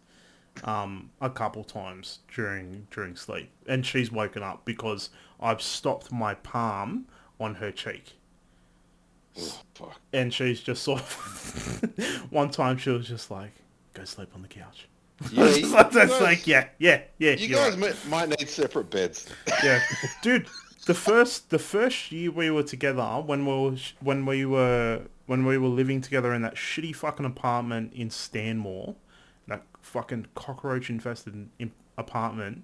um, 0.64 1.10
a 1.22 1.30
couple 1.30 1.64
times 1.64 2.18
during 2.34 2.88
during 2.90 3.16
sleep, 3.16 3.50
and 3.66 3.86
she's 3.86 4.12
woken 4.12 4.42
up 4.42 4.66
because 4.66 5.08
I've 5.40 5.62
stopped 5.62 6.12
my 6.12 6.34
palm 6.34 7.06
on 7.40 7.54
her 7.54 7.70
cheek, 7.70 8.18
Oh, 9.38 9.60
fuck. 9.74 10.00
and 10.12 10.34
she's 10.34 10.60
just 10.60 10.82
sort 10.82 11.00
of. 11.00 12.26
one 12.30 12.50
time 12.50 12.76
she 12.76 12.90
was 12.90 13.08
just 13.08 13.30
like, 13.30 13.52
"Go 13.94 14.04
sleep 14.04 14.28
on 14.34 14.42
the 14.42 14.48
couch." 14.48 14.88
Yeah, 15.30 15.48
you, 15.54 15.68
that's 15.72 15.94
guys, 15.94 16.20
like, 16.20 16.46
yeah, 16.46 16.68
yeah, 16.78 17.02
yeah. 17.18 17.32
you 17.32 17.54
guys 17.54 17.76
right. 17.76 17.96
might, 18.10 18.28
might 18.28 18.40
need 18.40 18.48
separate 18.48 18.90
beds. 18.90 19.28
yeah, 19.64 19.80
dude. 20.22 20.46
The 20.86 20.94
first 20.94 21.50
the 21.50 21.58
first 21.58 22.12
year 22.12 22.30
we 22.30 22.48
were 22.48 22.62
together, 22.62 23.22
when 23.24 23.44
we 23.44 23.52
were 23.52 23.76
when 24.00 24.24
we 24.24 24.44
were 24.44 25.02
when 25.26 25.44
we 25.44 25.58
were 25.58 25.68
living 25.68 26.00
together 26.00 26.32
in 26.32 26.42
that 26.42 26.54
shitty 26.54 26.94
fucking 26.94 27.26
apartment 27.26 27.92
in 27.92 28.10
Stanmore, 28.10 28.94
that 29.48 29.64
fucking 29.82 30.26
cockroach 30.36 30.88
infested 30.88 31.48
apartment, 31.98 32.62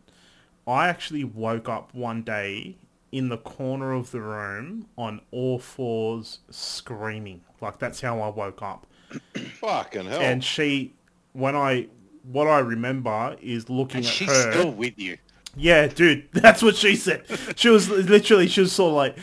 I 0.67 0.89
actually 0.89 1.25
woke 1.25 1.69
up 1.69 1.93
one 1.95 2.23
day 2.23 2.77
in 3.13 3.29
the 3.29 3.37
corner 3.37 3.93
of 3.93 4.11
the 4.11 4.21
room 4.21 4.87
on 4.97 5.21
all 5.31 5.59
fours 5.59 6.39
screaming. 6.51 7.43
Like 7.61 7.79
that's 7.79 8.01
how 8.01 8.21
I 8.21 8.29
woke 8.29 8.63
up. 8.63 8.87
Fucking 9.61 10.07
hell. 10.07 10.21
And 10.21 10.43
she, 10.43 10.95
when 11.35 11.55
I, 11.55 11.89
what 12.25 12.47
I 12.49 12.59
remember 12.61 13.37
is 13.41 13.69
looking 13.71 13.99
And 13.99 14.07
at 14.07 14.13
she's 14.13 14.29
her. 14.29 14.53
still 14.53 14.73
with 14.73 14.99
you. 14.99 15.19
Yeah, 15.55 15.87
dude, 15.87 16.29
that's 16.33 16.63
what 16.63 16.77
she 16.77 16.97
said. 16.97 17.25
She 17.57 17.69
was 17.69 17.89
literally, 17.89 18.49
she 18.49 18.61
was 18.63 18.73
sort 18.73 18.91
of 18.91 18.97
like, 18.97 19.19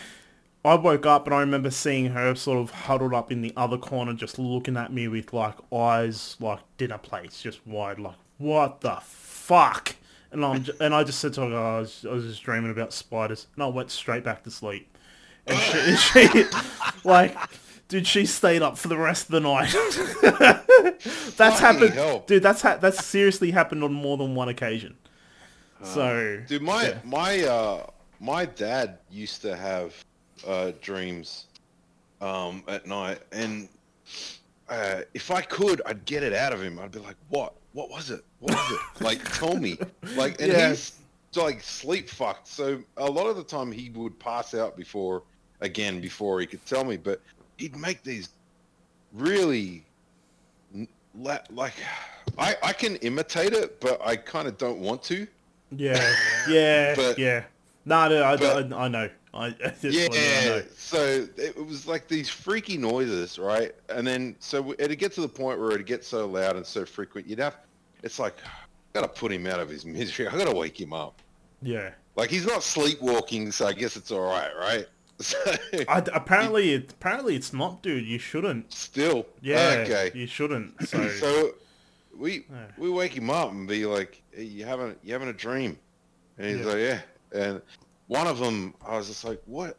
I 0.65 0.75
woke 0.75 1.05
up 1.05 1.25
and 1.25 1.33
I 1.33 1.39
remember 1.39 1.71
seeing 1.71 2.07
her 2.07 2.35
sort 2.35 2.59
of 2.59 2.71
huddled 2.71 3.13
up 3.13 3.31
in 3.31 3.41
the 3.41 3.53
other 3.55 3.77
corner, 3.77 4.13
just 4.13 4.37
looking 4.37 4.77
at 4.77 4.91
me 4.91 5.07
with 5.07 5.33
like 5.33 5.55
eyes 5.73 6.35
like 6.39 6.59
dinner 6.77 6.97
plates, 6.97 7.41
just 7.41 7.65
wide, 7.65 7.99
like 7.99 8.15
what 8.37 8.81
the 8.81 8.97
fuck. 9.01 9.95
And 10.31 10.45
I'm 10.45 10.63
ju- 10.63 10.73
and 10.79 10.93
I 10.93 11.03
just 11.03 11.19
said 11.19 11.33
to 11.33 11.41
her, 11.41 11.55
oh, 11.55 11.77
I, 11.77 11.79
was, 11.79 12.05
I 12.07 12.13
was 12.13 12.25
just 12.25 12.43
dreaming 12.43 12.69
about 12.71 12.93
spiders, 12.93 13.47
and 13.55 13.63
I 13.63 13.67
went 13.67 13.89
straight 13.89 14.23
back 14.23 14.43
to 14.43 14.51
sleep. 14.51 14.95
And 15.47 15.57
she, 15.57 15.79
and 15.79 15.97
she 16.43 16.45
like, 17.03 17.35
dude, 17.89 18.07
she 18.07 18.25
stayed 18.25 18.61
up 18.61 18.77
for 18.77 18.87
the 18.87 18.97
rest 18.97 19.25
of 19.25 19.31
the 19.31 19.39
night. 19.41 19.75
that's 20.21 21.03
Fucking 21.37 21.57
happened, 21.59 21.93
hell. 21.93 22.23
dude. 22.25 22.41
That's 22.41 22.61
ha- 22.61 22.77
that's 22.77 23.03
seriously 23.05 23.51
happened 23.51 23.83
on 23.83 23.93
more 23.93 24.15
than 24.17 24.33
one 24.35 24.47
occasion. 24.49 24.95
So, 25.83 26.41
Dude, 26.47 26.61
my 26.61 26.83
yeah. 26.89 26.97
my 27.05 27.41
uh 27.43 27.85
my 28.19 28.45
dad 28.45 28.99
used 29.09 29.41
to 29.43 29.55
have 29.55 29.93
uh 30.47 30.71
dreams 30.81 31.45
um 32.21 32.63
at 32.67 32.85
night 32.85 33.19
and 33.31 33.69
uh 34.67 35.01
if 35.13 35.31
I 35.31 35.41
could 35.41 35.81
I'd 35.85 36.03
get 36.05 36.23
it 36.23 36.33
out 36.33 36.53
of 36.53 36.61
him. 36.61 36.79
I'd 36.79 36.91
be 36.91 36.99
like, 36.99 37.15
"What? 37.29 37.53
What 37.73 37.89
was 37.89 38.09
it? 38.11 38.25
What 38.39 38.51
was 38.55 38.71
it? 38.71 38.79
like 39.03 39.23
tell 39.37 39.55
me." 39.55 39.77
Like 40.15 40.41
and 40.41 40.51
Yeah. 40.51 40.69
he's 40.69 40.99
like 41.35 41.61
sleep 41.61 42.09
fucked. 42.09 42.47
So 42.49 42.81
a 42.97 43.09
lot 43.09 43.27
of 43.27 43.37
the 43.37 43.43
time 43.43 43.71
he 43.71 43.89
would 43.91 44.19
pass 44.19 44.53
out 44.53 44.75
before 44.75 45.23
again 45.61 46.01
before 46.01 46.41
he 46.41 46.45
could 46.45 46.65
tell 46.65 46.83
me, 46.83 46.97
but 46.97 47.21
he'd 47.59 47.75
make 47.75 48.01
these 48.03 48.29
really 49.13 49.85
like 51.53 51.73
I 52.37 52.55
I 52.63 52.73
can 52.73 52.95
imitate 52.97 53.53
it, 53.53 53.79
but 53.81 54.01
I 54.05 54.15
kind 54.15 54.47
of 54.47 54.57
don't 54.57 54.79
want 54.79 55.03
to. 55.03 55.27
Yeah, 55.71 56.13
yeah, 56.49 56.95
But- 56.95 57.19
yeah. 57.19 57.43
No, 57.85 58.07
no, 58.09 58.23
I, 58.23 58.35
but- 58.37 58.73
I, 58.73 58.85
I 58.85 58.87
know. 58.87 59.09
I, 59.33 59.47
Yeah, 59.83 60.07
funny, 60.07 60.19
I 60.19 60.45
know. 60.45 60.63
so 60.75 61.27
it 61.37 61.65
was 61.65 61.87
like 61.87 62.07
these 62.07 62.29
freaky 62.29 62.77
noises, 62.77 63.37
right? 63.37 63.73
And 63.89 64.05
then 64.05 64.35
so 64.39 64.73
it'd 64.79 64.97
get 64.97 65.11
to 65.13 65.21
the 65.21 65.29
point 65.29 65.59
where 65.59 65.71
it'd 65.71 65.85
get 65.85 66.03
so 66.03 66.25
loud 66.25 66.55
and 66.55 66.65
so 66.65 66.83
frequent, 66.85 67.27
you'd 67.27 67.37
have. 67.39 67.57
It's 68.03 68.17
like, 68.17 68.35
I 68.45 68.49
gotta 68.99 69.07
put 69.07 69.31
him 69.31 69.45
out 69.45 69.59
of 69.59 69.69
his 69.69 69.85
misery. 69.85 70.27
I 70.31 70.31
gotta 70.37 70.55
wake 70.55 70.79
him 70.79 70.93
up. 70.93 71.21
Yeah. 71.61 71.91
Like 72.15 72.29
he's 72.31 72.45
not 72.47 72.63
sleepwalking, 72.63 73.51
so 73.51 73.67
I 73.67 73.73
guess 73.73 73.95
it's 73.95 74.11
all 74.11 74.21
right, 74.27 74.51
right? 74.59 74.87
So 75.21 75.37
I, 75.89 76.01
apparently, 76.13 76.73
it, 76.75 76.91
apparently 76.93 77.35
it's 77.35 77.51
not, 77.51 77.83
dude. 77.83 78.05
You 78.05 78.19
shouldn't. 78.19 78.71
still, 78.71 79.25
Yeah. 79.41 79.83
okay. 79.85 80.11
You 80.13 80.27
shouldn't. 80.27 80.81
So, 80.87 81.09
So 81.09 81.55
we 82.17 82.45
Yeah. 82.49 82.65
we 82.77 82.89
wake 82.89 83.11
him 83.13 83.29
up 83.29 83.51
and 83.51 83.67
be 83.67 83.85
like, 83.85 84.21
hey, 84.31 84.43
"You 84.43 84.65
having 84.65 84.95
you 85.03 85.11
having 85.13 85.27
a 85.27 85.33
dream?" 85.33 85.77
And 86.37 86.47
he's 86.47 86.59
Yeah. 86.65 86.71
like, 86.71 86.77
"Yeah." 86.79 87.01
And 87.33 87.61
one 88.07 88.27
of 88.27 88.39
them, 88.39 88.73
I 88.85 88.95
was 88.97 89.07
just 89.07 89.23
like, 89.25 89.41
"What? 89.45 89.77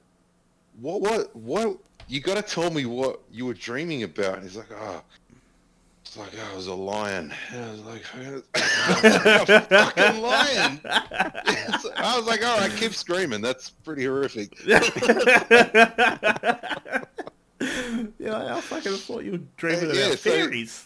What? 0.79 1.01
What? 1.01 1.35
What? 1.37 1.79
You 2.07 2.21
got 2.21 2.37
to 2.37 2.43
tell 2.43 2.71
me 2.71 2.85
what 2.87 3.21
you 3.31 3.47
were 3.47 3.55
dreaming 3.55 4.03
about." 4.03 4.35
And 4.35 4.43
he's 4.43 4.57
like, 4.57 4.71
"Oh." 4.73 5.03
It's 6.11 6.17
like 6.17 6.33
I 6.53 6.57
was 6.57 6.67
a 6.67 6.75
lion. 6.75 7.33
And 7.53 7.65
I 7.65 7.71
was 7.71 7.83
like, 7.83 8.03
a 8.17 8.43
fucking 9.63 10.21
lion. 10.21 10.81
I 10.85 12.15
was 12.17 12.27
like, 12.27 12.45
all 12.45 12.59
right, 12.59 12.73
keep 12.77 12.95
screaming. 12.95 13.41
That's 13.41 13.71
pretty 13.71 14.07
horrific. 14.07 14.59
yeah, 14.67 14.83
I 17.61 18.61
fucking 18.61 18.93
thought 18.97 19.23
you 19.23 19.31
were 19.31 19.41
dreaming 19.57 19.91
Uh, 19.91 19.95
yeah, 19.95 20.07
about 20.07 20.19
so- 20.19 20.31
fairies. 20.33 20.85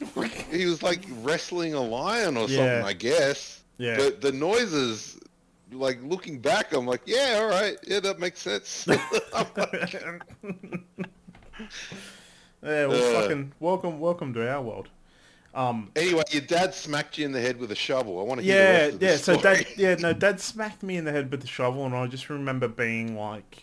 He 0.50 0.66
was 0.66 0.82
like 0.82 1.06
wrestling 1.22 1.72
a 1.72 1.80
lion 1.80 2.36
or 2.36 2.46
Yeah. 2.46 2.56
something, 2.58 2.84
I 2.84 2.92
guess. 2.92 3.62
Yeah. 3.78 3.96
But 3.96 4.20
the 4.20 4.30
noises, 4.30 5.18
like 5.72 6.02
looking 6.02 6.38
back, 6.38 6.74
I'm 6.74 6.84
like, 6.86 7.00
yeah, 7.06 7.38
all 7.40 7.48
right, 7.48 7.78
yeah, 7.86 8.00
that 8.00 8.18
makes 8.18 8.42
sense. 8.42 8.86
Yeah, 12.62 12.86
well, 12.86 13.16
Uh. 13.16 13.20
fucking 13.20 13.52
welcome, 13.60 14.01
welcome 14.01 14.32
to 14.34 14.51
our 14.51 14.60
world. 14.62 14.88
Um, 15.55 15.93
anyway, 15.94 16.24
your 16.31 16.43
dad 16.43 16.74
smacked 16.74 17.16
you 17.16 17.24
in 17.24 17.32
the 17.32 17.40
head 17.40 17.59
with 17.59 17.70
a 17.70 17.76
shovel. 17.76 18.18
I 18.18 18.24
want 18.24 18.40
to 18.40 18.47
yeah, 18.47 18.55
rest 18.55 18.94
of 18.94 19.01
the 19.01 19.06
yeah. 19.06 19.16
So 19.16 19.39
story. 19.39 19.55
dad, 19.55 19.66
yeah, 19.76 19.94
no, 19.94 20.12
dad 20.26 20.40
smacked 20.40 20.82
me 20.82 20.97
in 20.97 21.05
the 21.05 21.12
head 21.12 21.31
with 21.31 21.43
the 21.43 21.47
shovel, 21.47 21.86
and 21.86 21.94
I 21.94 22.06
just 22.09 22.28
remember 22.28 22.66
being 22.66 23.16
like, 23.16 23.62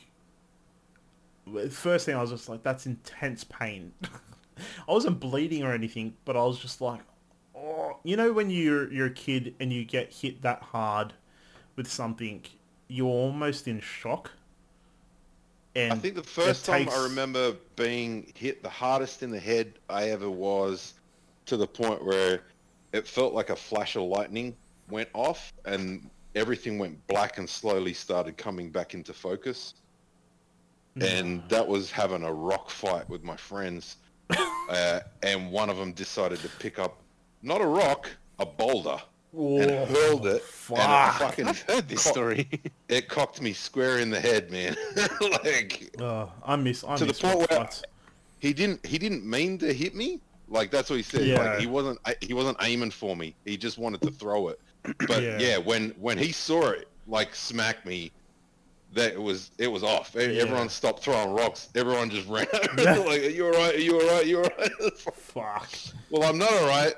first 1.69 2.05
thing 2.05 2.15
I 2.15 2.21
was 2.21 2.31
just 2.31 2.47
like, 2.47 2.63
that's 2.63 2.85
intense 2.85 3.43
pain. 3.43 3.91
I 4.87 4.91
wasn't 4.91 5.19
bleeding 5.19 5.63
or 5.63 5.73
anything, 5.73 6.13
but 6.23 6.37
I 6.37 6.43
was 6.43 6.59
just 6.59 6.79
like, 6.79 7.01
oh, 7.55 7.97
you 8.03 8.15
know, 8.15 8.31
when 8.31 8.49
you're 8.49 8.91
you're 8.91 9.07
a 9.07 9.13
kid 9.13 9.55
and 9.59 9.73
you 9.73 9.83
get 9.83 10.13
hit 10.13 10.41
that 10.43 10.61
hard 10.61 11.13
with 11.75 11.91
something, 11.91 12.43
you're 12.87 13.07
almost 13.07 13.67
in 13.67 13.81
shock. 13.81 14.31
And 15.75 15.93
I 15.93 15.95
think 15.95 16.15
the 16.15 16.23
first 16.23 16.65
time 16.65 16.85
takes- 16.85 16.97
I 16.97 17.03
remember 17.03 17.55
being 17.75 18.31
hit 18.35 18.61
the 18.61 18.69
hardest 18.69 19.23
in 19.23 19.31
the 19.31 19.39
head 19.39 19.73
I 19.89 20.09
ever 20.09 20.29
was, 20.29 20.93
to 21.51 21.57
the 21.57 21.67
point 21.67 22.01
where 22.05 22.43
it 22.93 23.05
felt 23.05 23.33
like 23.33 23.49
a 23.49 23.55
flash 23.57 23.97
of 23.97 24.03
lightning 24.03 24.55
went 24.89 25.09
off 25.13 25.51
and 25.65 26.09
everything 26.33 26.79
went 26.79 27.05
black 27.07 27.39
and 27.39 27.49
slowly 27.49 27.91
started 27.93 28.37
coming 28.37 28.69
back 28.69 28.93
into 28.93 29.11
focus. 29.11 29.73
And 31.01 31.43
that 31.49 31.67
was 31.67 31.91
having 31.91 32.23
a 32.23 32.31
rock 32.31 32.69
fight 32.69 33.09
with 33.09 33.21
my 33.23 33.35
friends, 33.35 33.97
uh, 34.69 35.01
and 35.23 35.51
one 35.51 35.69
of 35.69 35.75
them 35.75 35.91
decided 35.91 36.39
to 36.39 36.47
pick 36.59 36.79
up 36.79 37.01
not 37.41 37.59
a 37.59 37.65
rock, 37.67 38.09
a 38.39 38.45
boulder, 38.45 38.97
and 39.33 39.71
Oh, 39.71 39.85
hurled 39.87 40.27
it, 40.27 40.41
and 40.69 40.79
it 40.79 41.13
fucking 41.19 41.47
I've 41.47 41.61
heard 41.63 41.87
this 41.89 42.03
cock- 42.05 42.13
story. 42.13 42.49
it 42.87 43.09
cocked 43.09 43.41
me 43.41 43.51
square 43.51 43.99
in 43.99 44.09
the 44.09 44.19
head, 44.21 44.51
man. 44.51 44.75
like 45.43 45.89
Uh, 45.99 46.27
I 46.45 46.55
miss. 46.55 46.83
I 46.85 46.95
To 46.95 47.05
the 47.05 47.13
point 47.13 47.37
where- 47.39 47.47
fights. 47.47 47.83
he 48.39 48.51
didn't 48.53 48.85
he 48.85 48.97
didn't 48.97 49.25
mean 49.25 49.57
to 49.59 49.73
hit 49.73 49.95
me. 49.95 50.19
Like 50.51 50.69
that's 50.69 50.89
what 50.89 50.97
he 50.97 51.03
said. 51.03 51.25
Yeah. 51.25 51.39
Like 51.39 51.59
he 51.59 51.65
wasn't 51.67 51.97
he 52.21 52.33
wasn't 52.33 52.57
aiming 52.61 52.91
for 52.91 53.15
me. 53.15 53.33
He 53.45 53.55
just 53.57 53.77
wanted 53.77 54.01
to 54.01 54.11
throw 54.11 54.49
it. 54.49 54.59
But 55.07 55.23
Yeah. 55.23 55.37
yeah, 55.39 55.57
when 55.57 55.91
when 55.91 56.17
he 56.17 56.31
saw 56.31 56.69
it 56.69 56.87
like 57.07 57.33
smack 57.33 57.85
me, 57.85 58.11
that 58.93 59.13
it 59.13 59.21
was 59.21 59.51
it 59.57 59.67
was 59.67 59.81
off. 59.83 60.11
Yeah. 60.13 60.23
Everyone 60.23 60.67
stopped 60.67 61.03
throwing 61.03 61.31
rocks. 61.33 61.69
Everyone 61.73 62.09
just 62.09 62.27
ran. 62.27 62.45
like, 62.77 63.21
are 63.21 63.29
you 63.29 63.45
alright? 63.47 63.75
Are 63.75 63.79
you 63.79 63.99
alright? 64.01 64.23
Are 64.23 64.27
you 64.27 64.37
alright? 64.43 64.97
Fuck. 64.97 65.69
well, 66.09 66.23
I'm 66.29 66.37
not 66.37 66.51
alright. 66.51 66.95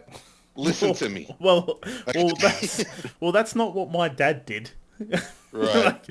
Listen 0.55 0.93
to 0.95 1.09
me. 1.09 1.29
Well, 1.39 1.79
well, 2.15 2.31
that's 2.39 2.83
well, 3.19 3.31
that's 3.31 3.55
not 3.55 3.75
what 3.75 3.91
my 3.91 4.07
dad 4.09 4.45
did. 4.45 4.71
Right. 5.51 5.75
Like, 5.75 6.05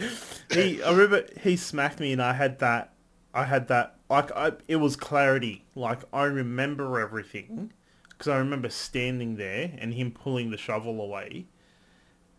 he, 0.52 0.82
I 0.82 0.90
remember 0.92 1.26
he 1.40 1.56
smacked 1.56 1.98
me, 2.00 2.12
and 2.12 2.20
I 2.22 2.32
had 2.34 2.58
that, 2.60 2.92
I 3.34 3.44
had 3.44 3.68
that, 3.68 3.96
like, 4.12 4.30
I, 4.32 4.52
it 4.68 4.76
was 4.76 4.94
clarity. 4.96 5.64
Like, 5.74 6.02
I 6.12 6.24
remember 6.24 7.00
everything 7.00 7.72
because 8.10 8.28
I 8.28 8.36
remember 8.36 8.68
standing 8.68 9.36
there 9.36 9.72
and 9.78 9.94
him 9.94 10.10
pulling 10.12 10.50
the 10.50 10.58
shovel 10.58 11.00
away, 11.00 11.46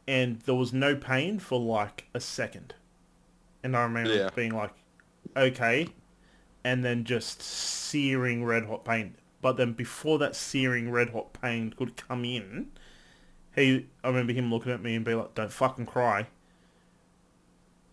and 0.07 0.39
there 0.41 0.55
was 0.55 0.71
no 0.71 0.95
pain 0.95 1.39
for 1.39 1.59
like 1.59 2.07
a 2.13 2.19
second, 2.19 2.75
and 3.63 3.75
I 3.75 3.81
remember 3.83 4.13
Yeah. 4.13 4.29
being 4.35 4.53
like, 4.55 4.71
okay, 5.35 5.87
and 6.63 6.85
then 6.85 7.03
just 7.05 7.41
searing 7.41 8.45
red 8.45 8.65
hot 8.65 8.85
pain. 8.85 9.15
But 9.41 9.57
then 9.57 9.73
before 9.73 10.19
that 10.19 10.35
searing 10.35 10.91
red 10.91 11.09
hot 11.09 11.33
pain 11.33 11.71
could 11.71 11.95
come 11.97 12.23
in, 12.23 12.67
he, 13.55 13.87
I 14.03 14.09
remember 14.09 14.33
him 14.33 14.51
looking 14.51 14.71
at 14.71 14.81
me 14.81 14.95
and 14.95 15.03
be 15.03 15.15
like, 15.15 15.33
"Don't 15.35 15.51
fucking 15.51 15.87
cry." 15.87 16.27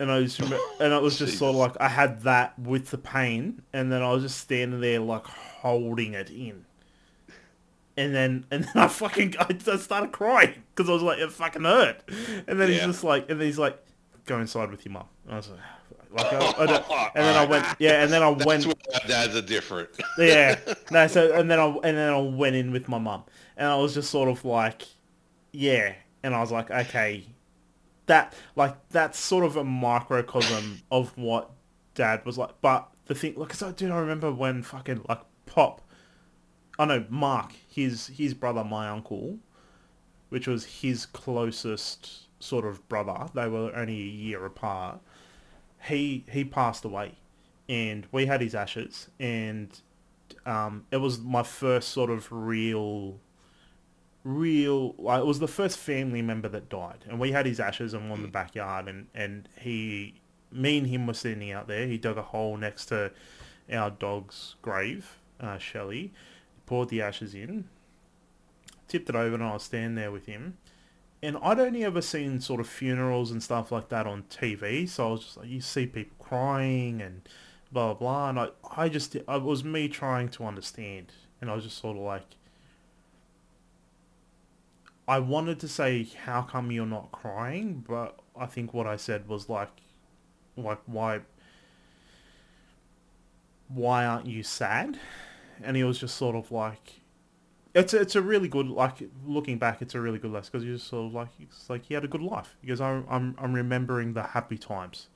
And 0.01 0.11
I 0.11 0.23
just 0.23 0.39
remember, 0.41 0.65
and 0.81 0.93
it 0.95 1.03
was 1.03 1.19
just 1.19 1.37
sort 1.39 1.51
of 1.51 1.57
like 1.57 1.77
I 1.79 1.89
had 1.89 2.23
that 2.23 2.59
with 2.59 2.89
the 2.91 2.97
pain, 2.99 3.61
and 3.75 3.93
then 3.93 4.03
I 4.03 4.11
was 4.13 4.23
just 4.23 4.39
standing 4.39 4.81
there 4.81 4.99
like 4.99 5.27
holding 5.27 6.15
it 6.15 6.31
in. 6.31 6.65
And 7.99 8.15
then, 8.15 8.47
and 8.51 8.65
then 8.65 8.73
I 8.77 8.89
fucking, 8.89 9.35
I 9.39 9.77
started 9.77 10.11
crying 10.11 10.63
because 10.75 10.89
I 10.89 10.95
was 10.95 11.03
like, 11.03 11.19
it 11.19 11.31
fucking 11.31 11.65
hurt. 11.65 12.03
And 12.49 12.59
then 12.59 12.71
he's 12.71 12.81
just 12.81 13.05
like, 13.05 13.29
and 13.31 13.39
then 13.39 13.47
he's 13.47 13.59
like, 13.59 13.79
go 14.25 14.41
inside 14.41 14.71
with 14.71 14.87
your 14.87 14.95
mum. 14.95 15.07
And 15.27 15.35
I 15.35 15.37
was 15.37 15.51
like, 15.51 15.61
like 16.13 16.33
I, 16.33 16.63
I 16.63 16.67
don't, 16.67 16.91
and 17.15 17.25
then 17.25 17.37
I 17.37 17.45
went, 17.45 17.67
yeah, 17.79 18.03
and 18.03 18.11
then 18.11 18.23
I 18.23 18.33
That's 18.33 18.47
went, 18.67 19.07
dads 19.07 19.37
are 19.37 19.43
different. 19.43 19.91
yeah. 20.19 20.59
No, 20.91 21.07
so 21.09 21.33
and 21.35 21.51
then 21.51 21.61
I 21.61 21.67
and 21.67 21.97
then 21.97 22.11
I 22.13 22.21
went 22.21 22.57
in 22.57 22.73
with 22.73 22.89
my 22.89 22.99
mum, 22.99 23.25
and 23.57 23.69
I 23.69 23.77
was 23.77 23.93
just 23.93 24.11
sort 24.11 24.31
of 24.31 24.45
like, 24.47 24.87
yeah, 25.53 25.95
and 26.23 26.35
I 26.35 26.41
was 26.41 26.51
like, 26.51 26.71
okay, 26.71 27.27
that 28.11 28.35
like 28.57 28.77
that's 28.89 29.19
sort 29.19 29.45
of 29.45 29.57
a 29.57 29.65
microcosm 29.65 30.83
of 30.91 31.17
what 31.17 31.51
Dad 31.95 32.25
was 32.27 32.37
like. 32.37 32.61
But 32.61 32.89
the 33.07 33.15
thing, 33.15 33.35
like, 33.37 33.55
so 33.55 33.71
dude, 33.73 33.93
I 33.93 33.99
remember 33.99 34.33
when 34.33 34.63
fucking 34.63 35.05
like 35.09 35.21
Pop, 35.47 35.81
I 36.79 36.85
know 36.87 37.05
Mark, 37.09 37.53
his 37.69 38.09
his 38.09 38.35
brother, 38.35 38.65
my 38.65 38.89
uncle, 38.89 39.39
which 40.29 40.49
was 40.49 40.65
his 40.65 41.07
closest 41.07 42.27
sort 42.41 42.65
of 42.65 42.87
brother. 42.89 43.29
They 43.33 43.49
were 43.49 43.75
only 43.77 44.01
a 44.01 44.07
year 44.07 44.45
apart. 44.45 45.01
He 45.85 46.25
he 46.31 46.45
passed 46.45 46.85
away, 46.85 47.15
and 47.69 48.09
we 48.11 48.27
had 48.27 48.41
his 48.41 48.57
ashes, 48.57 49.09
and 49.21 49.69
um, 50.45 50.85
it 50.91 50.97
was 50.97 51.21
my 51.21 51.45
first 51.45 51.91
sort 51.91 52.11
of 52.11 52.27
real, 52.33 53.21
real. 54.25 54.95
Like, 54.99 55.21
it 55.21 55.27
was 55.27 55.39
the 55.39 55.49
first 55.49 55.79
family 55.79 56.23
member 56.23 56.49
that 56.49 56.69
died, 56.69 57.05
and 57.09 57.19
we 57.19 57.33
had 57.33 57.47
his 57.47 57.61
ashes 57.61 57.95
one 57.95 58.11
in 58.11 58.23
the 58.23 58.29
backyard, 58.29 58.89
and 58.89 59.07
and 59.15 59.49
he, 59.61 60.15
me 60.53 60.79
and 60.79 60.87
him 60.87 61.07
were 61.07 61.15
standing 61.15 61.53
out 61.53 61.69
there. 61.69 61.87
He 61.87 61.99
dug 61.99 62.19
a 62.19 62.23
hole 62.23 62.57
next 62.57 62.87
to 62.87 63.13
our 63.73 63.91
dog's 63.91 64.57
grave, 64.63 65.19
uh, 65.41 65.59
Shelley, 65.59 66.13
poured 66.67 66.89
the 66.89 67.03
ashes 67.03 67.35
in, 67.35 67.69
tipped 68.89 69.09
it 69.09 69.15
over, 69.15 69.35
and 69.35 69.45
I 69.45 69.53
was 69.53 69.65
standing 69.65 69.95
there 69.95 70.11
with 70.11 70.27
him. 70.27 70.57
And 71.23 71.37
I'd 71.43 71.61
only 71.61 71.85
ever 71.85 72.01
seen 72.01 72.41
sort 72.41 72.61
of 72.61 72.67
funerals 72.67 73.31
and 73.31 73.43
stuff 73.43 73.71
like 73.71 73.91
that 73.91 74.07
on 74.07 74.25
TV, 74.25 74.89
so 74.89 75.09
I 75.09 75.11
was 75.13 75.25
just 75.25 75.37
like, 75.37 75.49
you 75.49 75.61
see 75.61 75.87
people 75.87 76.17
crying 76.19 77.03
and 77.03 77.29
blah 77.71 77.93
blah 77.93 77.95
blah, 77.95 78.29
and 78.31 78.41
I, 78.41 78.49
I 78.77 78.89
just, 78.89 79.15
it 79.15 79.27
was 79.29 79.63
me 79.63 79.89
trying 79.89 80.31
to 80.31 80.45
understand, 80.45 81.13
and 81.41 81.51
I 81.51 81.55
was 81.55 81.65
just 81.65 81.79
sort 81.79 81.97
of 81.97 82.03
like, 82.03 82.25
I 85.11 85.19
wanted 85.19 85.59
to 85.59 85.67
say, 85.67 86.07
how 86.25 86.43
come 86.43 86.71
you're 86.71 86.87
not 86.87 87.11
crying? 87.11 87.85
But 87.87 88.21
I 88.37 88.47
think 88.47 88.73
what 88.73 88.87
I 88.87 88.95
said 88.95 89.27
was 89.27 89.49
like, 89.49 89.71
like 90.57 90.79
why, 90.87 91.23
why 93.67 94.07
aren't 94.07 94.27
you 94.27 94.45
sad? 94.45 95.01
And 95.65 95.77
he 95.77 95.83
was 95.83 95.99
just 95.99 96.15
sort 96.15 96.37
of 96.37 96.53
like, 96.53 97.01
it's 97.75 97.93
a, 97.93 98.01
it's 98.01 98.15
a 98.15 98.23
really 98.23 98.47
good 98.47 98.69
like 98.69 98.97
looking 99.25 99.57
back 99.57 99.81
it's 99.81 99.95
a 99.95 100.01
really 100.01 100.19
good 100.19 100.33
lesson 100.33 100.51
because 100.53 100.65
you 100.65 100.75
just 100.75 100.89
sort 100.89 101.07
of 101.07 101.15
like 101.15 101.29
it's 101.39 101.71
like 101.71 101.87
he 101.87 101.95
had 101.95 102.05
a 102.05 102.09
good 102.09 102.23
life. 102.23 102.57
He 102.61 102.69
goes 102.69 102.81
I'm 102.81 103.05
I'm, 103.09 103.35
I'm 103.39 103.53
remembering 103.53 104.13
the 104.13 104.23
happy 104.23 104.59
times. 104.59 105.09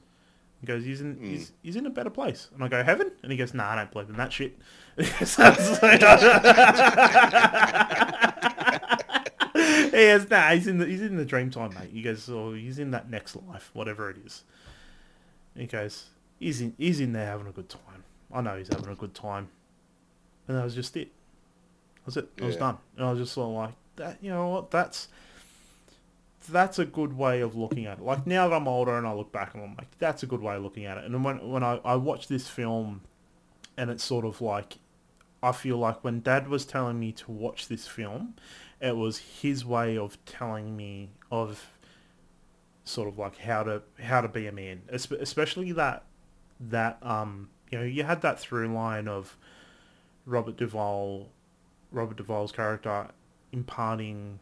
He 0.60 0.66
goes 0.66 0.84
he's 0.84 1.00
in 1.00 1.14
hmm. 1.14 1.24
he's, 1.24 1.52
he's 1.62 1.76
in 1.76 1.86
a 1.86 1.90
better 1.90 2.10
place. 2.10 2.48
And 2.54 2.64
I 2.64 2.68
go 2.68 2.82
heaven? 2.82 3.12
And 3.22 3.30
he 3.30 3.38
goes 3.38 3.54
nah 3.54 3.70
I 3.70 3.76
don't 3.76 3.92
believe 3.92 4.08
in 4.08 4.16
that 4.16 4.32
shit 4.32 4.58
So 9.94 10.00
I 10.00 10.02
he 10.12 10.18
goes 10.18 10.30
nah 10.30 10.50
he's 10.50 10.66
in 10.66 10.78
the 10.78 10.86
he's 10.86 11.02
in 11.02 11.16
the 11.16 11.24
dream 11.24 11.50
time 11.50 11.74
mate 11.74 11.90
he 11.92 12.02
goes 12.02 12.28
oh 12.28 12.52
he's 12.52 12.78
in 12.78 12.90
that 12.92 13.10
next 13.10 13.36
life 13.48 13.70
whatever 13.72 14.10
it 14.10 14.16
is 14.24 14.44
he 15.56 15.66
goes 15.66 16.06
he's 16.38 16.60
in 16.60 16.74
he's 16.78 17.00
in 17.00 17.12
there 17.12 17.26
having 17.26 17.46
a 17.46 17.52
good 17.52 17.68
time 17.68 18.04
I 18.32 18.40
know 18.40 18.56
he's 18.56 18.68
having 18.68 18.90
a 18.90 18.96
good 18.96 19.14
time 19.14 19.48
and 20.48 20.56
that 20.58 20.64
was 20.64 20.74
just 20.74 20.96
it 20.96 21.10
that's 22.04 22.16
it. 22.18 22.28
I 22.40 22.44
was 22.44 22.54
Yeah. 22.56 22.60
done. 22.60 22.78
And 22.98 23.06
I 23.06 23.10
was 23.12 23.18
just 23.20 23.32
sort 23.32 23.48
of 23.48 23.54
like, 23.54 23.74
that. 23.96 24.18
You 24.22 24.28
know 24.30 24.48
what? 24.48 24.70
That's 24.70 25.08
that's 26.50 26.78
a 26.78 26.84
good 26.84 27.16
way 27.16 27.40
of 27.40 27.56
looking 27.56 27.86
at 27.86 27.98
it. 27.98 28.04
Like 28.04 28.26
now 28.26 28.46
that 28.48 28.54
I'm 28.54 28.68
older 28.68 28.98
and 28.98 29.06
I 29.06 29.14
look 29.14 29.32
back 29.32 29.54
and 29.54 29.62
I'm 29.64 29.74
like, 29.76 29.96
that's 29.98 30.22
a 30.22 30.26
good 30.26 30.42
way 30.42 30.56
of 30.56 30.62
looking 30.62 30.84
at 30.84 30.98
it. 30.98 31.04
And 31.04 31.24
when 31.24 31.48
when 31.50 31.62
I 31.64 31.80
I 31.84 31.96
watch 31.96 32.28
this 32.28 32.46
film, 32.48 33.00
and 33.78 33.88
it's 33.90 34.04
sort 34.04 34.26
of 34.26 34.42
like, 34.42 34.76
I 35.44 35.52
feel 35.52 35.76
like 35.76 36.02
when 36.02 36.20
Dad 36.20 36.48
was 36.48 36.64
telling 36.64 36.98
me 36.98 37.12
to 37.12 37.30
watch 37.30 37.68
this 37.68 37.86
film, 37.86 38.34
it 38.80 38.96
was 38.96 39.18
his 39.18 39.64
way 39.64 39.98
of 39.98 40.22
telling 40.24 40.74
me 40.74 41.10
of 41.30 41.78
sort 42.84 43.08
of 43.08 43.18
like 43.18 43.36
how 43.38 43.62
to 43.64 43.82
how 44.00 44.22
to 44.22 44.28
be 44.28 44.46
a 44.46 44.52
man, 44.52 44.82
especially 44.88 45.72
that 45.72 46.04
that 46.58 46.98
um 47.02 47.50
you 47.70 47.78
know 47.78 47.84
you 47.84 48.04
had 48.04 48.22
that 48.22 48.40
through 48.40 48.72
line 48.72 49.06
of 49.06 49.36
Robert 50.24 50.56
Duvall 50.56 51.28
Robert 51.90 52.16
Duvall's 52.16 52.52
character 52.52 53.08
imparting 53.52 54.40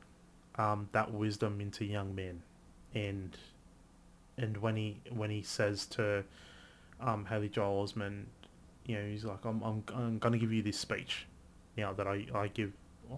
um, 0.56 0.88
that 0.92 1.12
wisdom 1.12 1.60
into 1.60 1.84
young 1.84 2.14
men, 2.14 2.42
and 2.94 3.36
and 4.38 4.56
when 4.58 4.76
he 4.76 5.00
when 5.10 5.30
he 5.30 5.42
says 5.42 5.86
to 5.86 6.24
um, 7.00 7.26
Haley 7.26 7.48
Joel 7.48 7.86
Osment, 7.86 8.24
you 8.86 8.96
know, 8.96 9.04
he's 9.04 9.24
like, 9.24 9.44
I'm 9.44 9.62
I'm 9.62 9.84
I'm 9.94 10.18
gonna 10.18 10.38
give 10.38 10.52
you 10.52 10.62
this 10.62 10.78
speech, 10.78 11.26
you 11.76 11.84
know, 11.84 11.94
that 11.94 12.06
I 12.06 12.26
I 12.34 12.48
give 12.48 12.72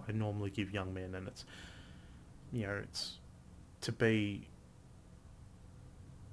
I 0.08 0.12
normally 0.12 0.50
give 0.50 0.72
young 0.72 0.92
men, 0.92 1.14
and 1.14 1.28
it's 1.28 1.44
you 2.52 2.66
know 2.66 2.80
it's 2.82 3.18
to 3.82 3.92
be 3.92 4.46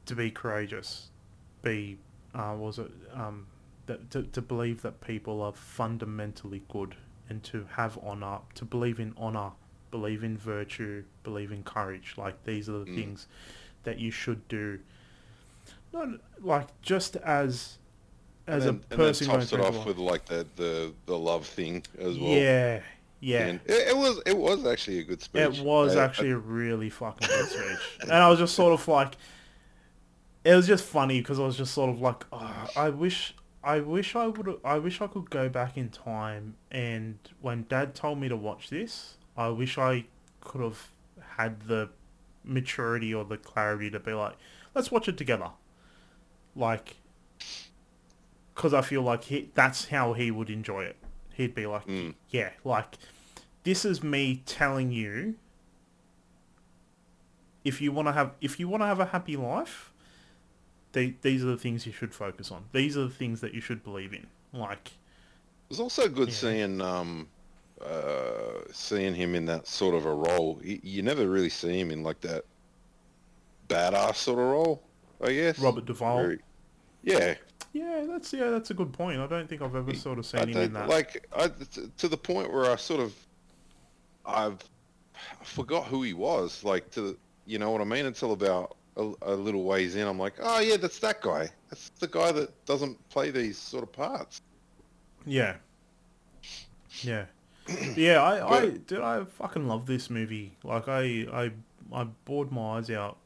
to 0.05 0.15
be 0.15 0.31
courageous, 0.31 1.09
be 1.61 1.97
uh, 2.33 2.55
was 2.57 2.79
it 2.79 2.91
um, 3.13 3.47
that 3.85 4.09
to, 4.11 4.23
to 4.23 4.41
believe 4.41 4.81
that 4.81 5.01
people 5.01 5.41
are 5.41 5.53
fundamentally 5.53 6.61
good 6.69 6.95
and 7.29 7.43
to 7.43 7.65
have 7.71 7.97
honor, 8.03 8.39
to 8.55 8.65
believe 8.65 8.99
in 8.99 9.13
honor, 9.17 9.51
believe 9.89 10.23
in 10.23 10.37
virtue, 10.37 11.03
believe 11.23 11.51
in 11.51 11.63
courage. 11.63 12.15
Like 12.17 12.43
these 12.43 12.67
are 12.69 12.79
the 12.79 12.93
things 12.95 13.27
that 13.83 13.99
you 13.99 14.11
should 14.11 14.47
do. 14.47 14.79
Not 15.93 16.09
like 16.41 16.67
just 16.81 17.15
as 17.17 17.77
as 18.47 18.65
and 18.65 18.81
then, 18.81 18.85
a 18.91 18.95
person 18.95 19.29
and 19.29 19.41
then 19.41 19.47
tops 19.47 19.53
it 19.53 19.59
off 19.77 19.85
with 19.85 19.97
like 19.97 20.25
the, 20.25 20.45
the, 20.55 20.93
the 21.05 21.17
love 21.17 21.45
thing 21.45 21.83
as 21.99 22.17
well. 22.17 22.29
yeah, 22.31 22.81
yeah. 23.19 23.45
And 23.47 23.59
it, 23.65 23.89
it 23.89 23.97
was 23.97 24.21
it 24.25 24.37
was 24.37 24.65
actually 24.65 24.99
a 24.99 25.03
good 25.03 25.21
speech. 25.21 25.41
It 25.41 25.63
was 25.63 25.95
I- 25.95 26.01
I- 26.01 26.05
actually 26.05 26.31
a 26.31 26.37
really 26.37 26.89
fucking 26.89 27.27
good 27.27 27.49
speech, 27.49 27.79
and 28.01 28.11
I 28.11 28.29
was 28.29 28.39
just 28.39 28.55
sort 28.55 28.73
of 28.73 28.87
like, 28.87 29.15
it 30.43 30.55
was 30.55 30.67
just 30.67 30.83
funny 30.83 31.21
because 31.21 31.39
I 31.39 31.43
was 31.43 31.57
just 31.57 31.73
sort 31.73 31.89
of 31.89 32.01
like, 32.01 32.25
oh, 32.33 32.67
I 32.75 32.89
wish, 32.89 33.35
I 33.63 33.79
wish 33.79 34.15
I 34.15 34.27
would, 34.27 34.59
I 34.65 34.79
wish 34.79 35.01
I 35.01 35.07
could 35.07 35.29
go 35.29 35.49
back 35.49 35.77
in 35.77 35.89
time, 35.89 36.55
and 36.71 37.19
when 37.41 37.65
Dad 37.69 37.93
told 37.93 38.19
me 38.19 38.27
to 38.27 38.35
watch 38.35 38.69
this, 38.69 39.17
I 39.37 39.49
wish 39.49 39.77
I 39.77 40.05
could 40.41 40.61
have 40.61 40.87
had 41.37 41.61
the 41.67 41.89
maturity 42.43 43.13
or 43.13 43.23
the 43.23 43.37
clarity 43.37 43.91
to 43.91 43.99
be 43.99 44.13
like, 44.13 44.33
let's 44.73 44.89
watch 44.89 45.07
it 45.07 45.15
together, 45.15 45.51
like, 46.55 46.95
because 48.55 48.73
I 48.73 48.81
feel 48.81 49.01
like 49.01 49.25
he, 49.25 49.49
that's 49.55 49.85
how 49.89 50.13
he 50.13 50.31
would 50.31 50.49
enjoy 50.49 50.83
it. 50.83 50.95
He'd 51.33 51.55
be 51.55 51.65
like, 51.65 51.83
yeah, 52.29 52.51
like 52.63 52.97
this 53.63 53.85
is 53.85 54.03
me 54.03 54.41
telling 54.45 54.91
you 54.91 55.35
if 57.63 57.79
you 57.81 57.91
want 57.91 58.07
to 58.07 58.11
have 58.11 58.31
if 58.41 58.59
you 58.59 58.67
want 58.67 58.81
to 58.81 58.87
have 58.87 58.99
a 58.99 59.05
happy 59.05 59.35
life 59.37 59.93
the, 60.93 61.13
these 61.21 61.43
are 61.43 61.47
the 61.47 61.57
things 61.57 61.85
you 61.85 61.91
should 61.91 62.13
focus 62.13 62.51
on 62.51 62.63
these 62.71 62.97
are 62.97 63.03
the 63.03 63.09
things 63.13 63.39
that 63.41 63.53
you 63.53 63.61
should 63.61 63.83
believe 63.83 64.13
in 64.13 64.25
like 64.51 64.87
It 64.87 65.69
was 65.69 65.79
also 65.79 66.09
good 66.09 66.33
seeing 66.33 66.81
um, 66.81 67.27
uh, 67.79 68.61
seeing 68.71 69.13
him 69.15 69.35
in 69.35 69.45
that 69.45 69.67
sort 69.67 69.95
of 69.95 70.05
a 70.05 70.13
role. 70.13 70.59
You, 70.63 70.79
you 70.83 71.01
never 71.01 71.27
really 71.27 71.49
see 71.49 71.79
him 71.79 71.91
in 71.91 72.03
like 72.03 72.19
that 72.21 72.45
badass 73.69 74.15
sort 74.15 74.39
of 74.39 74.45
role. 74.45 74.83
I 75.23 75.31
guess. 75.33 75.59
Robert 75.59 75.85
Duvall. 75.85 76.17
Very- 76.17 76.39
yeah, 77.03 77.35
Yeah, 77.73 78.05
that's 78.07 78.33
yeah, 78.33 78.49
that's 78.49 78.69
a 78.71 78.73
good 78.73 78.91
point. 78.91 79.19
I 79.19 79.27
don't 79.27 79.47
think 79.47 79.61
I've 79.61 79.75
ever 79.75 79.93
sort 79.93 80.19
of 80.19 80.25
I 80.25 80.39
seen 80.39 80.49
him 80.49 80.61
in 80.61 80.73
that. 80.73 80.89
like 80.89 81.27
I, 81.35 81.49
to 81.97 82.07
the 82.07 82.17
point 82.17 82.51
where 82.51 82.69
I 82.69 82.75
sort 82.75 82.99
of 82.99 83.13
I've 84.25 84.63
I 85.39 85.43
forgot 85.43 85.85
who 85.85 86.03
he 86.03 86.13
was. 86.13 86.63
Like 86.63 86.91
to 86.91 87.17
you 87.45 87.59
know 87.59 87.71
what 87.71 87.81
I 87.81 87.85
mean? 87.85 88.05
Until 88.05 88.33
about 88.33 88.75
a, 88.97 89.11
a 89.21 89.35
little 89.35 89.63
ways 89.63 89.95
in, 89.95 90.05
I'm 90.05 90.19
like, 90.19 90.33
oh 90.41 90.59
yeah, 90.59 90.77
that's 90.77 90.99
that 90.99 91.21
guy. 91.21 91.49
That's 91.69 91.89
the 91.99 92.07
guy 92.07 92.31
that 92.33 92.65
doesn't 92.65 92.97
play 93.09 93.31
these 93.31 93.57
sort 93.57 93.83
of 93.83 93.91
parts. 93.93 94.41
Yeah. 95.25 95.55
Yeah. 97.03 97.25
yeah, 97.95 98.21
I, 98.21 98.57
I 98.57 98.69
did 98.69 98.99
I 98.99 99.23
fucking 99.23 99.67
love 99.67 99.85
this 99.85 100.09
movie. 100.09 100.57
Like 100.63 100.89
I 100.89 101.25
I 101.31 101.51
I 101.93 102.03
bored 102.25 102.51
my 102.51 102.77
eyes 102.77 102.89
out 102.89 103.17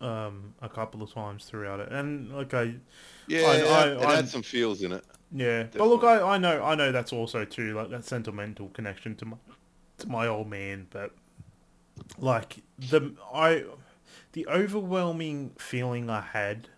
um 0.00 0.54
a 0.62 0.68
couple 0.68 1.02
of 1.02 1.12
times 1.12 1.44
throughout 1.44 1.80
it. 1.80 1.90
And 1.90 2.30
like 2.36 2.54
I 2.54 2.74
Yeah, 3.26 3.40
I- 3.42 3.54
it, 3.56 3.66
I- 3.66 3.78
had, 3.80 3.88
it 3.96 4.02
had 4.02 4.28
some 4.28 4.42
feels 4.42 4.82
in 4.82 4.92
it. 4.92 5.04
yeah. 5.32 5.64
But 5.72 5.86
look 5.88 6.04
I, 6.04 6.20
I 6.34 6.38
know 6.38 6.62
I 6.62 6.74
know 6.74 6.92
that's 6.92 7.12
also 7.12 7.44
too 7.44 7.74
like 7.74 7.90
that 7.90 8.04
sentimental 8.04 8.68
connection 8.68 9.14
to 9.16 9.24
my 9.26 9.36
to 9.98 10.08
my 10.08 10.26
old 10.28 10.48
man, 10.48 10.86
but 10.90 11.12
like 12.18 12.58
the 12.78 13.12
I 13.34 13.64
the 14.32 14.46
overwhelming 14.46 15.50
feeling 15.58 16.08
I 16.08 16.20
had 16.20 16.68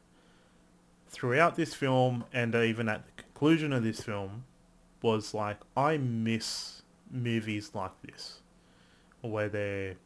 throughout 1.08 1.56
this 1.56 1.74
film 1.74 2.24
and 2.32 2.54
even 2.54 2.88
at 2.88 3.04
the 3.04 3.22
conclusion 3.22 3.72
of 3.72 3.82
this 3.82 4.00
film 4.00 4.44
was 5.02 5.34
like 5.34 5.58
I 5.76 5.96
miss 5.98 6.82
movies 7.10 7.72
like 7.74 7.90
this 8.02 8.40
where 9.20 9.48
they're 9.48 9.96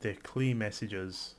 they're 0.00 0.14
clear 0.16 0.54
messages 0.54 1.34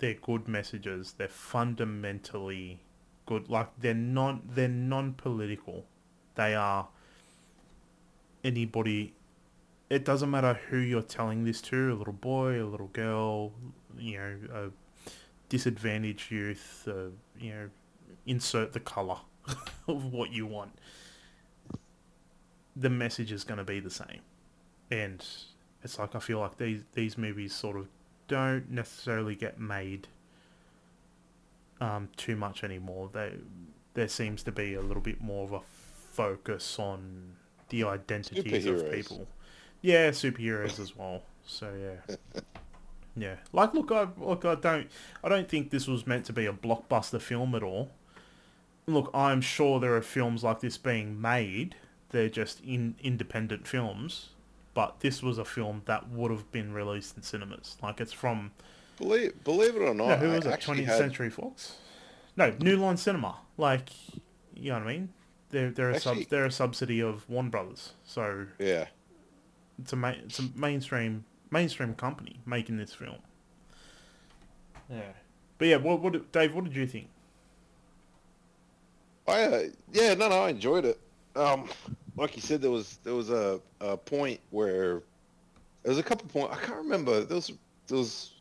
they're 0.00 0.14
good 0.14 0.48
messages. 0.48 1.14
They're 1.16 1.28
fundamentally 1.28 2.80
good. 3.26 3.48
Like 3.48 3.68
they're 3.78 3.94
non 3.94 4.42
they're 4.44 4.68
non-political. 4.68 5.86
They 6.34 6.54
are 6.54 6.88
anybody 8.42 9.14
it 9.90 10.04
doesn't 10.04 10.30
matter 10.30 10.58
who 10.70 10.78
you're 10.78 11.02
telling 11.02 11.44
this 11.44 11.60
to 11.60 11.92
a 11.92 11.94
little 11.94 12.14
boy 12.14 12.62
a 12.62 12.64
little 12.64 12.86
girl 12.86 13.52
you 13.98 14.16
know 14.16 14.36
a 14.54 14.70
disadvantaged 15.50 16.30
youth 16.30 16.88
uh, 16.88 17.10
you 17.38 17.52
know 17.52 17.68
insert 18.26 18.72
the 18.72 18.80
color 18.80 19.18
of 19.88 20.12
what 20.12 20.32
you 20.32 20.46
want. 20.46 20.72
The 22.76 22.90
message 22.90 23.32
is 23.32 23.44
going 23.44 23.58
to 23.58 23.64
be 23.64 23.80
the 23.80 23.90
same. 23.90 24.20
And 24.90 25.24
it's 25.82 25.98
like 25.98 26.14
I 26.14 26.18
feel 26.18 26.40
like 26.40 26.56
these 26.56 26.82
these 26.94 27.16
movies 27.16 27.54
sort 27.54 27.76
of 27.76 27.88
don't 28.30 28.70
necessarily 28.70 29.34
get 29.34 29.58
made 29.58 30.06
um, 31.80 32.08
too 32.16 32.36
much 32.36 32.62
anymore. 32.62 33.10
They 33.12 33.32
there 33.94 34.08
seems 34.08 34.44
to 34.44 34.52
be 34.52 34.74
a 34.74 34.80
little 34.80 35.02
bit 35.02 35.20
more 35.20 35.44
of 35.44 35.52
a 35.52 35.60
focus 36.12 36.78
on 36.78 37.32
the 37.70 37.82
identities 37.84 38.66
of 38.66 38.90
people. 38.92 39.26
Yeah, 39.82 40.10
superheroes 40.10 40.78
as 40.78 40.96
well. 40.96 41.22
So 41.44 41.72
yeah. 41.74 42.16
Yeah, 43.16 43.36
like 43.52 43.74
look, 43.74 43.90
I 43.90 44.06
look, 44.16 44.44
I 44.44 44.54
don't, 44.54 44.88
I 45.24 45.28
don't 45.28 45.48
think 45.48 45.70
this 45.70 45.88
was 45.88 46.06
meant 46.06 46.24
to 46.26 46.32
be 46.32 46.46
a 46.46 46.52
blockbuster 46.52 47.20
film 47.20 47.56
at 47.56 47.62
all. 47.62 47.90
Look, 48.86 49.10
I'm 49.12 49.40
sure 49.40 49.80
there 49.80 49.96
are 49.96 50.00
films 50.00 50.44
like 50.44 50.60
this 50.60 50.78
being 50.78 51.20
made. 51.20 51.74
They're 52.10 52.28
just 52.28 52.60
in 52.60 52.94
independent 53.02 53.66
films, 53.66 54.30
but 54.74 55.00
this 55.00 55.22
was 55.22 55.38
a 55.38 55.44
film 55.44 55.82
that 55.86 56.08
would 56.10 56.30
have 56.30 56.50
been 56.52 56.72
released 56.72 57.16
in 57.16 57.22
cinemas. 57.22 57.76
Like 57.82 58.00
it's 58.00 58.12
from 58.12 58.52
Believe 58.98 59.42
believe 59.44 59.76
it 59.76 59.82
or 59.82 59.94
not, 59.94 60.08
no, 60.08 60.16
who 60.16 60.30
I 60.32 60.36
was 60.36 60.46
it? 60.46 60.60
20th 60.60 60.84
had- 60.84 60.98
Century 60.98 61.30
Fox? 61.30 61.76
No, 62.36 62.54
New 62.60 62.76
Line 62.76 62.96
Cinema. 62.96 63.36
Like, 63.56 63.90
you 64.54 64.70
know 64.70 64.78
what 64.78 64.88
I 64.88 64.92
mean? 64.92 65.08
They're 65.50 65.70
they're 65.70 65.90
a 65.90 65.98
sub 66.00 66.18
they're 66.28 66.44
a 66.44 66.50
subsidy 66.50 67.00
of 67.00 67.28
Warner 67.28 67.50
Brothers, 67.50 67.94
so 68.04 68.46
Yeah. 68.58 68.86
it's 69.80 69.92
a 69.92 69.96
ma- 69.96 70.10
it's 70.10 70.38
a 70.38 70.44
mainstream 70.54 71.24
mainstream 71.50 71.94
company 71.94 72.40
making 72.46 72.76
this 72.76 72.94
film. 72.94 73.16
Yeah, 74.88 75.00
but 75.58 75.66
yeah, 75.68 75.76
what 75.76 76.00
what 76.00 76.30
Dave? 76.32 76.54
What 76.54 76.64
did 76.64 76.76
you 76.76 76.86
think? 76.86 77.08
I 79.26 79.42
uh, 79.42 79.62
yeah 79.92 80.14
no 80.14 80.28
no 80.28 80.42
I 80.44 80.50
enjoyed 80.50 80.84
it. 80.84 81.00
Um, 81.36 81.68
like 82.20 82.36
you 82.36 82.42
said, 82.42 82.60
there 82.60 82.70
was 82.70 82.98
there 83.02 83.14
was 83.14 83.30
a, 83.30 83.60
a 83.80 83.96
point 83.96 84.40
where 84.50 85.02
there 85.82 85.90
was 85.90 85.98
a 85.98 86.02
couple 86.02 86.28
points 86.28 86.54
I 86.54 86.64
can't 86.66 86.78
remember. 86.78 87.24
There 87.24 87.36
was 87.36 87.50
there 87.88 87.96
was 87.96 88.32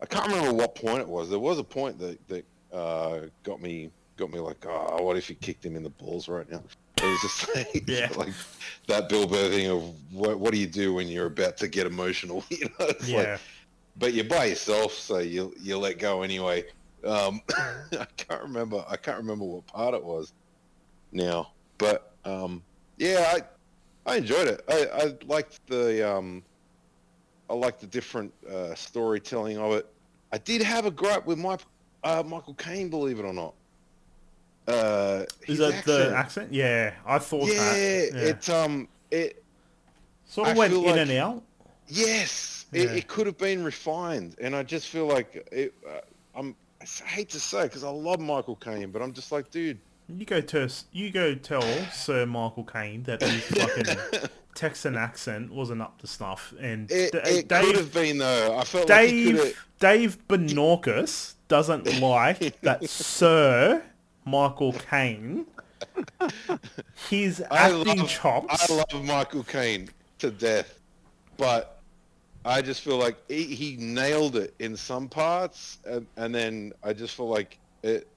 I 0.00 0.06
can't 0.06 0.26
remember 0.26 0.54
what 0.54 0.74
point 0.74 1.00
it 1.00 1.08
was. 1.08 1.28
There 1.28 1.38
was 1.38 1.58
a 1.58 1.64
point 1.64 1.98
that 1.98 2.18
that 2.28 2.44
uh, 2.72 3.20
got 3.42 3.60
me 3.60 3.90
got 4.16 4.32
me 4.32 4.40
like 4.40 4.64
oh 4.66 5.02
what 5.02 5.16
if 5.16 5.28
you 5.28 5.36
kicked 5.36 5.64
him 5.64 5.76
in 5.76 5.82
the 5.82 5.90
balls 5.90 6.26
right 6.26 6.50
now? 6.50 6.62
It 6.96 7.04
was 7.04 7.20
just 7.20 7.54
like, 7.74 7.84
Yeah. 7.86 8.08
like 8.16 8.32
that 8.88 9.10
Bill 9.10 9.26
Burr 9.26 9.50
thing 9.50 9.70
of 9.70 9.94
what 10.10 10.38
what 10.38 10.52
do 10.52 10.58
you 10.58 10.66
do 10.66 10.94
when 10.94 11.06
you're 11.06 11.26
about 11.26 11.58
to 11.58 11.68
get 11.68 11.86
emotional? 11.86 12.42
You 12.50 12.64
know, 12.64 12.86
it's 12.86 13.02
like 13.02 13.10
yeah, 13.10 13.38
but 13.98 14.14
you're 14.14 14.24
by 14.24 14.46
yourself, 14.46 14.94
so 14.94 15.18
you 15.18 15.54
you 15.60 15.76
let 15.76 15.98
go 15.98 16.22
anyway. 16.22 16.64
Um, 17.04 17.42
I 17.56 18.06
can't 18.16 18.42
remember. 18.42 18.82
I 18.88 18.96
can't 18.96 19.18
remember 19.18 19.44
what 19.44 19.66
part 19.66 19.92
it 19.92 20.02
was 20.02 20.32
now, 21.10 21.50
but 21.76 22.12
um, 22.24 22.62
yeah, 22.98 23.32
I 24.06 24.12
I 24.12 24.16
enjoyed 24.16 24.48
it. 24.48 24.64
I, 24.68 24.86
I 24.92 25.14
liked 25.26 25.66
the 25.66 26.08
um, 26.16 26.42
I 27.48 27.54
liked 27.54 27.80
the 27.80 27.86
different 27.86 28.32
uh, 28.50 28.74
storytelling 28.74 29.58
of 29.58 29.72
it. 29.72 29.86
I 30.32 30.38
did 30.38 30.62
have 30.62 30.86
a 30.86 30.90
gripe 30.90 31.26
with 31.26 31.38
my 31.38 31.58
uh, 32.04 32.22
Michael 32.26 32.54
Caine, 32.54 32.88
believe 32.88 33.18
it 33.18 33.24
or 33.24 33.32
not. 33.32 33.54
Uh, 34.66 35.24
is 35.48 35.58
that 35.58 35.84
the 35.84 36.14
accent? 36.16 36.52
Yeah, 36.52 36.94
I 37.04 37.18
thought 37.18 37.48
Yeah, 37.48 37.54
that. 37.54 38.10
Yeah. 38.14 38.20
it 38.20 38.48
um 38.50 38.88
it 39.10 39.42
sort 40.24 40.48
of 40.48 40.54
I 40.54 40.58
went 40.58 40.72
in 40.72 40.82
like- 40.84 40.96
and 40.96 41.10
out. 41.12 41.42
Yes, 41.88 42.66
it, 42.72 42.88
Yeah. 42.88 42.96
it 42.96 43.08
could 43.08 43.26
have 43.26 43.36
been 43.36 43.62
refined, 43.64 44.36
and 44.40 44.54
I 44.56 44.62
just 44.62 44.88
feel 44.88 45.06
like 45.06 45.46
it. 45.52 45.74
Uh, 45.86 45.98
I'm. 46.34 46.54
I 46.80 46.84
hate 47.04 47.28
to 47.30 47.38
say 47.40 47.62
because 47.64 47.84
I 47.84 47.90
love 47.90 48.18
Michael 48.18 48.56
Caine, 48.56 48.90
but 48.90 49.02
I'm 49.02 49.12
just 49.12 49.30
like, 49.30 49.50
dude. 49.50 49.78
You 50.08 50.26
go 50.26 50.40
to 50.40 50.68
you 50.92 51.10
go 51.10 51.34
tell 51.34 51.62
Sir 51.92 52.26
Michael 52.26 52.64
Caine 52.64 53.02
that 53.04 53.22
his 53.22 53.42
fucking 53.44 54.28
Texan 54.54 54.96
accent 54.96 55.52
wasn't 55.52 55.80
up 55.80 55.98
to 56.00 56.06
snuff, 56.06 56.52
and 56.60 56.90
It, 56.90 57.12
D- 57.12 57.18
it 57.18 57.48
Dave 57.48 57.64
could 57.64 57.76
have 57.76 57.94
been 57.94 58.18
though. 58.18 58.56
I 58.58 58.64
felt 58.64 58.88
like 58.88 58.98
Dave 59.00 59.38
have. 59.38 59.54
Dave 59.78 60.18
Benorcus 60.28 61.34
doesn't 61.48 62.00
like 62.00 62.60
that 62.60 62.88
Sir 62.88 63.82
Michael 64.24 64.72
Caine. 64.72 65.46
His 67.08 67.42
I 67.50 67.70
acting 67.70 67.98
love, 67.98 68.08
chops. 68.08 68.70
I 68.70 68.74
love 68.74 69.04
Michael 69.04 69.42
Caine 69.44 69.88
to 70.18 70.30
death, 70.30 70.78
but 71.36 71.80
I 72.44 72.62
just 72.62 72.82
feel 72.82 72.98
like 72.98 73.16
he, 73.28 73.44
he 73.44 73.76
nailed 73.76 74.36
it 74.36 74.54
in 74.58 74.76
some 74.76 75.08
parts, 75.08 75.78
and, 75.84 76.06
and 76.16 76.34
then 76.34 76.72
I 76.82 76.92
just 76.92 77.14
feel 77.16 77.28
like 77.28 77.58
it. 77.82 78.08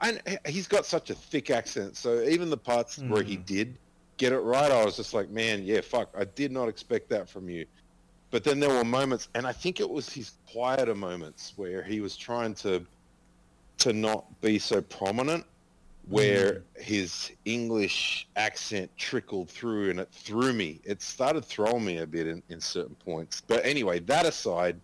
And 0.00 0.20
he's 0.46 0.68
got 0.68 0.84
such 0.84 1.10
a 1.10 1.14
thick 1.14 1.50
accent, 1.50 1.96
so 1.96 2.22
even 2.22 2.50
the 2.50 2.56
parts 2.56 2.98
where 2.98 3.22
he 3.22 3.36
did 3.36 3.78
get 4.18 4.32
it 4.32 4.40
right, 4.40 4.70
I 4.70 4.84
was 4.84 4.96
just 4.96 5.14
like, 5.14 5.30
man, 5.30 5.62
yeah, 5.64 5.80
fuck, 5.80 6.10
I 6.16 6.24
did 6.24 6.52
not 6.52 6.68
expect 6.68 7.08
that 7.10 7.28
from 7.28 7.48
you. 7.48 7.66
But 8.30 8.44
then 8.44 8.60
there 8.60 8.70
were 8.70 8.84
moments, 8.84 9.28
and 9.34 9.46
I 9.46 9.52
think 9.52 9.80
it 9.80 9.88
was 9.88 10.12
his 10.12 10.32
quieter 10.50 10.94
moments 10.94 11.54
where 11.56 11.82
he 11.82 12.00
was 12.00 12.16
trying 12.16 12.54
to 12.56 12.84
to 13.78 13.92
not 13.92 14.40
be 14.40 14.58
so 14.58 14.80
prominent, 14.80 15.44
where 16.08 16.62
his 16.76 17.32
English 17.44 18.26
accent 18.36 18.90
trickled 18.96 19.50
through, 19.50 19.90
and 19.90 20.00
it 20.00 20.08
threw 20.12 20.52
me. 20.52 20.80
It 20.84 21.02
started 21.02 21.44
throwing 21.44 21.84
me 21.84 21.98
a 21.98 22.06
bit 22.06 22.26
in, 22.26 22.42
in 22.48 22.60
certain 22.60 22.94
points. 22.96 23.42
But 23.46 23.64
anyway, 23.64 24.00
that 24.00 24.24
aside, 24.24 24.80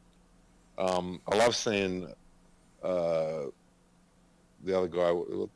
um, 0.78 1.20
I 1.30 1.36
love 1.36 1.56
seeing 1.56 2.12
uh, 2.82 3.44
the 4.62 4.76
other 4.78 4.88
guy, 4.88 5.10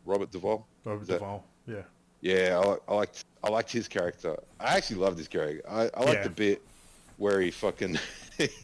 Robert 0.05 0.31
Duvall. 0.31 0.66
Robert 0.85 1.07
Duvall. 1.07 1.45
Yeah. 1.66 1.83
Yeah, 2.20 2.59
I, 2.89 2.93
I 2.93 2.95
liked 2.97 3.24
I 3.45 3.49
liked 3.51 3.70
his 3.70 3.89
character. 3.89 4.37
I 4.59 4.77
actually 4.77 4.97
loved 4.97 5.19
his 5.19 5.28
character. 5.28 5.62
I, 5.69 5.91
I 5.95 6.01
liked 6.01 6.12
Yeah. 6.15 6.23
the 6.24 6.31
bit 6.31 6.62
where 7.19 7.41
he 7.41 7.51
fucking 7.51 7.99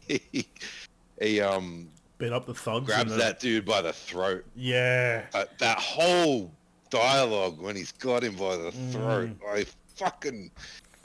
he, 0.07 0.47
he 1.21 1.41
um 1.41 1.89
Beat 2.17 2.31
up 2.33 2.45
the 2.45 2.53
thugs. 2.53 2.85
grabs 2.85 3.11
the- 3.11 3.17
that 3.17 3.39
dude 3.39 3.65
by 3.65 3.81
the 3.81 3.93
throat. 3.93 4.43
Yeah. 4.55 5.25
Uh, 5.33 5.45
that 5.59 5.77
whole 5.79 6.51
dialogue 6.89 7.59
when 7.59 7.75
he's 7.75 7.91
got 7.93 8.23
him 8.23 8.35
by 8.35 8.55
the 8.57 8.71
throat, 8.91 9.31
I 9.49 9.65
fucking, 9.95 10.51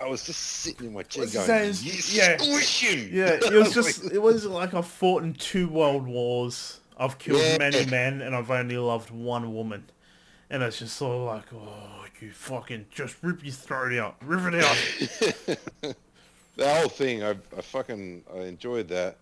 I 0.00 0.06
was 0.06 0.24
just 0.24 0.40
sitting 0.40 0.88
in 0.88 0.92
my 0.94 1.02
chair 1.02 1.26
going? 1.26 1.48
"You 1.80 1.92
Yeah. 2.10 2.36
squish 2.38 2.80
him!" 2.80 3.08
Yeah, 3.12 3.38
it 3.42 3.52
was 3.52 3.72
just 3.74 4.04
it 4.12 4.20
was 4.20 4.44
like 4.46 4.74
I've 4.74 4.86
fought 4.86 5.22
in 5.22 5.32
two 5.34 5.68
world 5.68 6.06
wars. 6.06 6.77
I've 6.98 7.18
killed 7.18 7.40
Yeah. 7.42 7.58
many 7.58 7.86
men 7.86 8.20
and 8.20 8.34
I've 8.34 8.50
only 8.50 8.76
loved 8.76 9.10
one 9.10 9.54
woman. 9.54 9.84
And 10.50 10.62
it's 10.62 10.78
just 10.78 10.96
sort 10.96 11.14
of 11.14 11.22
like, 11.26 11.52
oh, 11.54 12.06
you 12.20 12.30
fucking 12.32 12.86
just 12.90 13.16
rip 13.22 13.44
your 13.44 13.52
throat 13.52 13.92
out, 13.98 14.16
rip 14.22 14.52
it 14.52 14.64
out. 14.64 14.76
the 16.56 16.68
whole 16.74 16.88
thing, 16.88 17.22
I, 17.22 17.30
I 17.56 17.60
fucking, 17.60 18.24
I 18.34 18.38
enjoyed 18.40 18.88
that. 18.88 19.18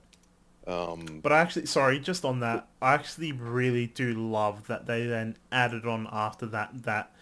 Um, 0.67 1.21
But 1.23 1.33
I 1.33 1.39
actually, 1.41 1.67
sorry, 1.67 1.99
just 2.01 2.25
on 2.25 2.41
that, 2.41 2.67
I 2.81 2.95
actually 2.95 3.33
really 3.33 3.87
do 3.89 4.15
love 4.15 4.67
that 4.69 4.87
they 4.87 5.07
then 5.07 5.37
added 5.53 5.85
on 5.87 6.09
after 6.11 6.47
that 6.47 6.85
that 6.85 7.13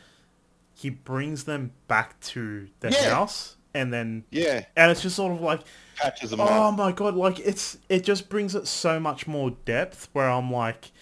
he 0.75 0.91
brings 0.91 1.45
them 1.45 1.73
back 1.89 2.19
to 2.21 2.69
the 2.81 2.91
Yeah. 2.91 3.11
house, 3.15 3.54
and 3.75 3.93
then 3.93 4.25
yeah, 4.31 4.65
and 4.77 4.91
it's 4.91 5.03
just 5.03 5.17
sort 5.17 5.33
of 5.33 5.41
like, 5.41 5.61
patches 5.97 6.31
them 6.31 6.41
oh 6.41 6.45
up. 6.45 6.77
my 6.77 6.93
god, 6.93 7.15
like 7.15 7.41
it's 7.41 7.79
it 7.89 8.05
just 8.05 8.29
brings 8.29 8.55
it 8.55 8.67
so 8.67 8.99
much 9.01 9.27
more 9.27 9.51
depth. 9.65 10.09
Where 10.13 10.29
I'm 10.31 10.51
like, 10.51 10.93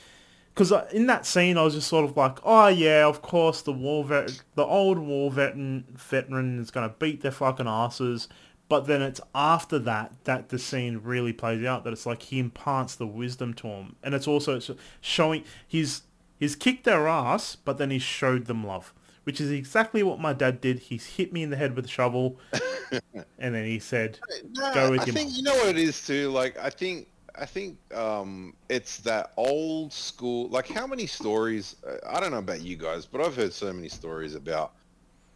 because 0.55 0.73
in 0.93 1.07
that 1.07 1.27
scene, 1.27 1.57
I 1.59 1.63
was 1.63 1.75
just 1.75 1.89
sort 1.89 2.05
of 2.05 2.17
like, 2.17 2.39
oh 2.45 2.69
yeah, 2.69 3.07
of 3.07 3.23
course 3.23 3.63
the 3.63 3.73
war 3.73 4.05
vet, 4.05 4.43
the 4.55 4.65
old 4.65 4.99
war 4.99 5.31
veteran 5.31 5.85
veteran 5.95 6.59
is 6.59 6.71
gonna 6.71 6.95
beat 6.99 7.21
their 7.23 7.33
fucking 7.33 7.69
asses. 7.69 8.29
But 8.69 8.87
then 8.87 9.03
it's 9.03 9.21
after 9.35 9.79
that 9.81 10.15
that 10.25 10.49
the 10.49 10.59
scene 10.59 11.01
really 11.03 11.35
plays 11.35 11.63
out. 11.63 11.85
That 11.85 11.93
it's 11.93 12.07
like 12.07 12.23
he 12.23 12.39
imparts 12.39 12.95
the 12.95 13.07
wisdom 13.07 13.53
to 13.55 13.67
him, 13.67 13.97
and 14.03 14.15
it's 14.15 14.27
also 14.27 14.57
it's 14.57 14.71
showing 15.03 15.45
he's 15.69 16.03
he's 16.41 16.57
kicked 16.57 16.85
their 16.85 17.07
ass, 17.07 17.55
but 17.55 17.77
then 17.77 17.91
he 17.91 17.99
showed 17.99 18.47
them 18.47 18.67
love, 18.67 18.95
which 19.25 19.41
is 19.41 19.51
exactly 19.51 20.03
what 20.03 20.19
my 20.21 20.33
dad 20.33 20.61
did. 20.61 20.79
He's 20.79 21.07
hit 21.07 21.33
me 21.33 21.43
in 21.43 21.51
the 21.51 21.57
head 21.57 21.75
with 21.77 21.85
a 21.85 21.89
shovel, 21.89 22.39
and 23.39 23.55
then 23.55 23.65
he 23.65 23.79
said, 23.79 24.19
No, 24.53 24.75
Go 24.75 24.91
with 24.91 25.01
I 25.03 25.05
your 25.07 25.15
think 25.15 25.29
mum. 25.29 25.37
you 25.37 25.43
know 25.43 25.55
what 25.55 25.69
it 25.69 25.79
is 25.79 26.05
too. 26.07 26.31
Like 26.31 26.59
I 26.59 26.71
think 26.71 27.09
I 27.35 27.47
think 27.47 27.79
um, 27.95 28.55
it's 28.69 28.99
that 28.99 29.33
old 29.37 29.93
school. 29.93 30.49
Like 30.49 30.69
how 30.69 30.87
many 30.87 31.07
stories? 31.07 31.77
uh, 31.87 31.97
I 32.09 32.21
don't 32.21 32.31
know 32.31 32.39
about 32.39 32.61
you 32.63 32.77
guys, 32.77 33.07
but 33.07 33.21
I've 33.21 33.37
heard 33.37 33.53
so 33.53 33.73
many 33.73 33.89
stories 33.89 34.35
about 34.35 34.73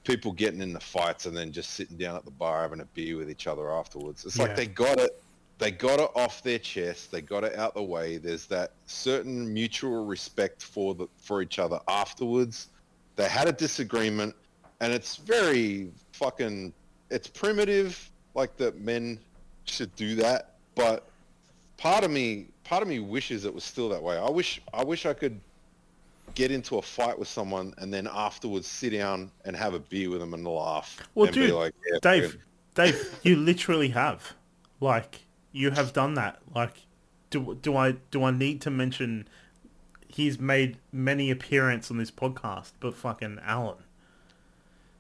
people 0.05 0.31
getting 0.33 0.61
in 0.61 0.73
the 0.73 0.81
fights 0.81 1.27
and 1.27 1.37
then 1.37 1.51
just 1.51 1.71
sitting 1.71 1.97
down 1.97 2.15
at 2.15 2.25
the 2.25 2.31
bar 2.31 2.63
having 2.63 2.81
a 2.81 2.85
beer 2.95 3.17
with 3.17 3.29
each 3.31 3.47
other 3.49 3.73
afterwards. 3.73 4.25
It's 4.25 4.37
Yeah. 4.37 4.45
like 4.45 4.57
they 4.57 4.67
got 4.67 4.99
it. 5.01 5.23
They 5.59 5.71
got 5.71 5.99
it 6.01 6.11
off 6.15 6.43
their 6.43 6.59
chest. 6.59 7.11
They 7.11 7.23
got 7.23 7.43
it 7.43 7.57
out 7.57 7.75
the 7.75 7.83
way. 7.83 8.19
There's 8.19 8.47
that 8.49 8.73
certain 8.85 9.53
mutual 9.53 10.05
respect 10.05 10.63
for 10.63 10.95
the 10.95 11.07
for 11.17 11.41
each 11.41 11.59
other 11.59 11.81
afterwards. 11.89 12.69
They 13.17 13.29
had 13.29 13.49
a 13.49 13.53
disagreement, 13.53 14.35
and 14.81 14.93
it's 14.93 15.17
very 15.17 15.91
fucking. 16.13 16.73
It's 17.11 17.29
primitive, 17.29 18.11
like 18.35 18.57
that 18.57 18.81
men 18.81 19.19
should 19.65 19.95
do 19.97 20.15
that. 20.17 20.55
But 20.75 21.09
part 21.77 22.05
of 22.05 22.11
me, 22.11 22.49
part 22.65 22.83
of 22.83 22.89
me 22.89 23.01
wishes 23.01 23.45
it 23.45 23.55
was 23.55 23.65
still 23.65 23.89
that 23.91 24.03
way. 24.03 24.19
I 24.19 24.29
wish, 24.29 24.61
I 24.75 24.85
wish 24.85 25.07
I 25.07 25.15
could 25.15 25.41
get 26.35 26.51
into 26.51 26.79
a 26.79 26.83
fight 26.83 27.19
with 27.19 27.29
someone 27.29 27.73
and 27.79 27.95
then 27.95 28.09
afterwards 28.13 28.67
sit 28.67 28.91
down 28.91 29.31
and 29.45 29.57
have 29.57 29.75
a 29.75 29.79
beer 29.79 30.11
with 30.11 30.21
them 30.21 30.35
and 30.35 30.47
laugh. 30.47 31.01
Well, 31.15 31.27
and 31.27 31.35
dude, 31.35 31.47
be 31.47 31.53
like, 31.53 31.75
yeah, 31.91 31.99
Dave, 32.03 32.39
Dave, 32.75 33.21
you 33.23 33.37
literally 33.37 33.89
have, 33.91 34.35
like, 34.81 35.21
you 35.53 35.71
have 35.71 35.93
done 35.93 36.15
that. 36.15 36.41
Like, 36.55 36.75
do 37.31 37.57
do 37.63 37.77
I 37.77 37.93
do 38.11 38.25
I 38.25 38.33
need 38.33 38.61
to 38.63 38.71
mention? 38.71 39.29
He's 40.17 40.39
made 40.39 40.79
many 40.93 41.31
appearances 41.31 41.91
on 41.91 41.99
this 41.99 42.11
podcast, 42.11 42.73
but 42.81 42.95
fucking 42.95 43.39
Alan, 43.45 43.77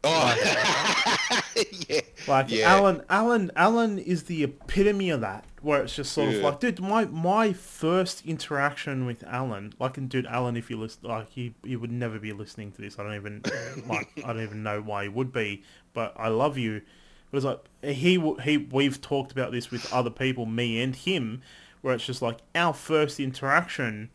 Oh, 0.04 0.36
yeah. 1.88 2.00
like 2.28 2.50
Yeah. 2.50 2.70
Alan, 2.74 3.02
Alan, 3.08 3.50
Alan 3.56 3.98
is 3.98 4.24
the 4.24 4.44
epitome 4.44 5.10
of 5.10 5.20
that. 5.22 5.44
Where 5.62 5.82
it's 5.82 5.96
just 5.96 6.12
sort 6.12 6.32
of 6.32 6.42
like, 6.42 6.60
dude, 6.60 6.80
my 6.80 7.06
my 7.06 7.52
first 7.52 8.24
interaction 8.24 9.04
with 9.04 9.24
Alan, 9.24 9.72
like, 9.80 9.96
and 9.96 10.08
dude, 10.08 10.26
Alan, 10.26 10.56
if 10.56 10.70
you 10.70 10.76
listen, 10.78 11.08
like, 11.08 11.30
he 11.30 11.54
he 11.64 11.74
would 11.74 11.90
never 11.90 12.20
be 12.20 12.32
listening 12.32 12.70
to 12.72 12.82
this. 12.82 12.98
I 12.98 13.02
don't 13.02 13.14
even 13.14 13.42
like, 13.88 14.08
I 14.24 14.32
don't 14.32 14.42
even 14.42 14.62
know 14.62 14.80
why 14.80 15.04
he 15.04 15.08
would 15.08 15.32
be, 15.32 15.64
but 15.92 16.14
I 16.16 16.28
love 16.28 16.56
you. 16.56 16.82
But 17.30 17.38
it's 17.38 17.46
like 17.46 17.64
he 17.82 18.20
he 18.42 18.58
we've 18.58 19.00
talked 19.00 19.32
about 19.32 19.50
this 19.50 19.72
with 19.72 19.92
other 19.92 20.10
people, 20.10 20.46
me 20.46 20.80
and 20.80 20.94
him, 20.94 21.42
where 21.80 21.94
it's 21.94 22.06
just 22.06 22.22
like 22.22 22.38
our 22.54 22.72
first 22.74 23.18
interaction 23.18 24.10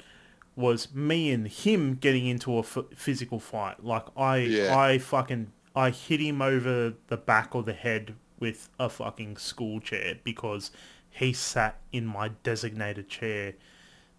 was 0.55 0.93
me 0.93 1.31
and 1.31 1.47
him 1.47 1.95
getting 1.95 2.25
into 2.27 2.55
a 2.55 2.59
f- 2.59 2.77
physical 2.95 3.39
fight. 3.39 3.83
Like 3.83 4.05
I 4.17 4.37
Yeah. 4.37 4.77
I 4.77 4.97
fucking 4.97 5.51
I 5.75 5.89
hit 5.91 6.19
him 6.19 6.41
over 6.41 6.93
the 7.07 7.17
back 7.17 7.55
or 7.55 7.63
the 7.63 7.73
head 7.73 8.15
with 8.39 8.69
a 8.79 8.89
fucking 8.89 9.37
school 9.37 9.79
chair 9.79 10.15
because 10.23 10.71
he 11.09 11.31
sat 11.33 11.79
in 11.91 12.05
my 12.05 12.29
designated 12.43 13.07
chair 13.07 13.53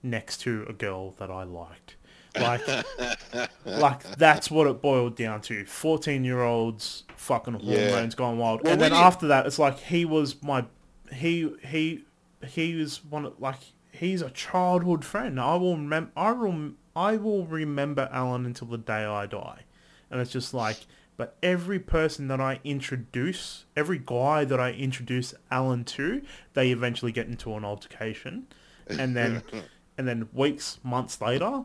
next 0.03 0.39
to 0.43 0.65
a 0.69 0.73
girl 0.73 1.11
that 1.13 1.31
I 1.31 1.43
liked. 1.45 1.97
Like, 2.41 2.63
like 3.67 4.03
that's 4.17 4.51
what 4.51 4.67
it 4.67 4.81
boiled 4.81 5.17
down 5.17 5.43
to. 5.43 5.65
Fourteen-year-olds, 5.67 7.05
fucking 7.17 7.61
Yeah. 7.61 7.89
hormones 7.91 8.15
gone 8.15 8.39
wild, 8.39 8.63
Well, 8.63 8.73
and 8.73 8.81
then 8.81 8.91
did- 8.93 8.97
after 8.99 9.27
that, 9.29 9.47
it's 9.47 9.59
like 9.59 9.79
he 9.79 10.05
was 10.05 10.43
my, 10.43 10.65
he 11.13 11.51
he 11.67 12.05
he 12.47 12.75
was 12.77 13.05
one 13.05 13.27
of 13.27 13.35
like 13.39 13.59
he's 13.93 14.21
a 14.23 14.31
childhood 14.31 15.05
friend. 15.05 15.39
I 15.41 15.55
will 15.57 15.77
remember. 15.77 16.11
I 16.17 16.33
will 16.33 16.73
I 16.97 17.17
will 17.17 17.47
remember 17.47 18.09
Alan 18.13 18.45
until 18.47 18.67
the 18.69 18.79
day 18.79 19.05
I 19.05 19.27
die, 19.27 19.63
and 20.11 20.21
it's 20.21 20.33
just 20.33 20.53
like. 20.53 20.79
But 21.19 21.37
every 21.43 21.79
person 21.79 22.27
that 22.29 22.41
I 22.41 22.59
introduce, 22.65 23.67
every 23.77 23.99
guy 24.05 24.45
that 24.47 24.59
I 24.59 24.71
introduce 24.73 25.35
Alan 25.51 25.85
to, 25.85 26.23
they 26.55 26.71
eventually 26.73 27.13
get 27.13 27.27
into 27.29 27.55
an 27.55 27.65
altercation, 27.67 28.47
and 28.89 29.15
then, 29.15 29.43
and 29.99 30.09
then 30.09 30.29
weeks, 30.33 30.79
months 30.83 31.21
later, 31.21 31.65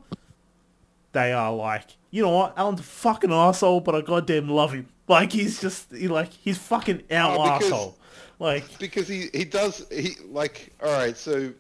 they 1.13 1.31
are 1.31 1.53
like, 1.53 1.95
you 2.11 2.21
know 2.23 2.29
what, 2.29 2.57
Alan's 2.57 2.81
a 2.81 2.83
fucking 2.83 3.31
asshole, 3.31 3.79
but 3.79 3.95
I 3.95 4.01
goddamn 4.01 4.49
love 4.49 4.73
him. 4.73 4.89
Like 5.07 5.31
he's 5.31 5.61
just 5.61 5.91
he, 5.95 6.09
like 6.09 6.31
he's 6.33 6.57
fucking 6.57 7.03
our 7.09 7.37
Oh, 7.39 7.43
because- 7.43 7.63
asshole. 7.71 7.97
Like 8.39 8.77
because 8.79 9.07
he 9.07 9.29
he 9.33 9.45
does 9.45 9.87
he 9.89 10.15
like 10.29 10.71
all 10.83 10.91
right 10.91 11.17
so 11.17 11.51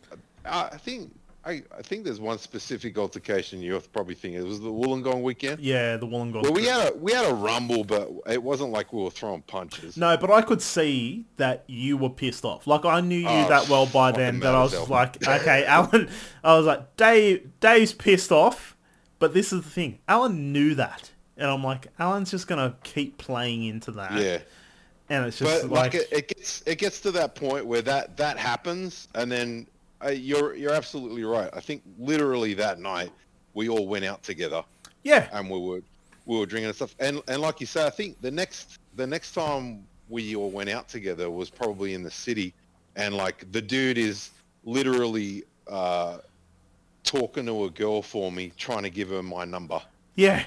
uh, 0.47 0.69
i 0.71 0.77
think 0.77 1.13
I, 1.45 1.63
I 1.77 1.81
think 1.81 2.03
there's 2.03 2.19
one 2.19 2.37
specific 2.39 2.97
altercation 2.97 3.61
you're 3.61 3.79
probably 3.79 4.15
thinking 4.15 4.41
it 4.41 4.45
was 4.45 4.59
the 4.59 4.67
wollongong 4.69 5.21
weekend 5.21 5.61
yeah, 5.61 5.95
the 5.95 6.05
Wollongong. 6.05 6.43
well 6.43 6.51
we 6.51 6.65
had 6.65 6.91
a 6.91 6.97
we 6.97 7.13
had 7.13 7.25
a 7.25 7.33
rumble 7.33 7.85
but 7.85 8.11
it 8.27 8.43
wasn't 8.43 8.71
like 8.71 8.91
we 8.91 9.01
were 9.01 9.09
throwing 9.11 9.43
punches 9.43 9.95
No, 9.95 10.17
but 10.17 10.29
I 10.29 10.41
could 10.41 10.61
see 10.61 11.25
that 11.37 11.63
you 11.67 11.95
were 11.95 12.09
pissed 12.09 12.43
off. 12.43 12.67
Like 12.67 12.83
I 12.83 12.99
knew 12.99 13.19
you 13.19 13.29
Oh, 13.29 13.47
that 13.47 13.69
well 13.69 13.85
by 13.85 14.11
then 14.11 14.41
that 14.41 14.53
I 14.55 14.61
was 14.61 14.73
as 14.73 14.89
like, 14.89 15.25
okay, 15.27 15.63
Alan. 15.65 16.09
I 16.43 16.57
was 16.57 16.65
like, 16.65 16.97
Dave. 16.97 17.49
Dave's 17.61 17.93
pissed 17.93 18.33
off, 18.33 18.75
but 19.19 19.33
this 19.33 19.53
is 19.53 19.61
the 19.63 19.69
thing. 19.69 19.99
Alan 20.09 20.51
knew 20.51 20.75
that, 20.75 21.11
and 21.37 21.49
I'm 21.49 21.63
like, 21.63 21.87
Alan's 21.97 22.29
just 22.29 22.47
gonna 22.47 22.75
keep 22.83 23.17
playing 23.17 23.63
into 23.63 23.91
that. 23.91 24.11
yeah 24.21 24.39
and 25.09 25.25
it's 25.25 25.37
just 25.39 25.61
but 25.61 25.71
like, 25.71 25.93
like, 25.93 26.03
it, 26.03 26.07
it 26.11 26.27
gets 26.27 26.61
it 26.65 26.77
gets 26.77 26.99
to 27.01 27.11
that 27.11 27.35
point 27.35 27.65
where 27.65 27.81
that 27.83 28.17
that 28.17 28.37
happens 28.37 29.07
and 29.15 29.31
then 29.31 29.65
uh, 30.05 30.09
you're 30.09 30.55
you're 30.55 30.73
absolutely 30.73 31.23
right 31.23 31.49
i 31.53 31.59
think 31.59 31.81
literally 31.97 32.53
that 32.53 32.79
night 32.79 33.11
we 33.53 33.69
all 33.69 33.87
went 33.87 34.05
out 34.05 34.21
together 34.23 34.63
yeah, 35.07 35.29
and 35.31 35.49
we 35.49 35.59
were 35.59 35.81
we 36.25 36.37
were 36.37 36.45
drinking 36.45 36.67
and 36.67 36.75
stuff. 36.75 36.93
And 36.99 37.21
and 37.29 37.41
like 37.41 37.61
you 37.61 37.65
say, 37.65 37.85
I 37.85 37.89
think 37.89 38.19
the 38.21 38.29
next 38.29 38.79
the 38.95 39.07
next 39.07 39.31
time 39.31 39.85
we 40.09 40.35
all 40.35 40.51
went 40.51 40.69
out 40.69 40.89
together 40.89 41.31
was 41.31 41.49
probably 41.49 41.93
in 41.93 42.03
the 42.03 42.11
city, 42.11 42.53
and 42.97 43.15
like 43.15 43.49
the 43.53 43.61
dude 43.61 43.97
is 43.97 44.31
literally 44.65 45.45
uh, 45.69 46.17
talking 47.03 47.45
to 47.45 47.65
a 47.65 47.69
girl 47.69 48.01
for 48.01 48.31
me, 48.31 48.51
trying 48.57 48.83
to 48.83 48.89
give 48.89 49.09
her 49.09 49.23
my 49.23 49.45
number. 49.45 49.81
yeah, 50.15 50.43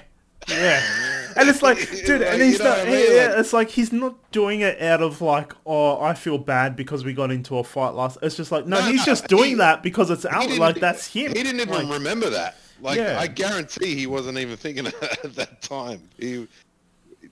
yeah. 0.47 0.81
And 1.35 1.49
it's 1.49 1.61
like, 1.61 1.77
dude, 2.05 2.21
Like, 2.21 2.33
and 2.33 2.41
he's 2.41 2.59
not. 2.59 2.79
I 2.79 2.85
mean? 2.85 3.15
yeah, 3.15 3.27
Like- 3.27 3.37
it's 3.39 3.53
like 3.53 3.69
he's 3.69 3.91
not 3.91 4.31
doing 4.31 4.61
it 4.61 4.81
out 4.81 5.01
of 5.01 5.21
like, 5.21 5.53
oh, 5.65 6.01
I 6.01 6.13
feel 6.13 6.37
bad 6.37 6.75
because 6.75 7.03
we 7.03 7.13
got 7.13 7.31
into 7.31 7.57
a 7.57 7.63
fight 7.63 7.91
last. 7.95 8.17
It's 8.21 8.35
just 8.35 8.51
like, 8.51 8.65
no, 8.67 8.79
No, 8.79 8.85
he's 8.85 8.99
no, 9.01 9.05
just 9.05 9.27
doing 9.27 9.49
he- 9.51 9.55
that 9.55 9.83
because 9.83 10.09
it's 10.09 10.25
out. 10.25 10.49
Like 10.57 10.79
that's 10.79 11.07
him. 11.07 11.29
He 11.33 11.43
didn't 11.43 11.59
even 11.61 11.87
Like, 11.87 11.93
remember 11.97 12.29
that. 12.29 12.55
Like 12.81 12.97
Yeah. 12.97 13.19
I 13.19 13.27
guarantee 13.27 13.95
he 13.95 14.07
wasn't 14.07 14.37
even 14.39 14.57
thinking 14.57 14.87
of 14.87 14.99
that 15.01 15.25
at 15.25 15.35
that 15.35 15.61
time. 15.61 16.01
He 16.17 16.47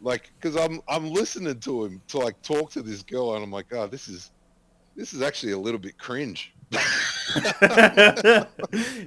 like 0.01 0.31
because 0.39 0.55
I'm 0.55 0.81
I'm 0.87 1.09
listening 1.11 1.59
to 1.59 1.85
him 1.85 2.01
to 2.09 2.19
like 2.19 2.41
talk 2.41 2.71
to 2.71 2.81
this 2.81 3.01
girl, 3.03 3.33
and 3.35 3.43
I'm 3.43 3.51
like, 3.51 3.65
oh, 3.73 3.87
this 3.87 4.07
is 4.07 4.31
this 4.95 5.13
is 5.13 5.21
actually 5.21 5.53
a 5.53 5.57
little 5.57 5.79
bit 5.79 5.97
cringe. 5.97 6.53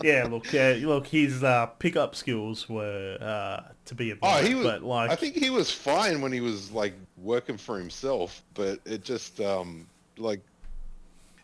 yeah, 0.04 0.26
look, 0.30 0.52
yeah, 0.52 0.78
look, 0.82 1.06
his 1.06 1.42
uh, 1.44 1.66
pickup 1.66 2.14
skills 2.14 2.68
were 2.68 3.18
uh, 3.20 3.72
to 3.84 3.94
be 3.94 4.12
Oh, 4.22 4.38
admired, 4.38 4.46
he 4.46 4.54
was. 4.54 4.64
but 4.64 4.82
like, 4.82 5.10
I 5.10 5.16
think 5.16 5.34
he 5.36 5.50
was 5.50 5.70
fine 5.70 6.20
when 6.20 6.32
he 6.32 6.40
was 6.40 6.70
like 6.72 6.94
working 7.16 7.56
for 7.56 7.78
himself, 7.78 8.42
but 8.54 8.80
it 8.84 9.02
just 9.04 9.40
um 9.40 9.86
like 10.18 10.40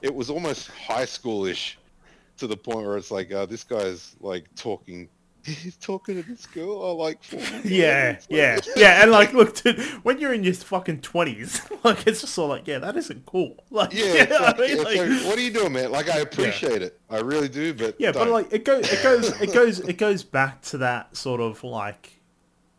it 0.03 0.15
was 0.15 0.31
almost 0.31 0.69
high 0.71 1.05
schoolish 1.05 1.77
to 2.39 2.47
the 2.47 2.57
point 2.57 2.87
where 2.87 2.97
it's 2.97 3.11
like 3.11 3.33
uh, 3.33 3.47
this 3.47 3.65
guy's 3.65 4.17
like 4.21 4.45
talking. 4.55 5.09
He's 5.49 5.77
talking 5.77 6.23
to 6.23 6.29
this 6.29 6.47
girl 6.47 6.85
I 6.85 6.91
like. 6.93 7.23
For 7.23 7.37
yeah, 7.67 8.19
yeah, 8.29 8.59
yeah, 8.77 9.03
and 9.03 9.11
like, 9.11 9.33
look, 9.33 9.55
dude, 9.57 9.81
when 10.05 10.19
you're 10.19 10.33
in 10.35 10.45
your 10.45 10.55
fucking 10.55 11.01
twenties, 11.01 11.61
like, 11.85 12.07
it's 12.07 12.21
just 12.21 12.39
of 12.39 12.49
like, 12.49 12.67
yeah, 12.67 12.79
that 12.79 12.97
isn't 12.97 13.25
cool. 13.27 13.57
Like, 13.71 13.93
Yeah, 13.95 14.05
you 14.05 14.27
know 14.29 14.37
like, 14.41 14.59
what 14.59 14.65
I 14.65 14.67
mean? 14.75 14.79
Like- 14.85 14.97
like, 14.97 15.27
what 15.27 15.39
are 15.39 15.41
you 15.41 15.53
doing, 15.53 15.73
man? 15.73 15.91
Like, 15.91 16.09
I 16.11 16.19
appreciate 16.19 16.83
it. 16.83 17.01
I 17.11 17.19
really 17.21 17.49
do, 17.49 17.73
but 17.75 17.97
Yeah, 17.99 18.13
but 18.13 18.25
don't. 18.25 18.33
like 18.33 18.53
it 18.53 18.65
goes, 18.65 18.91
it 18.93 19.03
goes, 19.03 19.41
it 19.41 19.53
goes, 19.53 19.81
it 19.81 19.99
goes 19.99 20.23
back 20.25 20.63
to 20.63 20.79
that 20.79 21.17
sort 21.17 21.41
of 21.41 21.63
like, 21.65 22.21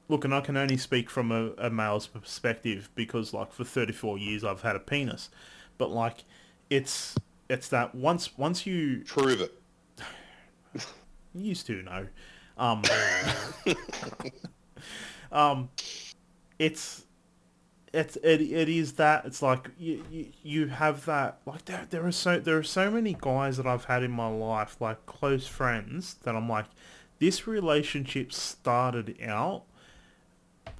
look, 0.07 0.25
and 0.25 0.33
I 0.33 0.41
can 0.41 0.57
only 0.57 0.77
speak 0.77 1.09
from 1.09 1.31
a, 1.31 1.51
a 1.57 1.69
male's 1.69 2.07
perspective 2.07 2.89
because 2.95 3.33
like 3.33 3.51
for 3.53 3.63
34 3.63 4.17
years 4.17 4.43
I've 4.43 4.61
had 4.61 4.75
a 4.75 4.79
penis, 4.79 5.29
but 5.77 5.89
like 5.91 6.23
it's 6.69 7.15
it's 7.49 7.67
that 7.69 7.95
once 7.95 8.37
once 8.37 8.65
you 8.67 9.03
Prove 9.07 9.41
it. 9.41 9.53
you 11.33 11.45
used 11.49 11.65
to 11.67 11.81
know, 11.83 12.07
um, 12.59 12.83
um, 15.31 15.69
it's 16.59 17.05
it's 17.91 18.17
it, 18.17 18.41
it 18.41 18.69
is 18.69 18.93
that 18.93 19.25
it's 19.25 19.41
like 19.41 19.71
you, 19.79 20.03
you 20.11 20.27
you 20.43 20.67
have 20.67 21.05
that 21.05 21.39
like 21.45 21.65
there 21.65 21.87
there 21.89 22.05
are 22.05 22.11
so 22.11 22.39
there 22.39 22.57
are 22.57 22.63
so 22.63 22.91
many 22.91 23.15
guys 23.19 23.57
that 23.57 23.65
I've 23.65 23.85
had 23.85 24.03
in 24.03 24.11
my 24.11 24.27
life 24.27 24.77
like 24.79 25.05
close 25.05 25.47
friends 25.47 26.15
that 26.23 26.35
I'm 26.35 26.47
like 26.47 26.65
this 27.19 27.47
relationship 27.47 28.31
started 28.31 29.17
out 29.25 29.63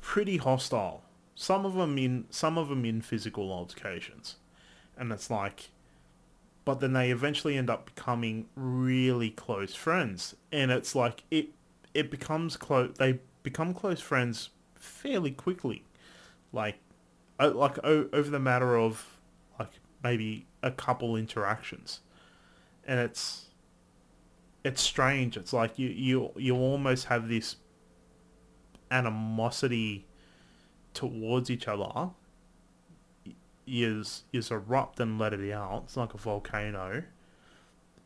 pretty 0.02 0.38
hostile. 0.38 1.04
Some 1.36 1.66
of 1.66 1.74
them 1.76 1.98
in 1.98 2.26
some 2.30 2.58
of 2.58 2.70
them 2.70 2.86
in 2.86 3.02
physical 3.02 3.52
altercations. 3.52 4.36
And 4.98 5.12
it's 5.12 5.30
like 5.30 5.70
but 6.66 6.82
then 6.82 6.94
they 6.94 7.10
eventually 7.10 7.58
end 7.58 7.70
up 7.70 7.86
becoming 7.86 8.46
really 8.56 9.32
close 9.32 9.74
friends. 9.74 10.36
And 10.52 10.70
it's 10.70 10.94
like 10.94 11.24
it 11.32 11.50
it 12.00 12.10
becomes 12.10 12.58
close 12.58 12.92
they 12.98 13.20
become 13.44 13.74
close 13.74 14.00
friends 14.00 14.50
fairly 14.76 15.32
quickly. 15.32 15.84
Like 16.52 16.80
o- 17.40 17.50
like 17.50 17.78
o- 17.84 18.10
over 18.14 18.30
the 18.30 18.40
matter 18.40 18.78
of 18.78 19.18
like 19.60 19.72
maybe 20.04 20.46
a 20.64 20.72
couple 20.72 21.16
interactions. 21.16 22.00
And 22.86 23.00
it's 23.00 23.48
it's 24.64 24.82
strange. 24.82 25.38
It's 25.38 25.54
like 25.54 25.78
you 25.78 25.90
you 25.90 26.32
you 26.36 26.56
almost 26.56 27.06
have 27.06 27.28
this 27.28 27.58
animosity 28.92 30.08
towards 30.94 31.50
each 31.50 31.68
other. 31.68 32.12
Is 33.68 34.24
is 34.34 34.50
erupt 34.50 35.00
and 35.00 35.20
let 35.20 35.34
it 35.34 35.52
out. 35.52 35.84
It's 35.86 35.98
like 35.98 36.16
a 36.16 36.18
volcano 36.18 37.04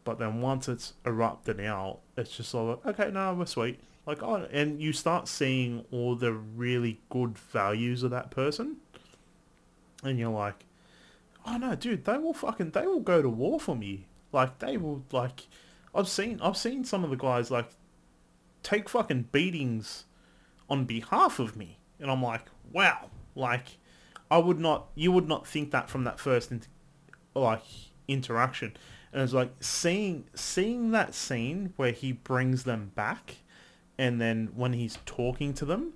but 0.03 0.19
then 0.19 0.41
once 0.41 0.67
it's 0.67 0.93
erupted 1.05 1.59
out 1.59 1.99
it's 2.17 2.35
just 2.35 2.53
like 2.53 2.85
okay 2.85 3.09
no 3.11 3.33
we're 3.33 3.45
sweet. 3.45 3.79
Like 4.05 4.21
oh 4.21 4.47
and 4.51 4.81
you 4.81 4.93
start 4.93 5.27
seeing 5.27 5.85
all 5.91 6.15
the 6.15 6.33
really 6.33 6.99
good 7.09 7.37
values 7.37 8.03
of 8.03 8.11
that 8.11 8.31
person. 8.31 8.77
And 10.03 10.19
you're 10.19 10.29
like, 10.29 10.65
oh 11.45 11.55
no, 11.55 11.75
dude, 11.75 12.03
they 12.03 12.17
will 12.17 12.33
fucking, 12.33 12.71
they 12.71 12.85
will 12.85 12.99
go 12.99 13.21
to 13.21 13.29
war 13.29 13.57
for 13.59 13.73
me. 13.75 14.07
Like 14.33 14.59
they 14.59 14.75
will, 14.75 15.03
like, 15.13 15.47
I've 15.95 16.09
seen, 16.09 16.41
I've 16.41 16.57
seen 16.57 16.83
some 16.83 17.05
of 17.05 17.09
the 17.09 17.15
guys 17.15 17.49
like 17.49 17.69
take 18.61 18.89
fucking 18.89 19.29
beatings 19.31 20.03
on 20.69 20.85
behalf 20.85 21.39
of 21.39 21.55
me, 21.55 21.77
and 21.99 22.11
I'm 22.11 22.21
like, 22.21 22.45
wow, 22.71 23.09
like, 23.35 23.77
I 24.29 24.39
would 24.39 24.59
not, 24.59 24.87
you 24.95 25.11
would 25.11 25.27
not 25.27 25.47
think 25.47 25.71
that 25.71 25.89
from 25.89 26.03
that 26.05 26.19
first, 26.19 26.51
in, 26.51 26.63
like, 27.35 27.63
interaction, 28.07 28.75
and 29.13 29.21
it's 29.21 29.33
like 29.33 29.51
seeing, 29.59 30.25
seeing 30.33 30.91
that 30.91 31.13
scene 31.13 31.73
where 31.75 31.91
he 31.91 32.11
brings 32.11 32.63
them 32.63 32.91
back, 32.95 33.35
and 33.97 34.19
then 34.19 34.49
when 34.55 34.73
he's 34.73 34.97
talking 35.05 35.53
to 35.53 35.65
them, 35.65 35.93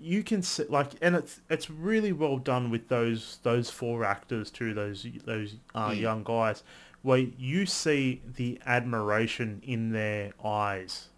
you 0.00 0.22
can 0.22 0.42
see 0.42 0.64
like 0.68 0.92
and 1.02 1.16
it's 1.16 1.40
it's 1.50 1.68
really 1.68 2.12
well 2.12 2.38
done 2.38 2.70
with 2.70 2.86
those 2.88 3.40
those 3.42 3.68
four 3.68 4.04
actors 4.04 4.48
too 4.48 4.72
those 4.72 5.04
those 5.24 5.56
uh, 5.74 5.92
young 5.92 6.22
guys 6.22 6.62
where 7.02 7.18
you 7.18 7.66
see 7.66 8.20
the 8.36 8.60
admiration 8.66 9.60
in 9.64 9.92
their 9.92 10.32
eyes 10.44 11.08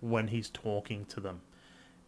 when 0.00 0.28
he's 0.28 0.50
talking 0.50 1.04
to 1.06 1.20
them. 1.20 1.40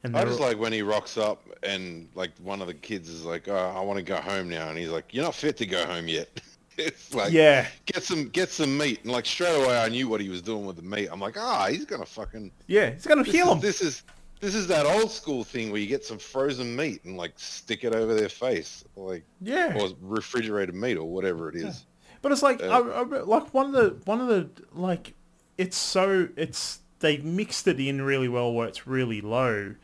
And 0.02 0.16
I 0.16 0.24
just 0.24 0.38
like 0.38 0.58
when 0.58 0.72
he 0.72 0.82
rocks 0.82 1.18
up 1.18 1.42
and 1.62 2.08
like 2.14 2.30
one 2.42 2.60
of 2.60 2.68
the 2.68 2.74
kids 2.74 3.08
is 3.08 3.24
like, 3.24 3.48
"Oh, 3.48 3.74
I 3.76 3.80
want 3.80 3.96
to 3.98 4.04
go 4.04 4.16
home 4.16 4.48
now," 4.48 4.68
and 4.68 4.78
he's 4.78 4.90
like, 4.90 5.12
"You're 5.12 5.24
not 5.24 5.34
fit 5.34 5.56
to 5.58 5.66
go 5.66 5.84
home 5.84 6.06
yet." 6.06 6.28
it's 6.78 7.14
like, 7.14 7.32
yeah. 7.32 7.66
get 7.86 8.02
some 8.02 8.28
get 8.28 8.50
some 8.50 8.76
meat, 8.76 9.00
and 9.02 9.12
like 9.12 9.26
straight 9.26 9.54
away 9.54 9.78
I 9.78 9.88
knew 9.88 10.08
what 10.08 10.20
he 10.20 10.28
was 10.28 10.42
doing 10.42 10.66
with 10.66 10.76
the 10.76 10.82
meat. 10.82 11.08
I'm 11.10 11.20
like, 11.20 11.36
ah, 11.38 11.66
he's 11.68 11.84
gonna 11.84 12.06
fucking 12.06 12.50
yeah 12.66 12.90
he's 12.90 13.06
gonna 13.06 13.24
heal 13.24 13.52
him. 13.52 13.60
this 13.60 13.80
is 13.80 14.02
this 14.40 14.54
is 14.54 14.66
that 14.68 14.86
old 14.86 15.10
school 15.10 15.44
thing 15.44 15.70
where 15.70 15.80
you 15.80 15.86
get 15.86 16.04
some 16.04 16.18
frozen 16.18 16.76
meat 16.76 17.04
and 17.04 17.16
like 17.16 17.32
stick 17.36 17.84
it 17.84 17.94
over 17.94 18.14
their 18.14 18.28
face, 18.28 18.84
like 18.94 19.24
yeah. 19.40 19.76
or 19.80 19.90
refrigerated 20.02 20.74
meat 20.74 20.96
or 20.96 21.04
whatever 21.04 21.48
it 21.48 21.56
is. 21.56 21.86
But 22.22 22.32
it's 22.32 22.42
like, 22.42 22.62
Uh, 22.62 22.66
I, 22.66 23.00
I, 23.00 23.02
like 23.22 23.54
one 23.54 23.66
of 23.66 23.72
the 23.72 23.96
one 24.04 24.20
of 24.20 24.28
the 24.28 24.50
like, 24.72 25.14
it's 25.56 25.76
so 25.76 26.28
it's 26.36 26.80
they 27.00 27.18
mixed 27.18 27.66
it 27.66 27.80
in 27.80 28.02
really 28.02 28.28
well 28.28 28.52
where 28.52 28.68
it's 28.68 28.86
really 28.86 29.20
low, 29.20 29.74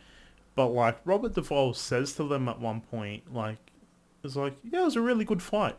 but 0.55 0.69
like 0.69 0.99
Robert 1.05 1.35
Duvall 1.35 1.75
says 1.75 2.13
to 2.15 2.25
them 2.25 2.49
at 2.49 2.61
one 2.61 2.81
point, 2.81 3.33
like, 3.33 3.59
it's 4.23 4.37
like, 4.37 4.57
yeah, 4.63 4.83
it 4.83 4.85
was 4.85 4.97
a 4.97 5.01
really 5.01 5.25
good 5.25 5.43
fight, 5.43 5.77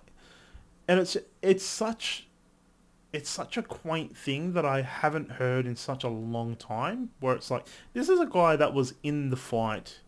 and 0.87 0.99
it's 0.99 1.17
it's 1.41 1.65
such. 1.65 2.27
It's 3.11 3.29
such 3.29 3.57
a 3.57 3.61
quaint 3.61 4.17
thing 4.17 4.53
that 4.53 4.65
I 4.65 4.81
haven't 4.81 5.33
heard 5.33 5.67
in 5.67 5.75
such 5.75 6.03
a 6.03 6.07
long 6.09 6.55
time. 6.55 7.11
Where 7.19 7.35
it's 7.35 7.51
like, 7.51 7.67
this 7.93 8.09
is 8.09 8.19
a 8.19 8.25
guy 8.25 8.55
that 8.55 8.73
was 8.73 8.95
in 9.03 9.29
the 9.29 9.35
fight. 9.37 9.99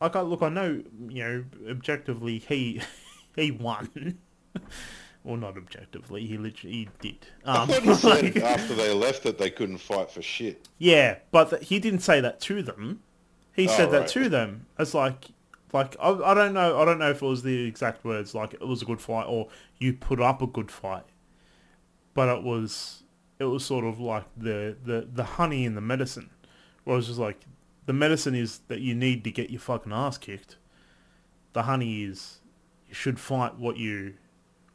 Like, 0.00 0.16
I 0.16 0.20
look, 0.22 0.42
I 0.42 0.48
know, 0.48 0.82
you 1.08 1.24
know, 1.24 1.44
objectively, 1.70 2.38
he 2.38 2.82
he 3.36 3.50
won. 3.52 4.18
well, 5.24 5.36
not 5.36 5.56
objectively. 5.56 6.26
He 6.26 6.36
literally 6.36 6.74
he 6.76 6.88
did. 7.00 7.26
I 7.44 7.62
Um, 7.62 7.68
said 7.94 8.02
like- 8.04 8.36
after 8.38 8.74
they 8.74 8.92
left 8.92 9.22
that 9.22 9.38
they 9.38 9.50
couldn't 9.50 9.78
fight 9.78 10.10
for 10.10 10.22
shit. 10.22 10.68
yeah, 10.78 11.18
but 11.30 11.50
th- 11.50 11.68
he 11.68 11.78
didn't 11.78 12.00
say 12.00 12.20
that 12.20 12.40
to 12.42 12.62
them. 12.62 13.00
He 13.54 13.68
Oh, 13.68 13.72
said 13.72 13.90
that 13.92 14.08
to 14.08 14.28
them. 14.28 14.66
It's 14.78 14.92
like, 14.92 15.26
like 15.72 15.96
I, 16.00 16.10
I 16.10 16.34
don't 16.34 16.54
know. 16.54 16.80
I 16.80 16.84
don't 16.84 16.98
know 16.98 17.10
if 17.10 17.22
it 17.22 17.26
was 17.26 17.42
the 17.42 17.66
exact 17.66 18.04
words, 18.04 18.34
like 18.34 18.54
it 18.54 18.66
was 18.66 18.82
a 18.82 18.84
good 18.84 19.00
fight 19.00 19.26
or 19.26 19.48
you 19.78 19.92
put 19.92 20.20
up 20.20 20.42
a 20.42 20.46
good 20.46 20.70
fight. 20.70 21.04
But 22.14 22.28
it 22.28 22.42
was, 22.42 23.02
it 23.38 23.44
was 23.44 23.64
sort 23.64 23.84
of 23.84 24.00
like 24.00 24.24
the 24.36 24.76
the 24.82 25.06
the 25.12 25.24
honey 25.24 25.64
in 25.64 25.74
the 25.74 25.80
medicine, 25.82 26.30
where 26.84 26.94
it 26.94 26.98
was 26.98 27.08
just 27.08 27.18
like, 27.18 27.40
the 27.84 27.92
medicine 27.92 28.34
is 28.34 28.60
that 28.68 28.80
you 28.80 28.94
need 28.94 29.22
to 29.24 29.30
get 29.30 29.50
your 29.50 29.60
fucking 29.60 29.92
ass 29.92 30.16
kicked. 30.16 30.56
The 31.52 31.64
honey 31.64 32.04
is, 32.04 32.40
you 32.88 32.94
should 32.94 33.20
fight 33.20 33.58
what 33.58 33.76
you. 33.76 34.14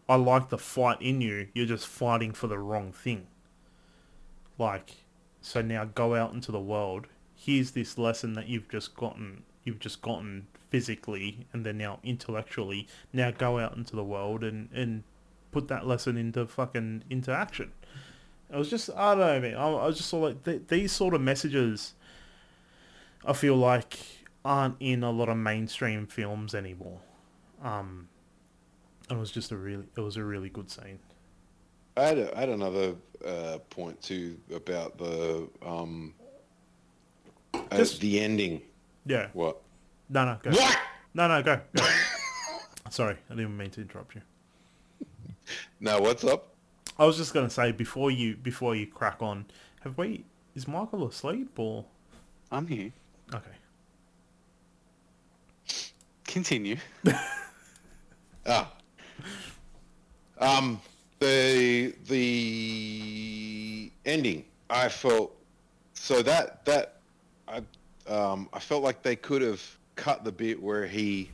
I 0.07 0.15
like 0.15 0.49
the 0.49 0.57
fight 0.57 1.01
in 1.01 1.22
you. 1.22 1.47
You're 1.53 1.65
just 1.65 1.88
fighting 1.88 2.34
for 2.34 2.47
the 2.47 2.59
wrong 2.59 2.91
thing. 2.91 3.27
Like, 4.57 5.05
so 5.41 5.61
now 5.61 5.85
go 5.85 6.15
out 6.15 6.34
into 6.34 6.51
the 6.51 6.59
world. 6.59 7.07
Here's 7.34 7.72
this 7.72 7.97
lesson 7.97 8.34
that 8.34 8.47
you've 8.47 8.69
just 8.69 8.95
gotten. 8.95 9.43
You've 9.63 9.80
just 9.80 10.01
gotten 10.01 10.47
physically, 10.72 11.45
and 11.53 11.64
then 11.64 11.77
now 11.77 11.99
intellectually. 12.03 12.88
Now 13.14 13.30
go 13.30 13.60
out 13.60 13.77
into 13.77 13.95
the 13.95 14.03
world 14.03 14.43
and 14.43 14.69
and 14.73 15.03
put 15.52 15.68
that 15.68 15.85
lesson 15.85 16.18
into 16.18 16.48
fucking 16.48 17.03
into 17.10 17.31
action. 17.31 17.72
I 18.52 18.57
was 18.57 18.69
just 18.69 18.89
I 18.95 19.14
don't 19.14 19.19
know, 19.19 19.39
man. 19.39 19.56
I, 19.56 19.68
I 19.68 19.85
was 19.85 19.98
just 19.98 20.10
sort 20.10 20.31
of 20.31 20.35
like 20.35 20.43
th- 20.45 20.61
these 20.69 20.91
sort 20.91 21.14
of 21.14 21.22
messages. 21.22 21.93
I 23.23 23.34
feel 23.34 23.56
like 23.56 23.99
aren't 24.43 24.77
in 24.80 25.03
a 25.03 25.11
lot 25.11 25.30
of 25.30 25.38
mainstream 25.38 26.07
films 26.07 26.56
anymore. 26.56 26.99
Um, 27.64 28.07
it 29.10 29.18
was 29.18 29.30
just 29.30 29.52
a 29.52 29.57
really 29.57 29.85
it 29.95 30.02
was 30.02 30.18
a 30.18 30.23
really 30.23 30.49
good 30.49 30.72
scene. 30.72 30.99
I 31.98 32.03
had, 32.03 32.18
a, 32.18 32.38
I 32.38 32.39
had 32.39 32.49
another 32.49 32.95
uh, 33.26 33.57
point 33.69 34.02
too 34.02 34.38
about 34.56 34.98
the 34.98 35.48
um, 35.64 36.14
uh, 37.53 37.85
the 37.99 38.19
ending. 38.19 38.61
Yeah. 39.06 39.27
What? 39.34 39.61
No, 40.11 40.25
no, 40.25 40.38
go. 40.43 40.51
What? 40.51 40.77
No, 41.13 41.27
no, 41.29 41.41
go. 41.41 41.61
go. 41.73 41.88
Sorry, 42.89 43.15
I 43.29 43.35
didn't 43.35 43.55
mean 43.55 43.69
to 43.71 43.81
interrupt 43.81 44.13
you. 44.15 44.21
Now, 45.79 46.01
what's 46.01 46.25
up? 46.25 46.53
I 46.99 47.05
was 47.05 47.15
just 47.15 47.33
gonna 47.33 47.49
say 47.49 47.71
before 47.71 48.11
you 48.11 48.35
before 48.35 48.75
you 48.75 48.88
crack 48.88 49.21
on, 49.21 49.45
have 49.81 49.97
we? 49.97 50.25
Is 50.53 50.67
Michael 50.67 51.07
asleep 51.07 51.57
or? 51.57 51.85
I'm 52.51 52.67
here. 52.67 52.91
Okay. 53.33 53.45
Continue. 56.25 56.77
Ah. 58.43 58.73
Um, 60.39 60.81
the 61.19 61.93
the 62.07 63.91
ending. 64.03 64.43
I 64.67 64.89
felt 64.89 65.35
so 65.93 66.23
that 66.23 66.65
that 66.65 67.01
I 67.47 67.61
um 68.07 68.49
I 68.51 68.57
felt 68.57 68.81
like 68.81 69.03
they 69.03 69.15
could 69.15 69.43
have 69.43 69.61
cut 70.02 70.23
the 70.23 70.32
bit 70.32 70.61
where 70.61 70.88
he 70.88 71.30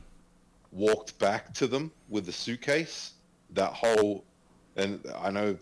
walked 0.72 1.18
back 1.18 1.54
to 1.54 1.66
them 1.66 1.90
with 2.10 2.26
the 2.26 2.32
suitcase. 2.32 3.14
That 3.54 3.72
whole, 3.72 4.24
and 4.76 5.00
I 5.18 5.30
know. 5.30 5.56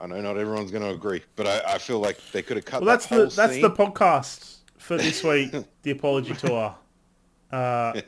I 0.00 0.06
know 0.06 0.20
not 0.20 0.38
everyone's 0.38 0.70
going 0.70 0.84
to 0.84 0.90
agree, 0.90 1.22
but 1.34 1.48
I, 1.48 1.74
I 1.74 1.78
feel 1.78 1.98
like 1.98 2.18
they 2.30 2.40
could 2.40 2.56
have 2.56 2.64
cut 2.64 2.82
Well, 2.82 2.86
that's 2.86 3.06
that 3.06 3.14
whole 3.16 3.26
the 3.26 3.34
that's 3.34 3.52
scene. 3.54 3.62
the 3.62 3.70
podcast 3.70 4.58
for 4.76 4.96
this 4.96 5.24
week. 5.24 5.52
the 5.82 5.90
apology 5.90 6.34
tour. 6.34 6.72
Uh, 7.50 8.00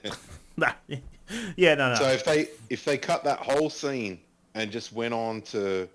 nah. 0.56 0.72
yeah, 1.56 1.74
no, 1.74 1.90
no. 1.90 1.94
So 1.96 2.08
if 2.08 2.24
they 2.24 2.48
if 2.68 2.84
they 2.84 2.96
cut 2.96 3.24
that 3.24 3.40
whole 3.40 3.70
scene 3.70 4.20
and 4.54 4.70
just 4.70 4.92
went 4.92 5.14
on 5.14 5.42
to 5.42 5.88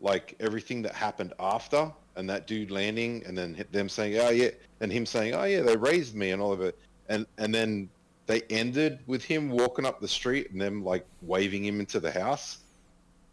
like 0.00 0.36
everything 0.40 0.82
that 0.82 0.94
happened 0.94 1.32
after 1.40 1.90
and 2.16 2.28
that 2.30 2.46
dude 2.46 2.70
landing 2.70 3.22
and 3.26 3.36
then 3.36 3.64
them 3.70 3.88
saying 3.88 4.18
oh 4.18 4.30
yeah 4.30 4.50
and 4.80 4.92
him 4.92 5.06
saying 5.06 5.34
oh 5.34 5.44
yeah 5.44 5.60
they 5.62 5.76
raised 5.76 6.14
me 6.14 6.32
and 6.32 6.42
all 6.42 6.52
of 6.52 6.60
it 6.60 6.78
and 7.08 7.26
and 7.38 7.54
then 7.54 7.88
they 8.26 8.42
ended 8.50 9.00
with 9.06 9.24
him 9.24 9.50
walking 9.50 9.84
up 9.84 10.00
the 10.00 10.08
street 10.08 10.50
and 10.50 10.60
them 10.60 10.84
like 10.84 11.04
waving 11.22 11.64
him 11.64 11.80
into 11.80 12.00
the 12.00 12.10
house 12.10 12.58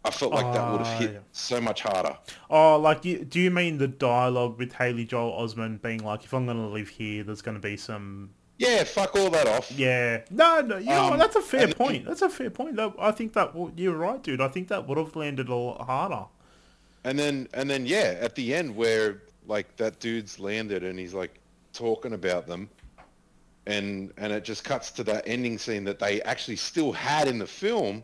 I 0.04 0.12
felt 0.12 0.34
like 0.34 0.54
that 0.54 0.72
would 0.72 0.82
have 0.82 1.00
hit 1.00 1.12
yeah. 1.12 1.20
so 1.34 1.60
much 1.60 1.82
harder. 1.82 2.18
Oh, 2.50 2.80
like, 2.80 3.04
you, 3.04 3.26
do 3.26 3.40
you 3.40 3.52
mean 3.52 3.78
the 3.78 3.88
dialogue 3.88 4.58
with 4.58 4.72
Haley 4.72 5.04
Joel 5.04 5.46
Osment 5.46 5.82
being 5.82 6.04
like, 6.04 6.24
if 6.24 6.34
I'm 6.34 6.46
going 6.46 6.58
to 6.58 6.68
live 6.68 6.88
here, 6.88 7.24
there's 7.24 7.42
going 7.42 7.56
to 7.58 7.62
be 7.62 7.76
some... 7.76 8.30
Yeah, 8.58 8.86
fuck 8.86 9.16
all 9.16 9.30
that 9.30 9.48
off. 9.48 9.70
Yeah. 9.72 10.22
No, 10.32 10.62
no, 10.62 10.78
you 10.78 10.86
know? 10.86 11.14
Um, 11.14 11.20
That's 11.20 11.36
a 11.36 11.42
fair 11.42 11.68
point. 11.68 12.06
That's 12.06 12.22
a 12.22 12.30
fair 12.30 12.50
point. 12.50 12.78
That- 12.78 12.94
I 12.98 13.12
think 13.12 13.34
that... 13.34 13.54
You're 13.76 13.98
right, 13.98 14.24
dude. 14.24 14.40
I 14.40 14.48
think 14.48 14.70
that 14.70 14.88
would 14.88 14.98
have 14.98 15.18
landed 15.18 15.50
a 15.50 15.56
lot 15.56 15.86
harder. 15.86 16.26
And 17.04 17.18
then 17.18 17.48
and 17.54 17.70
then 17.70 17.86
yeah, 17.86 18.18
at 18.20 18.36
the 18.36 18.54
end 18.54 18.76
where 18.76 19.22
like 19.48 19.78
that 19.78 20.00
dude's 20.02 20.38
landed 20.38 20.84
and 20.84 21.00
he's 21.00 21.14
like 21.14 21.40
talking 21.72 22.12
about 22.12 22.46
them 22.46 22.70
and 23.70 24.12
and 24.18 24.34
it 24.34 24.44
just 24.44 24.64
cuts 24.64 24.92
to 24.92 25.04
that 25.06 25.24
ending 25.28 25.58
scene 25.58 25.84
that 25.86 26.00
they 26.00 26.22
actually 26.24 26.56
still 26.58 26.92
had 26.92 27.28
in 27.28 27.38
the 27.40 27.48
film 27.48 28.04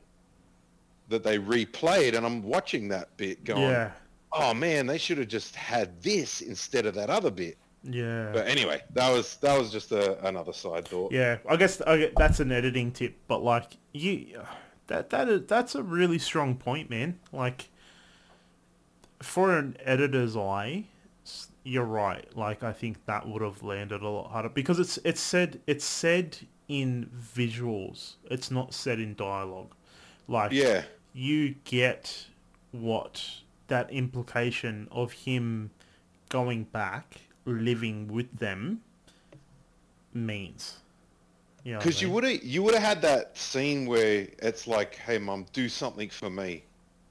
that 1.09 1.23
they 1.23 1.37
replayed 1.37 2.15
and 2.15 2.25
I'm 2.25 2.41
watching 2.41 2.87
that 2.89 3.15
bit 3.17 3.43
going 3.43 3.61
Yeah. 3.61 3.91
oh 4.33 4.53
man, 4.53 4.85
they 4.87 4.97
should 4.97 5.17
have 5.17 5.27
just 5.27 5.55
had 5.55 6.01
this 6.01 6.41
instead 6.41 6.85
of 6.85 6.93
that 6.95 7.09
other 7.09 7.31
bit. 7.31 7.57
Yeah. 7.83 8.31
But 8.33 8.47
anyway, 8.47 8.81
that 8.93 9.11
was 9.11 9.37
that 9.37 9.57
was 9.59 9.71
just 9.71 9.91
a, 9.91 10.25
another 10.27 10.53
side 10.53 10.87
thought. 10.87 11.11
Yeah, 11.11 11.37
I 11.47 11.55
guess 11.55 11.81
I 11.81 11.97
gue- 11.97 12.11
that's 12.17 12.39
an 12.39 12.51
editing 12.51 12.91
tip, 12.91 13.15
but 13.27 13.43
like 13.43 13.77
you, 13.93 14.41
that 14.87 15.11
that 15.11 15.29
is, 15.29 15.41
that's 15.47 15.75
a 15.75 15.83
really 15.83 16.17
strong 16.17 16.55
point, 16.55 16.89
man. 16.89 17.19
Like 17.31 17.69
for 19.21 19.57
an 19.57 19.77
editor's 19.85 20.35
eye, 20.35 20.85
you're 21.65 21.83
right. 21.83 22.25
Like 22.37 22.63
I 22.63 22.71
think 22.71 23.03
that 23.07 23.27
would 23.27 23.41
have 23.41 23.61
landed 23.63 24.01
a 24.01 24.07
lot 24.07 24.29
harder 24.31 24.49
because 24.49 24.79
it's 24.79 24.97
it's 25.03 25.19
said 25.19 25.59
it's 25.67 25.83
said 25.83 26.37
in 26.69 27.09
visuals. 27.35 28.13
It's 28.29 28.49
not 28.51 28.73
said 28.73 28.99
in 28.99 29.15
dialogue. 29.15 29.73
Like 30.27 30.51
Yeah. 30.53 30.83
you 31.13 31.55
get 31.65 32.27
what 32.71 33.25
that 33.67 33.89
implication 33.91 34.87
of 34.91 35.11
him 35.11 35.71
going 36.29 36.65
back, 36.65 37.21
living 37.45 38.07
with 38.07 38.37
them 38.37 38.81
means. 40.13 40.77
You 41.63 41.71
know 41.73 41.77
what 41.79 41.83
I 41.83 41.85
Because 41.87 42.01
you 42.01 42.09
would 42.11 42.23
have 42.25 42.43
you 42.43 42.61
would 42.63 42.75
have 42.75 42.83
had 42.83 43.01
that 43.01 43.35
scene 43.37 43.87
where 43.87 44.27
it's 44.39 44.67
like, 44.67 44.95
"Hey, 44.95 45.17
mum, 45.17 45.47
do 45.51 45.67
something 45.67 46.09
for 46.11 46.29
me, 46.29 46.63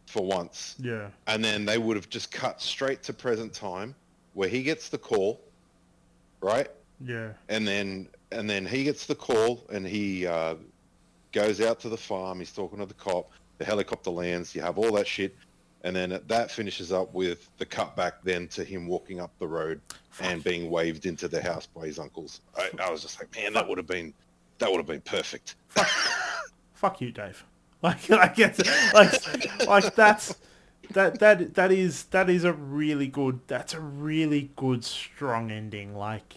for 0.07 0.25
once," 0.25 0.77
Yeah. 0.79 1.11
and 1.27 1.45
then 1.45 1.65
they 1.65 1.77
would 1.79 1.97
have 1.97 2.09
just 2.09 2.31
cut 2.31 2.61
straight 2.63 3.03
to 3.05 3.13
present 3.13 3.53
time, 3.53 3.97
where 4.35 4.49
he 4.49 4.63
gets 4.63 4.89
the 4.89 4.99
call, 4.99 5.41
right? 6.41 6.69
Yeah. 7.01 7.31
And 7.49 7.67
then 7.67 8.09
and 8.31 8.49
then 8.51 8.67
he 8.67 8.85
gets 8.85 9.07
the 9.07 9.15
call, 9.15 9.65
and 9.73 9.87
he 9.87 10.27
uh, 10.27 10.57
goes 11.33 11.61
out 11.61 11.81
to 11.81 11.89
the 11.89 11.97
farm. 11.97 12.39
He's 12.39 12.53
talking 12.53 12.79
to 12.79 12.87
the 12.87 12.95
cop. 12.95 13.31
The 13.59 13.65
helicopter 13.65 14.11
lands. 14.11 14.55
You 14.55 14.63
have 14.63 14.79
all 14.79 14.93
that 14.93 15.07
shit, 15.07 15.37
and 15.83 15.95
then 15.95 16.21
that 16.27 16.51
finishes 16.51 16.93
up 16.93 17.15
with 17.15 17.49
the 17.59 17.67
cut 17.67 17.95
back 17.95 18.23
then 18.25 18.49
to 18.49 18.65
him 18.65 18.89
walking 18.89 19.21
up 19.21 19.31
the 19.39 19.47
road 19.47 19.81
and 20.21 20.43
being 20.43 20.71
waved 20.71 21.07
into 21.07 21.29
the 21.29 21.41
house 21.41 21.67
by 21.67 21.87
his 21.87 21.99
uncles. 21.99 22.41
I, 22.57 22.71
I 22.81 22.91
was 22.91 23.03
just 23.03 23.21
like, 23.21 23.35
man, 23.37 23.53
that 23.53 23.69
would 23.69 23.79
have 23.79 23.87
been 23.87 24.13
that 24.59 24.71
would 24.71 24.79
have 24.79 24.87
been 24.87 25.01
perfect. 25.01 25.57
Fuck 26.75 27.01
you, 27.01 27.13
Dave. 27.13 27.45
Like 27.83 28.11
I 28.11 28.29
get 28.29 28.59
like 28.93 29.67
like 29.67 29.95
that's 29.95 30.35
that 30.93 31.19
that 31.21 31.55
that 31.55 31.73
is 31.73 32.05
that 32.07 32.29
is 32.31 32.45
a 32.45 32.53
really 32.53 33.07
good 33.09 33.41
that's 33.47 33.75
a 33.75 33.81
really 33.81 34.51
good 34.57 34.85
strong 34.85 35.51
ending. 35.51 35.95
Like 35.97 36.35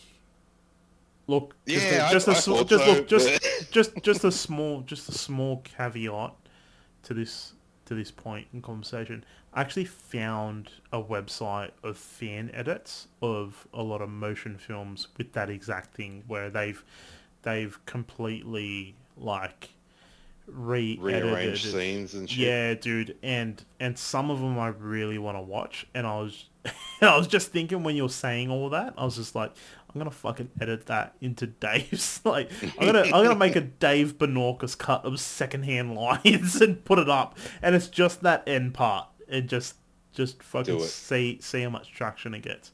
look 1.28 1.56
just 1.68 1.92
Yeah, 1.92 1.92
a, 1.92 2.08
I- 2.08 2.12
just 2.12 2.28
a 2.28 2.32
I 2.32 2.42
thought 2.42 2.68
just 2.70 2.86
so, 2.86 2.86
look 2.86 3.08
just 3.08 3.42
just 3.72 4.02
just 4.02 4.24
a 4.24 4.32
small 4.32 4.82
just 4.82 5.10
a 5.10 5.12
small 5.12 5.58
caveat 5.64 6.34
to 7.04 7.14
this 7.14 7.54
to 7.86 7.96
this 7.96 8.12
point 8.12 8.48
in 8.54 8.62
conversation. 8.62 9.24
I 9.54 9.62
actually 9.62 9.86
found 9.86 10.72
a 10.94 11.02
website 11.02 11.72
of 11.84 11.98
fan 11.98 12.52
edits 12.54 13.08
of 13.22 13.68
a 13.74 13.82
lot 13.84 14.02
of 14.02 14.10
motion 14.10 14.58
films 14.58 15.08
with 15.18 15.34
that 15.34 15.50
exact 15.50 15.96
thing 15.96 16.24
where 16.28 16.50
they've 16.50 16.84
they've 17.44 17.78
completely 17.86 18.96
like 19.18 19.70
re 20.48 20.98
Rearrange 21.00 21.66
scenes 21.66 22.14
and 22.14 22.30
shit. 22.30 22.40
Yeah, 22.40 22.74
dude, 22.74 23.18
and 23.22 23.64
and 23.80 23.98
some 23.98 24.32
of 24.32 24.40
them 24.40 24.58
I 24.58 24.70
really 24.70 25.18
want 25.18 25.38
to 25.38 25.42
watch, 25.42 25.86
and 25.94 26.08
I 26.08 26.20
was 26.20 26.46
and 26.66 26.74
I 27.10 27.18
was 27.18 27.28
just 27.28 27.52
thinking 27.52 27.84
when 27.84 27.96
you're 27.96 28.10
saying 28.10 28.50
all 28.50 28.70
that, 28.70 28.94
I 28.98 29.06
was 29.06 29.16
just 29.16 29.36
like, 29.36 29.52
I'm 29.90 30.00
gonna 30.00 30.12
fucking 30.12 30.50
edit 30.60 30.86
that 30.88 31.16
into 31.22 31.48
Dave's 31.48 32.22
like 32.24 32.50
I'm 32.80 32.86
gonna 32.86 33.04
I'm 33.04 33.24
gonna 33.24 33.36
make 33.36 33.56
a 33.56 33.62
Dave 33.80 34.18
Benorcus 34.18 34.78
cut 34.78 35.06
of 35.06 35.20
Secondhand 35.20 35.96
Lions 35.96 36.62
and 36.62 36.84
put 36.84 37.00
it 37.00 37.10
up, 37.10 37.38
and 37.62 37.76
it's 37.76 37.88
just 37.88 38.22
that 38.24 38.44
end 38.48 38.74
part, 38.74 39.08
and 39.28 39.48
just 39.48 39.76
just 40.14 40.42
fucking 40.42 40.80
see 40.82 41.40
see 41.42 41.62
how 41.62 41.70
much 41.70 41.92
traction 41.92 42.34
it 42.34 42.42
gets. 42.42 42.72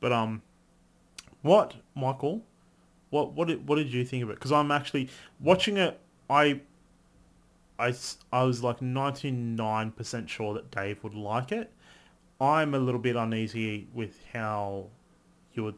But 0.00 0.12
um, 0.12 0.42
what 1.42 1.74
Michael? 1.94 2.42
What 3.10 3.32
what 3.32 3.48
did, 3.48 3.68
what 3.68 3.76
did 3.76 3.92
you 3.92 4.04
think 4.04 4.22
of 4.22 4.30
it? 4.30 4.34
Because 4.34 4.52
I'm 4.52 4.70
actually 4.70 5.08
watching 5.40 5.76
it. 5.76 6.00
I 6.28 6.60
I, 7.78 7.88
s- 7.88 8.18
I 8.32 8.42
was 8.44 8.62
like 8.62 8.80
99% 8.80 10.28
sure 10.28 10.54
that 10.54 10.70
Dave 10.70 11.02
would 11.02 11.14
like 11.14 11.52
it. 11.52 11.70
I'm 12.40 12.74
a 12.74 12.78
little 12.78 13.00
bit 13.00 13.16
uneasy 13.16 13.86
with 13.94 14.18
how 14.32 14.86
you 15.54 15.64
would, 15.64 15.74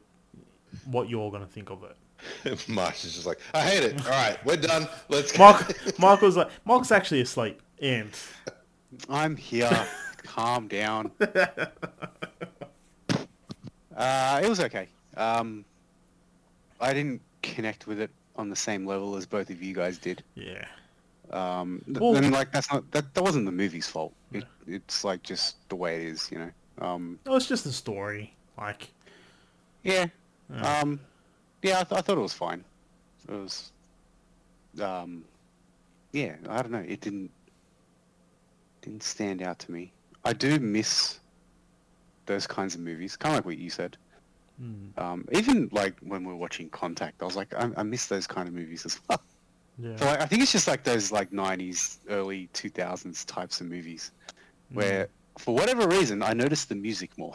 what 0.87 1.09
you're 1.09 1.31
going 1.31 1.45
to 1.45 1.51
think 1.51 1.71
of 1.71 1.85
it. 1.85 2.69
Marsh 2.69 3.05
is 3.05 3.15
just 3.15 3.27
like, 3.27 3.41
I 3.55 3.63
hate 3.63 3.83
it. 3.85 4.05
All 4.05 4.11
right, 4.11 4.39
we're 4.45 4.57
done. 4.57 4.89
Let's 5.09 5.33
go. 5.33 5.39
Mark, 5.39 5.99
Michael's 5.99 6.37
like, 6.37 6.51
Mark's 6.65 6.91
actually 6.91 7.21
asleep. 7.21 7.61
And 7.81 8.11
I'm 9.09 9.37
here. 9.37 9.71
Calm 10.23 10.67
down. 10.69 11.13
Uh, 13.97 14.41
it 14.45 14.49
was 14.49 14.61
okay. 14.61 14.89
Um, 15.17 15.65
I 16.81 16.93
didn't 16.93 17.23
connect 17.43 17.87
with 17.87 17.99
it 17.99 18.11
on 18.37 18.51
the 18.51 18.57
same 18.57 18.85
level 18.87 19.17
as 19.17 19.25
both 19.25 19.49
of 19.49 19.63
you 19.63 19.75
guys 19.75 19.97
did. 19.97 20.23
yeah, 20.35 20.67
Um, 21.33 21.83
Well- 21.89 22.17
and 22.17 22.31
like 22.33 22.53
that's 22.53 22.71
not 22.73 22.91
that, 22.93 23.13
that 23.15 23.23
wasn't 23.23 23.47
the 23.47 23.53
movie's 23.53 23.87
fault. 23.89 24.13
It, 24.33 24.45
it's 24.67 25.05
like 25.05 25.23
just 25.23 25.57
the 25.69 25.77
way 25.77 26.03
it 26.03 26.09
is, 26.09 26.31
you 26.31 26.39
know. 26.39 26.51
Um, 26.79 27.19
no, 27.27 27.37
it's 27.37 27.47
just 27.47 27.65
a 27.67 27.73
story. 27.73 28.35
Like, 28.59 28.93
yeah. 29.83 30.07
Um, 30.63 31.01
yeah, 31.63 31.81
I, 31.81 31.85
th- 31.85 31.99
I 31.99 32.03
thought 32.03 32.19
it 32.19 32.21
was 32.21 32.33
fine. 32.33 32.63
It 33.29 33.33
was. 33.35 33.73
Um, 34.81 35.25
yeah, 36.13 36.37
I 36.49 36.63
don't 36.63 36.71
know. 36.71 36.85
It 36.87 37.01
didn't 37.01 37.31
didn't 38.83 39.03
stand 39.03 39.43
out 39.43 39.59
to 39.61 39.73
me. 39.73 39.93
I 40.25 40.33
do 40.33 40.59
miss 40.61 41.19
those 42.27 42.47
kinds 42.47 42.75
of 42.75 42.81
movies, 42.81 43.17
kind 43.17 43.33
of 43.35 43.39
like 43.39 43.47
what 43.47 43.59
you 43.59 43.71
said. 43.71 43.97
Um, 44.97 45.29
even 45.33 45.69
like 45.73 45.99
when 46.01 46.23
we 46.25 46.29
were 46.33 46.37
watching 46.39 46.71
Contact, 46.71 47.21
I 47.23 47.27
was 47.27 47.37
like, 47.37 47.53
I, 47.55 47.69
I 47.77 47.83
miss 47.83 48.07
those 48.07 48.27
kind 48.27 48.49
of 48.49 48.55
movies 48.55 48.87
as 48.87 48.99
well. 49.09 49.21
Yeah, 49.79 49.97
So 49.97 50.07
like, 50.07 50.21
I 50.21 50.27
think 50.27 50.43
it's 50.43 50.53
just 50.53 50.67
like 50.69 50.85
those 50.85 51.13
like 51.13 51.31
'90s, 51.31 51.99
early 52.09 52.49
2000s 52.55 53.25
types 53.27 53.61
of 53.61 53.67
movies, 53.69 54.13
where 54.73 55.09
for 55.39 55.55
whatever 55.55 55.87
reason 55.87 56.23
I 56.23 56.33
noticed 56.33 56.69
the 56.69 56.75
music 56.75 57.17
more. 57.19 57.35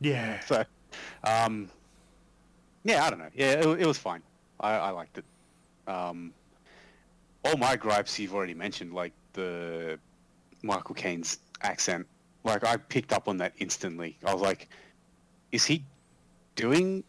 yeah, 0.00 0.40
So, 0.46 0.64
um, 1.24 1.68
yeah, 2.84 3.04
I 3.04 3.10
don't 3.10 3.18
know. 3.18 3.30
Yeah, 3.34 3.52
it, 3.52 3.80
it 3.80 3.86
was 3.86 3.98
fine. 3.98 4.22
I, 4.60 4.72
I 4.74 4.90
liked 4.90 5.18
it. 5.18 5.24
Um, 5.88 6.32
all 7.44 7.56
my 7.56 7.76
gripes 7.76 8.18
you've 8.18 8.34
already 8.34 8.54
mentioned, 8.54 8.92
like 8.92 9.12
the 9.32 9.98
Michael 10.62 10.94
Caine's 10.94 11.38
accent. 11.62 12.06
Like 12.44 12.64
I 12.64 12.76
picked 12.76 13.12
up 13.12 13.28
on 13.28 13.36
that 13.38 13.52
instantly. 13.58 14.16
I 14.24 14.32
was 14.32 14.42
like, 14.42 14.68
is 15.52 15.64
he 15.64 15.84
doing 16.54 17.02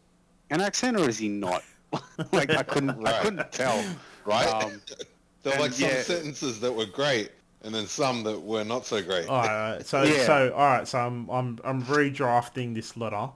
an 0.49 0.61
accent 0.61 0.97
or 0.97 1.07
is 1.07 1.17
he 1.17 1.29
not? 1.29 1.63
like 2.31 2.49
I 2.51 2.63
couldn't, 2.63 3.07
I 3.07 3.19
couldn't 3.23 3.51
tell. 3.51 3.83
Right? 4.27 4.47
Um, 4.47 4.81
there 5.43 5.55
were 5.55 5.63
like 5.63 5.73
some 5.73 5.89
yeah. 5.89 6.01
sentences 6.01 6.59
that 6.59 6.71
were 6.71 6.85
great, 6.85 7.31
and 7.63 7.73
then 7.73 7.87
some 7.87 8.23
that 8.23 8.39
were 8.39 8.63
not 8.63 8.85
so 8.85 9.01
great. 9.01 9.27
All 9.27 9.41
right, 9.41 9.49
all 9.49 9.71
right. 9.73 9.85
So, 9.85 10.03
Yeah. 10.03 10.25
so, 10.25 10.53
all 10.53 10.67
right. 10.67 10.87
So, 10.87 10.99
I'm, 10.99 11.29
I'm, 11.29 11.59
I'm 11.63 11.81
redrafting 11.83 12.75
this 12.75 12.95
letter. 12.97 13.29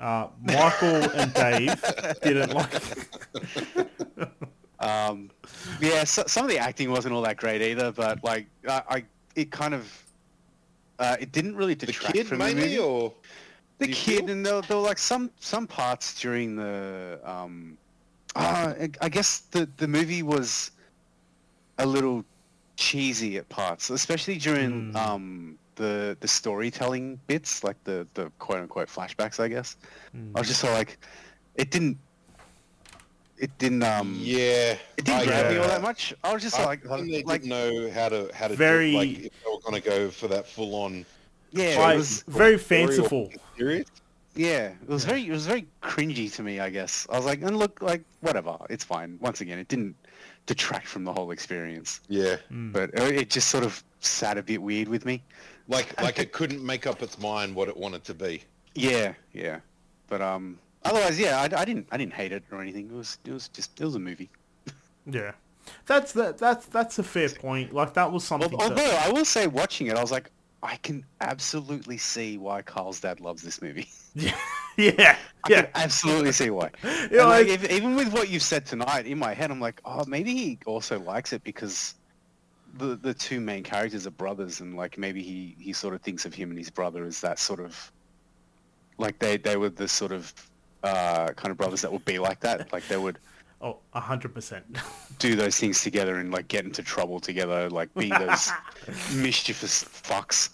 Uh, 0.00 0.28
Michael 0.42 1.10
and 1.12 1.34
Dave 1.34 1.84
didn't 2.22 2.54
like. 2.54 2.72
Um, 4.80 5.30
yeah, 5.80 6.04
so, 6.04 6.24
some 6.26 6.44
of 6.44 6.50
the 6.50 6.58
acting 6.58 6.90
wasn't 6.90 7.14
all 7.14 7.22
that 7.22 7.36
great 7.36 7.62
either, 7.62 7.90
but 7.90 8.22
like 8.22 8.46
I, 8.68 8.82
I 8.88 9.04
it 9.34 9.50
kind 9.50 9.74
of 9.74 10.04
uh, 10.98 11.16
it 11.18 11.32
didn't 11.32 11.56
really 11.56 11.74
the 11.74 11.86
detract 11.86 12.14
kid 12.14 12.26
from 12.26 12.38
maybe, 12.38 12.60
the 12.60 12.66
movie. 12.66 12.78
or 12.78 13.12
the 13.78 13.88
kid, 13.88 14.20
feel? 14.20 14.30
and 14.30 14.46
there, 14.46 14.60
there 14.62 14.76
were 14.76 14.82
like 14.84 14.98
some 14.98 15.30
some 15.40 15.66
parts 15.66 16.20
during 16.20 16.54
the 16.54 17.18
um, 17.24 17.76
uh, 18.36 18.74
I- 18.80 18.90
I 19.00 19.08
guess 19.08 19.40
the 19.50 19.68
the 19.76 19.88
movie 19.88 20.22
was 20.22 20.70
a 21.78 21.86
little 21.86 22.24
cheesy 22.76 23.38
at 23.38 23.48
parts, 23.48 23.90
especially 23.90 24.38
during 24.38 24.94
um 24.96 25.58
the 25.76 26.16
the 26.20 26.28
storytelling 26.28 27.18
bits, 27.26 27.62
like 27.64 27.76
the 27.84 28.06
the 28.14 28.30
quote 28.38 28.60
unquote 28.60 28.88
flashbacks. 28.88 29.40
I 29.40 29.48
guess 29.48 29.76
I 30.34 30.38
was 30.40 30.48
just 30.48 30.60
sort 30.60 30.72
of 30.72 30.78
like, 30.78 30.98
it 31.56 31.70
didn't. 31.70 31.98
It 33.40 33.56
didn't. 33.58 33.84
Um, 33.84 34.16
yeah, 34.20 34.76
it 34.96 35.04
didn't 35.04 35.20
I 35.20 35.24
grab 35.24 35.42
get 35.44 35.52
me 35.52 35.56
all 35.58 35.62
that. 35.68 35.74
that 35.74 35.82
much. 35.82 36.12
I 36.24 36.32
was 36.32 36.42
just 36.42 36.58
I 36.58 36.64
like, 36.64 36.82
think 36.82 37.08
they 37.10 37.22
like 37.22 37.42
didn't 37.42 37.50
know 37.50 37.88
how 37.92 38.08
to 38.08 38.28
how 38.34 38.48
to 38.48 38.56
Very- 38.56 38.90
do, 38.90 38.96
like 38.98 39.08
if 39.10 39.22
they 39.44 39.50
were 39.52 39.60
going 39.60 39.80
to 39.80 39.88
go 39.88 40.10
for 40.10 40.26
that 40.28 40.46
full 40.46 40.74
on. 40.74 41.06
Yeah, 41.52 41.76
I, 41.80 41.94
it 41.94 41.98
was. 41.98 42.22
very 42.26 42.58
fanciful. 42.58 43.30
Serious? 43.56 43.86
Yeah, 44.38 44.68
it 44.82 44.88
was 44.88 45.04
very. 45.04 45.26
It 45.26 45.32
was 45.32 45.46
very 45.46 45.66
cringy 45.82 46.32
to 46.36 46.42
me. 46.42 46.60
I 46.60 46.70
guess 46.70 47.06
I 47.10 47.16
was 47.16 47.26
like, 47.26 47.42
and 47.42 47.56
look, 47.58 47.82
like 47.82 48.02
whatever, 48.20 48.56
it's 48.70 48.84
fine. 48.84 49.18
Once 49.20 49.40
again, 49.40 49.58
it 49.58 49.66
didn't 49.68 49.96
detract 50.46 50.86
from 50.86 51.02
the 51.04 51.12
whole 51.12 51.32
experience, 51.32 52.00
Yeah, 52.08 52.36
but 52.50 52.90
it 52.94 53.16
it 53.22 53.30
just 53.30 53.48
sort 53.48 53.64
of 53.64 53.82
sat 54.00 54.38
a 54.38 54.42
bit 54.42 54.62
weird 54.62 54.86
with 54.88 55.04
me. 55.04 55.22
like 55.66 56.00
like 56.00 56.18
it 56.20 56.32
couldn't 56.32 56.64
make 56.64 56.86
up 56.86 57.02
its 57.02 57.18
mind 57.18 57.54
what 57.54 57.68
it 57.68 57.76
wanted 57.76 58.04
to 58.04 58.14
be. 58.14 58.42
Yeah, 58.76 59.14
yeah, 59.32 59.58
but 60.06 60.22
um, 60.22 60.58
otherwise, 60.84 61.18
yeah, 61.18 61.40
I, 61.40 61.60
I 61.60 61.64
didn't, 61.64 61.88
I 61.90 61.96
didn't 61.96 62.14
hate 62.14 62.30
it 62.30 62.44
or 62.52 62.62
anything. 62.62 62.86
It 62.86 62.94
was, 62.94 63.18
it 63.24 63.32
was 63.32 63.48
just, 63.48 63.80
it 63.80 63.84
was 63.84 63.96
a 63.96 63.98
movie. 63.98 64.30
Yeah, 65.10 65.32
that's 65.86 66.12
that. 66.12 66.38
That's 66.38 66.66
that's 66.66 66.98
a 66.98 67.02
fair 67.02 67.28
point. 67.30 67.72
Like 67.74 67.94
that 67.94 68.12
was 68.12 68.22
something. 68.24 68.54
Although 68.54 68.74
that- 68.76 69.08
I 69.08 69.10
will 69.10 69.24
say, 69.24 69.46
watching 69.48 69.86
it, 69.88 69.96
I 69.96 70.00
was 70.02 70.12
like, 70.12 70.30
I 70.62 70.76
can 70.76 71.04
absolutely 71.20 71.98
see 71.98 72.36
why 72.36 72.62
Karl's 72.62 73.00
dad 73.00 73.20
loves 73.20 73.42
this 73.42 73.62
movie. 73.62 73.88
yeah, 74.14 74.36
yeah, 74.76 75.16
I 75.44 75.50
yeah. 75.50 75.62
can 75.62 75.70
absolutely 75.74 76.32
see 76.32 76.50
why. 76.50 76.70
Yeah, 77.10 77.24
like, 77.24 77.48
like- 77.48 77.48
if, 77.48 77.70
even 77.70 77.94
with 77.94 78.12
what 78.12 78.28
you've 78.28 78.42
said 78.42 78.66
tonight, 78.66 79.06
in 79.06 79.18
my 79.18 79.34
head, 79.34 79.50
I'm 79.50 79.60
like, 79.60 79.80
oh, 79.84 80.04
maybe 80.06 80.34
he 80.34 80.58
also 80.66 80.98
likes 80.98 81.32
it 81.32 81.44
because 81.44 81.94
the 82.74 82.96
the 82.96 83.14
two 83.14 83.40
main 83.40 83.62
characters 83.62 84.06
are 84.06 84.10
brothers, 84.12 84.60
and 84.60 84.76
like 84.76 84.98
maybe 84.98 85.22
he 85.22 85.56
he 85.58 85.72
sort 85.72 85.94
of 85.94 86.02
thinks 86.02 86.24
of 86.24 86.34
him 86.34 86.50
and 86.50 86.58
his 86.58 86.70
brother 86.70 87.04
as 87.04 87.20
that 87.20 87.38
sort 87.38 87.60
of 87.60 87.92
like 88.98 89.18
they 89.20 89.36
they 89.36 89.56
were 89.56 89.70
the 89.70 89.88
sort 89.88 90.12
of 90.12 90.32
uh, 90.82 91.28
kind 91.28 91.50
of 91.50 91.56
brothers 91.56 91.82
that 91.82 91.92
would 91.92 92.04
be 92.04 92.18
like 92.18 92.40
that, 92.40 92.72
like 92.72 92.86
they 92.88 92.96
would 92.96 93.18
Oh, 93.60 93.78
a 93.92 94.00
hundred 94.00 94.34
percent. 94.34 94.64
do 95.18 95.34
those 95.34 95.56
things 95.58 95.82
together 95.82 96.16
and 96.16 96.30
like 96.32 96.46
get 96.48 96.64
into 96.64 96.82
trouble 96.82 97.18
together, 97.20 97.68
like 97.70 97.92
be 97.94 98.08
those 98.08 98.50
mischievous 99.14 99.84
fucks, 99.84 100.50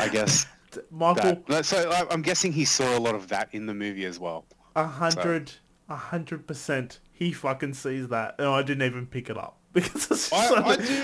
I 0.00 0.08
guess. 0.08 0.46
Michael, 0.90 1.42
That, 1.48 1.66
so 1.66 1.90
I- 1.90 2.06
I'm 2.10 2.22
guessing 2.22 2.52
he 2.52 2.64
saw 2.64 2.96
a 2.96 3.00
lot 3.00 3.14
of 3.14 3.28
that 3.28 3.48
in 3.52 3.66
the 3.66 3.74
movie 3.74 4.04
as 4.06 4.18
well. 4.18 4.46
a 4.76 4.86
hundred, 4.86 5.52
a 5.88 5.96
hundred 5.96 6.46
percent. 6.46 7.00
He 7.12 7.32
fucking 7.32 7.74
sees 7.74 8.08
that, 8.08 8.36
and 8.38 8.48
I 8.48 8.62
didn't 8.62 8.84
even 8.86 9.06
pick 9.06 9.28
it 9.28 9.36
up 9.36 9.58
because 9.74 10.06
it's 10.10 10.30
just 10.30 10.32
I- 10.32 10.48
so- 10.48 10.56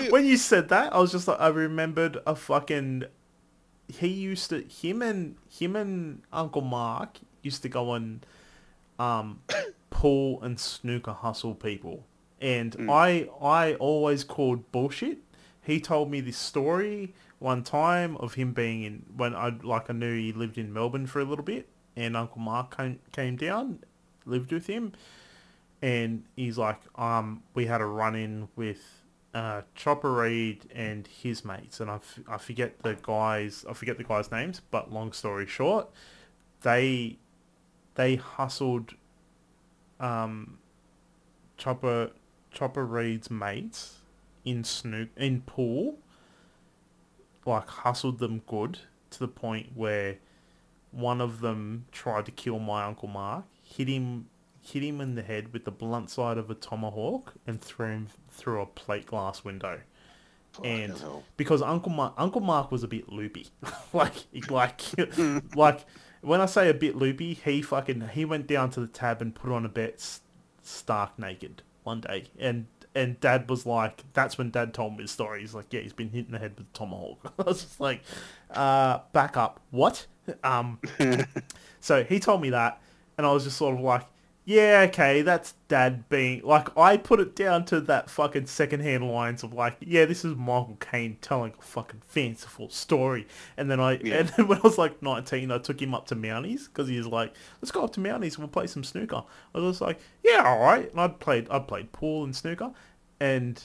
I 0.07 0.09
when 0.09 0.25
you 0.25 0.37
said 0.37 0.69
that, 0.69 0.93
I 0.93 0.97
was 0.97 1.11
just 1.11 1.27
like, 1.27 1.39
I 1.39 1.47
remembered 1.49 2.17
a 2.25 2.35
fucking. 2.35 3.03
He 3.89 4.07
used 4.07 4.49
to 4.49 4.61
him 4.63 5.01
and 5.01 5.35
him 5.49 5.75
and 5.75 6.21
Uncle 6.33 6.61
Mark 6.61 7.19
used 7.41 7.61
to 7.61 7.69
go 7.69 7.93
and 7.93 8.25
um, 8.99 9.41
pool 9.97 10.39
and 10.43 10.59
snooker 10.59 11.13
hustle 11.13 11.55
people, 11.55 12.05
and 12.39 12.75
I 12.87 13.29
I 13.41 13.73
always 13.75 14.23
called 14.23 14.71
bullshit. 14.71 15.17
He 15.61 15.81
told 15.81 16.11
me 16.11 16.21
this 16.21 16.37
story 16.37 17.15
one 17.39 17.63
time 17.63 18.15
of 18.17 18.35
him 18.35 18.53
being 18.53 18.83
in 18.83 19.05
when 19.15 19.35
I 19.35 19.49
like 19.63 19.89
I 19.89 19.93
knew 19.93 20.15
he 20.15 20.33
lived 20.33 20.59
in 20.59 20.71
Melbourne 20.71 21.07
for 21.07 21.19
a 21.19 21.25
little 21.25 21.43
bit, 21.43 21.67
and 21.95 22.15
Uncle 22.15 22.39
Mark 22.41 22.77
came 22.77 22.99
came 23.11 23.35
down, 23.37 23.79
lived 24.23 24.51
with 24.51 24.67
him, 24.67 24.93
and 25.81 26.25
he's 26.35 26.59
like, 26.59 26.79
um, 26.95 27.41
we 27.55 27.65
had 27.65 27.81
a 27.81 27.85
run 27.85 28.15
in 28.15 28.49
with 28.55 29.01
uh, 29.33 29.61
Chopper 29.73 30.13
Read 30.13 30.65
and 30.75 31.07
his 31.07 31.43
mates, 31.43 31.79
and 31.79 31.89
I, 31.89 31.95
f- 31.95 32.19
I 32.27 32.37
forget 32.37 32.83
the 32.83 32.97
guys, 33.01 33.65
I 33.67 33.73
forget 33.73 33.97
the 33.97 34.03
guys' 34.03 34.31
names, 34.31 34.61
but 34.69 34.93
long 34.93 35.11
story 35.11 35.47
short, 35.47 35.89
they 36.61 37.17
they 37.95 38.15
hustled 38.17 38.93
um, 39.99 40.57
Chopper 41.57 42.11
Chopper 42.51 42.85
Read's 42.85 43.29
mates 43.29 43.97
in 44.45 44.63
snook 44.63 45.09
in 45.17 45.41
pool, 45.41 45.97
like 47.45 47.67
hustled 47.67 48.19
them 48.19 48.41
good 48.47 48.79
to 49.11 49.19
the 49.19 49.27
point 49.27 49.71
where 49.75 50.17
one 50.91 51.21
of 51.21 51.41
them 51.41 51.85
tried 51.91 52.25
to 52.25 52.31
kill 52.31 52.59
my 52.59 52.83
uncle 52.83 53.07
Mark, 53.07 53.45
hit 53.63 53.87
him 53.87 54.27
hit 54.61 54.83
him 54.83 54.99
in 54.99 55.15
the 55.15 55.21
head 55.21 55.53
with 55.53 55.63
the 55.63 55.71
blunt 55.71 56.09
side 56.09 56.37
of 56.37 56.49
a 56.49 56.55
tomahawk, 56.55 57.33
and 57.45 57.61
threw 57.61 57.87
him 57.87 58.07
through 58.29 58.61
a 58.61 58.65
plate 58.65 59.05
glass 59.05 59.43
window. 59.43 59.79
and 60.63 60.95
because 61.37 61.61
Uncle 61.61 61.91
Mark, 61.91 62.13
Uncle 62.17 62.41
Mark 62.41 62.71
was 62.71 62.83
a 62.83 62.87
bit 62.87 63.09
loopy, 63.09 63.47
like 63.93 64.13
like 64.49 64.81
like 65.55 65.85
when 66.21 66.41
I 66.41 66.45
say 66.45 66.69
a 66.69 66.73
bit 66.73 66.95
loopy, 66.95 67.33
he 67.33 67.61
fucking 67.61 68.09
he 68.13 68.25
went 68.25 68.47
down 68.47 68.69
to 68.71 68.79
the 68.79 68.87
tab 68.87 69.21
and 69.21 69.33
put 69.33 69.51
on 69.51 69.65
a 69.65 69.69
bet 69.69 69.95
s- 69.95 70.21
stark 70.63 71.17
naked 71.17 71.61
one 71.83 72.01
day, 72.01 72.25
and 72.39 72.67
and 72.95 73.19
Dad 73.19 73.49
was 73.49 73.65
like, 73.65 74.03
that's 74.13 74.37
when 74.37 74.49
Dad 74.49 74.73
told 74.73 74.97
me 74.97 75.03
the 75.03 75.07
story. 75.07 75.41
He's 75.41 75.53
like, 75.53 75.71
yeah, 75.71 75.81
he's 75.81 75.93
been 75.93 76.09
hit 76.09 76.25
in 76.25 76.31
the 76.31 76.39
head 76.39 76.55
with 76.57 76.65
a 76.67 76.73
tomahawk. 76.73 77.33
I 77.39 77.43
was 77.43 77.61
just 77.61 77.79
like, 77.79 78.01
uh, 78.49 78.99
back 79.13 79.37
up, 79.37 79.59
what? 79.69 80.07
Um, 80.43 80.79
so 81.79 82.03
he 82.03 82.19
told 82.19 82.41
me 82.41 82.49
that, 82.49 82.81
and 83.17 83.27
I 83.27 83.31
was 83.31 83.43
just 83.43 83.57
sort 83.57 83.75
of 83.75 83.81
like, 83.81 84.03
yeah, 84.49 84.85
okay, 84.87 85.23
that's 85.23 85.55
Dad 85.67 86.07
being 86.07 86.41
like, 86.41 86.75
I 86.77 86.95
put 86.95 87.19
it 87.19 87.35
down 87.35 87.65
to 87.65 87.81
that 87.81 88.09
fucking 88.09 88.45
Secondhand 88.45 89.05
Lions 89.11 89.43
of 89.43 89.51
like, 89.51 89.75
yeah, 89.81 90.05
this 90.05 90.23
is 90.23 90.37
Michael 90.37 90.77
Caine 90.79 91.17
telling 91.19 91.53
a 91.59 91.61
fucking 91.61 92.01
fanciful 92.07 92.69
story, 92.69 93.27
and 93.57 93.69
then 93.69 93.81
I, 93.81 93.95
and 93.95 94.29
then 94.29 94.47
when 94.47 94.57
I 94.59 94.61
was 94.61 94.77
like 94.77 95.03
nineteen, 95.03 95.51
I 95.51 95.57
took 95.57 95.81
him 95.81 95.93
up 95.93 96.07
to 96.07 96.15
Mounties 96.15 96.67
because 96.67 96.87
he 96.87 96.97
was 96.97 97.07
like, 97.07 97.33
let's 97.61 97.71
go 97.71 97.83
up 97.83 97.91
to 97.95 97.99
Mounties, 97.99 98.37
we'll 98.37 98.47
play 98.47 98.67
some 98.67 98.85
snooker. 98.85 99.21
I 99.53 99.59
was 99.59 99.81
like, 99.81 99.99
yeah, 100.23 100.43
all 100.45 100.59
right, 100.59 100.89
and 100.89 101.01
I'd 101.01 101.19
played, 101.19 101.49
I 101.51 101.59
played 101.59 101.91
pool 101.91 102.23
and 102.23 102.33
snooker, 102.33 102.71
and 103.19 103.61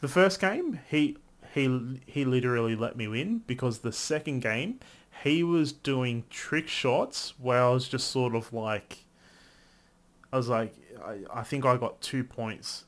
the 0.00 0.08
first 0.08 0.40
game, 0.40 0.80
he 0.88 1.18
he 1.54 2.00
he 2.06 2.24
literally 2.24 2.74
let 2.74 2.96
me 2.96 3.06
win 3.06 3.42
because 3.46 3.78
the 3.78 3.92
second 3.92 4.40
game, 4.40 4.80
he 5.22 5.44
was 5.44 5.70
doing 5.70 6.24
trick 6.30 6.66
shots 6.66 7.34
where 7.38 7.62
I 7.62 7.70
was 7.70 7.86
just 7.86 8.10
sort 8.10 8.34
of 8.34 8.52
like, 8.52 9.04
I 10.32 10.36
was 10.36 10.48
like, 10.48 10.74
I, 11.04 11.18
I 11.32 11.42
think 11.42 11.64
I 11.64 11.76
got 11.76 12.00
two 12.00 12.24
points, 12.24 12.84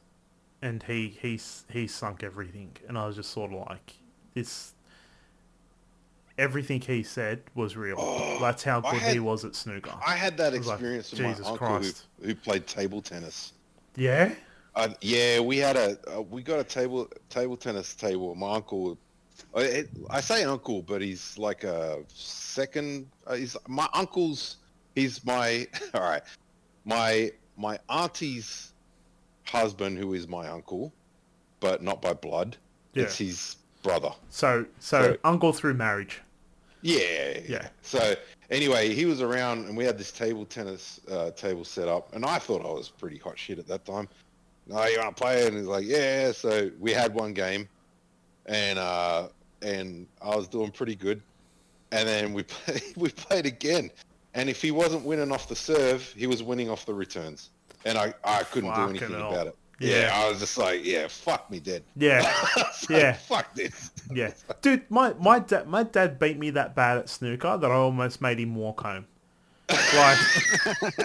and 0.61 0.83
he 0.85 1.09
he 1.21 1.41
he 1.71 1.87
sunk 1.87 2.23
everything, 2.23 2.77
and 2.89 2.97
I 2.97 3.07
was 3.07 3.17
just 3.17 3.31
sort 3.31 3.53
of 3.53 3.67
like, 3.69 3.95
this. 4.35 4.75
Everything 6.39 6.81
he 6.81 7.03
said 7.03 7.43
was 7.55 7.77
real. 7.77 8.39
That's 8.41 8.63
how 8.65 8.81
good 8.81 8.95
had- 8.95 9.13
he 9.13 9.21
was 9.21 9.45
at 9.45 9.55
snooker. 9.55 9.93
I 10.05 10.17
had 10.17 10.37
that 10.39 10.53
like, 10.55 10.63
experience 10.63 11.11
with 11.11 11.21
Jesus 11.21 11.41
my 11.45 11.51
uncle 11.53 11.67
Christ. 11.67 12.07
who, 12.21 12.29
who 12.29 12.35
played 12.35 12.67
table 12.67 13.03
tennis. 13.03 13.53
yeah. 13.97 14.33
Uh, 14.75 14.89
yeah, 15.03 15.39
we 15.39 15.59
had 15.59 15.77
a 15.77 15.99
uh, 16.11 16.23
we 16.23 16.43
got 16.43 16.59
a 16.59 16.65
table 16.65 17.07
table 17.29 17.59
tennis 17.59 17.95
table. 17.95 18.35
My 18.35 18.55
uncle, 18.55 18.97
I, 19.55 19.85
I 20.09 20.23
say 20.23 20.45
uncle, 20.45 20.81
but 20.81 21.03
he's 21.03 21.37
like 21.37 21.65
a 21.65 21.99
second. 22.09 23.07
Uh, 23.27 23.35
he's 23.35 23.55
my 23.69 23.87
uncle's. 23.93 24.57
He's 24.95 25.23
my 25.27 25.67
all 25.95 26.01
right. 26.01 26.23
My 26.85 27.33
my 27.57 27.79
auntie's 27.89 28.73
husband, 29.47 29.99
who 29.99 30.15
is 30.15 30.27
my 30.29 30.49
uncle, 30.49 30.93
but 31.61 31.83
not 31.83 32.01
by 32.03 32.13
blood. 32.15 32.57
It's 32.95 33.17
his 33.19 33.57
brother. 33.83 34.11
So 34.31 34.67
so 34.79 35.03
So- 35.13 35.17
uncle 35.25 35.53
through 35.53 35.75
marriage. 35.75 36.21
Yeah, 36.85 37.39
Yeah. 37.49 37.69
So 37.83 38.17
anyway, 38.51 38.93
he 38.93 39.05
was 39.07 39.21
around, 39.23 39.67
and 39.67 39.77
we 39.77 39.85
had 39.85 39.97
this 39.97 40.11
table 40.11 40.45
tennis 40.45 41.01
uh, 41.09 41.31
table 41.31 41.65
set 41.65 41.87
up, 41.87 42.13
and 42.13 42.25
I 42.27 42.39
thought 42.41 42.67
I 42.67 42.73
was 42.73 42.89
pretty 42.89 43.19
hot 43.19 43.39
shit 43.39 43.61
at 43.61 43.69
that 43.69 43.85
time. 43.85 44.09
No, 44.67 44.85
you 44.87 44.99
want 44.99 45.17
to 45.17 45.23
play? 45.23 45.47
And 45.47 45.57
he's 45.57 45.67
like, 45.67 45.85
yeah. 45.87 46.33
So 46.33 46.71
we 46.81 46.91
had 46.93 47.15
one 47.15 47.35
game, 47.35 47.69
and 48.47 48.81
uh, 48.81 49.29
and 49.63 50.09
I 50.21 50.35
was 50.35 50.49
doing 50.49 50.73
pretty 50.73 50.97
good, 50.97 51.23
and 51.93 52.09
then 52.09 52.33
we 52.33 52.43
play, 52.43 52.81
we 52.97 53.11
played 53.11 53.47
again, 53.47 53.89
and 54.35 54.49
if 54.51 54.61
he 54.63 54.71
wasn't 54.71 55.05
winning 55.05 55.31
off 55.33 55.49
the 55.49 55.57
serve, 55.57 56.03
he 56.17 56.27
was 56.27 56.43
winning 56.43 56.71
off 56.71 56.85
the 56.87 56.95
returns, 56.95 57.51
and 57.85 57.97
I 57.99 58.15
I 58.25 58.43
couldn't 58.45 58.75
do 58.75 58.81
anything 58.89 59.11
hell. 59.13 59.31
about 59.33 59.47
it. 59.49 59.57
Yeah. 59.79 60.01
Yeah. 60.03 60.11
I 60.15 60.29
was 60.29 60.39
just 60.39 60.57
like, 60.59 60.85
yeah, 60.85 61.09
fuck 61.09 61.51
me 61.51 61.59
dead. 61.59 61.83
Yeah. 61.97 62.23
Like, 62.57 62.67
Yeah. 62.89 63.13
fuck 63.15 63.55
this. 63.55 63.91
Yeah, 64.13 64.33
dude, 64.63 64.89
my 64.91 65.15
my 65.19 65.39
dad 65.39 65.67
my 65.69 65.83
dad 65.85 66.19
beat 66.19 66.39
me 66.39 66.51
that 66.51 66.75
bad 66.75 66.99
at 66.99 67.09
snooker 67.09 67.57
that 67.57 67.71
I 67.71 67.75
almost 67.75 68.21
made 68.21 68.39
him 68.41 68.55
walk 68.55 68.81
home. 68.83 69.07
Like, 69.69 70.19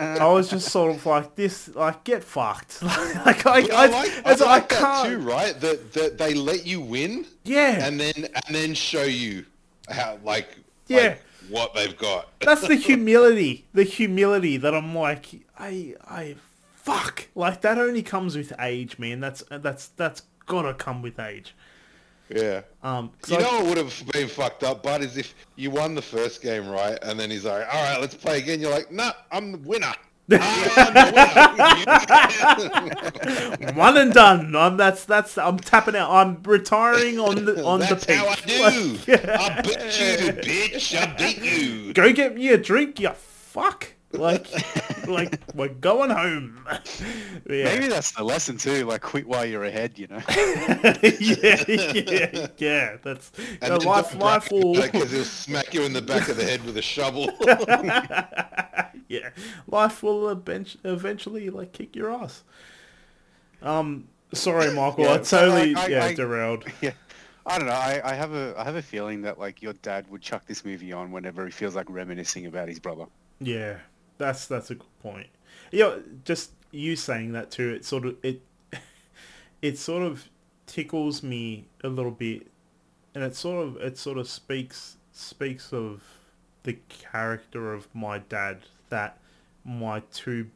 I 0.00 0.26
was 0.28 0.50
just 0.50 0.68
sort 0.70 0.94
of 0.94 1.04
like 1.06 1.34
this, 1.34 1.68
like 1.74 2.04
get 2.04 2.22
fucked. 2.24 2.82
like 2.82 3.46
I, 3.46 3.60
I, 3.60 3.68
I 3.72 3.86
like, 3.86 4.26
I 4.26 4.30
as 4.32 4.42
I 4.42 4.46
like 4.46 4.68
that 4.68 4.78
can't. 4.78 5.08
too, 5.08 5.18
right? 5.18 5.58
That 5.60 5.92
that 5.94 6.18
they 6.18 6.34
let 6.34 6.66
you 6.66 6.80
win, 6.80 7.26
Yeah, 7.44 7.86
and 7.86 7.98
then 7.98 8.14
and 8.46 8.54
then 8.54 8.74
show 8.74 9.04
you 9.04 9.46
how 9.88 10.18
like 10.24 10.48
Yeah. 10.88 10.98
like, 10.98 11.22
what 11.50 11.74
they've 11.74 11.96
got. 11.96 12.28
that's 12.40 12.66
the 12.66 12.74
humility, 12.90 13.66
the 13.72 13.84
humility 13.84 14.56
that 14.58 14.74
I'm 14.74 14.94
like, 14.94 15.26
I, 15.58 15.94
I, 16.08 16.36
fuck. 16.74 17.28
Like 17.34 17.60
that 17.62 17.78
only 17.78 18.02
comes 18.02 18.36
with 18.36 18.52
age, 18.60 18.98
man. 18.98 19.20
That's 19.20 19.42
that's 19.50 19.88
that's 19.88 20.22
gotta 20.46 20.74
come 20.74 21.02
with 21.02 21.18
age. 21.18 21.54
yeah. 22.28 22.62
Um, 22.82 23.10
You 23.28 23.36
I- 23.36 23.40
know 23.40 23.50
what 23.60 23.66
would 23.66 23.78
have 23.78 24.02
been 24.12 24.28
fucked 24.28 24.62
up, 24.64 24.82
but 24.82 25.02
is 25.02 25.16
if 25.16 25.34
you 25.56 25.70
won 25.70 25.94
the 25.94 26.02
first 26.02 26.42
game 26.42 26.68
right, 26.68 26.98
and 27.02 27.18
then 27.18 27.30
he's 27.30 27.44
like, 27.44 27.66
"All 27.72 27.82
right, 27.82 28.00
let's 28.00 28.14
play 28.14 28.38
again." 28.38 28.60
You're 28.60 28.70
like, 28.72 28.90
"No, 28.90 29.10
I'm 29.32 29.52
the 29.52 29.58
winner." 29.58 29.92
One 30.28 30.42
and 33.96 34.12
done. 34.12 34.56
I'm 34.56 34.76
that's 34.76 35.04
that's 35.04 35.38
I'm 35.38 35.56
tapping 35.58 35.94
out. 35.94 36.10
I'm 36.10 36.42
retiring 36.42 37.20
on 37.20 37.44
the 37.44 37.64
on 37.64 37.78
That's 37.78 38.04
the 38.04 38.12
peak. 38.12 38.16
how 38.16 38.26
I 38.26 38.34
do. 38.34 38.98
I 39.12 39.62
beat 39.62 40.00
you, 40.00 40.32
bitch. 40.32 41.00
I 41.00 41.06
beat 41.16 41.38
you. 41.38 41.92
Go 41.92 42.12
get 42.12 42.34
me 42.34 42.48
a 42.48 42.58
drink, 42.58 42.98
you 42.98 43.10
fuck. 43.10 43.92
Like, 44.12 44.46
like 45.08 45.40
we're 45.54 45.68
going 45.68 46.10
home. 46.10 46.66
Yeah. 47.48 47.64
Maybe 47.66 47.86
that's 47.86 48.10
the 48.10 48.24
lesson 48.24 48.56
too. 48.58 48.86
Like, 48.86 49.02
quit 49.02 49.24
while 49.28 49.44
you're 49.46 49.62
ahead. 49.62 49.98
You 50.00 50.08
know. 50.08 50.20
yeah, 51.20 51.62
yeah, 51.68 52.46
yeah. 52.58 52.96
That's 53.02 53.30
you 53.38 53.68
know, 53.68 53.76
life. 53.76 54.16
Life 54.16 54.50
will. 54.50 54.74
Because 54.74 55.12
he'll 55.12 55.22
smack 55.24 55.72
you 55.72 55.82
in 55.82 55.92
the 55.92 56.02
back 56.02 56.28
of 56.28 56.36
the 56.36 56.42
head 56.44 56.64
with 56.64 56.76
a 56.76 56.82
shovel. 56.82 57.30
yeah, 59.08 59.30
life 59.68 60.02
will 60.02 60.28
eventually 60.28 61.50
like 61.50 61.72
kick 61.72 61.94
your 61.94 62.10
ass. 62.12 62.42
Um, 63.62 64.08
sorry, 64.32 64.72
Michael. 64.72 65.04
Yeah, 65.04 65.14
I 65.14 65.18
totally 65.18 65.74
I- 65.76 65.84
I- 65.84 65.86
yeah 65.86 66.04
I- 66.06 66.14
derailed. 66.14 66.64
yeah. 66.80 66.92
I 67.46 67.58
don't 67.58 67.68
know. 67.68 67.74
I, 67.74 68.00
I 68.04 68.14
have 68.14 68.32
a 68.34 68.54
I 68.58 68.64
have 68.64 68.74
a 68.74 68.82
feeling 68.82 69.22
that 69.22 69.38
like 69.38 69.62
your 69.62 69.74
dad 69.74 70.10
would 70.10 70.20
chuck 70.20 70.44
this 70.46 70.64
movie 70.64 70.92
on 70.92 71.12
whenever 71.12 71.44
he 71.44 71.52
feels 71.52 71.76
like 71.76 71.86
reminiscing 71.88 72.46
about 72.46 72.66
his 72.68 72.80
brother. 72.80 73.04
Yeah, 73.38 73.76
that's 74.18 74.46
that's 74.46 74.70
a 74.70 74.74
good 74.76 74.98
point. 75.02 75.28
Yeah, 75.72 75.96
just 76.24 76.52
you 76.70 76.96
saying 76.96 77.32
that 77.32 77.50
too. 77.50 77.70
It 77.70 77.84
sort 77.84 78.06
of 78.06 78.16
it 78.22 78.42
it 79.62 79.78
sort 79.78 80.02
of 80.02 80.28
tickles 80.66 81.22
me 81.22 81.66
a 81.84 81.88
little 81.88 82.10
bit, 82.10 82.46
and 83.14 83.24
it 83.24 83.34
sort 83.36 83.66
of 83.66 83.76
it 83.78 83.98
sort 83.98 84.18
of 84.18 84.28
speaks 84.28 84.96
speaks 85.12 85.72
of 85.72 86.02
the 86.64 86.78
character 86.88 87.72
of 87.72 87.88
my 87.94 88.18
dad 88.18 88.58
that 88.88 89.18
my 89.64 90.00
two 90.12 90.50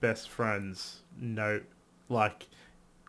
best 0.00 0.28
friends 0.28 1.02
know. 1.18 1.60
Like, 2.08 2.48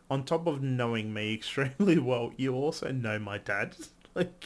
on 0.09 0.23
top 0.23 0.47
of 0.47 0.61
knowing 0.61 1.13
me 1.13 1.33
extremely 1.35 1.99
well, 1.99 2.31
you 2.37 2.53
also 2.53 2.91
know 2.91 3.19
my 3.19 3.37
dad. 3.39 3.75
like, 4.15 4.45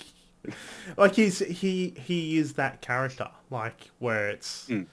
like 0.98 1.16
he's 1.16 1.40
he 1.40 1.90
he 2.06 2.38
is 2.38 2.54
that 2.54 2.82
character. 2.82 3.30
Like 3.50 3.92
where 4.00 4.30
it's 4.30 4.68
Mm. 4.70 4.88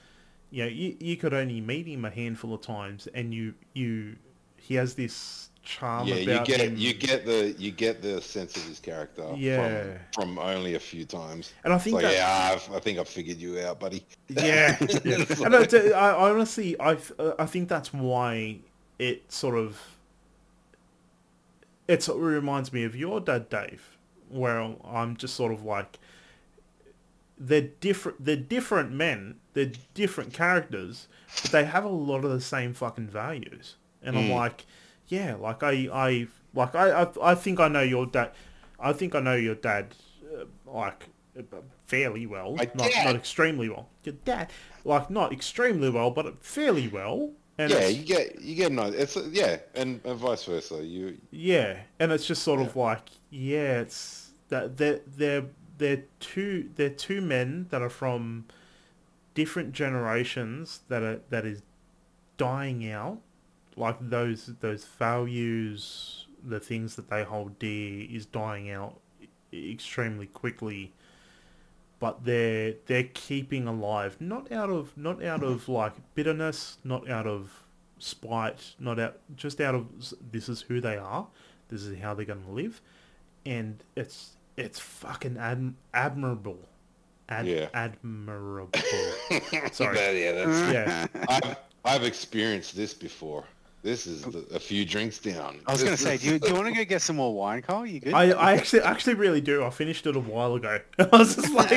You 0.51 0.63
know 0.63 0.69
you 0.69 0.95
you 0.99 1.17
could 1.17 1.33
only 1.33 1.61
meet 1.61 1.87
him 1.87 2.05
a 2.05 2.09
handful 2.09 2.53
of 2.53 2.61
times, 2.61 3.07
and 3.13 3.33
you 3.33 3.53
you 3.73 4.15
he 4.57 4.75
has 4.75 4.95
this 4.95 5.49
charm 5.63 6.07
yeah, 6.07 6.15
you 6.15 6.31
about 6.33 6.45
get 6.47 6.61
him. 6.61 6.75
you 6.77 6.93
get 6.93 7.25
the 7.25 7.53
you 7.59 7.71
get 7.71 8.01
the 8.01 8.21
sense 8.21 8.55
of 8.55 8.63
his 8.63 8.79
character 8.79 9.33
Yeah. 9.35 9.97
from, 10.13 10.35
from 10.35 10.39
only 10.39 10.75
a 10.75 10.79
few 10.79 11.03
times. 11.05 11.53
and 11.65 11.73
I 11.73 11.77
think 11.77 11.95
like, 11.95 12.03
that 12.03 12.13
yeah, 12.13 12.51
I've, 12.55 12.73
I 12.75 12.79
think 12.79 12.99
I 12.99 13.03
figured 13.03 13.37
you 13.37 13.59
out, 13.59 13.79
buddy. 13.79 14.05
Yeah, 14.29 14.77
yeah. 15.03 15.25
and 15.43 15.53
I- 15.53 15.89
I 15.91 16.29
honestly, 16.31 16.79
I, 16.79 16.97
uh, 17.19 17.33
I 17.37 17.45
think 17.45 17.67
that's 17.67 17.91
why 17.93 18.59
it 18.97 19.29
sort 19.31 19.57
of, 19.57 19.79
it 21.87 22.01
sort 22.03 22.17
of 22.17 22.23
reminds 22.23 22.71
me 22.73 22.83
of 22.83 22.95
your 22.95 23.19
dad, 23.19 23.49
Dave, 23.49 23.97
where 24.29 24.59
I'm 24.85 25.17
just 25.17 25.35
sort 25.35 25.51
of 25.51 25.63
like, 25.63 25.99
they're 27.37 27.61
different, 27.81 28.23
they're 28.23 28.35
different 28.35 28.91
men, 28.91 29.35
they're 29.57 29.71
different 29.95 30.33
characters, 30.33 31.07
but 31.41 31.51
they 31.51 31.65
have 31.65 31.83
a 31.83 31.89
lot 31.89 32.23
of 32.23 32.29
the 32.29 32.39
same 32.39 32.75
fucking 32.75 33.07
values, 33.07 33.75
and 34.03 34.15
I'm 34.15 34.29
like, 34.29 34.67
yeah, 35.07 35.33
like 35.33 35.63
I, 35.63 35.89
I, 35.91 36.27
like 36.53 36.75
I, 36.75 37.03
I, 37.03 37.31
I 37.31 37.33
think 37.33 37.59
I 37.59 37.67
know 37.67 37.81
your 37.81 38.05
dad, 38.05 38.33
I 38.79 38.93
think 38.93 39.15
I 39.15 39.19
know 39.19 39.33
your 39.33 39.55
dad, 39.55 39.95
uh, 40.31 40.45
like 40.71 41.07
uh, 41.35 41.41
fairly 41.87 42.27
well, 42.27 42.53
My 42.53 42.69
not 42.75 42.91
dad. 42.91 43.05
not 43.05 43.15
extremely 43.15 43.67
well. 43.67 43.89
Your 44.03 44.13
dad, 44.25 44.51
like 44.85 45.09
not 45.09 45.33
extremely 45.33 45.89
well, 45.89 46.11
but 46.11 46.43
fairly 46.43 46.87
well. 46.87 47.31
And 47.57 47.71
yeah, 47.71 47.87
you 47.87 48.03
get 48.03 48.39
you 48.39 48.53
get 48.53 48.71
no. 48.71 48.83
It's 48.83 49.17
yeah, 49.31 49.57
and, 49.73 49.99
and 50.05 50.19
vice 50.19 50.43
versa. 50.43 50.83
You 50.85 51.17
yeah, 51.31 51.79
and 51.99 52.11
it's 52.11 52.27
just 52.27 52.43
sort 52.43 52.59
of 52.61 52.75
like 52.75 53.09
yeah, 53.31 53.79
it's 53.79 54.29
that 54.49 54.77
they're 54.77 54.99
they're 55.07 55.45
they're 55.79 56.03
two 56.19 56.69
they're 56.75 56.91
two 56.91 57.21
men 57.21 57.65
that 57.71 57.81
are 57.81 57.89
from 57.89 58.45
different 59.37 59.71
generations 59.71 60.79
that 60.87 61.03
are 61.03 61.21
that 61.29 61.45
is 61.45 61.61
dying 62.37 62.89
out. 62.89 63.19
Like 63.75 63.97
those 64.01 64.47
those 64.61 64.83
values, 64.83 66.25
the 66.43 66.59
things 66.59 66.95
that 66.95 67.07
they 67.11 67.23
hold 67.23 67.59
dear, 67.59 68.07
is 68.09 68.25
dying 68.25 68.71
out 68.71 68.99
extremely 69.53 70.25
quickly. 70.25 70.91
But 71.99 72.25
they're 72.25 72.73
they're 72.87 73.11
keeping 73.13 73.67
alive, 73.67 74.17
not 74.19 74.51
out 74.51 74.71
of 74.71 74.97
not 74.97 75.23
out 75.23 75.43
of 75.43 75.69
like 75.69 75.93
bitterness, 76.15 76.79
not 76.83 77.07
out 77.07 77.27
of 77.27 77.63
spite, 77.99 78.73
not 78.79 78.99
out 78.99 79.19
just 79.35 79.61
out 79.61 79.75
of 79.75 79.85
this 80.31 80.49
is 80.49 80.61
who 80.61 80.81
they 80.81 80.97
are, 80.97 81.27
this 81.69 81.83
is 81.83 81.99
how 81.99 82.15
they're 82.15 82.25
gonna 82.25 82.49
live, 82.49 82.81
and 83.45 83.83
it's 83.95 84.31
it's 84.55 84.79
fucking 84.79 85.37
ad- 85.37 85.75
admirable, 85.93 86.57
ad- 87.29 87.45
Yeah. 87.47 87.67
admirable. 87.73 88.69
Sorry, 89.71 89.97
Yeah, 89.97 90.11
yeah, 90.11 90.31
that's, 90.31 90.73
yeah. 90.73 91.07
I've 91.29 91.57
I've 91.85 92.03
experienced 92.03 92.75
this 92.75 92.93
before. 92.93 93.45
This 93.83 94.07
is 94.07 94.23
the, 94.23 94.39
a 94.53 94.59
few 94.59 94.83
drinks 94.83 95.19
down. 95.19 95.59
I 95.65 95.71
was 95.71 95.83
gonna 95.83 95.95
say, 95.95 96.17
do 96.17 96.25
you, 96.33 96.39
do 96.39 96.49
you 96.49 96.55
want 96.55 96.67
to 96.67 96.73
go 96.73 96.83
get 96.89 97.01
some 97.01 97.15
more 97.17 97.33
wine, 97.33 97.61
Karl? 97.61 97.85
You 97.85 97.99
good? 98.01 98.13
I, 98.13 98.31
I 98.31 98.53
actually 98.55 98.81
actually 98.81 99.13
really 99.13 99.39
do. 99.39 99.63
I 99.63 99.69
finished 99.69 100.05
it 100.07 100.15
a 100.15 100.19
while 100.19 100.55
ago. 100.55 100.79
I 100.99 101.07
was 101.15 101.35
just 101.35 101.53
like, 101.53 101.69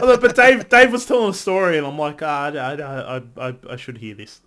but 0.00 0.34
Dave 0.36 0.68
Dave 0.68 0.92
was 0.92 1.06
telling 1.06 1.30
a 1.30 1.34
story, 1.34 1.78
and 1.78 1.86
I'm 1.86 1.96
like, 1.98 2.20
ah, 2.22 2.50
I, 2.50 2.74
I, 2.74 3.16
I, 3.18 3.22
I, 3.48 3.54
I 3.70 3.76
should 3.76 3.98
hear 3.98 4.14
this. 4.14 4.40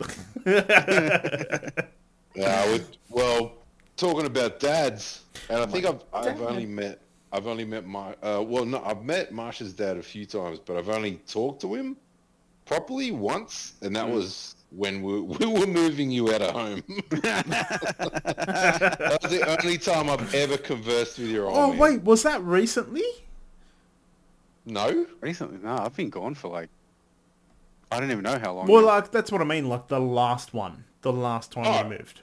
Yeah, 2.35 2.63
I 2.65 2.69
would, 2.71 2.85
well, 3.09 3.53
talking 3.95 4.25
about 4.25 4.59
dads, 4.59 5.21
and 5.49 5.61
I 5.61 5.65
think 5.65 5.85
I've 5.85 6.03
I've 6.13 6.41
only 6.41 6.65
met 6.65 6.99
I've 7.35 7.47
only 7.47 7.65
met 7.65 7.85
my 7.85 8.15
uh, 8.23 8.43
well 8.47 8.65
no 8.65 8.81
I've 8.83 9.03
met 9.03 9.31
Marsha's 9.33 9.73
dad 9.73 9.97
a 9.97 10.03
few 10.03 10.25
times, 10.25 10.59
but 10.65 10.77
I've 10.77 10.89
only 10.89 11.15
talked 11.27 11.61
to 11.61 11.75
him 11.75 11.97
properly 12.65 13.11
once, 13.11 13.73
and 13.81 13.95
that 13.95 14.09
was 14.09 14.55
when 14.71 15.01
we, 15.01 15.21
we 15.21 15.45
were 15.45 15.67
moving 15.67 16.11
you 16.11 16.33
out 16.33 16.41
of 16.41 16.51
home. 16.51 16.83
that 17.09 17.45
was 19.21 19.31
the 19.31 19.59
only 19.61 19.77
time 19.77 20.09
I've 20.09 20.33
ever 20.33 20.57
conversed 20.57 21.19
with 21.19 21.29
your 21.29 21.45
old 21.47 21.57
oh 21.57 21.69
man. 21.71 21.77
wait, 21.79 22.03
was 22.03 22.23
that 22.23 22.41
recently? 22.41 23.03
no, 24.65 25.05
Recently, 25.21 25.59
no, 25.61 25.77
I've 25.77 25.95
been 25.95 26.09
gone 26.09 26.35
for 26.35 26.49
like, 26.49 26.69
I 27.91 27.99
don't 27.99 28.11
even 28.11 28.23
know 28.23 28.39
how 28.39 28.53
long. 28.53 28.67
Well, 28.67 28.81
now. 28.81 28.87
like 28.87 29.11
that's 29.11 29.31
what 29.31 29.41
I 29.41 29.43
mean. 29.43 29.69
Like 29.69 29.87
the 29.87 29.99
last 29.99 30.53
one, 30.53 30.83
the 31.01 31.13
last 31.13 31.51
time 31.51 31.65
Oh. 31.67 31.83
we 31.89 31.97
moved. 31.97 32.21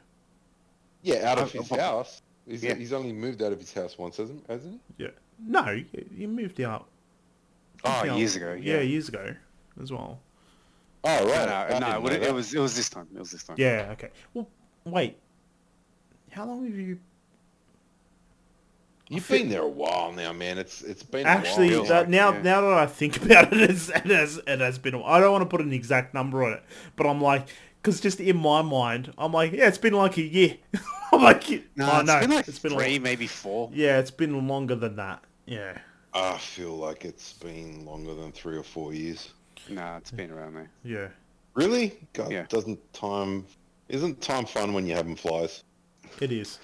yeah, 1.02 1.30
out 1.30 1.38
of 1.38 1.44
I've- 1.48 1.58
his 1.58 1.72
I've- 1.72 1.80
house. 1.80 2.22
He's, 2.48 2.62
Yeah. 2.64 2.74
he's 2.74 2.92
only 2.92 3.12
moved 3.12 3.42
out 3.42 3.52
of 3.52 3.60
his 3.60 3.72
house 3.72 3.96
once, 3.98 4.16
hasn't 4.16 4.44
hasn't 4.48 4.80
he? 4.98 5.04
Yeah. 5.04 5.10
No, 5.38 5.70
you- 5.70 6.08
you 6.14 6.28
moved 6.28 6.60
out. 6.60 6.86
oh, 7.84 8.02
Yeah, 8.04 8.16
years 8.16 8.36
ago. 8.36 8.52
Yeah, 8.52 8.74
Yeah. 8.76 8.80
years 8.82 9.08
ago, 9.08 9.34
as 9.80 9.90
well. 9.92 10.20
Oh 11.04 11.28
right, 11.28 11.48
no, 11.70 11.76
I 11.76 11.98
no, 12.00 12.06
it, 12.06 12.22
it 12.22 12.32
was 12.34 12.54
it 12.54 12.60
was 12.60 12.76
this 12.76 12.88
time. 12.88 13.08
It 13.14 13.18
was 13.18 13.32
this 13.32 13.42
time. 13.42 13.56
Yeah. 13.58 13.88
Okay. 13.92 14.10
Well, 14.34 14.48
wait. 14.84 15.16
How 16.30 16.46
long 16.46 16.64
have 16.64 16.74
you 16.76 16.98
You've 19.08 19.28
been 19.28 19.50
there 19.50 19.60
a 19.62 19.68
while 19.68 20.12
now, 20.12 20.32
man. 20.32 20.58
It's 20.58 20.80
it's 20.82 21.02
been 21.02 21.26
Actually, 21.26 21.74
a 21.74 21.78
while. 21.80 21.88
that, 21.88 22.08
now 22.08 22.32
yeah. 22.32 22.42
now 22.42 22.60
that 22.62 22.72
I 22.72 22.86
think 22.86 23.16
about 23.24 23.52
it, 23.52 23.68
it's, 23.70 23.88
it 23.90 24.06
has 24.06 24.40
it 24.46 24.60
has 24.60 24.78
been. 24.78 24.94
a- 24.94 25.02
I 25.04 25.20
don't 25.20 25.32
want 25.32 25.42
to 25.42 25.48
put 25.48 25.60
an 25.60 25.72
exact 25.72 26.14
number 26.14 26.44
on 26.44 26.52
it, 26.54 26.62
but 26.96 27.06
I'm 27.06 27.20
like, 27.20 27.48
because 27.82 28.00
just 28.00 28.20
in 28.20 28.36
my 28.36 28.62
mind, 28.62 29.12
I'm 29.18 29.32
like, 29.32 29.52
yeah, 29.52 29.66
it's 29.68 29.78
been 29.78 29.94
like 29.94 30.16
a 30.16 30.22
year. 30.22 30.56
I'm 31.12 31.22
like, 31.22 31.48
No, 31.76 31.90
oh 31.92 31.98
it's 32.00 32.06
no, 32.06 32.20
been 32.20 32.30
like 32.30 32.48
it's 32.48 32.58
been 32.60 32.72
three, 32.72 32.92
long. 32.94 33.02
maybe 33.02 33.26
four. 33.26 33.70
Yeah, 33.74 33.98
it's 33.98 34.10
been 34.10 34.46
longer 34.48 34.74
than 34.76 34.96
that. 34.96 35.22
Yeah. 35.46 35.76
I 36.14 36.38
feel 36.38 36.76
like 36.76 37.04
it's 37.04 37.32
been 37.34 37.84
longer 37.84 38.14
than 38.14 38.32
three 38.32 38.56
or 38.56 38.62
four 38.62 38.94
years. 38.94 39.32
Nah, 39.68 39.96
it's 39.96 40.10
been 40.10 40.30
around 40.30 40.54
there. 40.54 40.70
Yeah. 40.84 41.08
Really? 41.54 41.98
God, 42.12 42.30
Yeah. 42.32 42.46
doesn't 42.48 42.78
time 42.92 43.44
isn't 43.88 44.20
time 44.22 44.46
fun 44.46 44.72
when 44.72 44.86
you're 44.86 44.96
having 44.96 45.16
flies? 45.16 45.64
It 46.20 46.32
is. 46.32 46.58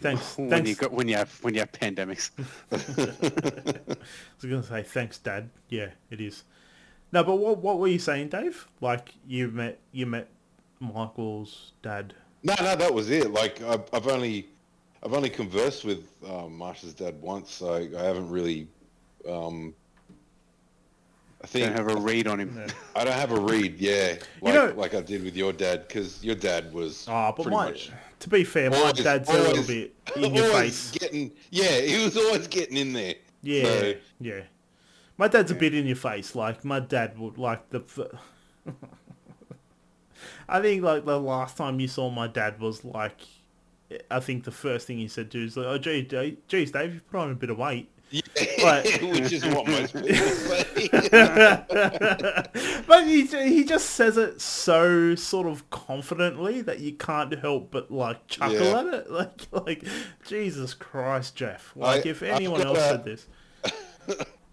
Thanks. 0.00 0.36
When 0.38 0.50
thanks. 0.50 0.68
you 0.70 0.74
got 0.76 0.92
when 0.92 1.06
you 1.08 1.16
have 1.16 1.30
when 1.42 1.54
you 1.54 1.60
have 1.60 1.70
pandemics. 1.72 2.30
I 2.72 3.96
was 4.40 4.42
gonna 4.42 4.62
say 4.62 4.82
thanks, 4.82 5.18
Dad. 5.18 5.50
Yeah, 5.68 5.90
it 6.10 6.20
is. 6.20 6.42
No, 7.12 7.22
but 7.22 7.36
what 7.36 7.58
what 7.58 7.78
were 7.78 7.86
you 7.88 7.98
saying, 8.00 8.28
Dave? 8.28 8.66
Like 8.80 9.14
you 9.26 9.48
met 9.48 9.78
you 9.92 10.06
met 10.06 10.28
Michael's 10.92 11.72
dad. 11.82 12.14
No, 12.42 12.54
no, 12.60 12.76
that 12.76 12.92
was 12.92 13.10
it. 13.10 13.32
Like 13.32 13.62
I've, 13.62 13.84
I've 13.92 14.08
only 14.08 14.48
I've 15.02 15.12
only 15.14 15.30
conversed 15.30 15.84
with 15.84 16.06
um, 16.26 16.58
Marsha's 16.58 16.94
dad 16.94 17.20
once, 17.20 17.50
so 17.50 17.74
I, 17.74 17.88
I 17.98 18.02
haven't 18.04 18.28
really. 18.30 18.68
Um, 19.28 19.74
I 21.42 21.46
think 21.46 21.66
Don't 21.66 21.76
have 21.88 21.96
a 21.98 22.00
read 22.00 22.26
on 22.26 22.40
him. 22.40 22.66
I 22.96 23.04
don't 23.04 23.12
have 23.12 23.32
a 23.32 23.38
read. 23.40 23.78
Yeah, 23.78 24.16
like 24.40 24.54
know- 24.54 24.72
like 24.76 24.94
I 24.94 25.02
did 25.02 25.22
with 25.24 25.36
your 25.36 25.52
dad, 25.52 25.86
because 25.86 26.24
your 26.24 26.34
dad 26.36 26.72
was 26.72 27.06
Ah, 27.06 27.32
but 27.32 27.46
my 27.46 27.66
much 27.66 27.90
to 28.20 28.28
be 28.30 28.44
fair, 28.44 28.70
my 28.70 28.78
always- 28.78 29.02
dad's 29.02 29.28
a 29.28 29.32
little 29.34 29.62
bit 29.64 29.94
in 30.16 30.34
your 30.34 30.50
face. 30.52 30.90
Getting 30.92 31.32
yeah, 31.50 31.80
he 31.80 32.02
was 32.02 32.16
always 32.16 32.48
getting 32.48 32.78
in 32.78 32.92
there. 32.94 33.14
Yeah, 33.42 33.64
So- 33.64 33.94
yeah. 34.20 34.40
My 35.18 35.28
dad's 35.28 35.50
a 35.50 35.54
bit 35.54 35.74
in 35.74 35.86
your 35.86 35.96
face. 35.96 36.34
Like 36.34 36.64
my 36.64 36.80
dad 36.80 37.18
would 37.18 37.36
like 37.38 37.68
the. 37.70 37.82
I 40.48 40.60
think 40.60 40.82
like 40.82 41.04
the 41.04 41.20
last 41.20 41.56
time 41.56 41.80
you 41.80 41.88
saw 41.88 42.10
my 42.10 42.26
dad 42.26 42.60
was 42.60 42.84
like, 42.84 43.18
I 44.10 44.20
think 44.20 44.44
the 44.44 44.50
first 44.50 44.86
thing 44.86 44.98
he 44.98 45.08
said 45.08 45.30
to 45.32 45.38
you 45.38 45.46
is 45.46 45.56
like, 45.56 45.66
"Oh, 45.66 45.78
gee, 45.78 46.02
Dave, 46.02 46.38
geez, 46.48 46.70
Dave, 46.72 46.94
you 46.94 47.00
put 47.10 47.18
on 47.20 47.30
a 47.30 47.34
bit 47.34 47.50
of 47.50 47.58
weight." 47.58 47.90
But- 48.60 48.84
which 49.02 49.32
is 49.32 49.44
what 49.46 49.66
most 49.66 49.92
people 49.94 50.08
say. 50.14 50.88
but 52.86 53.04
he 53.06 53.26
he 53.26 53.64
just 53.64 53.90
says 53.90 54.16
it 54.16 54.40
so 54.40 55.14
sort 55.14 55.46
of 55.46 55.68
confidently 55.70 56.60
that 56.62 56.80
you 56.80 56.92
can't 56.92 57.36
help 57.38 57.70
but 57.70 57.90
like 57.90 58.26
chuckle 58.28 58.54
Yeah. 58.56 58.80
at 58.80 58.86
it. 58.94 59.10
Like 59.14 59.40
like 59.52 59.84
Jesus 60.26 60.74
Christ, 60.74 61.36
Jeff. 61.36 61.72
Like 61.76 62.06
I- 62.06 62.10
if 62.10 62.22
anyone 62.22 62.62
else 62.62 62.78
a- 62.78 62.88
said 62.88 63.04
this. 63.04 63.26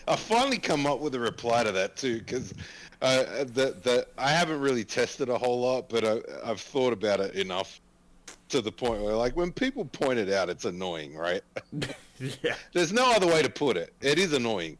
I 0.07 0.15
finally 0.15 0.57
come 0.57 0.85
up 0.87 0.99
with 0.99 1.13
a 1.15 1.19
reply 1.19 1.63
to 1.63 1.71
that 1.73 1.95
too, 1.95 2.19
because 2.19 2.53
uh, 3.01 3.23
the 3.45 3.75
the 3.83 4.07
I 4.17 4.29
haven't 4.31 4.59
really 4.59 4.83
tested 4.83 5.29
a 5.29 5.37
whole 5.37 5.61
lot, 5.61 5.89
but 5.89 6.03
I, 6.05 6.19
I've 6.43 6.61
thought 6.61 6.93
about 6.93 7.19
it 7.19 7.35
enough 7.35 7.81
to 8.49 8.61
the 8.61 8.71
point 8.71 9.01
where, 9.01 9.15
like, 9.15 9.35
when 9.35 9.51
people 9.51 9.85
point 9.85 10.19
it 10.19 10.29
out, 10.31 10.49
it's 10.49 10.65
annoying, 10.65 11.15
right? 11.15 11.41
Yeah. 12.43 12.53
There's 12.73 12.93
no 12.93 13.11
other 13.11 13.25
way 13.25 13.41
to 13.41 13.49
put 13.49 13.77
it. 13.77 13.93
It 13.99 14.19
is 14.19 14.33
annoying. 14.33 14.77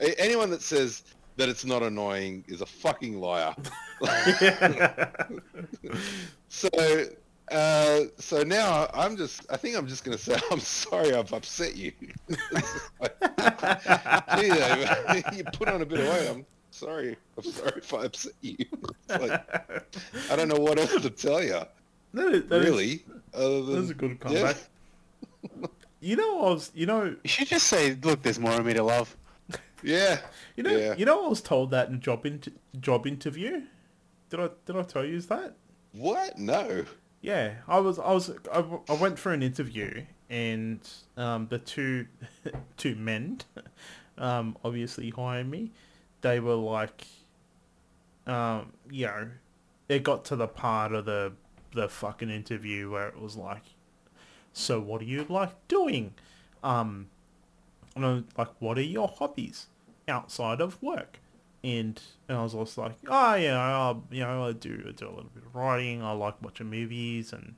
A- 0.00 0.20
Anyone 0.20 0.50
that 0.50 0.62
says 0.62 1.04
that 1.36 1.48
it's 1.48 1.64
not 1.64 1.82
annoying 1.84 2.44
is 2.48 2.60
a 2.60 2.66
fucking 2.66 3.20
liar. 3.20 3.54
so, 6.48 6.68
uh, 7.52 8.00
so 8.18 8.42
now 8.42 8.88
I'm 8.92 9.16
just. 9.16 9.46
I 9.48 9.56
think 9.56 9.76
I'm 9.76 9.86
just 9.86 10.04
gonna 10.04 10.18
say 10.18 10.36
I'm 10.50 10.58
sorry 10.58 11.14
I've 11.14 11.32
upset 11.32 11.76
you. 11.76 11.92
Gee, 14.36 14.46
you 15.36 15.44
put 15.52 15.68
on 15.68 15.82
a 15.82 15.86
bit 15.86 16.00
of 16.00 16.08
weight. 16.08 16.28
I'm 16.28 16.44
sorry. 16.76 17.16
I'm 17.36 17.44
sorry 17.44 17.72
if 17.78 17.92
I 17.94 18.04
upset 18.04 18.32
you. 18.42 18.56
It's 19.08 19.22
like, 19.22 20.30
I 20.30 20.36
don't 20.36 20.48
know 20.48 20.56
what 20.60 20.78
else 20.78 20.92
to 21.02 21.10
tell 21.10 21.42
you. 21.42 21.60
That 22.14 22.32
is, 22.34 22.44
that 22.48 22.62
is- 22.62 22.64
Really, 22.66 23.04
other 23.34 23.62
than, 23.62 23.74
that's 23.80 23.90
a 23.90 23.94
good 23.94 24.18
yeah. 24.30 24.52
You 26.00 26.16
know, 26.16 26.40
I 26.46 26.50
was, 26.50 26.70
you 26.74 26.86
know, 26.86 27.16
You 27.24 27.28
should 27.28 27.48
just 27.48 27.66
say, 27.66 27.96
look, 28.02 28.22
there's 28.22 28.38
more 28.38 28.52
of 28.52 28.64
me 28.66 28.74
to 28.74 28.82
love. 28.82 29.16
Yeah. 29.82 30.18
you 30.56 30.62
know, 30.62 30.70
Yeah. 30.76 30.94
you 30.96 31.04
know, 31.04 31.24
I 31.26 31.28
was 31.28 31.40
told 31.40 31.70
that 31.70 31.88
in 31.88 32.00
job 32.00 32.24
inter- 32.26 32.52
job 32.80 33.06
interview. 33.06 33.62
Did 34.30 34.40
I 34.40 34.48
did 34.66 34.76
I 34.76 34.82
tell 34.82 35.04
you 35.04 35.20
that? 35.20 35.54
What? 35.92 36.38
No. 36.38 36.84
Yeah, 37.22 37.54
I 37.66 37.78
was, 37.80 37.98
I 37.98 38.12
was, 38.12 38.30
I, 38.52 38.64
I 38.88 38.92
went 38.94 39.18
for 39.18 39.32
an 39.32 39.42
interview, 39.42 40.04
and 40.30 40.78
um, 41.16 41.46
the 41.48 41.58
two, 41.58 42.06
two 42.76 42.94
men, 42.94 43.40
um, 44.18 44.56
obviously 44.64 45.10
hired 45.10 45.48
me. 45.48 45.70
They 46.20 46.40
were 46.40 46.54
like, 46.54 47.06
um, 48.26 48.72
you 48.90 49.06
know, 49.06 49.28
it 49.88 50.02
got 50.02 50.24
to 50.26 50.36
the 50.36 50.48
part 50.48 50.92
of 50.92 51.04
the 51.04 51.32
the 51.72 51.88
fucking 51.88 52.30
interview 52.30 52.90
where 52.90 53.08
it 53.08 53.20
was 53.20 53.36
like, 53.36 53.62
so 54.52 54.80
what 54.80 55.00
do 55.00 55.06
you 55.06 55.26
like 55.28 55.68
doing? 55.68 56.14
Um, 56.64 57.08
like, 57.94 58.48
what 58.58 58.78
are 58.78 58.82
your 58.82 59.08
hobbies 59.08 59.66
outside 60.08 60.60
of 60.60 60.82
work? 60.82 61.18
And, 61.62 62.00
and 62.28 62.38
I 62.38 62.42
was 62.42 62.54
also 62.54 62.82
like, 62.82 62.96
oh 63.08 63.34
yeah, 63.34 63.58
I, 63.58 63.94
you 64.10 64.20
know, 64.20 64.46
I 64.46 64.52
do 64.52 64.84
I 64.88 64.92
do 64.92 65.06
a 65.06 65.10
little 65.10 65.30
bit 65.34 65.44
of 65.44 65.54
writing. 65.54 66.02
I 66.02 66.12
like 66.12 66.40
watching 66.42 66.70
movies, 66.70 67.32
and 67.32 67.54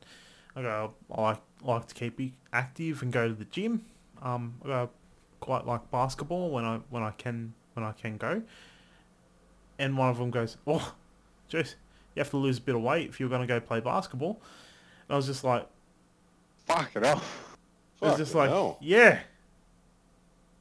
I 0.57 0.63
go, 0.63 0.95
I 1.15 1.21
like 1.21 1.41
like 1.63 1.87
to 1.89 1.95
keep 1.95 2.35
active 2.53 3.03
and 3.03 3.13
go 3.13 3.29
to 3.29 3.35
the 3.35 3.45
gym. 3.45 3.85
Um, 4.23 4.55
I 4.65 4.69
go, 4.69 4.91
quite 5.41 5.67
like 5.67 5.91
basketball 5.91 6.51
when 6.51 6.65
I 6.65 6.81
when 6.91 7.03
I 7.03 7.11
can 7.13 7.55
when 7.79 7.89
I 7.89 7.93
can 7.93 8.17
go. 8.17 8.43
And 9.79 9.97
one 9.97 10.09
of 10.11 10.19
them 10.19 10.31
goes, 10.31 10.57
oh, 10.67 10.95
jeez, 11.51 11.75
you 12.15 12.21
have 12.21 12.31
to 12.31 12.37
lose 12.37 12.59
a 12.59 12.61
bit 12.61 12.75
of 12.75 12.83
weight 12.83 13.09
if 13.09 13.21
you're 13.21 13.29
going 13.29 13.41
to 13.43 13.47
go 13.47 13.61
play 13.61 13.81
basketball. 13.81 14.41
And 15.09 15.15
I 15.15 15.17
was 15.17 15.27
just 15.27 15.45
like, 15.45 15.67
Fuck 16.67 16.91
it 16.97 17.05
off. 17.05 17.57
it 18.03 18.05
was 18.07 18.17
just 18.19 18.35
like, 18.35 18.51
hell. 18.51 18.77
yeah, 18.81 19.21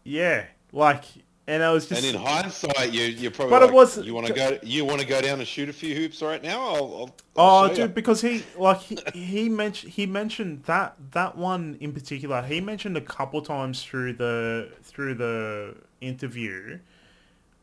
yeah, 0.03 0.45
like, 0.71 1.03
and 1.47 1.61
I 1.63 1.71
was 1.73 1.87
just, 1.87 2.05
And 2.05 2.15
in 2.15 2.21
hindsight, 2.21 2.93
you 2.93 3.03
you 3.05 3.29
probably 3.31 3.51
But 3.51 3.63
it 3.63 3.73
was- 3.73 3.97
you 4.05 4.13
want 4.13 4.27
to 4.27 4.33
go 4.33 4.57
you 4.63 4.85
want 4.85 5.01
to 5.01 5.05
go 5.07 5.19
down 5.21 5.39
and 5.39 5.47
shoot 5.47 5.67
a 5.67 5.73
few 5.73 5.95
hoops 5.95 6.21
right 6.21 6.41
now. 6.41 6.61
I'll, 6.61 6.75
I'll, 6.75 7.15
Oh, 7.35 7.43
I'll 7.63 7.67
show 7.69 7.73
dude, 7.75 7.79
ya. 7.79 7.87
because 7.87 8.21
he 8.21 8.43
like 8.57 8.79
he, 8.79 8.97
he 9.13 9.49
mentioned 9.49 9.91
he 9.93 10.05
mentioned 10.05 10.63
that 10.63 10.95
that 11.11 11.37
one 11.37 11.77
in 11.81 11.91
particular. 11.93 12.41
He 12.41 12.61
mentioned 12.61 12.95
a 12.97 13.01
couple 13.01 13.41
times 13.41 13.83
through 13.83 14.13
the 14.13 14.71
through 14.83 15.15
the 15.15 15.75
interview 16.01 16.79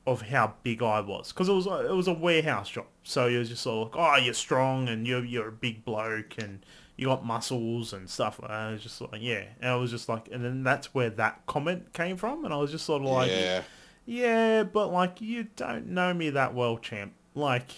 of 0.07 0.23
how 0.23 0.55
big 0.63 0.83
I 0.83 1.01
was 1.01 1.33
because 1.33 1.49
it 1.49 1.53
was 1.55 1.67
a- 1.67 1.87
it 1.91 1.95
was 1.95 2.09
a 2.09 2.13
warehouse 2.13 2.69
job. 2.71 2.87
So 3.05 3.27
was 3.27 3.49
just 3.49 3.63
sort 3.63 3.89
of 3.89 3.95
like, 3.99 4.07
oh, 4.21 4.23
you're 4.23 4.35
strong 4.35 4.89
and 4.89 5.07
you're 5.07 5.25
you're 5.25 5.49
a 5.49 5.53
big 5.53 5.85
bloke 5.85 6.35
and 6.39 6.65
you 6.97 7.07
got 7.07 7.25
muscles 7.25 7.93
and 7.93 8.09
stuff. 8.09 8.39
And 8.39 8.53
I 8.53 8.71
was 8.73 8.83
just 8.83 9.01
like, 9.01 9.21
yeah. 9.21 9.45
And 9.61 9.71
I 9.71 9.77
was 9.77 9.91
just 9.91 10.09
like, 10.09 10.29
and 10.31 10.45
then 10.45 10.63
that's 10.63 10.95
where 10.95 11.11
that 11.11 11.43
comment 11.47 11.93
came 11.93 12.17
from. 12.17 12.45
And 12.45 12.53
I 12.53 12.57
was 12.59 12.71
just 12.71 12.85
sort 12.87 13.03
of 13.03 13.09
like, 13.09 13.31
yeah, 13.31 13.63
yeah, 14.07 14.63
but 14.63 14.93
like 14.93 15.21
you 15.21 15.45
don't 15.57 15.89
know 15.89 16.13
me 16.15 16.31
that 16.31 16.55
well, 16.55 16.77
champ. 16.79 17.13
Like, 17.35 17.71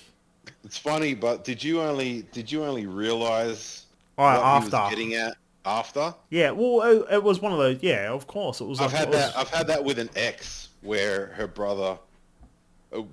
it's 0.64 0.76
funny, 0.76 1.14
but 1.14 1.44
did 1.44 1.62
you 1.62 1.80
only 1.80 2.22
did 2.32 2.50
you 2.50 2.64
only 2.64 2.86
realize 2.86 3.84
Oh, 4.18 4.24
what 4.24 4.34
he 4.36 4.42
after. 4.74 4.90
getting 4.94 5.14
at 5.14 5.36
after? 5.64 6.14
Yeah, 6.30 6.50
well, 6.50 6.82
it, 6.82 7.14
it 7.14 7.22
was 7.22 7.40
one 7.40 7.52
of 7.52 7.58
those. 7.58 7.78
Yeah, 7.82 8.10
of 8.10 8.26
course, 8.26 8.60
it 8.60 8.64
was. 8.64 8.80
I've 8.80 8.92
like, 8.92 8.98
had 9.00 9.08
was- 9.08 9.16
that. 9.18 9.36
I've 9.38 9.48
had 9.50 9.66
that 9.68 9.84
with 9.84 9.98
an 9.98 10.10
ex 10.16 10.68
where 10.82 11.26
her 11.36 11.46
brother. 11.46 11.98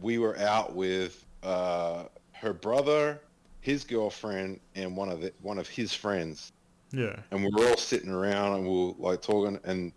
We 0.02 0.18
were 0.18 0.38
out 0.38 0.76
with 0.76 1.26
uh, 1.42 2.06
her 2.34 2.54
brother, 2.54 3.22
his 3.62 3.84
girlfriend, 3.84 4.60
and 4.76 4.96
one 4.96 5.10
of 5.10 5.22
the, 5.22 5.34
one 5.42 5.58
of 5.58 5.68
his 5.68 5.94
friends, 5.94 6.52
yeah, 6.92 7.16
and 7.32 7.44
we 7.44 7.50
were 7.52 7.70
all 7.70 7.78
sitting 7.78 8.10
around 8.10 8.56
and 8.56 8.64
we 8.64 8.70
were 8.70 8.94
like 8.98 9.22
talking, 9.22 9.60
and 9.64 9.94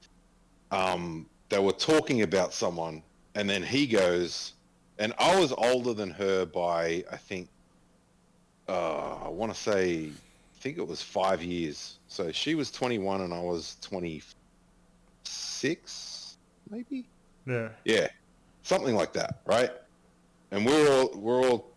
um, 0.70 1.27
they 1.48 1.59
were 1.59 1.73
talking 1.73 2.23
about 2.23 2.55
someone, 2.55 3.03
and 3.35 3.48
then 3.48 3.62
he 3.62 3.86
goes, 3.86 4.55
and 4.98 5.12
I 5.19 5.39
was 5.39 5.53
older 5.53 5.93
than 5.93 6.11
her 6.11 6.47
by 6.47 7.05
I 7.11 7.16
think, 7.16 7.48
uh, 8.69 9.24
I 9.24 9.28
want 9.28 9.55
to 9.55 9.61
say, 9.61 10.07
I 10.09 10.61
think 10.61 10.78
it 10.78 10.86
was 10.86 11.03
five 11.03 11.43
years. 11.43 11.98
So 12.09 12.32
she 12.32 12.55
was 12.55 12.70
21 12.70 13.20
and 13.20 13.35
I 13.35 13.40
was 13.40 13.77
26, 13.82 16.36
maybe. 16.70 17.07
yeah, 17.47 17.69
Yeah, 17.85 18.09
something 18.67 18.95
like 18.95 19.13
that, 19.15 19.41
right? 19.47 19.71
And 20.51 20.67
we're 20.67 20.91
all 20.91 21.11
we're 21.15 21.41
all 21.41 21.71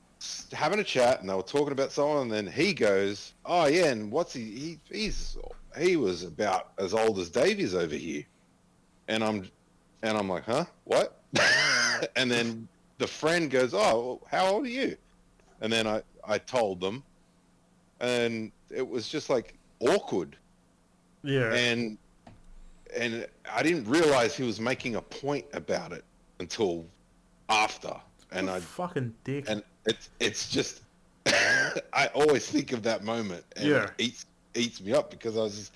having 0.51 0.79
a 0.79 0.83
chat, 0.83 1.21
and 1.21 1.29
they 1.29 1.33
were 1.33 1.41
talking 1.41 1.71
about 1.71 1.91
someone, 1.91 2.23
and 2.23 2.31
then 2.31 2.47
he 2.47 2.73
goes, 2.73 3.33
"Oh 3.45 3.67
yeah, 3.67 3.85
and 3.85 4.11
what's 4.11 4.33
he? 4.33 4.43
he 4.43 4.79
he's 4.91 5.37
he 5.77 5.95
was 5.95 6.23
about 6.23 6.71
as 6.77 6.93
old 6.93 7.19
as 7.19 7.29
Dave 7.29 7.59
is 7.59 7.75
over 7.75 7.95
here," 7.95 8.25
and 9.07 9.23
I'm 9.23 9.49
and 10.01 10.17
I'm 10.17 10.29
like, 10.29 10.43
"Huh? 10.43 10.65
What?" 10.83 11.21
and 12.15 12.29
then 12.29 12.67
the 12.97 13.07
friend 13.07 13.49
goes, 13.49 13.73
"Oh, 13.73 13.77
well, 13.77 14.21
how 14.29 14.47
old 14.47 14.65
are 14.65 14.69
you?" 14.69 14.97
And 15.61 15.71
then 15.71 15.87
I 15.87 16.01
I 16.23 16.37
told 16.37 16.79
them, 16.81 17.03
and 17.99 18.51
it 18.69 18.87
was 18.87 19.07
just 19.07 19.29
like 19.29 19.55
awkward 19.79 20.35
yeah. 21.23 21.53
and 21.53 21.97
and 22.95 23.27
I 23.51 23.61
didn't 23.63 23.85
realize 23.85 24.35
he 24.35 24.43
was 24.43 24.59
making 24.59 24.95
a 24.95 25.01
point 25.01 25.45
about 25.53 25.91
it 25.91 26.03
until 26.39 26.85
after, 27.49 27.93
and 28.31 28.49
I 28.49 28.59
fucking 28.59 29.13
dick. 29.23 29.45
and 29.49 29.63
it's 29.85 30.09
it's 30.19 30.49
just 30.49 30.81
I 31.93 32.07
always 32.13 32.47
think 32.47 32.71
of 32.73 32.83
that 32.83 33.03
moment, 33.03 33.43
and 33.55 33.65
Yeah. 33.67 33.83
it 33.85 33.91
eats 33.97 34.25
eats 34.55 34.81
me 34.81 34.93
up 34.93 35.09
because 35.11 35.37
I 35.37 35.41
was 35.41 35.55
just. 35.57 35.73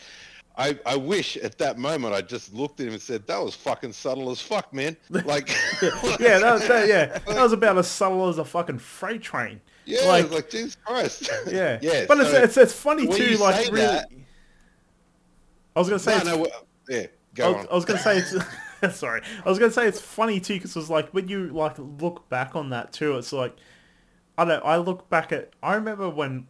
I, 0.56 0.78
I 0.86 0.96
wish 0.96 1.36
at 1.38 1.58
that 1.58 1.80
moment 1.80 2.14
I 2.14 2.22
just 2.22 2.54
looked 2.54 2.80
at 2.80 2.86
him 2.86 2.94
and 2.94 3.02
said, 3.02 3.26
"That 3.26 3.44
was 3.44 3.56
fucking 3.56 3.92
subtle 3.94 4.30
as 4.30 4.40
fuck, 4.40 4.72
man." 4.72 4.96
Like, 5.10 5.50
yeah, 5.50 5.58
that, 6.40 6.54
was- 6.54 6.68
that, 6.68 6.88
yeah, 6.88 7.06
that 7.18 7.42
was 7.42 7.54
about 7.54 7.76
as 7.80 7.88
subtle 7.88 8.28
as 8.30 8.38
a 8.38 8.46
fucking 8.46 8.78
freight 8.78 9.24
train. 9.24 9.60
yeah, 9.86 10.06
like- 10.06 10.30
like, 10.30 10.52
Jesus 10.52 10.76
Christ. 10.76 11.28
Yeah, 11.48 11.80
yeah. 11.82 12.06
But 12.08 12.20
it's, 12.20 12.30
so- 12.30 12.44
it's 12.44 12.58
it's 12.58 12.74
funny 12.74 13.08
too. 13.08 13.38
Like 13.38 13.66
really, 13.72 13.82
that- 13.82 14.10
I 15.76 15.80
was 15.80 15.90
gonna 15.90 15.98
say 16.00 16.22
no, 16.24 16.44
it's 16.44 16.54
no, 16.54 16.96
yeah. 16.96 17.02
I 17.02 17.08
Go 17.34 17.52
was, 17.54 17.66
on. 17.66 17.72
I 17.72 17.74
was 17.76 17.86
gonna 17.86 18.00
say 18.00 18.18
it's 18.20 18.34
sorry. 18.92 19.22
I 19.46 19.50
was 19.50 19.60
gonna 19.60 19.72
say 19.72 19.88
it's 19.88 20.02
funny 20.02 20.40
too 20.40 20.56
because 20.56 20.76
it's 20.76 20.90
like 20.90 21.10
when 21.10 21.28
you 21.28 21.48
like 21.48 21.76
look 21.78 22.28
back 22.30 22.56
on 22.56 22.70
that 22.72 22.94
too. 22.94 23.18
It's 23.18 23.34
like 23.34 23.56
I 24.38 24.46
don't. 24.46 24.64
I 24.66 24.78
look 24.78 25.10
back 25.10 25.32
at. 25.32 25.52
I 25.62 25.76
remember 25.76 26.10
when 26.10 26.48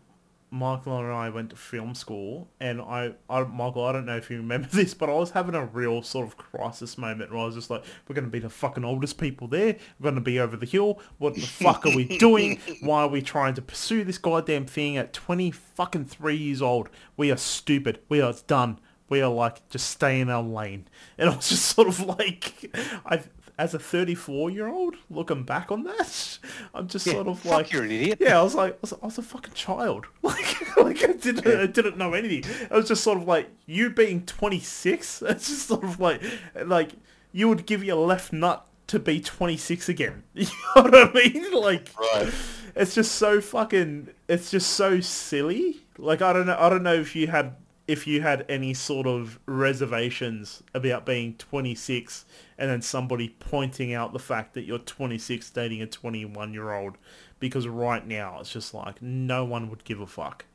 Michael 0.50 1.00
and 1.00 1.12
I 1.12 1.30
went 1.30 1.50
to 1.50 1.56
film 1.56 1.96
school, 1.96 2.48
and 2.60 2.80
I, 2.80 3.14
I 3.30 3.44
Michael, 3.44 3.84
I 3.86 3.92
don't 3.92 4.06
know 4.06 4.18
if 4.18 4.30
you 4.30 4.38
remember 4.38 4.68
this, 4.72 4.94
but 4.94 5.10
I 5.10 5.14
was 5.14 5.32
having 5.32 5.56
a 5.56 5.66
real 5.66 6.02
sort 6.02 6.28
of 6.28 6.38
crisis 6.38 6.98
moment 6.98 7.32
where 7.32 7.42
I 7.42 7.46
was 7.46 7.56
just 7.56 7.70
like, 7.70 7.84
we're 8.08 8.16
gonna 8.16 8.28
be 8.28 8.40
the 8.40 8.50
fucking 8.50 8.86
oldest 8.86 9.18
people 9.18 9.48
there. 9.48 9.78
We're 10.00 10.12
gonna 10.12 10.22
be 10.22 10.40
over 10.40 10.56
the 10.56 10.66
hill. 10.66 11.02
What 11.18 11.36
the 11.36 11.42
fuck 11.42 11.86
are 11.86 11.96
we 11.96 12.18
doing? 12.18 12.60
Why 12.82 13.02
are 13.02 13.08
we 13.10 13.22
trying 13.22 13.56
to 13.56 13.62
pursue 13.62 14.04
this 14.04 14.18
goddamn 14.18 14.66
thing 14.66 14.96
at 14.96 15.12
twenty 15.12 15.52
fucking 15.52 16.06
three 16.06 16.38
years 16.38 16.62
old? 16.62 16.90
We 17.18 17.32
are 17.32 17.38
stupid. 17.38 18.00
We 18.08 18.22
are 18.22 18.34
done 18.48 18.80
we 19.14 19.22
are 19.22 19.32
like 19.32 19.68
just 19.70 19.88
stay 19.90 20.20
in 20.20 20.30
our 20.30 20.44
lane 20.44 20.84
and 21.18 21.30
i 21.30 21.36
was 21.36 21.50
just 21.50 21.66
sort 21.76 21.88
of 21.88 22.00
like 22.02 22.76
i 23.06 23.22
as 23.56 23.76
a 23.76 23.80
34 23.80 24.50
year 24.50 24.68
old 24.68 24.96
looking 25.12 25.44
back 25.44 25.72
on 25.72 25.84
that, 25.84 26.40
I'm 26.74 26.88
just 26.88 27.06
Yeah, 27.06 27.14
sort 27.14 27.28
of 27.28 27.38
fuck, 27.40 27.52
like, 27.52 27.72
you're 27.72 27.84
an 27.84 27.92
idiot. 27.92 28.18
Yeah, 28.20 28.40
I 28.40 28.42
was 28.42 28.56
like, 28.56 28.74
I 28.74 28.78
was, 28.82 28.94
I 28.94 29.06
was 29.06 29.18
a 29.20 29.22
fucking 29.22 29.54
child. 29.54 30.08
Like, 30.24 30.76
like 30.78 31.04
I 31.08 31.14
didn't, 31.14 31.46
I 31.46 31.68
didn't 31.68 31.96
know 31.96 32.14
anything. 32.16 32.52
I 32.72 32.78
was 32.78 32.88
just 32.88 33.04
sort 33.04 33.20
of 33.20 33.28
like, 33.28 33.48
you 33.68 33.92
being 33.92 34.26
26. 34.26 35.22
It's 35.28 35.48
just 35.50 35.68
sort 35.68 35.84
of 35.84 36.00
like, 36.00 36.20
like 36.66 36.94
you 37.32 37.48
would 37.48 37.68
give 37.68 37.84
your 37.84 38.04
left 38.04 38.34
nut 38.34 38.66
to 38.88 38.98
be 38.98 39.22
26 39.22 39.88
again. 39.88 40.24
You 40.34 40.48
know 40.76 40.82
what 40.82 40.96
I 40.96 41.14
mean? 41.14 41.52
Like, 41.54 41.92
Right. 42.16 42.34
it's 42.76 42.96
just 42.96 43.12
so 43.14 43.40
fucking 43.40 44.10
it's 44.28 44.50
just 44.50 44.72
so 44.72 45.00
silly 45.00 45.78
like 46.00 46.24
i 46.24 46.34
don't 46.34 46.48
know 46.48 46.58
i 46.60 46.70
don't 46.70 46.82
know 46.82 46.96
if 46.96 47.16
you 47.16 47.28
had 47.28 47.56
if 47.88 48.08
you 48.08 48.22
had 48.22 48.46
any 48.48 48.74
sort 48.74 49.06
of 49.08 49.40
reservations 49.46 50.64
about 50.74 51.06
being 51.06 51.36
26 51.36 52.26
and 52.58 52.70
then 52.70 52.82
somebody 52.82 53.36
pointing 53.40 53.94
out 53.94 54.14
the 54.14 54.20
fact 54.20 54.54
that 54.54 54.64
you're 54.64 54.80
26 54.80 55.50
dating 55.50 55.82
a 55.82 55.88
21 55.88 56.54
year 56.54 56.72
old 56.72 56.98
because 57.40 57.68
right 57.68 58.08
now 58.08 58.38
it's 58.40 58.52
just 58.52 58.74
like 58.74 59.02
no 59.02 59.44
one 59.44 59.70
would 59.70 59.84
give 59.84 60.00
a 60.00 60.08
fuck 60.08 60.46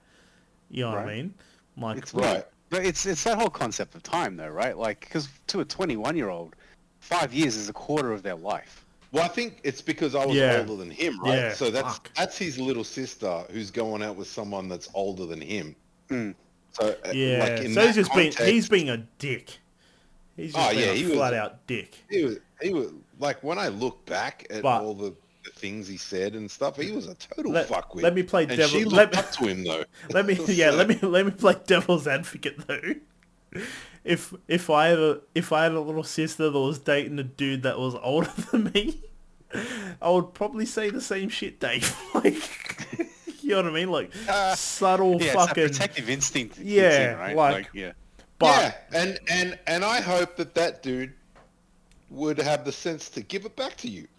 you 0.70 0.82
know 0.84 0.90
what 0.90 0.98
i 1.00 1.06
mean 1.16 1.34
like 1.76 1.98
It's 1.98 2.14
Right. 2.14 2.44
But 2.70 2.84
it's 2.84 3.06
it's 3.06 3.24
that 3.24 3.38
whole 3.38 3.48
concept 3.48 3.94
of 3.94 4.02
time, 4.02 4.36
though, 4.36 4.48
right? 4.48 4.76
Like, 4.76 5.00
because 5.00 5.28
to 5.46 5.60
a 5.60 5.64
21 5.64 6.16
year 6.16 6.28
old, 6.28 6.54
five 7.00 7.32
years 7.32 7.56
is 7.56 7.70
a 7.70 7.72
quarter 7.72 8.12
of 8.12 8.22
their 8.22 8.34
life. 8.34 8.84
Well, 9.10 9.24
I 9.24 9.28
think 9.28 9.60
it's 9.64 9.80
because 9.80 10.14
I 10.14 10.26
was 10.26 10.36
Yeah. 10.36 10.58
older 10.58 10.76
than 10.76 10.90
him, 10.90 11.18
right? 11.20 11.34
Yeah, 11.38 11.52
so 11.54 11.70
that's 11.70 11.94
fuck. 11.94 12.10
that's 12.14 12.36
his 12.36 12.58
little 12.58 12.84
sister 12.84 13.42
who's 13.50 13.70
going 13.70 14.02
out 14.02 14.16
with 14.16 14.28
someone 14.28 14.68
that's 14.68 14.90
older 14.92 15.24
than 15.24 15.40
him. 15.40 15.74
Mm. 16.10 16.34
So 16.80 16.96
uh, 17.04 17.10
yeah 17.12 17.38
like 17.38 17.68
so 17.72 17.86
he's 17.86 17.94
just 17.94 18.14
being 18.14 18.32
context, 18.32 18.46
he's 18.52 18.68
being 18.68 18.90
a 18.90 18.96
dick 19.18 19.58
he's 20.36 20.52
just 20.54 20.68
Oh, 20.68 20.70
yeah, 20.72 20.86
a 20.86 20.94
he 20.94 21.04
was- 21.04 21.14
flat 21.14 21.34
out 21.34 21.66
dick 21.66 21.96
he 22.10 22.24
was 22.24 22.38
he 22.60 22.72
was 22.74 22.92
like 23.18 23.42
when 23.42 23.58
I 23.58 23.68
look 23.68 24.04
back 24.06 24.46
at 24.50 24.62
But- 24.62 24.82
all 24.82 24.94
the, 24.94 25.14
the 25.44 25.50
things 25.50 25.88
he 25.88 25.96
said 25.96 26.34
and 26.34 26.50
stuff, 26.50 26.76
he 26.76 26.90
was 26.92 27.06
a 27.08 27.14
total 27.14 27.52
Let- 27.52 27.68
fuckwit. 27.68 28.02
let 28.02 28.14
me 28.14 28.22
play 28.22 28.42
and 28.44 28.50
devil- 28.56 28.78
She 28.78 28.84
let 28.84 29.12
me- 29.12 29.18
up 29.18 29.30
to 29.32 29.46
him 29.46 29.64
though. 29.64 29.84
Let 30.10 30.26
me 30.26 30.34
yeah, 30.48 30.70
let 30.70 30.88
me 30.88 30.98
let 31.02 31.24
me 31.26 31.32
play 31.32 31.56
devil's 31.66 32.06
advocate 32.06 32.66
though. 32.66 32.94
If 34.04 34.32
if 34.46 34.68
I 34.70 34.88
had 34.88 34.98
a 34.98 35.20
if 35.34 35.52
I 35.52 35.64
had 35.64 35.72
a 35.72 35.80
little 35.80 36.04
sister 36.04 36.50
that 36.50 36.58
was 36.58 36.78
dating 36.78 37.18
a 37.18 37.22
dude 37.24 37.62
that 37.62 37.78
was 37.78 37.94
older 37.96 38.30
than 38.52 38.70
me, 38.74 39.02
I 40.02 40.10
would 40.10 40.34
probably 40.34 40.66
say 40.66 40.90
the 40.90 41.00
same 41.00 41.28
shit, 41.28 41.58
Dave. 41.60 41.96
like 42.14 43.07
you 43.48 43.54
know 43.54 43.62
what 43.62 43.70
I 43.70 43.74
mean? 43.74 43.90
Like 43.90 44.12
uh, 44.28 44.54
subtle 44.54 45.12
Yeah, 45.12 45.16
it's 45.16 45.26
that 45.34 45.48
fucking 45.48 45.68
protective 45.68 46.10
instinct. 46.10 46.58
Yeah, 46.58 47.12
in, 47.12 47.18
right? 47.18 47.36
like- 47.36 47.70
yeah. 47.72 47.92
but 48.38 48.46
yeah, 48.92 49.00
and 49.00 49.18
and 49.30 49.58
and 49.66 49.84
I 49.84 50.00
hope 50.00 50.36
that 50.36 50.54
that 50.54 50.82
dude 50.82 51.14
would 52.10 52.38
have 52.38 52.64
the 52.64 52.72
sense 52.72 53.08
to 53.10 53.22
give 53.22 53.44
it 53.44 53.54
back 53.56 53.76
to 53.76 53.88
you. 53.88 54.06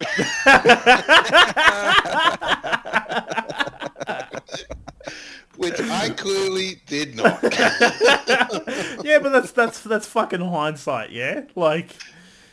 Which 5.56 5.78
I 5.80 6.08
clearly 6.10 6.80
did 6.86 7.16
not. 7.16 7.42
yeah, 9.04 9.18
but 9.18 9.30
that's 9.30 9.52
that's 9.52 9.80
that's 9.80 10.06
fucking 10.06 10.40
hindsight, 10.40 11.10
yeah? 11.10 11.42
Like 11.54 11.96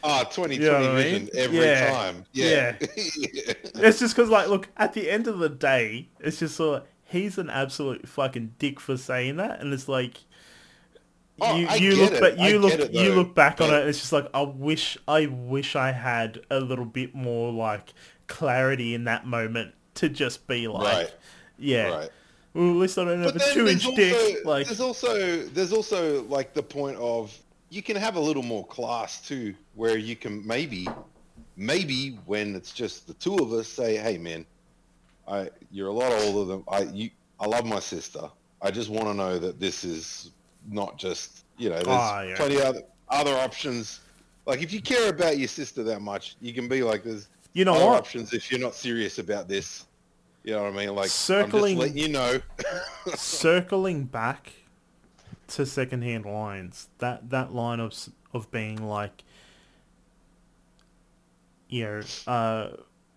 Ah, 0.03 0.23
2020 0.23 0.55
You 0.55 0.61
know 0.71 0.79
what 0.93 0.99
I 0.99 1.03
mean? 1.11 1.29
every 1.35 1.57
Yeah. 1.59 1.89
time. 1.91 2.25
Yeah. 2.33 2.75
it's 2.81 3.99
just 3.99 4.15
because 4.15 4.29
like 4.29 4.47
look, 4.47 4.69
at 4.77 4.93
the 4.93 5.09
end 5.09 5.27
of 5.27 5.39
the 5.39 5.49
day, 5.49 6.09
it's 6.19 6.39
just 6.39 6.55
sort 6.55 6.81
of 6.83 6.87
he's 7.03 7.37
an 7.37 7.49
absolute 7.49 8.07
fucking 8.07 8.53
dick 8.59 8.79
for 8.79 8.97
saying 8.97 9.37
that 9.37 9.61
and 9.61 9.73
it's 9.73 9.87
like 9.87 10.17
Oh, 11.39 11.55
you, 11.55 11.67
I 11.67 11.75
you 11.75 11.95
look 11.95 12.13
it. 12.13 12.19
back 12.21 12.39
I 12.39 12.49
you 12.49 12.57
look 12.59 12.73
it, 12.73 12.91
you 12.91 13.13
look 13.13 13.35
back 13.35 13.61
on 13.61 13.69
but- 13.69 13.75
it 13.75 13.79
and 13.81 13.89
it's 13.89 13.99
just 13.99 14.11
like 14.11 14.27
I 14.33 14.41
wish 14.41 14.97
I 15.07 15.27
wish 15.27 15.75
I 15.75 15.91
had 15.91 16.39
a 16.49 16.59
little 16.59 16.85
bit 16.85 17.13
more 17.13 17.51
like 17.53 17.93
clarity 18.25 18.93
in 18.95 19.03
that 19.05 19.25
moment 19.27 19.73
to 19.95 20.09
just 20.09 20.47
be 20.47 20.67
like 20.67 20.83
Right. 20.95 21.13
yeah 21.59 21.89
Right. 21.95 22.09
well, 22.55 22.69
at 22.71 22.75
least 22.77 22.97
I 22.97 23.05
don't 23.05 23.21
have 23.23 23.33
But 23.33 23.49
a 23.49 23.53
two-inch 23.53 23.85
dick 23.95 24.45
like 24.45 24.65
there's 24.65 24.79
also 24.79 25.43
there's 25.43 25.71
also 25.71 26.23
like 26.23 26.53
the 26.55 26.63
point 26.63 26.97
of 26.97 27.37
you 27.69 27.81
can 27.81 27.95
have 27.95 28.15
a 28.15 28.19
little 28.19 28.43
more 28.43 28.65
class 28.67 29.21
too, 29.27 29.53
where 29.75 29.97
you 29.97 30.15
can 30.15 30.45
maybe 30.45 30.87
maybe 31.55 32.19
when 32.25 32.55
it's 32.55 32.71
just 32.71 33.07
the 33.07 33.13
two 33.15 33.35
of 33.37 33.51
us 33.51 33.67
say, 33.67 33.97
hey 33.97 34.17
man, 34.17 34.45
I 35.27 35.49
you're 35.71 35.89
a 35.89 35.93
lot 35.93 36.11
older 36.23 36.45
than 36.53 36.63
I 36.67 36.81
you 36.83 37.09
I 37.39 37.45
love 37.47 37.65
my 37.65 37.79
sister. 37.79 38.21
I 38.61 38.71
just 38.71 38.89
want 38.89 39.05
to 39.07 39.13
know 39.13 39.37
that 39.39 39.59
this 39.59 39.83
is 39.83 40.31
not 40.69 40.97
just 40.97 41.45
you 41.57 41.69
know 41.69 41.75
there's 41.75 41.87
Ah, 41.87 42.21
yeah. 42.21 42.35
plenty 42.35 42.61
other 42.61 42.81
other 43.09 43.33
options. 43.35 44.01
Like 44.45 44.61
if 44.61 44.71
you 44.71 44.81
care 44.81 45.09
about 45.09 45.37
your 45.37 45.47
sister 45.49 45.83
that 45.83 46.01
much, 46.01 46.37
you 46.41 46.53
can 46.53 46.67
be 46.67 46.83
like 46.83 47.03
there's 47.03 47.27
you 47.53 47.65
know 47.65 47.73
other 47.75 47.85
what 47.85 47.97
options 47.97 48.33
if 48.33 48.49
you're 48.51 48.61
not 48.61 48.75
serious 48.75 49.19
about 49.19 49.47
this. 49.47 49.85
You 50.43 50.53
know 50.53 50.63
what 50.63 50.73
I 50.73 50.77
mean? 50.85 50.95
Like 50.95 51.09
Circling- 51.09 51.77
I'm 51.77 51.83
just 51.83 51.95
letting 51.95 51.97
you 51.97 52.07
know. 52.07 52.39
circling 53.15 54.05
back 54.05 54.51
to 55.47 55.65
Secondhand 55.65 56.25
Lions 56.25 56.89
that 56.99 57.29
that 57.29 57.53
line 57.53 57.79
of 57.79 57.93
of 58.33 58.51
being 58.51 58.87
like 58.87 59.23
you 61.69 61.83
know 61.83 62.01
uh 62.27 62.69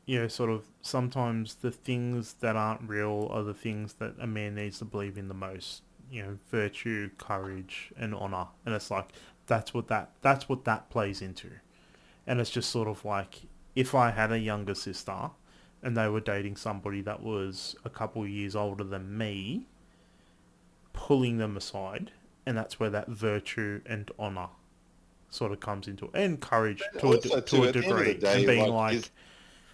you 0.07 0.21
know 0.21 0.29
sort 0.29 0.51
of 0.51 0.65
sometimes 0.83 1.57
the 1.57 1.71
things 1.71 2.35
that 2.41 2.57
aren't 2.57 2.89
real 2.89 3.29
are 3.31 3.43
the 3.43 3.55
things 3.55 3.95
that 3.95 4.15
a 4.19 4.27
man 4.27 4.55
needs 4.55 4.79
to 4.79 4.85
believe 4.85 5.19
in 5.19 5.29
the 5.29 5.35
most 5.35 5.83
you 6.11 6.23
know 6.23 6.39
virtue 6.51 7.11
courage 7.19 7.93
and 7.97 8.15
honor. 8.15 8.47
And 8.67 8.75
it's 8.75 8.91
like 8.91 9.11
that's 9.47 9.73
what 9.75 9.89
that 9.89 10.11
that's 10.23 10.49
what 10.49 10.65
that 10.65 10.91
plays 10.91 11.23
into. 11.23 11.51
And 12.27 12.41
it's 12.41 12.51
just 12.51 12.71
sort 12.71 12.89
of 12.89 13.05
like 13.05 13.43
if 13.77 13.95
i 13.95 14.11
had 14.11 14.33
a 14.33 14.39
younger 14.39 14.75
sister 14.75 15.31
and 15.83 15.97
they 15.97 16.09
were 16.09 16.21
dating 16.21 16.57
somebody 16.57 17.01
that 17.01 17.23
was 17.23 17.77
a 17.85 17.91
couple 17.91 18.27
years 18.27 18.57
older 18.57 18.85
than 18.85 19.17
me 19.17 19.67
pulling 20.93 21.39
them 21.39 21.57
aside, 21.57 22.11
and 22.51 22.59
that's 22.59 22.81
where 22.81 22.91
that 22.91 23.07
virtue 23.07 23.81
and 23.87 24.11
honor 24.19 24.49
sort 25.29 25.53
of 25.53 25.61
comes 25.61 25.87
into 25.87 26.11
and 26.15 26.41
courage 26.41 26.83
to 26.99 27.13
a, 27.13 27.21
to 27.21 27.33
a 27.33 27.37
at 27.37 27.47
the 27.47 27.57
end 27.59 27.67
of 27.67 27.73
the 27.75 27.81
degree, 27.81 28.15
day, 28.15 28.39
and 28.39 28.47
being 28.47 28.61
like, 28.63 28.71
like, 28.73 28.95
is, 28.97 29.11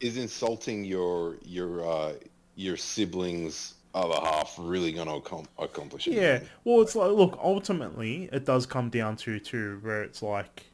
is 0.01 0.17
insulting 0.19 0.85
your 0.85 1.37
your 1.43 1.89
uh, 1.89 2.13
your 2.55 2.77
siblings 2.77 3.77
other 3.95 4.21
half 4.21 4.55
really 4.59 4.93
going 4.93 5.09
to 5.09 5.43
accomplish 5.59 6.07
anything? 6.07 6.23
yeah. 6.23 6.41
Well, 6.65 6.83
it's 6.83 6.95
like, 6.95 7.13
look, 7.13 7.41
ultimately, 7.43 8.29
it 8.31 8.45
does 8.45 8.67
come 8.67 8.91
down 8.91 9.17
to 9.17 9.41
to 9.41 9.79
where 9.81 10.03
it's 10.03 10.21
like, 10.21 10.67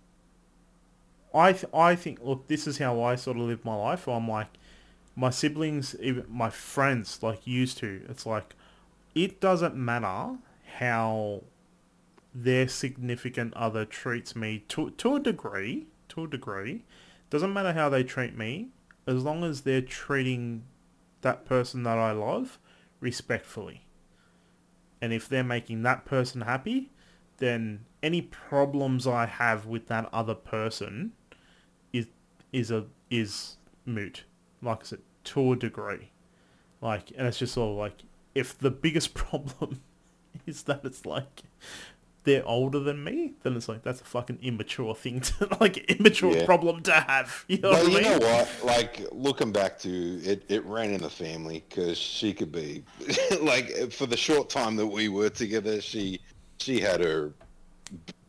I 1.33 1.53
th- 1.53 1.73
I 1.73 1.95
think, 1.95 2.19
look, 2.21 2.49
this 2.49 2.67
is 2.67 2.79
how 2.79 3.01
I 3.01 3.15
sort 3.15 3.37
of 3.37 3.45
live 3.45 3.65
my 3.65 3.77
life. 3.77 4.09
I'm 4.09 4.27
like, 4.27 4.49
my 5.15 5.31
siblings, 5.31 5.95
even 6.01 6.25
my 6.29 6.51
friends, 6.51 7.23
like 7.23 7.47
used 7.47 7.79
to. 7.79 8.03
It's 8.09 8.27
like, 8.27 8.57
it 9.15 9.41
doesn't 9.41 9.77
matter 9.77 10.39
how 10.79 11.45
their 12.35 12.69
significant 12.69 13.55
other 13.55 13.85
treats 13.85 14.35
me 14.35 14.65
to 14.69 14.91
to 14.91 15.17
a 15.17 15.21
degree. 15.21 15.87
To 16.09 16.25
a 16.25 16.29
degree, 16.29 16.85
doesn't 17.31 17.55
matter 17.55 17.73
how 17.73 17.89
they 17.89 18.05
treat 18.05 18.37
me, 18.37 18.69
as 19.07 19.23
long 19.23 19.45
as 19.45 19.63
they're 19.63 19.81
treating 19.81 20.65
that 21.23 21.47
person 21.47 21.85
that 21.85 21.97
I 21.97 22.13
love 22.13 22.59
respectfully. 23.01 23.87
And 25.01 25.13
if 25.13 25.29
they're 25.29 25.43
making 25.43 25.83
that 25.83 26.05
person 26.05 26.43
happy, 26.43 26.91
then 27.39 27.87
any 28.03 28.23
problems 28.23 29.07
I 29.07 29.27
have 29.27 29.67
with 29.67 29.89
that 29.89 30.09
other 30.13 30.35
person 30.35 31.13
is 31.93 32.07
is 32.53 32.71
a 32.71 32.87
is 33.11 33.57
moot. 33.85 34.25
Like 34.61 34.83
I 34.83 34.85
said, 34.85 35.01
to 35.25 35.53
a 35.53 35.57
degree. 35.57 36.11
Like 36.81 37.13
and 37.17 37.27
it's 37.27 37.39
just 37.39 37.55
sort 37.55 37.71
of 37.71 37.77
like 37.79 38.03
if 38.35 38.57
the 38.59 38.71
biggest 38.71 39.15
problem 39.15 39.81
is 40.47 40.65
that 40.65 40.85
it's 40.85 41.05
like 41.05 41.43
they're 42.25 42.47
older 42.47 42.79
than 42.79 43.03
me, 43.03 43.33
then 43.43 43.57
it's 43.57 43.69
like 43.69 43.83
that's 43.83 44.01
a 44.01 44.05
fucking 44.05 44.39
immature 44.43 44.95
thing 44.95 45.21
to 45.21 45.49
like 45.61 45.79
immature 45.91 46.37
Yeah. 46.37 46.45
problem 46.47 46.83
to 46.85 46.93
have. 46.93 47.45
You 47.49 47.59
know 47.59 47.71
But 47.73 47.83
what 47.83 47.93
you 47.93 48.01
mean? 48.01 48.19
know 48.19 48.19
what? 48.27 48.49
Like 48.65 49.01
looking 49.13 49.53
back 49.53 49.79
to 49.81 50.21
it, 50.23 50.45
it 50.49 50.65
ran 50.65 50.91
in 50.91 51.03
the 51.03 51.11
family 51.11 51.65
because 51.69 51.99
she 51.99 52.33
could 52.33 52.53
be 52.53 52.85
like 53.41 53.91
for 53.93 54.07
the 54.07 54.17
short 54.17 54.49
time 54.51 54.77
that 54.77 54.87
we 54.87 55.09
were 55.09 55.31
together, 55.31 55.81
she 55.81 56.21
she 56.59 56.81
had 56.81 57.01
her 57.01 57.33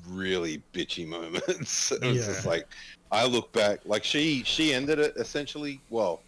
really 0.08 0.62
bitchy 0.74 1.08
moments. 1.08 1.92
it 1.92 2.02
was 2.04 2.26
just 2.26 2.46
Yeah. 2.46 2.50
like 2.52 2.68
I 3.12 3.26
look 3.26 3.52
back, 3.54 3.80
like 3.86 4.04
she 4.04 4.44
she 4.44 4.74
ended 4.74 5.00
it 5.00 5.14
essentially. 5.18 5.80
Well, 5.90 6.22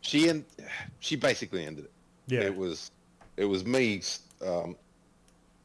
she 0.00 0.28
and 0.28 0.44
she 1.00 1.16
basically 1.16 1.66
ended 1.66 1.84
it. 1.86 1.92
Yeah. 2.26 2.40
It 2.40 2.56
was 2.56 2.90
it 3.36 3.44
was 3.44 3.64
me 3.66 4.00
um, 4.46 4.76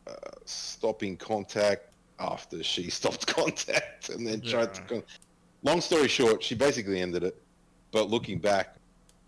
uh, 0.08 0.14
stopping 0.46 1.18
contact 1.18 1.94
after 2.20 2.64
she 2.64 2.90
stopped 3.00 3.28
contact 3.28 4.10
and 4.10 4.26
then 4.26 4.42
tried 4.42 4.74
to. 4.74 4.82
Yeah. 4.82 4.88
Con- 4.88 5.04
Long 5.64 5.80
story 5.80 6.08
short, 6.08 6.42
she 6.42 6.56
basically 6.56 7.02
ended 7.02 7.24
it. 7.24 7.40
But 7.92 8.10
looking 8.10 8.40
back, 8.40 8.76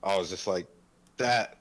I 0.01 0.17
was 0.17 0.29
just 0.31 0.47
like, 0.47 0.65
that. 1.17 1.57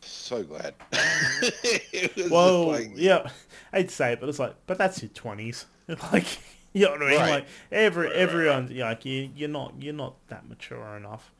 So 0.00 0.42
glad. 0.42 0.74
Well, 2.30 2.68
like- 2.68 2.92
yeah, 2.94 3.28
I'd 3.72 3.90
say 3.90 4.12
it, 4.12 4.20
but 4.20 4.28
it's 4.28 4.38
like, 4.38 4.54
but 4.66 4.78
that's 4.78 5.02
your 5.02 5.10
twenties. 5.10 5.66
Like, 6.12 6.26
You 6.72 6.86
know 6.86 6.90
what 6.92 7.02
I 7.02 7.08
mean? 7.10 7.18
Right. 7.20 7.30
Like 7.30 7.46
every 7.72 8.12
everyone's 8.12 8.70
like 8.70 9.04
you, 9.04 9.30
you're 9.34 9.48
not 9.48 9.74
you're 9.80 9.94
not 9.94 10.14
that 10.28 10.46
mature 10.48 10.96
enough. 10.96 11.32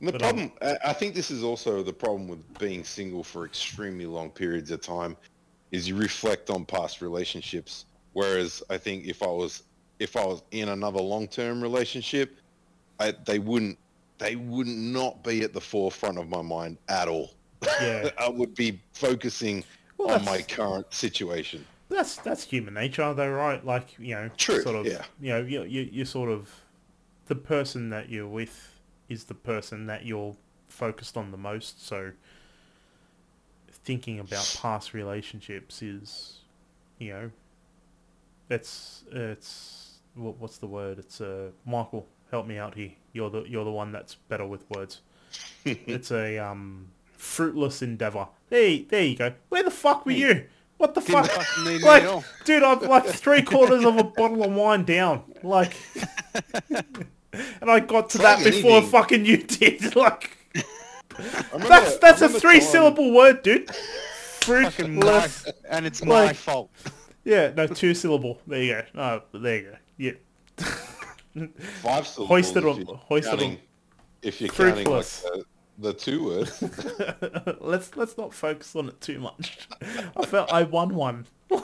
And 0.00 0.08
the 0.08 0.12
But, 0.12 0.22
um, 0.22 0.28
problem, 0.28 0.52
I 0.62 0.90
I 0.90 0.92
think 0.92 1.14
this 1.14 1.30
is 1.30 1.42
also 1.42 1.82
the 1.82 1.92
problem 1.92 2.28
with 2.28 2.58
being 2.58 2.84
single 2.84 3.24
for 3.24 3.44
extremely 3.44 4.06
long 4.06 4.30
periods 4.30 4.70
of 4.70 4.80
time, 4.80 5.16
is 5.70 5.88
you 5.88 5.96
reflect 5.96 6.50
on 6.50 6.64
past 6.64 7.00
relationships. 7.00 7.86
Whereas 8.12 8.62
I 8.70 8.78
think 8.78 9.06
if 9.06 9.22
I 9.22 9.26
was 9.26 9.62
if 9.98 10.16
I 10.16 10.24
was 10.24 10.42
in 10.50 10.68
another 10.68 11.00
long 11.00 11.28
term 11.28 11.62
relationship, 11.62 12.36
I, 12.98 13.14
they 13.26 13.38
wouldn't 13.38 13.78
they 14.18 14.36
would 14.36 14.66
not 14.66 15.22
be 15.22 15.42
at 15.42 15.52
the 15.52 15.60
forefront 15.60 16.18
of 16.18 16.28
my 16.28 16.42
mind 16.42 16.78
at 16.88 17.08
all. 17.08 17.30
Yeah. 17.80 18.10
I 18.18 18.28
would 18.28 18.54
be 18.54 18.80
focusing 18.92 19.64
Well, 19.96 20.10
on 20.10 20.24
my 20.24 20.42
current 20.42 20.92
situation. 20.92 21.64
That's 21.88 22.16
that's 22.16 22.44
human 22.44 22.74
nature, 22.74 23.14
though, 23.14 23.30
right? 23.30 23.64
Like 23.64 23.94
you 23.98 24.14
know, 24.14 24.30
True, 24.36 24.62
sort 24.62 24.76
of, 24.76 24.86
yeah. 24.86 25.04
you 25.20 25.30
know, 25.30 25.40
you 25.40 25.62
you 25.64 25.88
you 25.90 26.04
sort 26.04 26.30
of 26.30 26.50
the 27.26 27.34
person 27.34 27.90
that 27.90 28.08
you're 28.08 28.28
with 28.28 28.80
is 29.08 29.24
the 29.24 29.34
person 29.34 29.86
that 29.86 30.04
you're 30.04 30.36
focused 30.68 31.16
on 31.16 31.30
the 31.30 31.38
most. 31.38 31.86
So 31.86 32.12
thinking 33.88 34.18
about 34.20 34.54
past 34.60 34.92
relationships 34.92 35.80
is, 35.80 36.40
you 36.98 37.08
know, 37.10 37.30
it's 38.50 39.02
it's 39.10 40.00
what, 40.14 40.38
what's 40.38 40.58
the 40.58 40.66
word? 40.66 40.98
It's 40.98 41.22
uh, 41.22 41.48
Michael. 41.64 42.06
Help 42.30 42.46
me 42.46 42.58
out 42.58 42.74
here. 42.74 42.92
You're 43.14 43.30
the 43.30 43.44
you're 43.44 43.64
the 43.64 43.72
one 43.72 43.90
that's 43.90 44.14
better 44.14 44.46
with 44.46 44.68
words. 44.70 45.00
it's 45.64 46.12
a 46.12 46.36
um 46.36 46.88
fruitless 47.14 47.80
endeavor. 47.80 48.28
There, 48.50 48.78
there 48.90 49.04
you 49.04 49.16
go. 49.16 49.32
Where 49.48 49.62
the 49.62 49.70
fuck 49.70 50.04
were 50.04 50.12
you? 50.12 50.44
What 50.76 50.94
the 50.94 51.00
fuck? 51.00 51.30
like, 51.82 52.24
dude, 52.44 52.62
I'm 52.62 52.80
like 52.80 53.06
three 53.06 53.40
quarters 53.40 53.84
of 53.86 53.96
a 53.96 54.04
bottle 54.04 54.44
of 54.44 54.52
wine 54.52 54.84
down. 54.84 55.22
Like, 55.42 55.74
and 56.70 57.70
I 57.70 57.80
got 57.80 58.10
to 58.10 58.18
that 58.18 58.40
Fuck 58.40 58.44
before 58.44 58.70
anything. 58.72 58.90
fucking 58.90 59.24
you 59.24 59.38
did. 59.38 59.96
Like, 59.96 60.37
remember- 61.18 61.68
that's 61.68 61.94
I 61.96 61.98
that's 62.00 62.22
a 62.22 62.28
three 62.28 62.60
syllable 62.60 63.12
word, 63.12 63.42
dude. 63.42 63.70
Fucking 64.40 64.94
my, 64.94 65.00
Fruitless. 65.00 65.46
and 65.68 65.84
it's 65.86 66.04
my 66.04 66.26
Like- 66.26 66.36
fault. 66.36 66.70
Yeah, 67.24 67.52
no, 67.54 67.66
two 67.66 67.92
syllable. 67.94 68.40
There 68.46 68.62
you 68.62 68.72
go. 68.94 69.00
Oh, 69.32 69.38
there 69.38 69.56
you 69.58 69.62
go. 69.70 69.76
Yeah. 69.98 70.12
Five 71.82 72.06
syllables. 72.06 72.28
Hoisted 72.28 72.64
on- 72.64 72.76
you're 72.86 72.96
hoisted 72.96 73.42
on- 73.42 73.58
If 74.22 74.40
you're 74.40 74.50
counting 74.50 74.86
like 74.88 75.04
the, 75.04 75.44
the 75.78 75.92
two 75.92 76.24
words. 76.24 76.62
let's 77.60 77.94
let's 77.96 78.16
not 78.16 78.32
focus 78.34 78.74
on 78.74 78.88
it 78.88 79.00
too 79.00 79.20
much. 79.20 79.68
I 80.16 80.24
felt 80.26 80.52
I 80.52 80.62
won 80.64 80.94
one. 80.94 81.26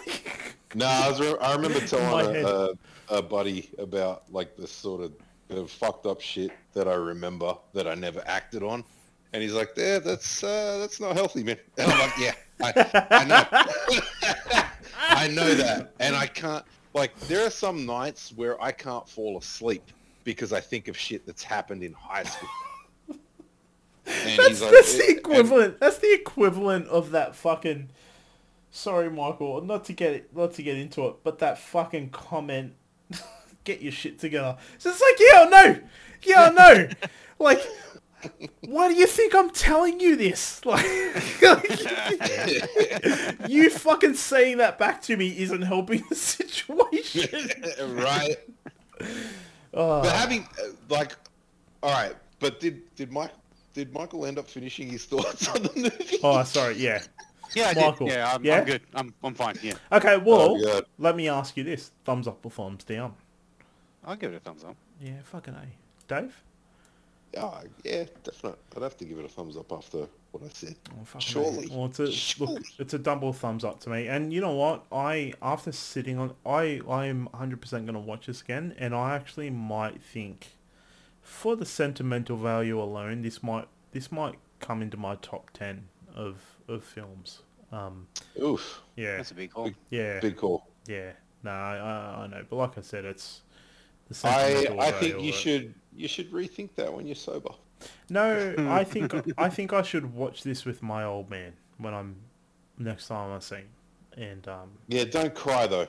No, 0.76 0.86
I, 0.86 1.09
was 1.09 1.20
re- 1.20 1.36
I 1.40 1.55
remember 1.55 1.78
telling 1.86 2.35
a, 2.35 2.48
a, 2.48 3.18
a 3.18 3.22
buddy 3.22 3.70
about 3.78 4.24
like 4.32 4.56
the 4.56 4.66
sort 4.66 5.02
of 5.02 5.12
the 5.47 5.68
fucked 5.68 6.05
up 6.05 6.20
shit 6.20 6.51
that 6.72 6.89
I 6.89 6.94
remember 6.94 7.55
that 7.74 7.86
I 7.86 7.94
never 7.94 8.20
acted 8.26 8.64
on, 8.64 8.82
and 9.35 9.43
he's 9.43 9.52
like, 9.52 9.70
"Yeah, 9.77 9.98
that's 9.98 10.43
uh, 10.43 10.78
that's 10.81 11.01
not 11.01 11.15
healthy, 11.15 11.43
man." 11.43 11.59
And 11.77 11.90
I'm 11.93 11.98
like, 11.98 12.12
"Yeah, 12.19 12.35
I, 12.62 13.06
I 13.11 13.24
know, 13.24 13.44
I 14.98 15.28
know 15.28 15.55
that, 15.55 15.93
and 16.01 16.16
I 16.16 16.27
can't." 16.27 16.65
Like, 16.94 17.19
there 17.23 17.44
are 17.44 17.51
some 17.51 17.85
nights 17.85 18.32
where 18.36 18.61
I 18.62 18.70
can't 18.70 19.06
fall 19.09 19.36
asleep 19.36 19.82
because 20.23 20.52
I 20.52 20.61
think 20.61 20.86
of 20.89 20.97
shit 20.97 21.27
that's 21.27 21.43
happened 21.43 21.82
in 21.82 21.93
high 21.93 22.23
school. 22.24 22.48
And 24.06 24.39
That's, 24.39 24.61
like, 24.61 24.70
that's 24.70 24.97
the 24.98 25.02
"Eh," 25.05 25.09
and- 25.09 25.19
equivalent. 25.19 25.81
That's 25.81 25.97
the 25.98 26.12
equivalent 26.12 26.89
of 26.89 27.11
that 27.12 27.35
fucking. 27.35 27.89
Sorry, 28.70 29.09
Michael. 29.11 29.62
Not 29.62 29.85
to 29.86 29.93
get 29.94 30.12
it, 30.12 30.36
not 30.36 30.52
to 30.55 30.62
get 30.62 30.77
into 30.77 31.06
it, 31.06 31.16
but 31.24 31.39
that 31.39 31.59
fucking 31.59 32.11
comment. 32.11 32.74
get 33.65 33.81
your 33.81 33.93
shit 33.93 34.19
together. 34.19 34.56
So 34.78 34.90
it's 34.90 35.01
like, 35.01 35.16
yeah, 35.19 35.40
I 35.40 35.48
know, 35.48 35.81
yeah, 36.23 36.43
I 36.43 36.51
know. 36.51 36.89
like, 37.39 37.62
why 38.62 38.88
do 38.88 38.94
you 38.94 39.06
think 39.06 39.34
I'm 39.34 39.51
telling 39.51 40.01
you 40.01 40.16
this? 40.16 40.64
Like, 40.64 40.84
you 43.48 43.70
fucking 43.70 44.14
saying 44.14 44.59
that 44.59 44.78
back 44.78 45.02
to 45.02 45.16
me 45.16 45.36
isn't 45.38 45.62
helping 45.62 46.05
the 46.09 46.14
situation. 46.14 47.51
right? 47.96 48.36
Oh. 49.72 50.02
But 50.02 50.12
having 50.12 50.42
uh, 50.42 50.68
like, 50.88 51.12
all 51.82 51.92
right. 51.92 52.14
But 52.40 52.60
did 52.60 52.94
did 52.94 53.12
Mike 53.12 53.32
did 53.74 53.92
Michael 53.92 54.26
end 54.26 54.38
up 54.38 54.48
finishing 54.48 54.88
his 54.88 55.05
thoughts 55.05 55.48
on 55.48 55.62
the 55.62 55.72
movie? 55.76 56.18
Oh, 56.22 56.42
sorry. 56.44 56.76
Yeah. 56.76 57.02
Yeah, 57.55 57.72
I 57.74 57.74
Michael, 57.74 58.06
did. 58.06 58.14
Yeah, 58.14 58.32
I'm, 58.34 58.44
yeah? 58.44 58.59
I'm 58.59 58.64
good. 58.64 58.80
I'm, 58.94 59.14
I'm 59.22 59.34
fine. 59.34 59.55
Yeah, 59.62 59.74
Okay. 59.92 60.16
Well, 60.16 60.56
Oh, 60.60 60.80
let 60.98 61.14
me 61.14 61.28
ask 61.28 61.56
you 61.56 61.62
this: 61.64 61.92
thumbs 62.05 62.26
up 62.26 62.44
or 62.44 62.51
thumbs 62.51 62.84
down? 62.84 63.14
I'll 64.05 64.16
give 64.16 64.32
it 64.32 64.36
a 64.36 64.40
thumbs 64.40 64.64
up. 64.64 64.76
Yeah, 65.01 65.20
fucking 65.24 65.55
a. 65.55 65.66
Dave? 66.09 66.42
Yeah, 67.35 67.61
yeah, 67.85 68.05
definitely. 68.23 68.59
I'd 68.77 68.82
have 68.82 68.97
to 68.98 69.05
give 69.05 69.19
it 69.19 69.24
a 69.24 69.28
thumbs 69.28 69.56
up 69.56 69.73
after 69.73 70.06
what 70.31 70.44
I 70.44 70.48
said. 70.52 70.77
Oh, 70.93 71.19
Surely. 71.19 71.69
A. 71.70 71.77
Well, 71.77 71.86
it's 71.86 71.98
a, 72.01 72.11
Surely. 72.12 72.55
look, 72.55 72.62
it's 72.78 72.94
a 72.94 72.98
double 72.98 73.32
thumbs 73.32 73.65
up 73.65 73.81
to 73.81 73.90
me. 73.90 74.06
And 74.09 74.32
you 74.32 74.40
know 74.40 74.52
what? 74.55 74.85
I 74.93 75.32
after 75.43 75.73
sitting 75.73 76.19
on, 76.19 76.35
I 76.47 76.81
I'm 76.89 77.28
100% 77.35 77.86
gonna 77.86 77.98
watch 77.98 78.27
this 78.27 78.40
again, 78.43 78.74
and 78.78 78.94
I 78.94 79.15
actually 79.16 79.51
might 79.51 80.01
think, 80.02 80.56
for 81.23 81.56
the 81.56 81.66
sentimental 81.66 82.36
value 82.36 82.81
alone, 82.81 83.23
this 83.23 83.43
might 83.43 83.66
this 83.93 84.12
might 84.12 84.36
come 84.61 84.81
into 84.82 84.97
my 84.97 85.16
top 85.16 85.51
10 85.55 85.89
of 86.15 86.36
of 86.69 86.85
films. 86.85 87.40
Um, 87.73 88.06
Oof, 88.40 88.82
yeah, 88.94 89.16
That's 89.16 89.32
a 89.32 89.35
big 89.35 89.51
call. 89.52 89.70
yeah, 89.90 90.20
big 90.20 90.36
call. 90.36 90.69
yeah. 90.86 91.12
No, 91.43 91.51
I, 91.51 91.77
I 91.77 92.23
I 92.23 92.27
know, 92.28 92.44
but 92.48 92.56
like 92.56 92.78
I 92.78 92.81
said, 92.82 93.05
it's 93.05 93.43
the 94.09 94.28
I 94.28 94.51
sentimental 94.55 94.81
I 94.81 94.90
value 94.93 95.12
think 95.12 95.24
you 95.24 95.32
should 95.32 95.74
you 95.96 96.08
should 96.08 96.30
rethink 96.32 96.74
that 96.76 96.92
when 96.92 97.06
you're 97.06 97.14
sober. 97.14 97.50
No, 98.08 98.54
I 98.70 98.84
think 98.84 99.12
I 99.38 99.48
think 99.48 99.72
I 99.72 99.82
should 99.82 100.14
watch 100.14 100.42
this 100.42 100.64
with 100.64 100.82
my 100.82 101.04
old 101.04 101.30
man 101.30 101.52
when 101.78 101.94
I'm 101.94 102.16
next 102.78 103.08
time 103.08 103.32
I 103.32 103.38
see 103.40 103.56
him. 103.56 103.68
And 104.16 104.46
um, 104.48 104.70
Yeah, 104.88 105.04
don't 105.04 105.34
cry 105.34 105.66
though. 105.66 105.88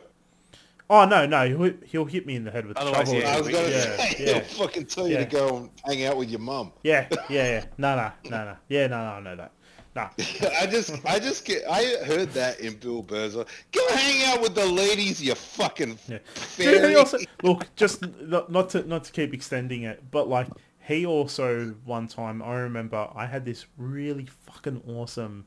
oh 0.90 1.06
no, 1.06 1.26
no, 1.26 1.48
he'll, 1.48 1.74
he'll 1.86 2.06
hit 2.06 2.26
me 2.26 2.36
in 2.36 2.44
the 2.44 2.52
head 2.52 2.66
with 2.66 2.76
the 2.76 2.82
Otherwise, 2.82 3.08
shovel. 3.08 3.22
yeah, 3.22 3.36
I 3.36 3.40
was 3.40 3.48
gonna 3.50 3.68
yeah, 3.70 3.98
say 3.98 4.16
yeah, 4.20 4.34
he'll 4.34 4.42
fucking 4.66 4.86
tell 4.88 5.08
you 5.08 5.14
Yeah. 5.16 5.26
to 5.26 5.30
go 5.32 5.58
and 5.58 5.70
hang 5.86 6.06
out 6.06 6.18
with 6.18 6.30
your 6.30 6.40
mum. 6.40 6.72
yeah, 6.84 7.08
yeah, 7.30 7.48
yeah. 7.60 7.66
No, 7.78 7.96
no, 7.96 8.12
no, 8.30 8.46
no. 8.46 8.58
Yeah, 8.68 8.88
no, 8.88 8.98
no, 8.98 9.12
I 9.12 9.20
know 9.22 9.36
No. 9.96 10.10
I 10.60 10.68
just, 10.68 10.94
I 11.06 11.20
just 11.20 11.46
get, 11.46 11.64
I 11.70 12.04
heard 12.06 12.32
that 12.34 12.60
in 12.60 12.76
Bill 12.76 13.02
Burr's. 13.02 13.36
Go 13.36 13.88
hang 13.92 14.30
out 14.34 14.42
with 14.42 14.54
the 14.54 14.66
ladies, 14.66 15.22
you 15.22 15.34
fucking 15.36 15.98
Yeah. 16.08 16.18
fairy. 16.34 16.80
Dude, 16.80 16.90
he 16.90 16.96
also, 16.98 17.18
look, 17.44 17.68
just 17.76 18.06
not, 18.22 18.52
not 18.52 18.70
to 18.72 18.86
not 18.88 19.06
to 19.06 19.12
keep 19.14 19.34
extending 19.34 19.84
it, 19.84 20.04
but 20.12 20.28
like 20.28 20.48
he 20.86 21.06
also 21.06 21.76
one 21.86 22.08
time 22.08 22.42
I 22.42 22.56
remember 22.56 23.10
I 23.16 23.26
had 23.26 23.46
this 23.46 23.66
really 23.78 24.26
fucking 24.26 24.84
awesome. 24.88 25.46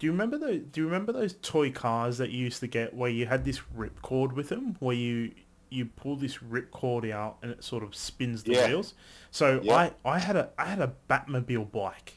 Do 0.00 0.06
you 0.06 0.12
remember 0.12 0.38
those? 0.38 0.62
Do 0.72 0.80
you 0.80 0.86
remember 0.86 1.12
those 1.12 1.34
toy 1.42 1.70
cars 1.70 2.18
that 2.18 2.30
you 2.30 2.38
used 2.38 2.60
to 2.60 2.66
get 2.66 2.94
where 2.94 3.10
you 3.10 3.26
had 3.26 3.44
this 3.44 3.60
ripcord 3.76 4.32
with 4.34 4.48
them, 4.48 4.76
where 4.80 4.96
you 4.96 5.30
you 5.72 5.84
pull 5.84 6.16
this 6.16 6.38
ripcord 6.38 7.08
out 7.12 7.36
and 7.42 7.52
it 7.52 7.62
sort 7.62 7.84
of 7.84 7.94
spins 7.94 8.42
the 8.42 8.52
Yeah. 8.54 8.66
wheels? 8.68 8.94
So 9.30 9.60
Yeah. 9.62 9.74
I 9.76 9.92
I 10.04 10.18
had 10.18 10.36
a 10.36 10.50
I 10.58 10.64
had 10.66 10.80
a 10.80 10.92
Batmobile 11.08 11.70
bike 11.70 12.14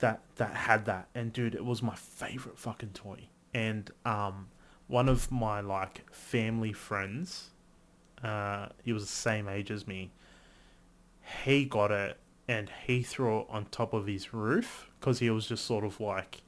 that 0.00 0.22
that 0.36 0.54
had 0.54 0.84
that. 0.86 1.08
And 1.14 1.32
dude 1.32 1.54
it 1.54 1.64
was 1.64 1.82
my 1.82 1.94
favorite 1.94 2.58
fucking 2.58 2.90
toy. 2.90 3.28
And 3.54 3.90
um 4.04 4.48
one 4.88 5.08
of 5.08 5.30
my 5.30 5.60
like 5.60 6.12
family 6.12 6.72
friends 6.72 7.50
uh 8.24 8.68
he 8.82 8.92
was 8.92 9.04
the 9.04 9.12
same 9.12 9.48
age 9.48 9.70
as 9.70 9.86
me. 9.86 10.10
He 11.44 11.64
got 11.64 11.90
it 11.90 12.18
and 12.48 12.70
he 12.86 13.02
threw 13.02 13.40
it 13.40 13.46
on 13.48 13.66
top 13.66 13.92
of 13.92 14.06
his 14.06 14.34
roof 14.34 14.90
because 14.98 15.20
he 15.20 15.30
was 15.30 15.46
just 15.46 15.64
sort 15.64 15.84
of 15.84 16.00
like 16.00 16.42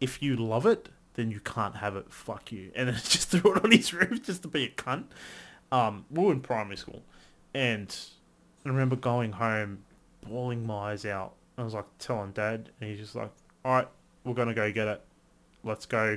if 0.00 0.22
you 0.22 0.36
love 0.36 0.66
it 0.66 0.88
then 1.14 1.30
you 1.30 1.40
can't 1.40 1.76
have 1.76 1.94
it. 1.94 2.10
Fuck 2.10 2.52
you. 2.52 2.72
And 2.74 2.88
just 3.04 3.28
threw 3.28 3.54
it 3.54 3.64
on 3.64 3.70
his 3.72 3.92
roof 3.92 4.22
just 4.22 4.42
to 4.42 4.48
be 4.48 4.64
a 4.64 4.70
cunt. 4.70 5.06
Um 5.70 6.04
we 6.10 6.24
were 6.24 6.32
in 6.32 6.40
primary 6.40 6.76
school. 6.76 7.02
And 7.54 7.94
I 8.64 8.68
remember 8.68 8.96
going 8.96 9.32
home 9.32 9.84
bawling 10.22 10.64
my 10.66 10.92
eyes 10.92 11.04
out 11.04 11.34
I 11.58 11.64
was 11.64 11.74
like 11.74 11.86
telling 11.98 12.32
dad 12.32 12.70
and 12.80 12.90
he's 12.90 12.98
just 12.98 13.14
like 13.14 13.30
all 13.64 13.74
right 13.74 13.88
we're 14.24 14.34
gonna 14.34 14.54
go 14.54 14.70
get 14.72 14.88
it 14.88 15.02
let's 15.62 15.86
go 15.86 16.16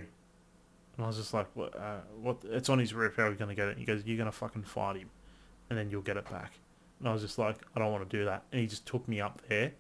and 0.98 1.06
I 1.06 1.08
was 1.08 1.18
just 1.18 1.34
like, 1.34 1.48
what? 1.56 1.76
Uh, 1.76 2.00
what? 2.22 2.38
It's 2.46 2.70
on 2.70 2.80
his 2.80 2.94
roof. 2.94 3.18
How 3.18 3.24
are 3.24 3.30
we 3.30 3.36
going 3.36 3.50
to 3.50 3.56
get 3.56 3.68
it? 3.68 3.78
He 3.78 3.86
goes, 3.86 4.04
you're 4.06 4.18
going 4.18 4.30
to 4.30 4.36
fucking 4.36 4.64
fight 4.64 4.98
him, 4.98 5.10
and 5.70 5.78
then 5.78 5.90
you'll 5.90 6.02
get 6.02 6.18
it 6.18 6.30
back. 6.30 6.54
And 7.00 7.10
I 7.10 7.14
was 7.14 7.22
just 7.22 7.38
like, 7.38 7.58
I 7.76 7.80
don't 7.80 7.92
want 7.92 8.10
to 8.10 8.18
do 8.18 8.26
that. 8.26 8.44
And 8.52 8.62
he 8.62 8.68
just 8.68 8.86
took 8.86 9.08
me 9.08 9.20
up 9.20 9.42
there, 9.50 9.74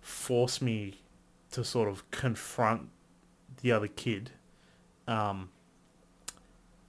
forced 0.00 0.60
me 0.60 1.00
to 1.52 1.64
sort 1.64 1.88
of 1.88 2.10
confront 2.10 2.90
the 3.62 3.72
other 3.72 3.88
kid. 3.88 4.30
Um, 5.08 5.50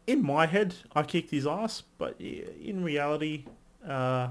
in 0.05 0.21
my 0.21 0.45
head, 0.45 0.75
I 0.93 1.03
kicked 1.03 1.31
his 1.31 1.47
ass, 1.47 1.83
but 1.97 2.19
in 2.19 2.83
reality, 2.83 3.45
uh, 3.87 4.29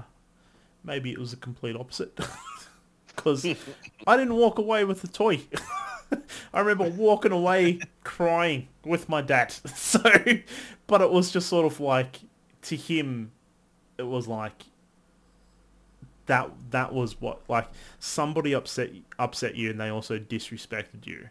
maybe 0.83 1.11
it 1.11 1.17
was 1.17 1.31
the 1.31 1.37
complete 1.37 1.75
opposite. 1.75 2.19
Because 3.15 3.45
I 4.07 4.17
didn't 4.17 4.35
walk 4.35 4.57
away 4.57 4.85
with 4.85 5.01
the 5.01 5.07
toy. 5.07 5.41
I 6.53 6.59
remember 6.59 6.89
walking 6.89 7.31
away 7.31 7.79
crying 8.03 8.67
with 8.85 9.09
my 9.09 9.21
dad. 9.21 9.53
So, 9.75 10.01
but 10.87 11.01
it 11.01 11.11
was 11.11 11.31
just 11.31 11.47
sort 11.47 11.65
of 11.65 11.79
like 11.79 12.19
to 12.63 12.75
him, 12.75 13.31
it 13.97 14.03
was 14.03 14.27
like 14.27 14.63
that. 16.25 16.49
That 16.71 16.93
was 16.93 17.19
what 17.21 17.41
like 17.47 17.69
somebody 17.99 18.53
upset 18.53 18.89
upset 19.19 19.55
you, 19.55 19.69
and 19.69 19.79
they 19.79 19.89
also 19.89 20.17
disrespected 20.19 21.05
you, 21.05 21.29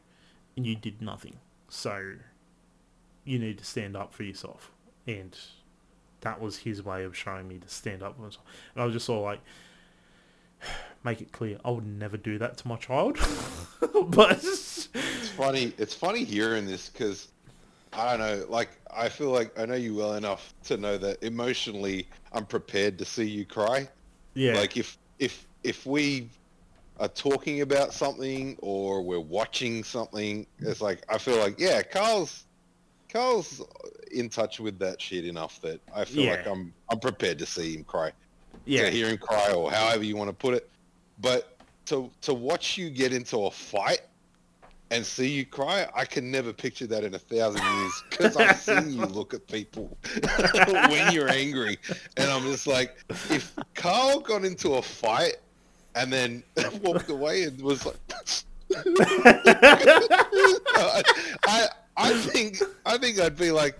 and 0.57 0.67
you 0.67 0.77
did 0.77 1.03
nothing. 1.03 1.39
So, 1.69 2.15
you 3.25 3.39
need 3.39 3.59
to 3.59 3.65
stand 3.65 3.97
up 3.97 4.13
for 4.13 4.23
yourself, 4.23 4.71
and 5.07 5.37
that 6.23 6.41
was 6.41 6.59
his 6.59 6.83
way 6.85 7.05
of 7.05 7.17
showing 7.17 7.49
me 7.49 7.59
to 7.59 7.69
stand 7.69 8.03
up 8.03 8.17
for 8.17 8.23
myself. 8.23 8.45
And 8.75 8.83
I 8.83 8.87
was 8.87 8.95
just 8.95 9.07
sort 9.07 9.19
of 9.19 9.25
like, 9.25 9.41
make 11.05 11.21
it 11.21 11.33
clear, 11.33 11.59
I 11.65 11.71
would 11.71 11.87
never 11.87 12.17
do 12.17 12.39
that 12.39 12.57
to 12.59 12.69
my 12.69 12.77
child. 12.77 13.19
but 14.07 14.39
It's 14.95 15.29
funny. 15.37 15.73
It's 15.79 15.95
funny 15.95 16.25
hearing 16.25 16.67
this 16.67 16.89
because 16.89 17.29
I 17.93 18.17
don't 18.17 18.21
know. 18.21 18.47
Like 18.49 18.71
I 18.95 19.09
feel 19.09 19.31
like 19.31 19.59
I 19.59 19.67
know 19.67 19.75
you 19.75 19.95
well 19.95 20.15
enough 20.15 20.55
to 20.65 20.77
know 20.77 20.99
that 20.99 21.23
emotionally, 21.23 22.07
I'm 22.33 22.47
prepared 22.47 22.99
to 22.99 23.05
see 23.05 23.25
you 23.25 23.45
cry. 23.45 23.89
yeah, 24.35 24.55
Like 24.55 24.77
if 24.77 24.99
if 25.19 25.47
if 25.63 25.87
we 25.87 26.29
are 27.01 27.09
talking 27.09 27.63
about 27.63 27.93
something 27.93 28.57
or 28.61 29.03
we're 29.03 29.21
watching 29.21 29.85
something, 29.85 30.47
it's 30.61 30.81
like 30.81 31.03
I 31.09 31.19
feel 31.19 31.39
like 31.39 31.59
yeah, 31.59 31.83
Karl's 31.83 32.45
Karl's 33.09 33.63
in 34.11 34.29
touch 34.29 34.61
with 34.61 34.79
that 34.79 35.01
shit 35.01 35.25
enough 35.27 35.61
that 35.63 35.81
I 35.95 36.05
feel 36.05 36.31
like 36.31 36.47
I'm 36.47 36.73
I'm 36.91 37.01
prepared 37.01 37.39
to 37.41 37.47
see 37.47 37.75
him 37.75 37.85
cry. 37.85 38.13
Yeah, 38.65 38.83
to 38.83 38.91
hear 38.91 39.09
him 39.09 39.19
cry 39.19 39.53
or 39.53 39.71
however 39.71 40.05
you 40.05 40.17
want 40.17 40.29
to 40.31 40.35
put 40.35 40.55
it. 40.55 40.69
But 41.21 41.57
to 41.87 42.11
to 42.23 42.35
watch 42.35 42.79
you 42.79 42.91
get 42.91 43.13
into 43.13 43.45
a 43.47 43.51
fight 43.51 44.03
and 44.91 45.05
see 45.05 45.29
you 45.29 45.47
cry, 45.47 45.89
I 45.95 46.05
can 46.05 46.31
never 46.31 46.53
picture 46.53 46.87
that 46.87 47.03
in 47.05 47.15
a 47.15 47.19
thousand 47.19 47.63
years 47.63 48.05
because 48.11 48.37
I've 48.37 48.59
seen 48.59 48.93
you 48.93 49.07
look 49.07 49.33
at 49.35 49.47
people 49.47 49.97
when 50.91 51.13
you're 51.13 51.31
angry, 51.31 51.79
and 52.17 52.31
I'm 52.31 52.43
just 52.43 52.67
like, 52.67 52.97
if 53.31 53.55
Karl 53.75 54.21
got 54.21 54.45
into 54.45 54.75
a 54.75 54.83
fight 54.83 55.37
and 55.95 56.13
then 56.13 56.43
walked 56.83 57.11
away 57.11 57.45
and 57.45 57.61
was 57.61 57.87
like. 57.87 57.97
I 61.45 61.69
I 61.97 62.15
think 62.15 62.63
I 62.87 62.97
think 62.97 63.21
I'd 63.21 63.37
be 63.37 63.51
like 63.51 63.79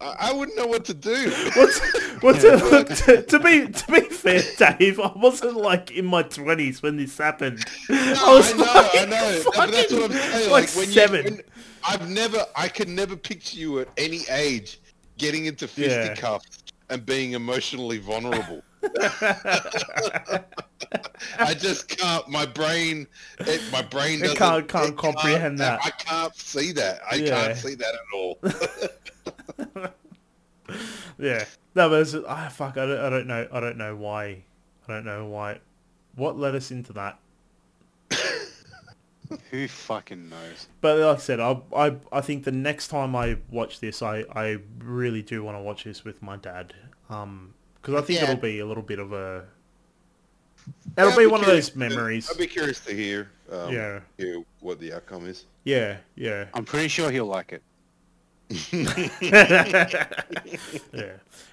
I, 0.00 0.16
I 0.30 0.32
wouldn't 0.32 0.56
know 0.56 0.66
what 0.66 0.84
to 0.86 0.94
do. 0.94 1.30
What's, 1.56 1.80
what's 2.22 2.44
it, 2.44 2.96
to, 3.06 3.22
to 3.22 3.38
be 3.40 3.68
to 3.68 3.92
be 3.92 4.00
fair, 4.08 4.42
Dave, 4.58 4.98
I 5.00 5.12
wasn't 5.16 5.56
like 5.56 5.90
in 5.90 6.06
my 6.06 6.22
twenties 6.22 6.82
when 6.82 6.96
this 6.96 7.16
happened. 7.18 7.64
I 7.90 8.32
was 8.34 8.52
I 8.52 8.56
know, 8.56 8.64
like, 8.64 8.90
I 8.96 9.04
know. 9.06 9.42
No, 9.56 9.66
that's 9.70 9.92
what 9.92 10.04
I'm 10.04 10.12
saying. 10.12 10.50
like, 10.50 10.68
Like, 10.68 10.76
when 10.76 10.86
seven. 10.88 11.24
You, 11.24 11.30
when, 11.32 11.42
I've 11.88 12.08
never, 12.10 12.44
I 12.56 12.68
can 12.68 12.94
never 12.94 13.16
picture 13.16 13.58
you 13.58 13.80
at 13.80 13.88
any 13.96 14.22
age 14.30 14.80
getting 15.18 15.46
into 15.46 15.64
Yeah. 15.76 15.88
fisticuffs 16.08 16.64
and 16.90 17.04
being 17.06 17.32
emotionally 17.32 17.98
vulnerable. 17.98 18.62
I 21.38 21.54
just 21.54 21.88
can't. 21.88 22.28
My 22.28 22.46
brain, 22.46 23.06
it, 23.40 23.60
my 23.72 23.82
brain 23.82 24.18
It 24.20 24.22
doesn't. 24.22 24.36
can't- 24.38 24.68
can't 24.68 24.96
comprehend 24.96 25.58
that. 25.58 25.80
I 25.84 25.90
can't 25.90 26.34
see 26.34 26.72
that. 26.72 27.00
I 27.10 27.16
Yeah. 27.16 27.46
can't 27.46 27.58
see 27.58 27.74
that 27.76 27.94
at 27.94 28.00
all. 28.14 28.38
yeah, 31.18 31.44
no, 31.74 31.88
but 31.90 32.00
it's, 32.02 32.14
ah, 32.26 32.48
fuck, 32.48 32.76
I 32.78 32.86
don't, 32.86 33.00
I 33.00 33.10
don't 33.10 33.26
know, 33.26 33.46
I 33.52 33.60
don't 33.60 33.76
know 33.76 33.96
why, 33.96 34.44
I 34.88 34.92
don't 34.92 35.04
know 35.04 35.26
why, 35.26 35.58
what 36.14 36.38
led 36.38 36.54
us 36.54 36.70
into 36.70 36.92
that. 36.94 37.18
Who 39.50 39.68
fucking 39.68 40.28
knows? 40.28 40.66
But 40.80 40.98
like 40.98 41.16
I 41.18 41.20
said, 41.20 41.38
I, 41.38 41.60
I, 41.74 41.96
I 42.10 42.20
think 42.20 42.42
the 42.44 42.50
next 42.52 42.88
time 42.88 43.14
I 43.14 43.36
watch 43.48 43.78
this, 43.78 44.02
I, 44.02 44.24
I 44.34 44.58
really 44.78 45.22
do 45.22 45.44
want 45.44 45.56
to 45.56 45.62
watch 45.62 45.84
this 45.84 46.04
with 46.04 46.20
my 46.20 46.36
dad. 46.36 46.74
Um, 47.08 47.54
because 47.80 47.94
I 48.02 48.06
think 48.06 48.18
Yeah. 48.20 48.30
it'll 48.30 48.40
be 48.42 48.58
a 48.60 48.66
little 48.66 48.82
bit 48.82 48.98
of 48.98 49.12
a, 49.12 49.44
it'll 50.96 51.10
I'd 51.12 51.16
be 51.18 51.26
one 51.26 51.40
of 51.40 51.46
curious 51.46 51.66
those 51.68 51.72
to- 51.72 51.78
memories. 51.78 52.30
I'd 52.30 52.38
be 52.38 52.46
curious 52.46 52.80
to 52.84 52.94
hear. 52.94 53.30
Um, 53.50 53.72
Yeah. 53.72 54.00
Hear 54.18 54.42
what 54.60 54.78
the 54.80 54.92
outcome 54.92 55.26
is. 55.26 55.46
Yeah, 55.64 55.96
yeah, 56.14 56.46
I'm 56.54 56.64
pretty 56.64 56.88
sure 56.88 57.10
he'll 57.10 57.26
like 57.26 57.52
it. 57.52 57.62
yeah. 60.92 61.12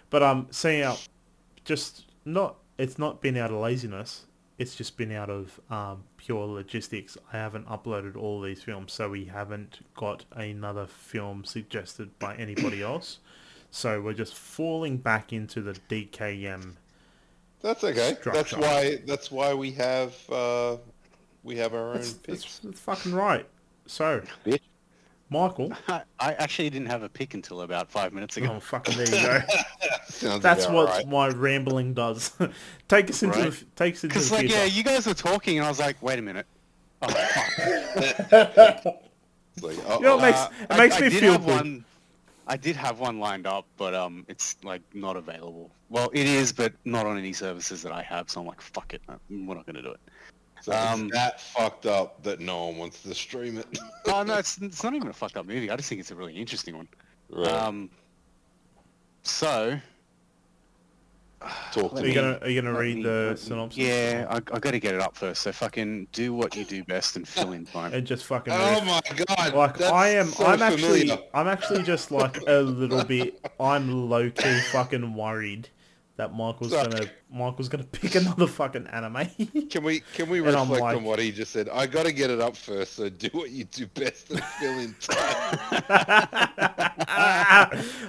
But 0.09 0.23
um, 0.23 0.47
seeing 0.51 0.81
out, 0.83 1.05
just 1.65 2.05
not. 2.25 2.57
It's 2.77 2.97
not 2.99 3.21
been 3.21 3.37
out 3.37 3.51
of 3.51 3.57
laziness. 3.57 4.25
It's 4.57 4.75
just 4.75 4.97
been 4.97 5.11
out 5.11 5.29
of 5.29 5.59
um, 5.69 6.03
pure 6.17 6.45
logistics. 6.47 7.17
I 7.31 7.37
haven't 7.37 7.67
uploaded 7.67 8.15
all 8.15 8.41
these 8.41 8.61
films, 8.63 8.93
so 8.93 9.09
we 9.09 9.25
haven't 9.25 9.79
got 9.95 10.25
another 10.31 10.87
film 10.87 11.43
suggested 11.43 12.17
by 12.19 12.35
anybody 12.35 12.81
else. 12.81 13.19
So 13.71 14.01
we're 14.01 14.13
just 14.13 14.35
falling 14.35 14.97
back 14.97 15.33
into 15.33 15.61
the 15.61 15.73
DKM. 15.89 16.73
That's 17.61 17.83
okay. 17.83 18.17
That's 18.23 18.53
why. 18.55 18.99
That's 19.05 19.31
why 19.31 19.53
we 19.53 19.71
have. 19.71 20.15
Uh, 20.29 20.77
we 21.43 21.55
have 21.57 21.73
our 21.73 21.89
own 21.91 21.95
That's, 21.95 22.13
picks. 22.13 22.41
that's, 22.43 22.59
that's 22.59 22.79
fucking 22.79 23.13
right. 23.13 23.45
So, 23.85 24.21
Bitch. 24.45 24.59
Michael. 25.29 25.71
I, 25.87 26.01
I 26.19 26.33
actually 26.33 26.69
didn't 26.69 26.87
have 26.89 27.03
a 27.03 27.09
pick 27.09 27.33
until 27.33 27.61
about 27.61 27.89
five 27.89 28.13
minutes 28.13 28.37
ago. 28.37 28.53
Oh, 28.55 28.59
fucking 28.59 28.97
there 28.97 29.05
you 29.07 29.47
go. 30.21 30.39
That's 30.39 30.67
what 30.67 30.87
right. 30.89 31.07
my 31.07 31.27
rambling 31.29 31.93
does. 31.93 32.31
take 32.87 33.09
us 33.09 33.23
into 33.23 33.37
Right. 33.39 33.51
the, 33.51 33.65
take 33.75 33.95
us 33.95 34.03
into 34.03 34.13
Because 34.13 34.29
the 34.29 34.35
like, 34.35 34.41
future. 34.47 34.57
yeah, 34.57 34.63
you 34.65 34.83
guys 34.83 35.05
were 35.07 35.13
talking, 35.13 35.57
and 35.57 35.65
I 35.65 35.69
was 35.69 35.79
like, 35.79 36.01
wait 36.01 36.19
a 36.19 36.21
minute. 36.21 36.45
Oh, 37.01 37.07
fuck. 37.09 38.85
Like, 39.61 39.75
You 39.75 39.83
know, 40.01 40.17
it 40.17 40.21
uh-oh. 40.21 40.21
makes 40.21 40.37
Uh, 40.39 40.49
it 40.69 40.77
makes 40.77 40.95
I, 40.97 40.99
me 41.01 41.07
I 41.07 41.09
feel 41.09 41.37
good. 41.37 41.47
one. 41.47 41.85
I 42.47 42.57
did 42.57 42.75
have 42.75 42.99
one 42.99 43.19
lined 43.19 43.45
up, 43.45 43.65
but 43.77 43.93
um, 43.93 44.25
it's 44.27 44.55
like 44.63 44.81
not 44.93 45.15
available. 45.17 45.69
Well, 45.89 46.09
it 46.13 46.25
is, 46.27 46.51
but 46.51 46.73
not 46.85 47.05
on 47.05 47.17
any 47.17 47.33
services 47.33 47.81
that 47.83 47.91
I 47.91 48.01
have. 48.03 48.29
So 48.29 48.39
I'm 48.41 48.47
like, 48.47 48.61
fuck 48.61 48.93
it, 48.93 49.01
we're 49.29 49.55
not 49.55 49.65
gonna 49.65 49.81
do 49.81 49.91
it. 49.91 49.99
So 50.61 50.71
it's 50.71 50.81
Um, 50.93 51.09
that 51.09 51.39
fucked 51.41 51.85
up 51.85 52.23
that 52.23 52.39
no 52.39 52.65
one 52.67 52.77
wants 52.77 53.03
to 53.03 53.13
stream 53.13 53.57
it. 53.57 53.67
Oh 54.05 54.23
no, 54.23 54.35
it's, 54.37 54.57
it's 54.59 54.83
not 54.83 54.93
even 54.93 55.07
a 55.09 55.13
fucked 55.13 55.37
up 55.37 55.45
movie. 55.45 55.69
I 55.69 55.75
just 55.75 55.89
think 55.89 55.99
it's 55.99 56.11
a 56.11 56.15
really 56.15 56.33
interesting 56.35 56.75
one. 56.77 56.87
right. 57.29 57.51
Um, 57.51 57.89
so 59.23 59.77
Talk 61.71 61.91
to 61.93 61.99
Are 61.99 62.01
me. 62.01 62.07
you 62.09 62.15
gonna 62.15 62.39
are 62.41 62.49
you 62.49 62.59
gonna 62.61 62.77
read 62.77 62.97
me- 62.97 63.03
the 63.03 63.35
synopsis? 63.37 63.77
Yeah, 63.77 64.25
I, 64.29 64.37
I 64.37 64.39
got 64.59 64.71
to 64.71 64.79
get 64.79 64.95
it 64.95 65.01
up 65.01 65.15
first. 65.15 65.43
So 65.43 65.51
fucking 65.51 66.07
do 66.11 66.33
what 66.33 66.55
you 66.55 66.65
do 66.65 66.83
best 66.83 67.15
and 67.15 67.27
fill 67.27 67.51
in 67.51 67.63
time. 67.65 67.93
And 67.93 68.07
just 68.07 68.25
fucking 68.25 68.51
Oh 68.53 68.57
read. 68.79 68.85
my 68.85 69.01
god! 69.25 69.53
like 69.53 69.79
I 69.81 70.09
am 70.09 70.27
so 70.29 70.45
I'm 70.47 70.61
actually. 70.63 71.11
I'm 71.35 71.47
actually 71.47 71.83
just 71.83 72.09
like 72.11 72.37
a 72.47 72.61
little 72.61 73.03
bit 73.03 73.39
I'm 73.59 74.09
low 74.09 74.31
key 74.31 74.59
fucking 74.71 75.13
worried 75.13 75.69
that 76.15 76.33
Michael's 76.33 76.71
Sorry. 76.71 76.89
gonna 76.89 77.05
Michael's 77.31 77.69
gonna 77.69 77.83
pick 77.83 78.15
another 78.15 78.47
fucking 78.47 78.87
anime. 78.87 79.27
Can 79.69 79.83
we 79.83 79.99
can 80.15 80.29
we 80.29 80.39
And 80.43 80.47
I'm 80.55 80.61
reflect 80.61 80.81
like- 80.81 80.97
on 80.97 81.03
what 81.03 81.19
he 81.19 81.31
just 81.31 81.51
said? 81.53 81.69
I 81.69 81.85
got 81.85 82.07
to 82.07 82.11
get 82.11 82.31
it 82.31 82.41
up 82.41 82.55
first. 82.57 82.93
So 82.95 83.09
do 83.09 83.29
what 83.33 83.51
you 83.51 83.65
do 83.65 83.85
best 83.85 84.31
and 84.31 84.43
fill 84.43 84.79
in 84.79 84.95
time. 84.99 85.59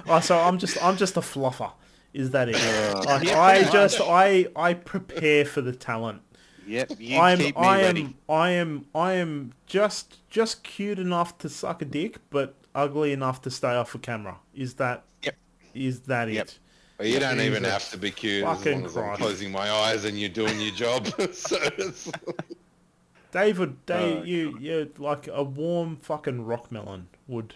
oh, 0.07 0.19
so 0.19 0.39
I'm 0.39 0.57
just 0.57 0.83
I'm 0.83 0.97
just 0.97 1.15
a 1.15 1.21
fluffer. 1.21 1.71
Is 2.13 2.31
that 2.31 2.49
it? 2.49 2.55
Like, 3.03 3.23
Yeah, 3.23 3.39
I 3.39 3.63
just 3.63 3.99
much. 3.99 4.07
I 4.09 4.47
I 4.55 4.73
prepare 4.73 5.45
for 5.45 5.61
the 5.61 5.73
talent. 5.73 6.21
Yep, 6.65 6.93
you 6.99 7.21
I'm 7.21 7.39
keep 7.39 7.59
me 7.59 7.67
I 7.67 7.81
ready. 7.81 8.01
am 8.01 8.15
I 8.27 8.49
am 8.51 8.85
I 8.95 9.13
am 9.13 9.53
just 9.65 10.27
just 10.29 10.63
cute 10.63 10.99
enough 10.99 11.37
to 11.39 11.49
suck 11.49 11.81
a 11.81 11.85
dick, 11.85 12.19
but 12.29 12.55
ugly 12.75 13.11
enough 13.13 13.41
to 13.43 13.51
stay 13.51 13.75
off 13.75 13.95
a 13.95 13.99
camera. 13.99 14.39
Is 14.53 14.75
that 14.75 15.05
Yep. 15.23 15.35
is 15.73 16.01
that 16.01 16.29
Yep. 16.29 16.47
it? 16.47 16.59
You 17.01 17.19
don't 17.19 17.39
even 17.41 17.63
Jesus 17.63 17.71
have 17.73 17.89
to 17.91 17.97
be 17.97 18.11
cute 18.11 18.49
as 18.49 18.63
fucking 18.63 18.73
long 18.73 18.85
as 18.85 18.97
I'm 18.97 19.11
closing 19.11 19.51
my 19.51 19.69
eyes 19.71 20.05
and 20.05 20.19
you're 20.19 20.29
doing 20.29 20.59
your 20.59 20.73
job. 20.73 21.07
so 21.33 21.57
it's, 21.77 22.11
David, 23.31 23.69
oh, 23.71 23.83
Dave, 23.85 24.21
Oh, 24.21 24.23
you 24.23 24.49
you 24.59 24.91
like 24.97 25.27
a 25.27 25.43
warm 25.43 25.97
fucking 25.97 26.45
rock 26.45 26.71
melon 26.71 27.07
would 27.27 27.53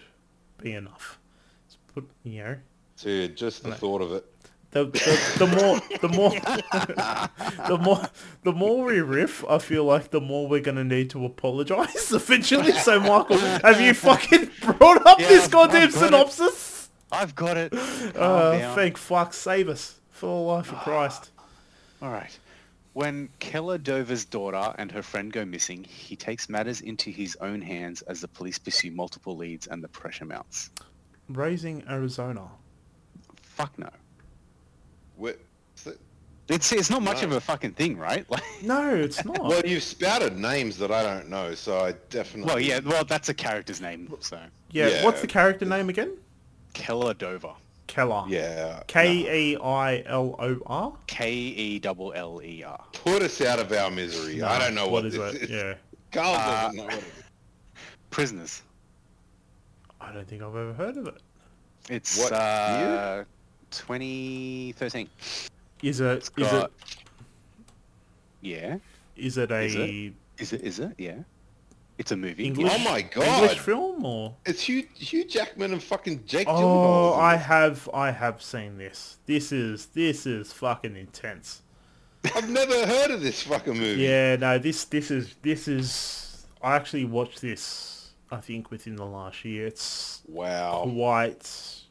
be 0.57 0.71
enough. 0.73 1.19
Just 1.67 1.85
put 1.87 2.09
you 2.23 2.43
know 2.43 2.57
dude, 2.97 3.35
just 3.35 3.63
the 3.63 3.71
thought 3.71 4.01
of 4.01 4.11
it. 4.13 4.25
The 4.73 4.85
the, 4.85 5.19
the 5.37 5.47
more 5.47 5.79
the 6.01 6.09
more 6.09 6.31
the 7.67 7.77
more 7.81 8.01
the 8.43 8.51
more 8.51 8.83
we 8.85 8.99
riff, 9.01 9.45
I 9.47 9.59
feel 9.59 9.85
like 9.85 10.11
the 10.11 10.21
more 10.21 10.47
we're 10.47 10.61
gonna 10.61 10.83
need 10.83 11.09
to 11.11 11.25
apologise 11.25 12.11
eventually. 12.11 12.71
So 12.73 12.99
Michael, 12.99 13.37
have 13.37 13.79
you 13.79 13.93
fucking 13.93 14.49
brought 14.61 15.05
up 15.05 15.19
Yeah, 15.19 15.27
this 15.29 15.47
goddamn 15.47 15.83
I've 15.83 15.93
got 15.93 16.01
it. 16.03 16.05
synopsis? 16.05 16.89
I've 17.11 17.35
got 17.35 17.57
it. 17.57 17.73
Uh, 18.15 18.73
thank 18.75 18.97
fuck, 18.97 19.33
save 19.33 19.69
us 19.69 19.99
for 20.09 20.25
the 20.27 20.31
life 20.33 20.71
of 20.71 20.79
Christ. 20.79 21.31
All 22.01 22.09
right. 22.11 22.37
When 22.93 23.29
Keller 23.39 23.79
Dover's 23.79 24.23
daughter 24.25 24.73
and 24.77 24.91
her 24.91 25.01
friend 25.01 25.33
go 25.33 25.43
missing, 25.45 25.83
he 25.83 26.15
takes 26.15 26.47
matters 26.47 26.81
into 26.81 27.09
his 27.09 27.35
own 27.41 27.59
hands 27.59 28.03
as 28.03 28.21
the 28.21 28.27
police 28.27 28.59
pursue 28.59 28.91
multiple 28.91 29.35
leads 29.35 29.65
and 29.65 29.83
the 29.83 29.87
pressure 29.87 30.25
mounts. 30.25 30.69
Raising 31.29 31.83
Arizona. 31.89 32.47
Fuck 33.41 33.79
no. 33.79 33.89
Wait, 35.17 35.37
It's 36.49 36.71
it's 36.73 36.89
not 36.89 37.01
much 37.01 37.23
of 37.23 37.31
a 37.31 37.39
fucking 37.39 37.71
thing, 37.73 37.97
right? 37.97 38.25
Like, 38.29 38.43
No, 38.61 38.93
it's 38.95 39.23
not. 39.23 39.39
Well, 39.43 39.61
you've 39.65 39.83
spouted 39.83 40.37
names 40.37 40.77
that 40.77 40.91
I 40.91 41.01
don't 41.03 41.29
know, 41.29 41.53
so 41.55 41.79
I 41.79 41.93
definitely. 42.09 42.45
well, 42.51 42.59
yeah, 42.59 42.79
well, 42.83 43.05
that's 43.05 43.29
a 43.29 43.33
character's 43.33 43.79
name, 43.81 44.13
so 44.19 44.39
yeah, 44.71 44.87
yeah. 44.87 45.05
what's 45.05 45.21
the 45.21 45.27
character 45.27 45.65
name 45.65 45.89
again? 45.89 46.17
Keller 46.73 47.13
Dover, 47.13 47.53
Keller. 47.87 48.25
Yeah. 48.27 48.81
K 48.87 49.51
E 49.53 49.57
I 49.57 50.03
L 50.07 50.35
O 50.39 50.57
R. 50.65 50.93
K 51.07 51.31
E 51.31 51.79
double 51.79 52.11
L 52.13 52.41
E 52.43 52.63
R. 52.63 52.83
Put 52.93 53.21
us 53.21 53.39
out 53.41 53.59
of 53.59 53.71
our 53.71 53.91
misery. 53.91 54.41
I 54.41 54.57
don't 54.59 54.73
know 54.75 54.85
what, 54.87 55.03
What 55.03 55.05
is 55.05 55.13
this 55.15 55.35
it? 55.35 55.41
is. 55.43 55.49
Yeah. 55.51 55.73
Karl 56.11 56.33
Uh, 56.35 56.45
doesn't 56.63 56.77
know 56.77 56.83
what 56.85 56.93
it 56.93 56.97
is. 56.99 57.03
Prisoners. 58.09 58.63
I 60.01 60.11
don't 60.11 60.27
think 60.27 60.41
I've 60.41 60.55
ever 60.55 60.73
heard 60.73 60.97
of 60.97 61.07
it. 61.07 61.21
It's 61.89 62.17
What 62.17 62.33
uh, 62.33 63.23
2013. 63.79 65.09
Is 65.81 65.99
it? 65.99 66.05
It's 66.17 66.31
Is 66.37 66.47
got. 66.47 66.65
it? 66.65 66.71
Yeah. 68.41 68.77
Is 69.15 69.37
it 69.37 69.51
a 69.51 69.59
Is 69.61 69.75
it? 69.75 70.13
Is 70.39 70.53
it? 70.53 70.61
Is 70.61 70.79
it? 70.79 70.91
Yeah. 70.97 71.17
It's 71.97 72.11
a 72.11 72.15
movie. 72.17 72.45
English? 72.45 72.71
Oh 72.73 72.79
my 72.79 73.01
god! 73.03 73.41
English 73.43 73.59
film 73.59 74.03
or? 74.03 74.33
It's 74.45 74.63
Hugh, 74.63 74.87
Hugh 74.95 75.25
Jackman 75.25 75.73
and 75.73 75.83
fucking 75.83 76.23
Jake 76.25 76.47
Oh, 76.47 76.53
Gyllenhaal. 77.15 77.19
I 77.19 77.35
have, 77.35 77.87
I 77.93 78.09
have 78.11 78.41
seen 78.41 78.77
this. 78.79 79.17
This 79.27 79.51
is, 79.51 79.85
this 79.87 80.25
is 80.25 80.51
fucking 80.51 80.95
intense. 80.97 81.61
I've 82.35 82.49
never 82.49 82.87
heard 82.87 83.11
of 83.11 83.21
this 83.21 83.43
fucking 83.43 83.77
movie. 83.77 84.01
Yeah, 84.01 84.37
no, 84.37 84.57
this, 84.57 84.85
this 84.85 85.11
is, 85.11 85.35
this 85.43 85.67
is. 85.67 86.47
I 86.63 86.75
actually 86.75 87.05
watched 87.05 87.41
this. 87.41 88.09
I 88.31 88.37
think 88.37 88.71
within 88.71 88.95
the 88.95 89.05
last 89.05 89.45
year. 89.45 89.67
It's 89.67 90.21
Wow. 90.27 90.89
quite. 90.91 91.82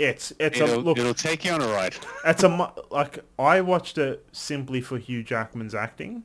It's, 0.00 0.32
it's 0.38 0.58
a 0.60 0.64
It'll, 0.64 0.80
look. 0.82 0.98
it'll 0.98 1.12
take 1.14 1.44
you 1.44 1.52
on 1.52 1.60
a 1.60 1.66
ride. 1.68 1.94
It's 2.24 2.42
a 2.42 2.72
like 2.90 3.18
I 3.38 3.60
watched 3.60 3.98
it 3.98 4.24
simply 4.32 4.80
for 4.80 4.96
Hugh 4.98 5.22
Jackman's 5.22 5.74
acting, 5.74 6.22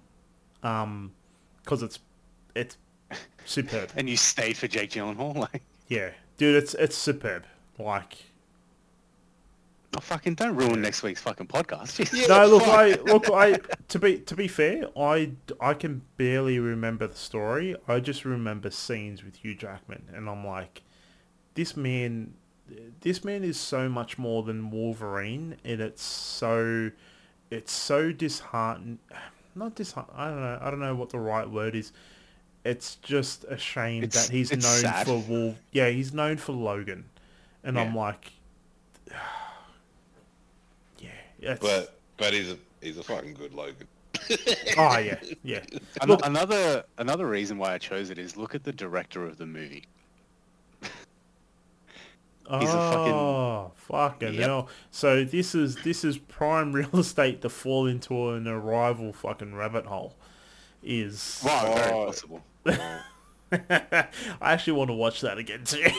um, 0.63 1.11
because 1.61 1.83
it's, 1.83 1.99
it's 2.55 2.77
superb. 3.45 3.91
and 3.97 4.09
you 4.09 4.15
stayed 4.17 4.55
for 4.57 4.67
Jake 4.67 4.91
Gyllenhaal. 4.91 5.35
Like, 5.51 5.61
Yeah, 5.89 6.11
dude, 6.37 6.55
it's 6.55 6.73
it's 6.75 6.95
superb. 6.95 7.43
Like, 7.77 8.15
oh, 9.97 9.99
fucking 9.99 10.35
don't 10.35 10.55
ruin 10.55 10.81
next 10.81 11.03
week's 11.03 11.21
fucking 11.21 11.47
podcast. 11.47 12.27
No, 12.29 12.45
look, 12.47 12.63
I 12.63 12.95
look, 13.11 13.29
I 13.29 13.59
to 13.89 13.99
be 13.99 14.19
to 14.19 14.35
be 14.35 14.47
fair, 14.47 14.85
I 14.97 15.31
I 15.59 15.73
can 15.73 16.01
barely 16.15 16.59
remember 16.59 17.07
the 17.07 17.15
story. 17.17 17.75
I 17.89 17.99
just 17.99 18.23
remember 18.23 18.71
scenes 18.71 19.23
with 19.23 19.35
Hugh 19.37 19.53
Jackman, 19.55 20.03
and 20.13 20.29
I'm 20.29 20.45
like, 20.47 20.83
this 21.55 21.75
man, 21.75 22.33
this 23.01 23.23
man 23.23 23.43
is 23.43 23.59
so 23.59 23.87
much 23.89 24.17
more 24.17 24.43
than 24.43 24.71
Wolverine, 24.71 25.57
and 25.63 25.81
it's 25.81 26.01
so, 26.03 26.91
it's 27.51 27.71
so 27.71 28.11
disheartening. 28.11 28.99
Not 29.55 29.75
disheart. 29.75 30.09
I 30.15 30.29
don't 30.29 30.41
know. 30.41 30.59
I 30.61 30.69
don't 30.69 30.79
know 30.79 30.95
what 30.95 31.09
the 31.09 31.19
right 31.19 31.49
word 31.49 31.75
is. 31.75 31.91
It's 32.65 32.95
just 32.97 33.45
a 33.47 33.57
shame 33.57 34.03
It's- 34.03 34.27
that 34.27 34.33
he's 34.33 34.51
known 34.51 34.59
sad. 34.61 35.05
for 35.05 35.19
Wolf. 35.19 35.55
Yeah, 35.71 35.89
he's 35.89 36.13
known 36.13 36.37
for 36.37 36.51
Logan, 36.53 37.05
and 37.63 37.79
I'm 37.79 37.95
like, 37.95 38.31
yeah, 40.99 41.09
it's, 41.39 41.59
But 41.59 41.99
but 42.17 42.33
he's 42.33 42.51
a 42.51 42.57
he's 42.81 42.97
a 42.97 43.03
fucking 43.03 43.33
good 43.35 43.53
Logan. 43.53 43.87
oh 44.77 44.97
yeah, 44.97 45.19
yeah. 45.43 45.59
Look, 46.07 46.25
another 46.25 46.83
another 46.97 47.27
reason 47.27 47.57
why 47.57 47.73
I 47.73 47.77
chose 47.77 48.09
it 48.09 48.17
is 48.17 48.35
look 48.37 48.55
at 48.55 48.63
the 48.63 48.71
director 48.73 49.23
of 49.25 49.37
the 49.37 49.45
movie. 49.45 49.85
He's 52.49 52.69
a 52.69 52.73
fucking- 52.73 53.13
oh, 53.13 53.71
fucking 53.75 54.33
Yep. 54.35 54.43
hell. 54.43 54.69
So 54.91 55.23
this 55.23 55.55
is 55.55 55.77
this 55.77 56.03
is 56.03 56.17
prime 56.17 56.71
real 56.79 56.97
estate 56.99 57.41
to 57.41 57.49
fall 57.49 57.87
into 57.87 58.29
an 58.29 58.47
arrival 58.47 59.13
fucking 59.13 59.55
rabbit 59.55 59.85
hole. 59.87 60.15
Is 60.83 61.41
Wow, 61.43 61.73
very 61.75 61.91
Oh. 61.91 62.05
possible. 62.05 62.43
I 63.51 64.07
actually 64.41 64.73
want 64.73 64.89
to 64.89 64.93
watch 64.95 65.21
that 65.21 65.37
again 65.37 65.63
too. 65.63 65.85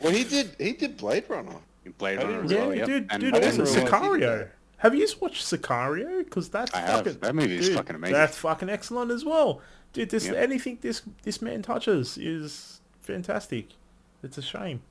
Well, 0.00 0.12
he 0.12 0.22
did 0.24 0.54
he 0.58 0.72
did 0.72 0.96
Blade 0.96 1.24
Runner. 1.28 1.56
In 1.84 1.92
Blade 1.92 2.18
Runner 2.18 2.42
didn't 2.42 2.44
as 2.46 2.52
yeah, 2.52 2.58
well, 2.66 2.74
yep. 2.76 2.86
dude, 2.86 3.06
And- 3.10 3.20
dude, 3.20 3.34
also 3.34 3.46
didn't 3.46 3.58
realize 3.58 3.74
he 3.74 3.80
did 3.80 3.88
Sicario. 3.90 4.48
Have 4.78 4.94
you 4.94 5.08
watched 5.20 5.44
Sicario? 5.44 6.24
Because 6.24 6.48
that's 6.48 6.72
I 6.74 6.80
have. 6.80 7.04
fucking 7.04 7.18
That 7.20 7.34
movie 7.34 7.56
is 7.56 7.68
dude, 7.68 7.76
fucking 7.76 7.96
amazing. 7.96 8.12
That's 8.14 8.36
fucking 8.38 8.68
excellent 8.68 9.10
as 9.10 9.24
well, 9.24 9.60
dude. 9.92 10.10
This 10.10 10.26
Yep. 10.26 10.36
anything 10.36 10.78
this 10.80 11.02
this 11.22 11.40
man 11.42 11.62
touches 11.62 12.18
is 12.18 12.80
fantastic. 13.00 13.68
It's 14.22 14.38
a 14.38 14.42
shame. 14.42 14.82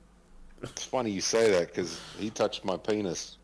It's 0.70 0.84
funny 0.84 1.10
you 1.10 1.20
say 1.20 1.50
that 1.52 1.68
because 1.68 2.00
he 2.18 2.30
touched 2.30 2.64
my 2.64 2.76
penis. 2.76 3.38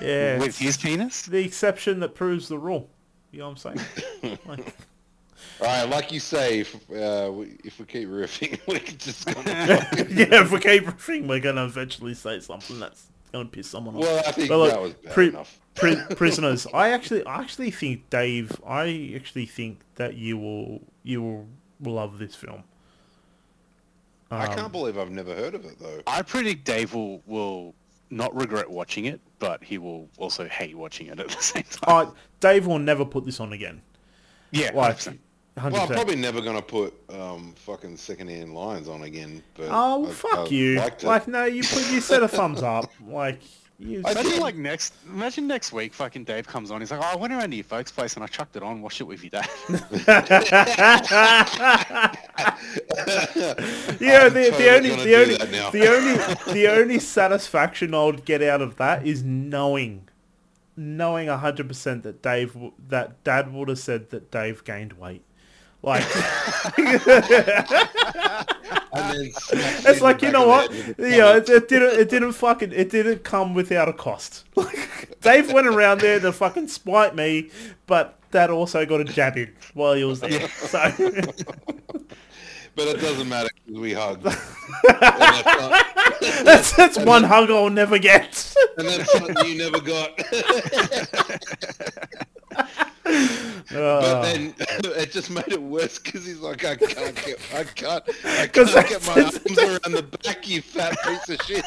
Yeah, 0.00 0.38
With 0.38 0.56
his 0.58 0.76
penis? 0.76 1.22
the 1.22 1.44
exception 1.44 2.00
that 2.00 2.14
proves 2.14 2.48
the 2.48 2.58
rule. 2.58 2.88
You 3.32 3.40
know 3.40 3.50
what 3.50 3.64
I'm 3.66 3.76
saying? 4.22 4.38
Like- 4.46 4.74
All 5.60 5.66
right, 5.66 5.84
like 5.88 6.10
you 6.10 6.20
say, 6.20 6.60
if, 6.60 6.74
uh, 6.90 7.30
we, 7.32 7.56
if 7.64 7.78
we 7.78 7.84
keep 7.84 8.08
riffing, 8.08 8.58
we 8.66 8.78
can 8.78 8.96
just. 8.98 9.26
Gonna 9.26 9.42
yeah, 10.08 10.42
if 10.42 10.50
we 10.50 10.58
keep 10.58 10.84
riffing, 10.84 11.26
we're 11.26 11.40
gonna 11.40 11.64
eventually 11.64 12.14
say 12.14 12.40
something 12.40 12.78
that's 12.80 13.06
gonna 13.32 13.44
piss 13.44 13.68
someone 13.68 13.96
off. 13.96 14.02
well, 14.02 14.22
I 14.26 14.32
think 14.32 14.48
But 14.48 14.58
look, 14.58 14.70
that 14.70 14.80
was 14.80 14.92
bad 14.94 15.12
pri- 15.12 15.28
enough. 15.28 15.60
pri- 15.74 16.02
prisoners. 16.16 16.66
I 16.72 16.90
actually, 16.90 17.24
I 17.26 17.40
actually 17.40 17.70
think 17.72 18.08
Dave. 18.10 18.58
I 18.66 19.12
actually 19.14 19.46
think 19.46 19.80
that 19.96 20.14
you 20.14 20.38
will, 20.38 20.80
you 21.02 21.20
will 21.80 21.92
love 21.92 22.18
this 22.18 22.34
film. 22.34 22.64
I 24.30 24.46
Um, 24.46 24.54
can't 24.56 24.72
believe 24.72 24.98
I've 24.98 25.10
never 25.10 25.34
heard 25.34 25.54
of 25.54 25.64
it 25.64 25.78
though. 25.78 26.00
I 26.06 26.22
predict 26.22 26.64
Dave 26.64 26.94
will, 26.94 27.22
will 27.26 27.74
not 28.10 28.34
regret 28.34 28.68
watching 28.70 29.04
it, 29.06 29.20
but 29.38 29.62
he 29.62 29.78
will 29.78 30.08
also 30.18 30.46
hate 30.48 30.76
watching 30.76 31.08
it 31.08 31.20
at 31.20 31.28
the 31.28 31.36
same 31.42 31.64
time. 31.64 32.08
Uh, 32.08 32.10
Dave 32.40 32.66
will 32.66 32.78
never 32.78 33.04
put 33.04 33.24
this 33.24 33.40
on 33.40 33.52
again. 33.52 33.80
yeah, 34.50 34.70
Like, 34.74 34.96
100%. 34.98 35.18
hundred 35.58 35.72
Well, 35.74 35.82
I'm 35.82 35.88
probably 35.94 36.16
never 36.16 36.40
gonna 36.40 36.62
put 36.62 36.94
um, 37.10 37.54
fucking 37.56 37.96
secondhand 37.96 38.54
Lions 38.54 38.88
on 38.88 39.02
again. 39.02 39.42
But 39.54 39.68
Oh 39.70 40.06
I- 40.06 40.10
fuck 40.10 40.38
I 40.38 40.46
you! 40.46 40.76
liked 40.76 41.04
it. 41.04 41.06
Like 41.06 41.28
no, 41.28 41.44
you 41.44 41.62
put 41.62 41.90
you 41.92 42.00
set 42.00 42.22
a 42.22 42.28
thumbs 42.28 42.62
up. 42.62 42.90
Like 43.06 43.40
you. 43.78 44.02
I 44.04 44.12
Imagine 44.12 44.32
did. 44.32 44.40
like 44.40 44.56
next, 44.56 44.94
imagine 45.08 45.46
next 45.46 45.72
week, 45.72 45.94
fucking 45.94 46.24
Dave 46.24 46.46
comes 46.46 46.70
on. 46.70 46.80
He's 46.80 46.90
like, 46.90 47.00
"Oh, 47.00 47.12
I 47.12 47.16
went 47.16 47.32
around 47.32 47.50
to 47.50 47.56
your 47.56 47.64
folks' 47.64 47.90
place 47.90 48.14
and 48.14 48.24
I 48.24 48.26
chucked 48.26 48.56
it 48.56 48.62
on, 48.62 48.82
watched 48.82 49.00
it 49.00 49.04
with 49.04 49.22
your 49.22 49.30
dad." 49.30 49.48
Yeah, 54.00 54.28
the, 54.28 54.54
the 54.56 54.70
only 54.74 54.90
the 54.90 55.16
only 55.16 55.36
the 55.36 55.88
only 55.88 56.52
the 56.52 56.68
only 56.70 56.98
satisfaction 56.98 57.94
I 57.94 58.04
would 58.04 58.24
get 58.24 58.42
out 58.42 58.60
of 58.60 58.76
that 58.76 59.06
is 59.06 59.22
knowing, 59.22 60.08
knowing 60.76 61.28
hundred 61.28 61.68
percent 61.68 62.02
that 62.02 62.22
Dave 62.22 62.56
that 62.88 63.22
Dad 63.24 63.52
would 63.52 63.68
have 63.68 63.78
said 63.78 64.10
that 64.10 64.30
Dave 64.30 64.64
gained 64.64 64.94
weight. 64.94 65.24
Like 65.82 66.04
And 66.78 67.00
then 68.94 69.30
it's 69.86 70.00
like 70.00 70.22
you 70.22 70.30
know 70.30 70.46
what, 70.46 70.70
the 70.70 70.76
head 70.76 70.96
with 70.98 71.12
you 71.12 71.18
know, 71.18 71.36
it, 71.36 71.48
it 71.48 71.68
didn't 71.68 72.00
it 72.00 72.08
didn't 72.08 72.32
fucking 72.32 72.72
it 72.72 72.90
didn't 72.90 73.24
come 73.24 73.54
without 73.54 73.88
a 73.88 73.92
cost. 73.92 74.44
Like 74.56 75.20
Dave 75.20 75.52
went 75.52 75.66
around 75.66 76.00
there 76.00 76.20
to 76.20 76.32
fucking 76.32 76.68
spite 76.68 77.14
me, 77.14 77.50
but 77.86 78.18
that 78.30 78.50
also 78.50 78.84
got 78.86 79.00
a 79.00 79.04
jab 79.04 79.36
in 79.36 79.52
while 79.74 79.94
he 79.94 80.04
was 80.04 80.20
there. 80.20 80.48
So. 80.48 80.78
But 82.76 82.88
it 82.88 83.00
doesn't 83.00 83.28
matter 83.28 83.48
'cause 83.68 83.78
we 83.78 83.92
hugged. 83.92 84.24
that's 84.24 85.44
not- 85.44 85.86
That's 86.44 86.72
that's 86.72 86.98
one 86.98 87.22
hug 87.22 87.48
I'll 87.48 87.70
never 87.70 87.98
get. 88.00 88.52
and 88.76 88.88
that's 88.88 89.12
something 89.12 89.36
you 89.46 89.58
never 89.58 89.80
got. 89.80 90.10
But 93.04 94.22
then 94.22 94.54
it 94.58 95.12
just 95.12 95.30
made 95.30 95.48
it 95.48 95.60
worse 95.60 95.98
because 95.98 96.24
he's 96.24 96.40
like, 96.40 96.64
I 96.64 96.76
can't 96.76 97.14
get, 97.24 97.38
I 97.54 97.64
can't, 97.64 98.04
I 98.24 98.46
can't 98.46 98.88
get 98.88 99.06
my 99.06 99.22
arms 99.22 99.58
around 99.58 99.94
the 99.94 100.02
back, 100.22 100.48
you 100.48 100.62
fat 100.62 100.96
piece 101.04 101.28
of 101.28 101.42
shit. 101.46 101.64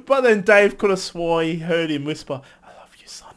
but 0.06 0.22
then 0.22 0.42
Dave 0.42 0.78
could 0.78 0.90
have 0.90 0.98
swore 0.98 1.42
he 1.42 1.58
heard 1.58 1.90
him 1.90 2.04
whisper, 2.04 2.40
"I 2.62 2.66
love 2.68 2.94
you, 2.98 3.06
son." 3.06 3.34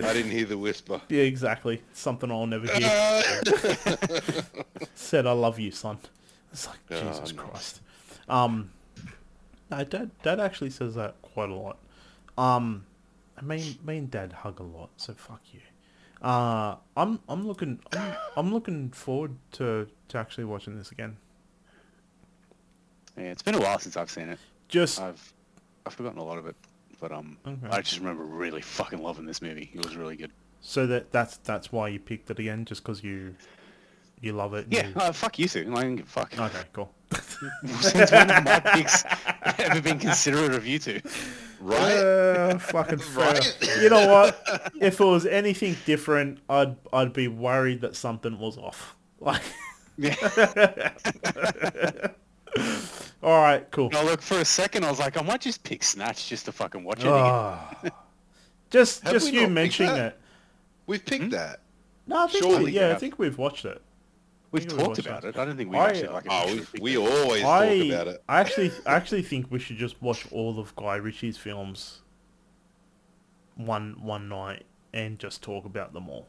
I 0.00 0.12
didn't 0.12 0.32
hear 0.32 0.46
the 0.46 0.58
whisper. 0.58 1.00
yeah, 1.08 1.22
exactly. 1.22 1.82
Something 1.92 2.30
I'll 2.30 2.46
never 2.46 2.66
hear. 2.66 2.88
Uh, 2.90 3.22
Said, 4.94 5.26
"I 5.26 5.32
love 5.32 5.58
you, 5.58 5.70
son." 5.70 5.98
It's 6.52 6.66
like 6.66 6.78
Oh, 6.90 7.00
Jesus. 7.00 7.32
Christ. 7.32 7.80
Um, 8.28 8.70
no, 9.70 9.84
Dad. 9.84 10.10
Dad 10.22 10.40
actually 10.40 10.70
says 10.70 10.94
that 10.96 11.14
quite 11.22 11.50
a 11.50 11.54
lot. 11.54 11.78
Um, 12.36 12.84
I 13.36 13.42
mean, 13.42 13.76
me 13.84 13.98
and 13.98 14.10
Dad 14.10 14.32
hug 14.32 14.60
a 14.60 14.62
lot, 14.62 14.90
so 14.96 15.14
fuck 15.14 15.40
you. 15.52 15.60
Uh, 16.20 16.76
I'm 16.96 17.18
I'm 17.28 17.46
looking 17.46 17.80
I'm, 17.92 18.14
I'm 18.36 18.52
looking 18.54 18.90
forward 18.90 19.34
to 19.52 19.88
to 20.08 20.18
actually 20.18 20.44
watching 20.44 20.76
this 20.76 20.92
again. 20.92 21.16
yeah, 23.16 23.24
it's 23.24 23.42
been 23.42 23.54
a 23.54 23.60
while 23.60 23.78
since 23.78 23.96
I've 23.96 24.10
seen 24.10 24.28
it. 24.28 24.38
Just 24.68 25.00
I've 25.00 25.32
I've 25.84 25.94
forgotten 25.94 26.18
a 26.18 26.24
lot 26.24 26.38
of 26.38 26.46
it, 26.46 26.56
but 27.00 27.10
um, 27.12 27.36
Okay. 27.46 27.66
I 27.70 27.80
just 27.82 27.98
remember 27.98 28.24
really 28.24 28.62
fucking 28.62 29.02
loving 29.02 29.26
this 29.26 29.42
movie. 29.42 29.70
It 29.74 29.84
was 29.84 29.96
really 29.96 30.16
good. 30.16 30.30
so 30.60 30.86
that 30.86 31.10
that's 31.10 31.38
that's 31.38 31.72
why 31.72 31.88
you 31.88 31.98
picked 31.98 32.30
it 32.30 32.38
again, 32.38 32.64
just 32.64 32.82
because 32.84 33.02
you 33.02 33.34
you 34.20 34.32
love 34.32 34.54
it. 34.54 34.66
Yeah, 34.70 34.86
you- 34.88 34.94
uh, 34.96 35.10
fuck 35.12 35.38
you 35.40 35.48
too. 35.48 35.72
I 35.76 35.82
don't 35.82 35.96
give 35.96 36.06
a 36.06 36.08
fuck. 36.08 36.38
Okay, 36.38 36.62
cool. 36.72 36.92
Since 37.80 38.12
when 38.12 38.28
have 38.28 38.44
my 38.44 38.60
picks 38.60 39.04
ever 39.58 39.80
been 39.82 39.98
considerate 39.98 40.54
of 40.54 40.64
you 40.66 40.78
two? 40.78 41.00
right? 41.62 41.96
Uh, 41.96 42.58
fucking 42.58 42.98
fair. 43.14 43.32
Right? 43.32 43.76
You 43.80 43.88
know 43.90 44.08
what? 44.08 44.70
If 44.80 45.00
it 45.00 45.04
was 45.04 45.24
anything 45.26 45.76
different, 45.86 46.38
I'd 46.48 46.76
I'd 46.92 47.12
be 47.12 47.28
worried 47.28 47.80
that 47.82 47.96
something 47.96 48.38
was 48.38 48.58
off. 48.58 48.96
Like, 49.22 49.42
Yeah. 49.96 50.16
all 53.22 53.40
right, 53.40 53.70
cool. 53.70 53.88
No, 53.90 54.02
look, 54.04 54.20
for 54.20 54.38
a 54.40 54.44
second, 54.44 54.84
I 54.84 54.90
was 54.90 54.98
like, 54.98 55.16
I 55.16 55.22
might 55.22 55.40
just 55.40 55.62
pick 55.62 55.82
Snatch 55.84 56.28
just 56.28 56.46
to 56.46 56.52
fucking 56.52 56.82
watch 56.82 56.98
it 57.00 57.06
again. 57.06 57.12
Ah. 57.14 57.74
just 58.70 59.02
Have 59.04 59.12
just 59.12 59.32
you 59.32 59.46
mentioning 59.46 59.94
it. 59.96 60.18
We've 60.86 61.04
picked 61.04 61.30
that. 61.30 61.60
No, 62.08 62.24
I 62.24 62.26
think 62.26 62.42
Surely 62.44 62.64
we, 62.64 62.72
you 62.72 62.80
yeah, 62.80 62.90
I 62.90 62.94
think 62.96 63.18
we've 63.18 63.38
watched 63.38 63.64
it. 63.64 63.80
We've 64.52 64.68
talked 64.68 64.98
about 64.98 65.22
that. 65.22 65.28
it. 65.30 65.38
I 65.38 65.44
don't 65.44 65.56
think 65.56 65.70
we've 65.70 65.80
I- 65.80 65.88
actually 65.88 66.08
like. 66.08 66.26
Oh, 66.28 66.60
we, 66.74 66.80
we 66.80 66.96
always 66.98 67.42
I 67.42 67.78
talk 67.78 67.86
about 67.88 68.08
it. 68.08 68.22
I 68.28 68.40
actually 68.40 68.70
I 68.86 68.94
actually 68.94 69.22
think 69.22 69.50
we 69.50 69.58
should 69.58 69.78
just 69.78 70.00
watch 70.00 70.26
all 70.30 70.58
of 70.60 70.76
Guy 70.76 70.96
Ritchie's 70.96 71.36
films 71.38 72.02
one 73.56 73.96
one 74.00 74.28
night 74.28 74.64
and 74.92 75.18
just 75.18 75.42
talk 75.42 75.64
about 75.64 75.92
them 75.92 76.08
all. 76.08 76.28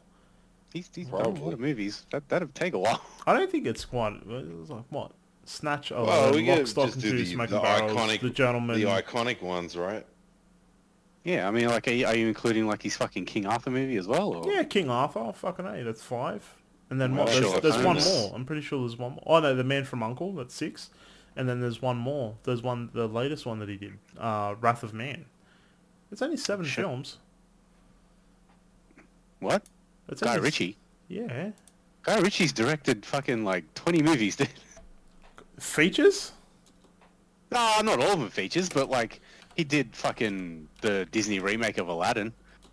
He's, 0.72 0.90
he's 0.92 1.06
done 1.06 1.20
a 1.20 1.28
lot 1.28 1.52
of 1.52 1.60
movies. 1.60 2.06
That 2.10 2.28
that'd 2.28 2.54
take 2.54 2.74
a 2.74 2.78
while. 2.78 3.00
I 3.26 3.32
don't 3.34 3.50
think 3.50 3.66
it's 3.66 3.84
quite. 3.84 4.14
It 4.14 4.26
was 4.58 4.70
like 4.70 4.84
what 4.88 5.12
Snatch, 5.44 5.92
oh, 5.92 6.04
Well, 6.04 6.28
uh, 6.30 6.32
we 6.32 6.48
Lock, 6.48 6.58
could 6.58 6.68
Stock, 6.68 6.84
just 6.86 6.94
and 6.96 7.02
do 7.02 7.10
Two 7.10 7.18
the, 7.18 7.24
Smoking 7.26 7.54
the 7.56 7.60
Barrels, 7.60 7.92
iconic, 7.92 8.20
The 8.20 8.30
Gentlemen. 8.30 8.80
the 8.80 8.86
iconic 8.86 9.42
ones, 9.42 9.76
right? 9.76 10.06
Yeah, 11.22 11.48
I 11.48 11.50
mean, 11.50 11.68
like, 11.68 11.88
are 11.88 11.92
you, 11.92 12.06
are 12.06 12.14
you 12.16 12.28
including 12.28 12.66
like 12.66 12.82
his 12.82 12.96
fucking 12.96 13.24
King 13.24 13.46
Arthur 13.46 13.70
movie 13.70 13.96
as 13.96 14.06
well? 14.06 14.34
Or? 14.34 14.52
Yeah, 14.52 14.62
King 14.64 14.90
Arthur. 14.90 15.20
Oh, 15.20 15.32
fucking 15.32 15.66
a, 15.66 15.82
that's 15.82 16.02
five. 16.02 16.42
And 16.90 17.00
then 17.00 17.16
Well. 17.16 17.26
There's, 17.26 17.38
Sherlock 17.38 17.62
there's 17.62 17.78
one 17.84 17.96
more. 18.02 18.32
I'm 18.34 18.44
pretty 18.44 18.62
sure 18.62 18.80
there's 18.80 18.98
one 18.98 19.12
more. 19.12 19.22
Oh 19.26 19.40
no, 19.40 19.54
The 19.54 19.64
Man 19.64 19.84
from 19.84 20.02
Uncle. 20.02 20.32
That's 20.34 20.54
six. 20.54 20.90
And 21.36 21.48
then 21.48 21.60
there's 21.60 21.82
one 21.82 21.96
more. 21.96 22.36
There's 22.44 22.62
one, 22.62 22.90
the 22.92 23.08
latest 23.08 23.44
one 23.46 23.58
that 23.58 23.68
he 23.68 23.76
did, 23.76 23.94
uh, 24.18 24.54
Wrath 24.60 24.82
of 24.84 24.94
Man. 24.94 25.24
It's 26.12 26.22
only 26.22 26.36
seven 26.36 26.64
Shit. 26.64 26.84
films. 26.84 27.18
What? 29.40 29.64
It's 30.08 30.22
Guy 30.22 30.30
only- 30.30 30.42
Ritchie. 30.42 30.76
Yeah. 31.08 31.50
Guy 32.02 32.18
Ritchie's 32.18 32.52
directed 32.52 33.04
fucking 33.04 33.44
like 33.44 33.72
20 33.74 34.02
movies, 34.02 34.36
dude. 34.36 34.48
Features? 35.58 36.32
No, 37.50 37.80
not 37.82 38.00
all 38.00 38.12
of 38.12 38.20
them 38.20 38.28
features, 38.30 38.68
but 38.68 38.90
like 38.90 39.20
he 39.56 39.64
did 39.64 39.94
fucking 39.94 40.68
the 40.82 41.06
Disney 41.10 41.38
remake 41.40 41.78
of 41.78 41.88
Aladdin. 41.88 42.32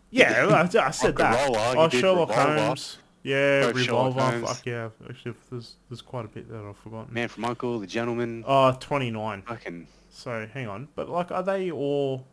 Yeah, 0.10 0.48
I, 0.76 0.92
said 0.92 1.16
that. 1.18 1.48
Roller, 1.48 1.74
Oh, 1.78 1.90
Sherlock 1.90 2.30
Revolver. 2.30 2.60
Holmes. 2.60 2.98
Yeah, 3.24 3.68
Both 3.68 3.76
Revolver. 3.76 4.42
Fuck 4.48 4.66
yeah. 4.66 4.90
Actually, 5.10 5.36
there's 5.52 5.76
there's 5.90 6.02
quite 6.02 6.26
a 6.26 6.28
bit 6.28 6.50
that 6.50 6.64
I've 6.66 6.78
forgotten. 6.78 7.14
Man 7.14 7.28
from 7.28 7.46
Uncle, 7.46 7.80
The 7.80 7.88
Gentlemen. 7.88 8.44
Oh, 8.48 8.76
29. 8.80 9.44
Fucking. 9.44 9.88
So 10.10 10.48
hang 10.54 10.68
on, 10.68 10.88
but 10.96 11.08
like, 11.10 11.32
are 11.32 11.44
they 11.44 11.72
all? 11.72 12.26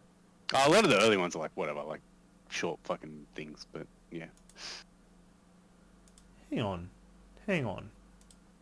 Oh, 0.54 0.68
a 0.68 0.70
lot 0.70 0.84
of 0.84 0.90
the 0.90 0.98
early 1.00 1.16
ones 1.18 1.36
are 1.36 1.40
like 1.40 1.50
whatever, 1.54 1.82
like 1.82 2.00
short 2.48 2.78
fucking 2.84 3.26
things. 3.34 3.66
But 3.72 3.86
yeah, 4.10 4.26
Hang 6.50 6.62
on, 6.62 6.88
hang 7.46 7.66
on. 7.66 7.90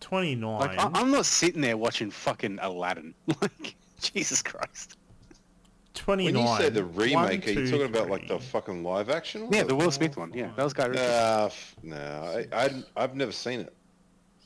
29. 0.00 0.58
like 0.60 0.78
I- 0.78 0.90
I'm 0.94 1.10
not 1.10 1.26
sitting 1.26 1.60
there 1.62 1.76
watching 1.76 2.10
fucking 2.10 2.58
Aladdin. 2.60 3.14
Like 3.40 3.74
Jesus 4.00 4.42
Christ. 4.42 4.96
29. 5.96 6.34
When 6.34 6.42
you 6.42 6.56
say 6.58 6.68
the 6.70 6.84
remake, 6.84 7.14
One, 7.14 7.26
are 7.26 7.32
you 7.32 7.40
two, 7.40 7.70
talking 7.70 7.86
about 7.86 8.08
like 8.10 8.28
the 8.28 8.38
fucking 8.38 8.82
live 8.84 9.10
action? 9.10 9.42
one? 9.44 9.52
Yeah, 9.52 9.64
the 9.64 9.74
Will 9.74 9.90
Smith 9.90 10.16
one. 10.16 10.32
Yeah, 10.32 10.50
that 10.56 10.62
was 10.62 10.72
Guy 10.72 10.86
Ritchie. 10.86 11.02
Nah, 11.02 11.46
f- 11.46 11.76
no, 11.82 11.96
I, 12.52 12.64
I, 12.64 12.84
I've 12.96 13.14
never 13.16 13.32
seen 13.32 13.60
it. 13.60 13.72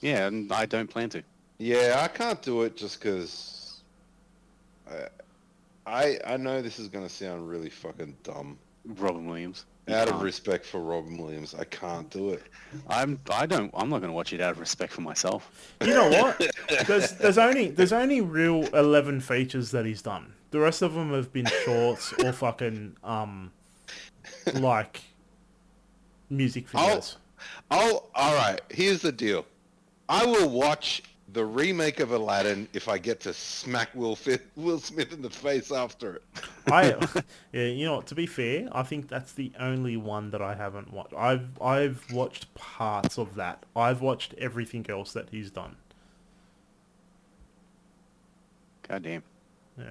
Yeah, 0.01 0.27
and 0.29 0.51
I 0.53 0.65
don't 0.67 0.89
plan 0.89 1.11
to. 1.11 1.23
Yeah, 1.59 2.01
I 2.03 2.09
can't 2.09 2.41
do 2.41 2.63
it 2.63 2.77
just 2.77 2.99
because 3.01 3.83
I, 4.91 5.09
I, 5.87 6.19
I 6.27 6.37
know 6.39 6.63
this 6.63 6.79
is 6.79 6.89
gonna 6.89 7.09
sound 7.09 7.49
really 7.49 7.71
fucking 7.71 8.17
dumb. 8.23 8.59
Robin 8.85 9.27
Williams. 9.27 9.67
You 9.87 9.95
Out 9.97 10.05
of 10.07 10.13
can't. 10.15 10.25
respect 10.25 10.65
for 10.67 10.81
Robin 10.81 11.19
Williams, 11.19 11.55
I 11.55 11.65
can't 11.65 12.09
do 12.11 12.31
it. 12.31 12.43
I'm. 12.89 13.19
I 13.31 13.45
don't. 13.47 13.71
I'm 13.75 13.89
not 13.89 13.99
going 14.01 14.11
to 14.11 14.15
watch 14.15 14.33
it 14.33 14.41
out 14.41 14.53
of 14.53 14.61
respect 14.61 14.93
for 14.93 15.01
myself. 15.01 15.75
You 15.83 15.95
know 15.95 16.09
what? 16.11 16.41
There's 16.87 17.13
there's 17.13 17.39
only 17.39 17.69
there's 17.71 17.93
only 17.93 18.21
real 18.21 18.65
11 18.75 19.21
features 19.21 19.71
that 19.73 19.87
he's 19.87 20.01
done. 20.03 20.33
The 20.51 20.61
rest 20.61 20.83
of 20.83 20.95
them 20.95 21.13
have 21.13 21.33
been 21.33 21.47
shorts 21.65 22.13
or 22.15 22.33
fucking 22.45 22.97
um 23.05 23.53
like 24.55 25.03
music 26.29 26.69
videos. 26.69 27.17
Oh, 27.71 28.05
all 28.15 28.35
right. 28.35 28.61
Here's 28.71 29.03
the 29.03 29.13
deal. 29.13 29.47
I 30.09 30.25
will 30.27 30.51
watch 30.51 31.03
the 31.33 31.45
remake 31.45 32.01
of 32.01 32.11
Aladdin 32.11 32.69
if 32.73 32.89
I 32.89 32.99
get 32.99 33.21
to 33.21 33.33
smack 33.33 33.95
Will, 33.95 34.17
Fi- 34.17 34.41
Will 34.57 34.79
Smith 34.79 35.13
in 35.13 35.23
the 35.23 35.31
face 35.31 35.71
after 35.71 36.17
it. 36.17 36.23
I 36.67 36.95
yeah, 37.53 37.65
you 37.65 37.87
know? 37.87 38.01
To 38.03 38.15
be 38.15 38.27
fair, 38.27 38.69
I 38.73 38.83
think 38.83 39.09
that's 39.09 39.33
the 39.33 39.53
only 39.59 39.97
one 39.97 40.31
that 40.31 40.43
I 40.43 40.55
haven't 40.55 40.93
watched. 40.93 41.15
I've 41.15 41.61
I've 41.63 42.05
watched 42.13 42.53
parts 42.55 43.19
of 43.19 43.37
that. 43.37 43.65
I've 43.77 44.01
watched 44.01 44.35
everything 44.39 44.87
else 44.89 45.13
that 45.13 45.29
he's 45.31 45.51
done. 45.51 45.77
God 48.89 49.03
damn. 49.05 49.23
Yeah. 49.79 49.85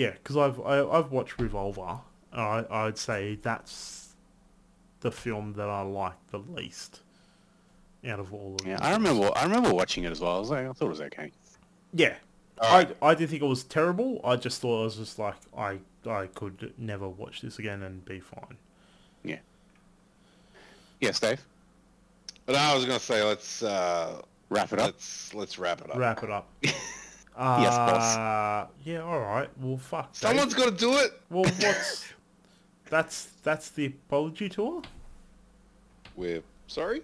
Yeah, 0.00 0.12
because 0.12 0.36
I've 0.38 0.58
I, 0.60 0.82
I've 0.82 1.10
watched 1.12 1.38
Revolver. 1.38 1.98
and 2.32 2.40
I 2.40 2.64
I'd 2.70 2.96
say 2.96 3.34
that's 3.42 4.14
the 5.00 5.10
film 5.10 5.52
that 5.54 5.68
I 5.68 5.82
like 5.82 6.14
the 6.30 6.38
least 6.38 7.00
out 8.08 8.18
of 8.18 8.32
all 8.32 8.56
of 8.58 8.66
Yeah, 8.66 8.76
them. 8.76 8.86
I 8.86 8.92
remember. 8.94 9.30
I 9.36 9.42
remember 9.44 9.74
watching 9.74 10.04
it 10.04 10.10
as 10.10 10.20
well. 10.20 10.36
I 10.36 10.38
was 10.38 10.48
like, 10.48 10.66
I 10.66 10.72
thought 10.72 10.86
it 10.86 10.88
was 10.88 11.00
okay. 11.02 11.32
Yeah. 11.92 12.14
Alright. 12.58 12.96
I, 13.02 13.08
I 13.08 13.14
didn't 13.14 13.28
think 13.30 13.42
it 13.42 13.46
was 13.46 13.62
terrible. 13.64 14.22
I 14.24 14.36
just 14.36 14.62
thought 14.62 14.80
it 14.80 14.84
was 14.84 14.96
just 14.96 15.18
like 15.18 15.34
I 15.54 15.78
I 16.08 16.28
could 16.34 16.72
never 16.78 17.06
watch 17.06 17.42
this 17.42 17.58
again 17.58 17.82
and 17.82 18.02
be 18.06 18.20
fine. 18.20 18.56
Yeah. 19.22 19.40
Yes, 21.00 21.20
Dave. 21.20 21.44
But 22.46 22.54
I 22.56 22.74
was 22.74 22.86
gonna 22.86 22.98
say 23.00 23.22
let's 23.22 23.62
uh, 23.62 24.22
Wrap 24.48 24.72
it 24.72 24.78
up. 24.78 24.86
let's 24.86 25.34
let's 25.34 25.58
wrap 25.58 25.82
it 25.82 25.90
up. 25.90 25.98
Wrap 25.98 26.22
it 26.22 26.30
up. 26.30 26.48
uh, 27.40 27.58
Yes, 27.62 27.74
boss. 27.76 28.68
Yeah, 28.84 29.02
all 29.02 29.20
right. 29.20 29.48
Well, 29.60 29.78
fuck. 29.78 30.12
Dave. 30.12 30.20
Someone's 30.20 30.54
got 30.54 30.66
to 30.66 30.70
do 30.76 30.98
it. 30.98 31.12
Well, 31.30 31.44
what's 31.44 32.04
that's 32.90 33.24
that's 33.42 33.70
the 33.70 33.86
apology 33.86 34.48
tour. 34.48 34.82
We're 36.16 36.42
sorry. 36.66 37.02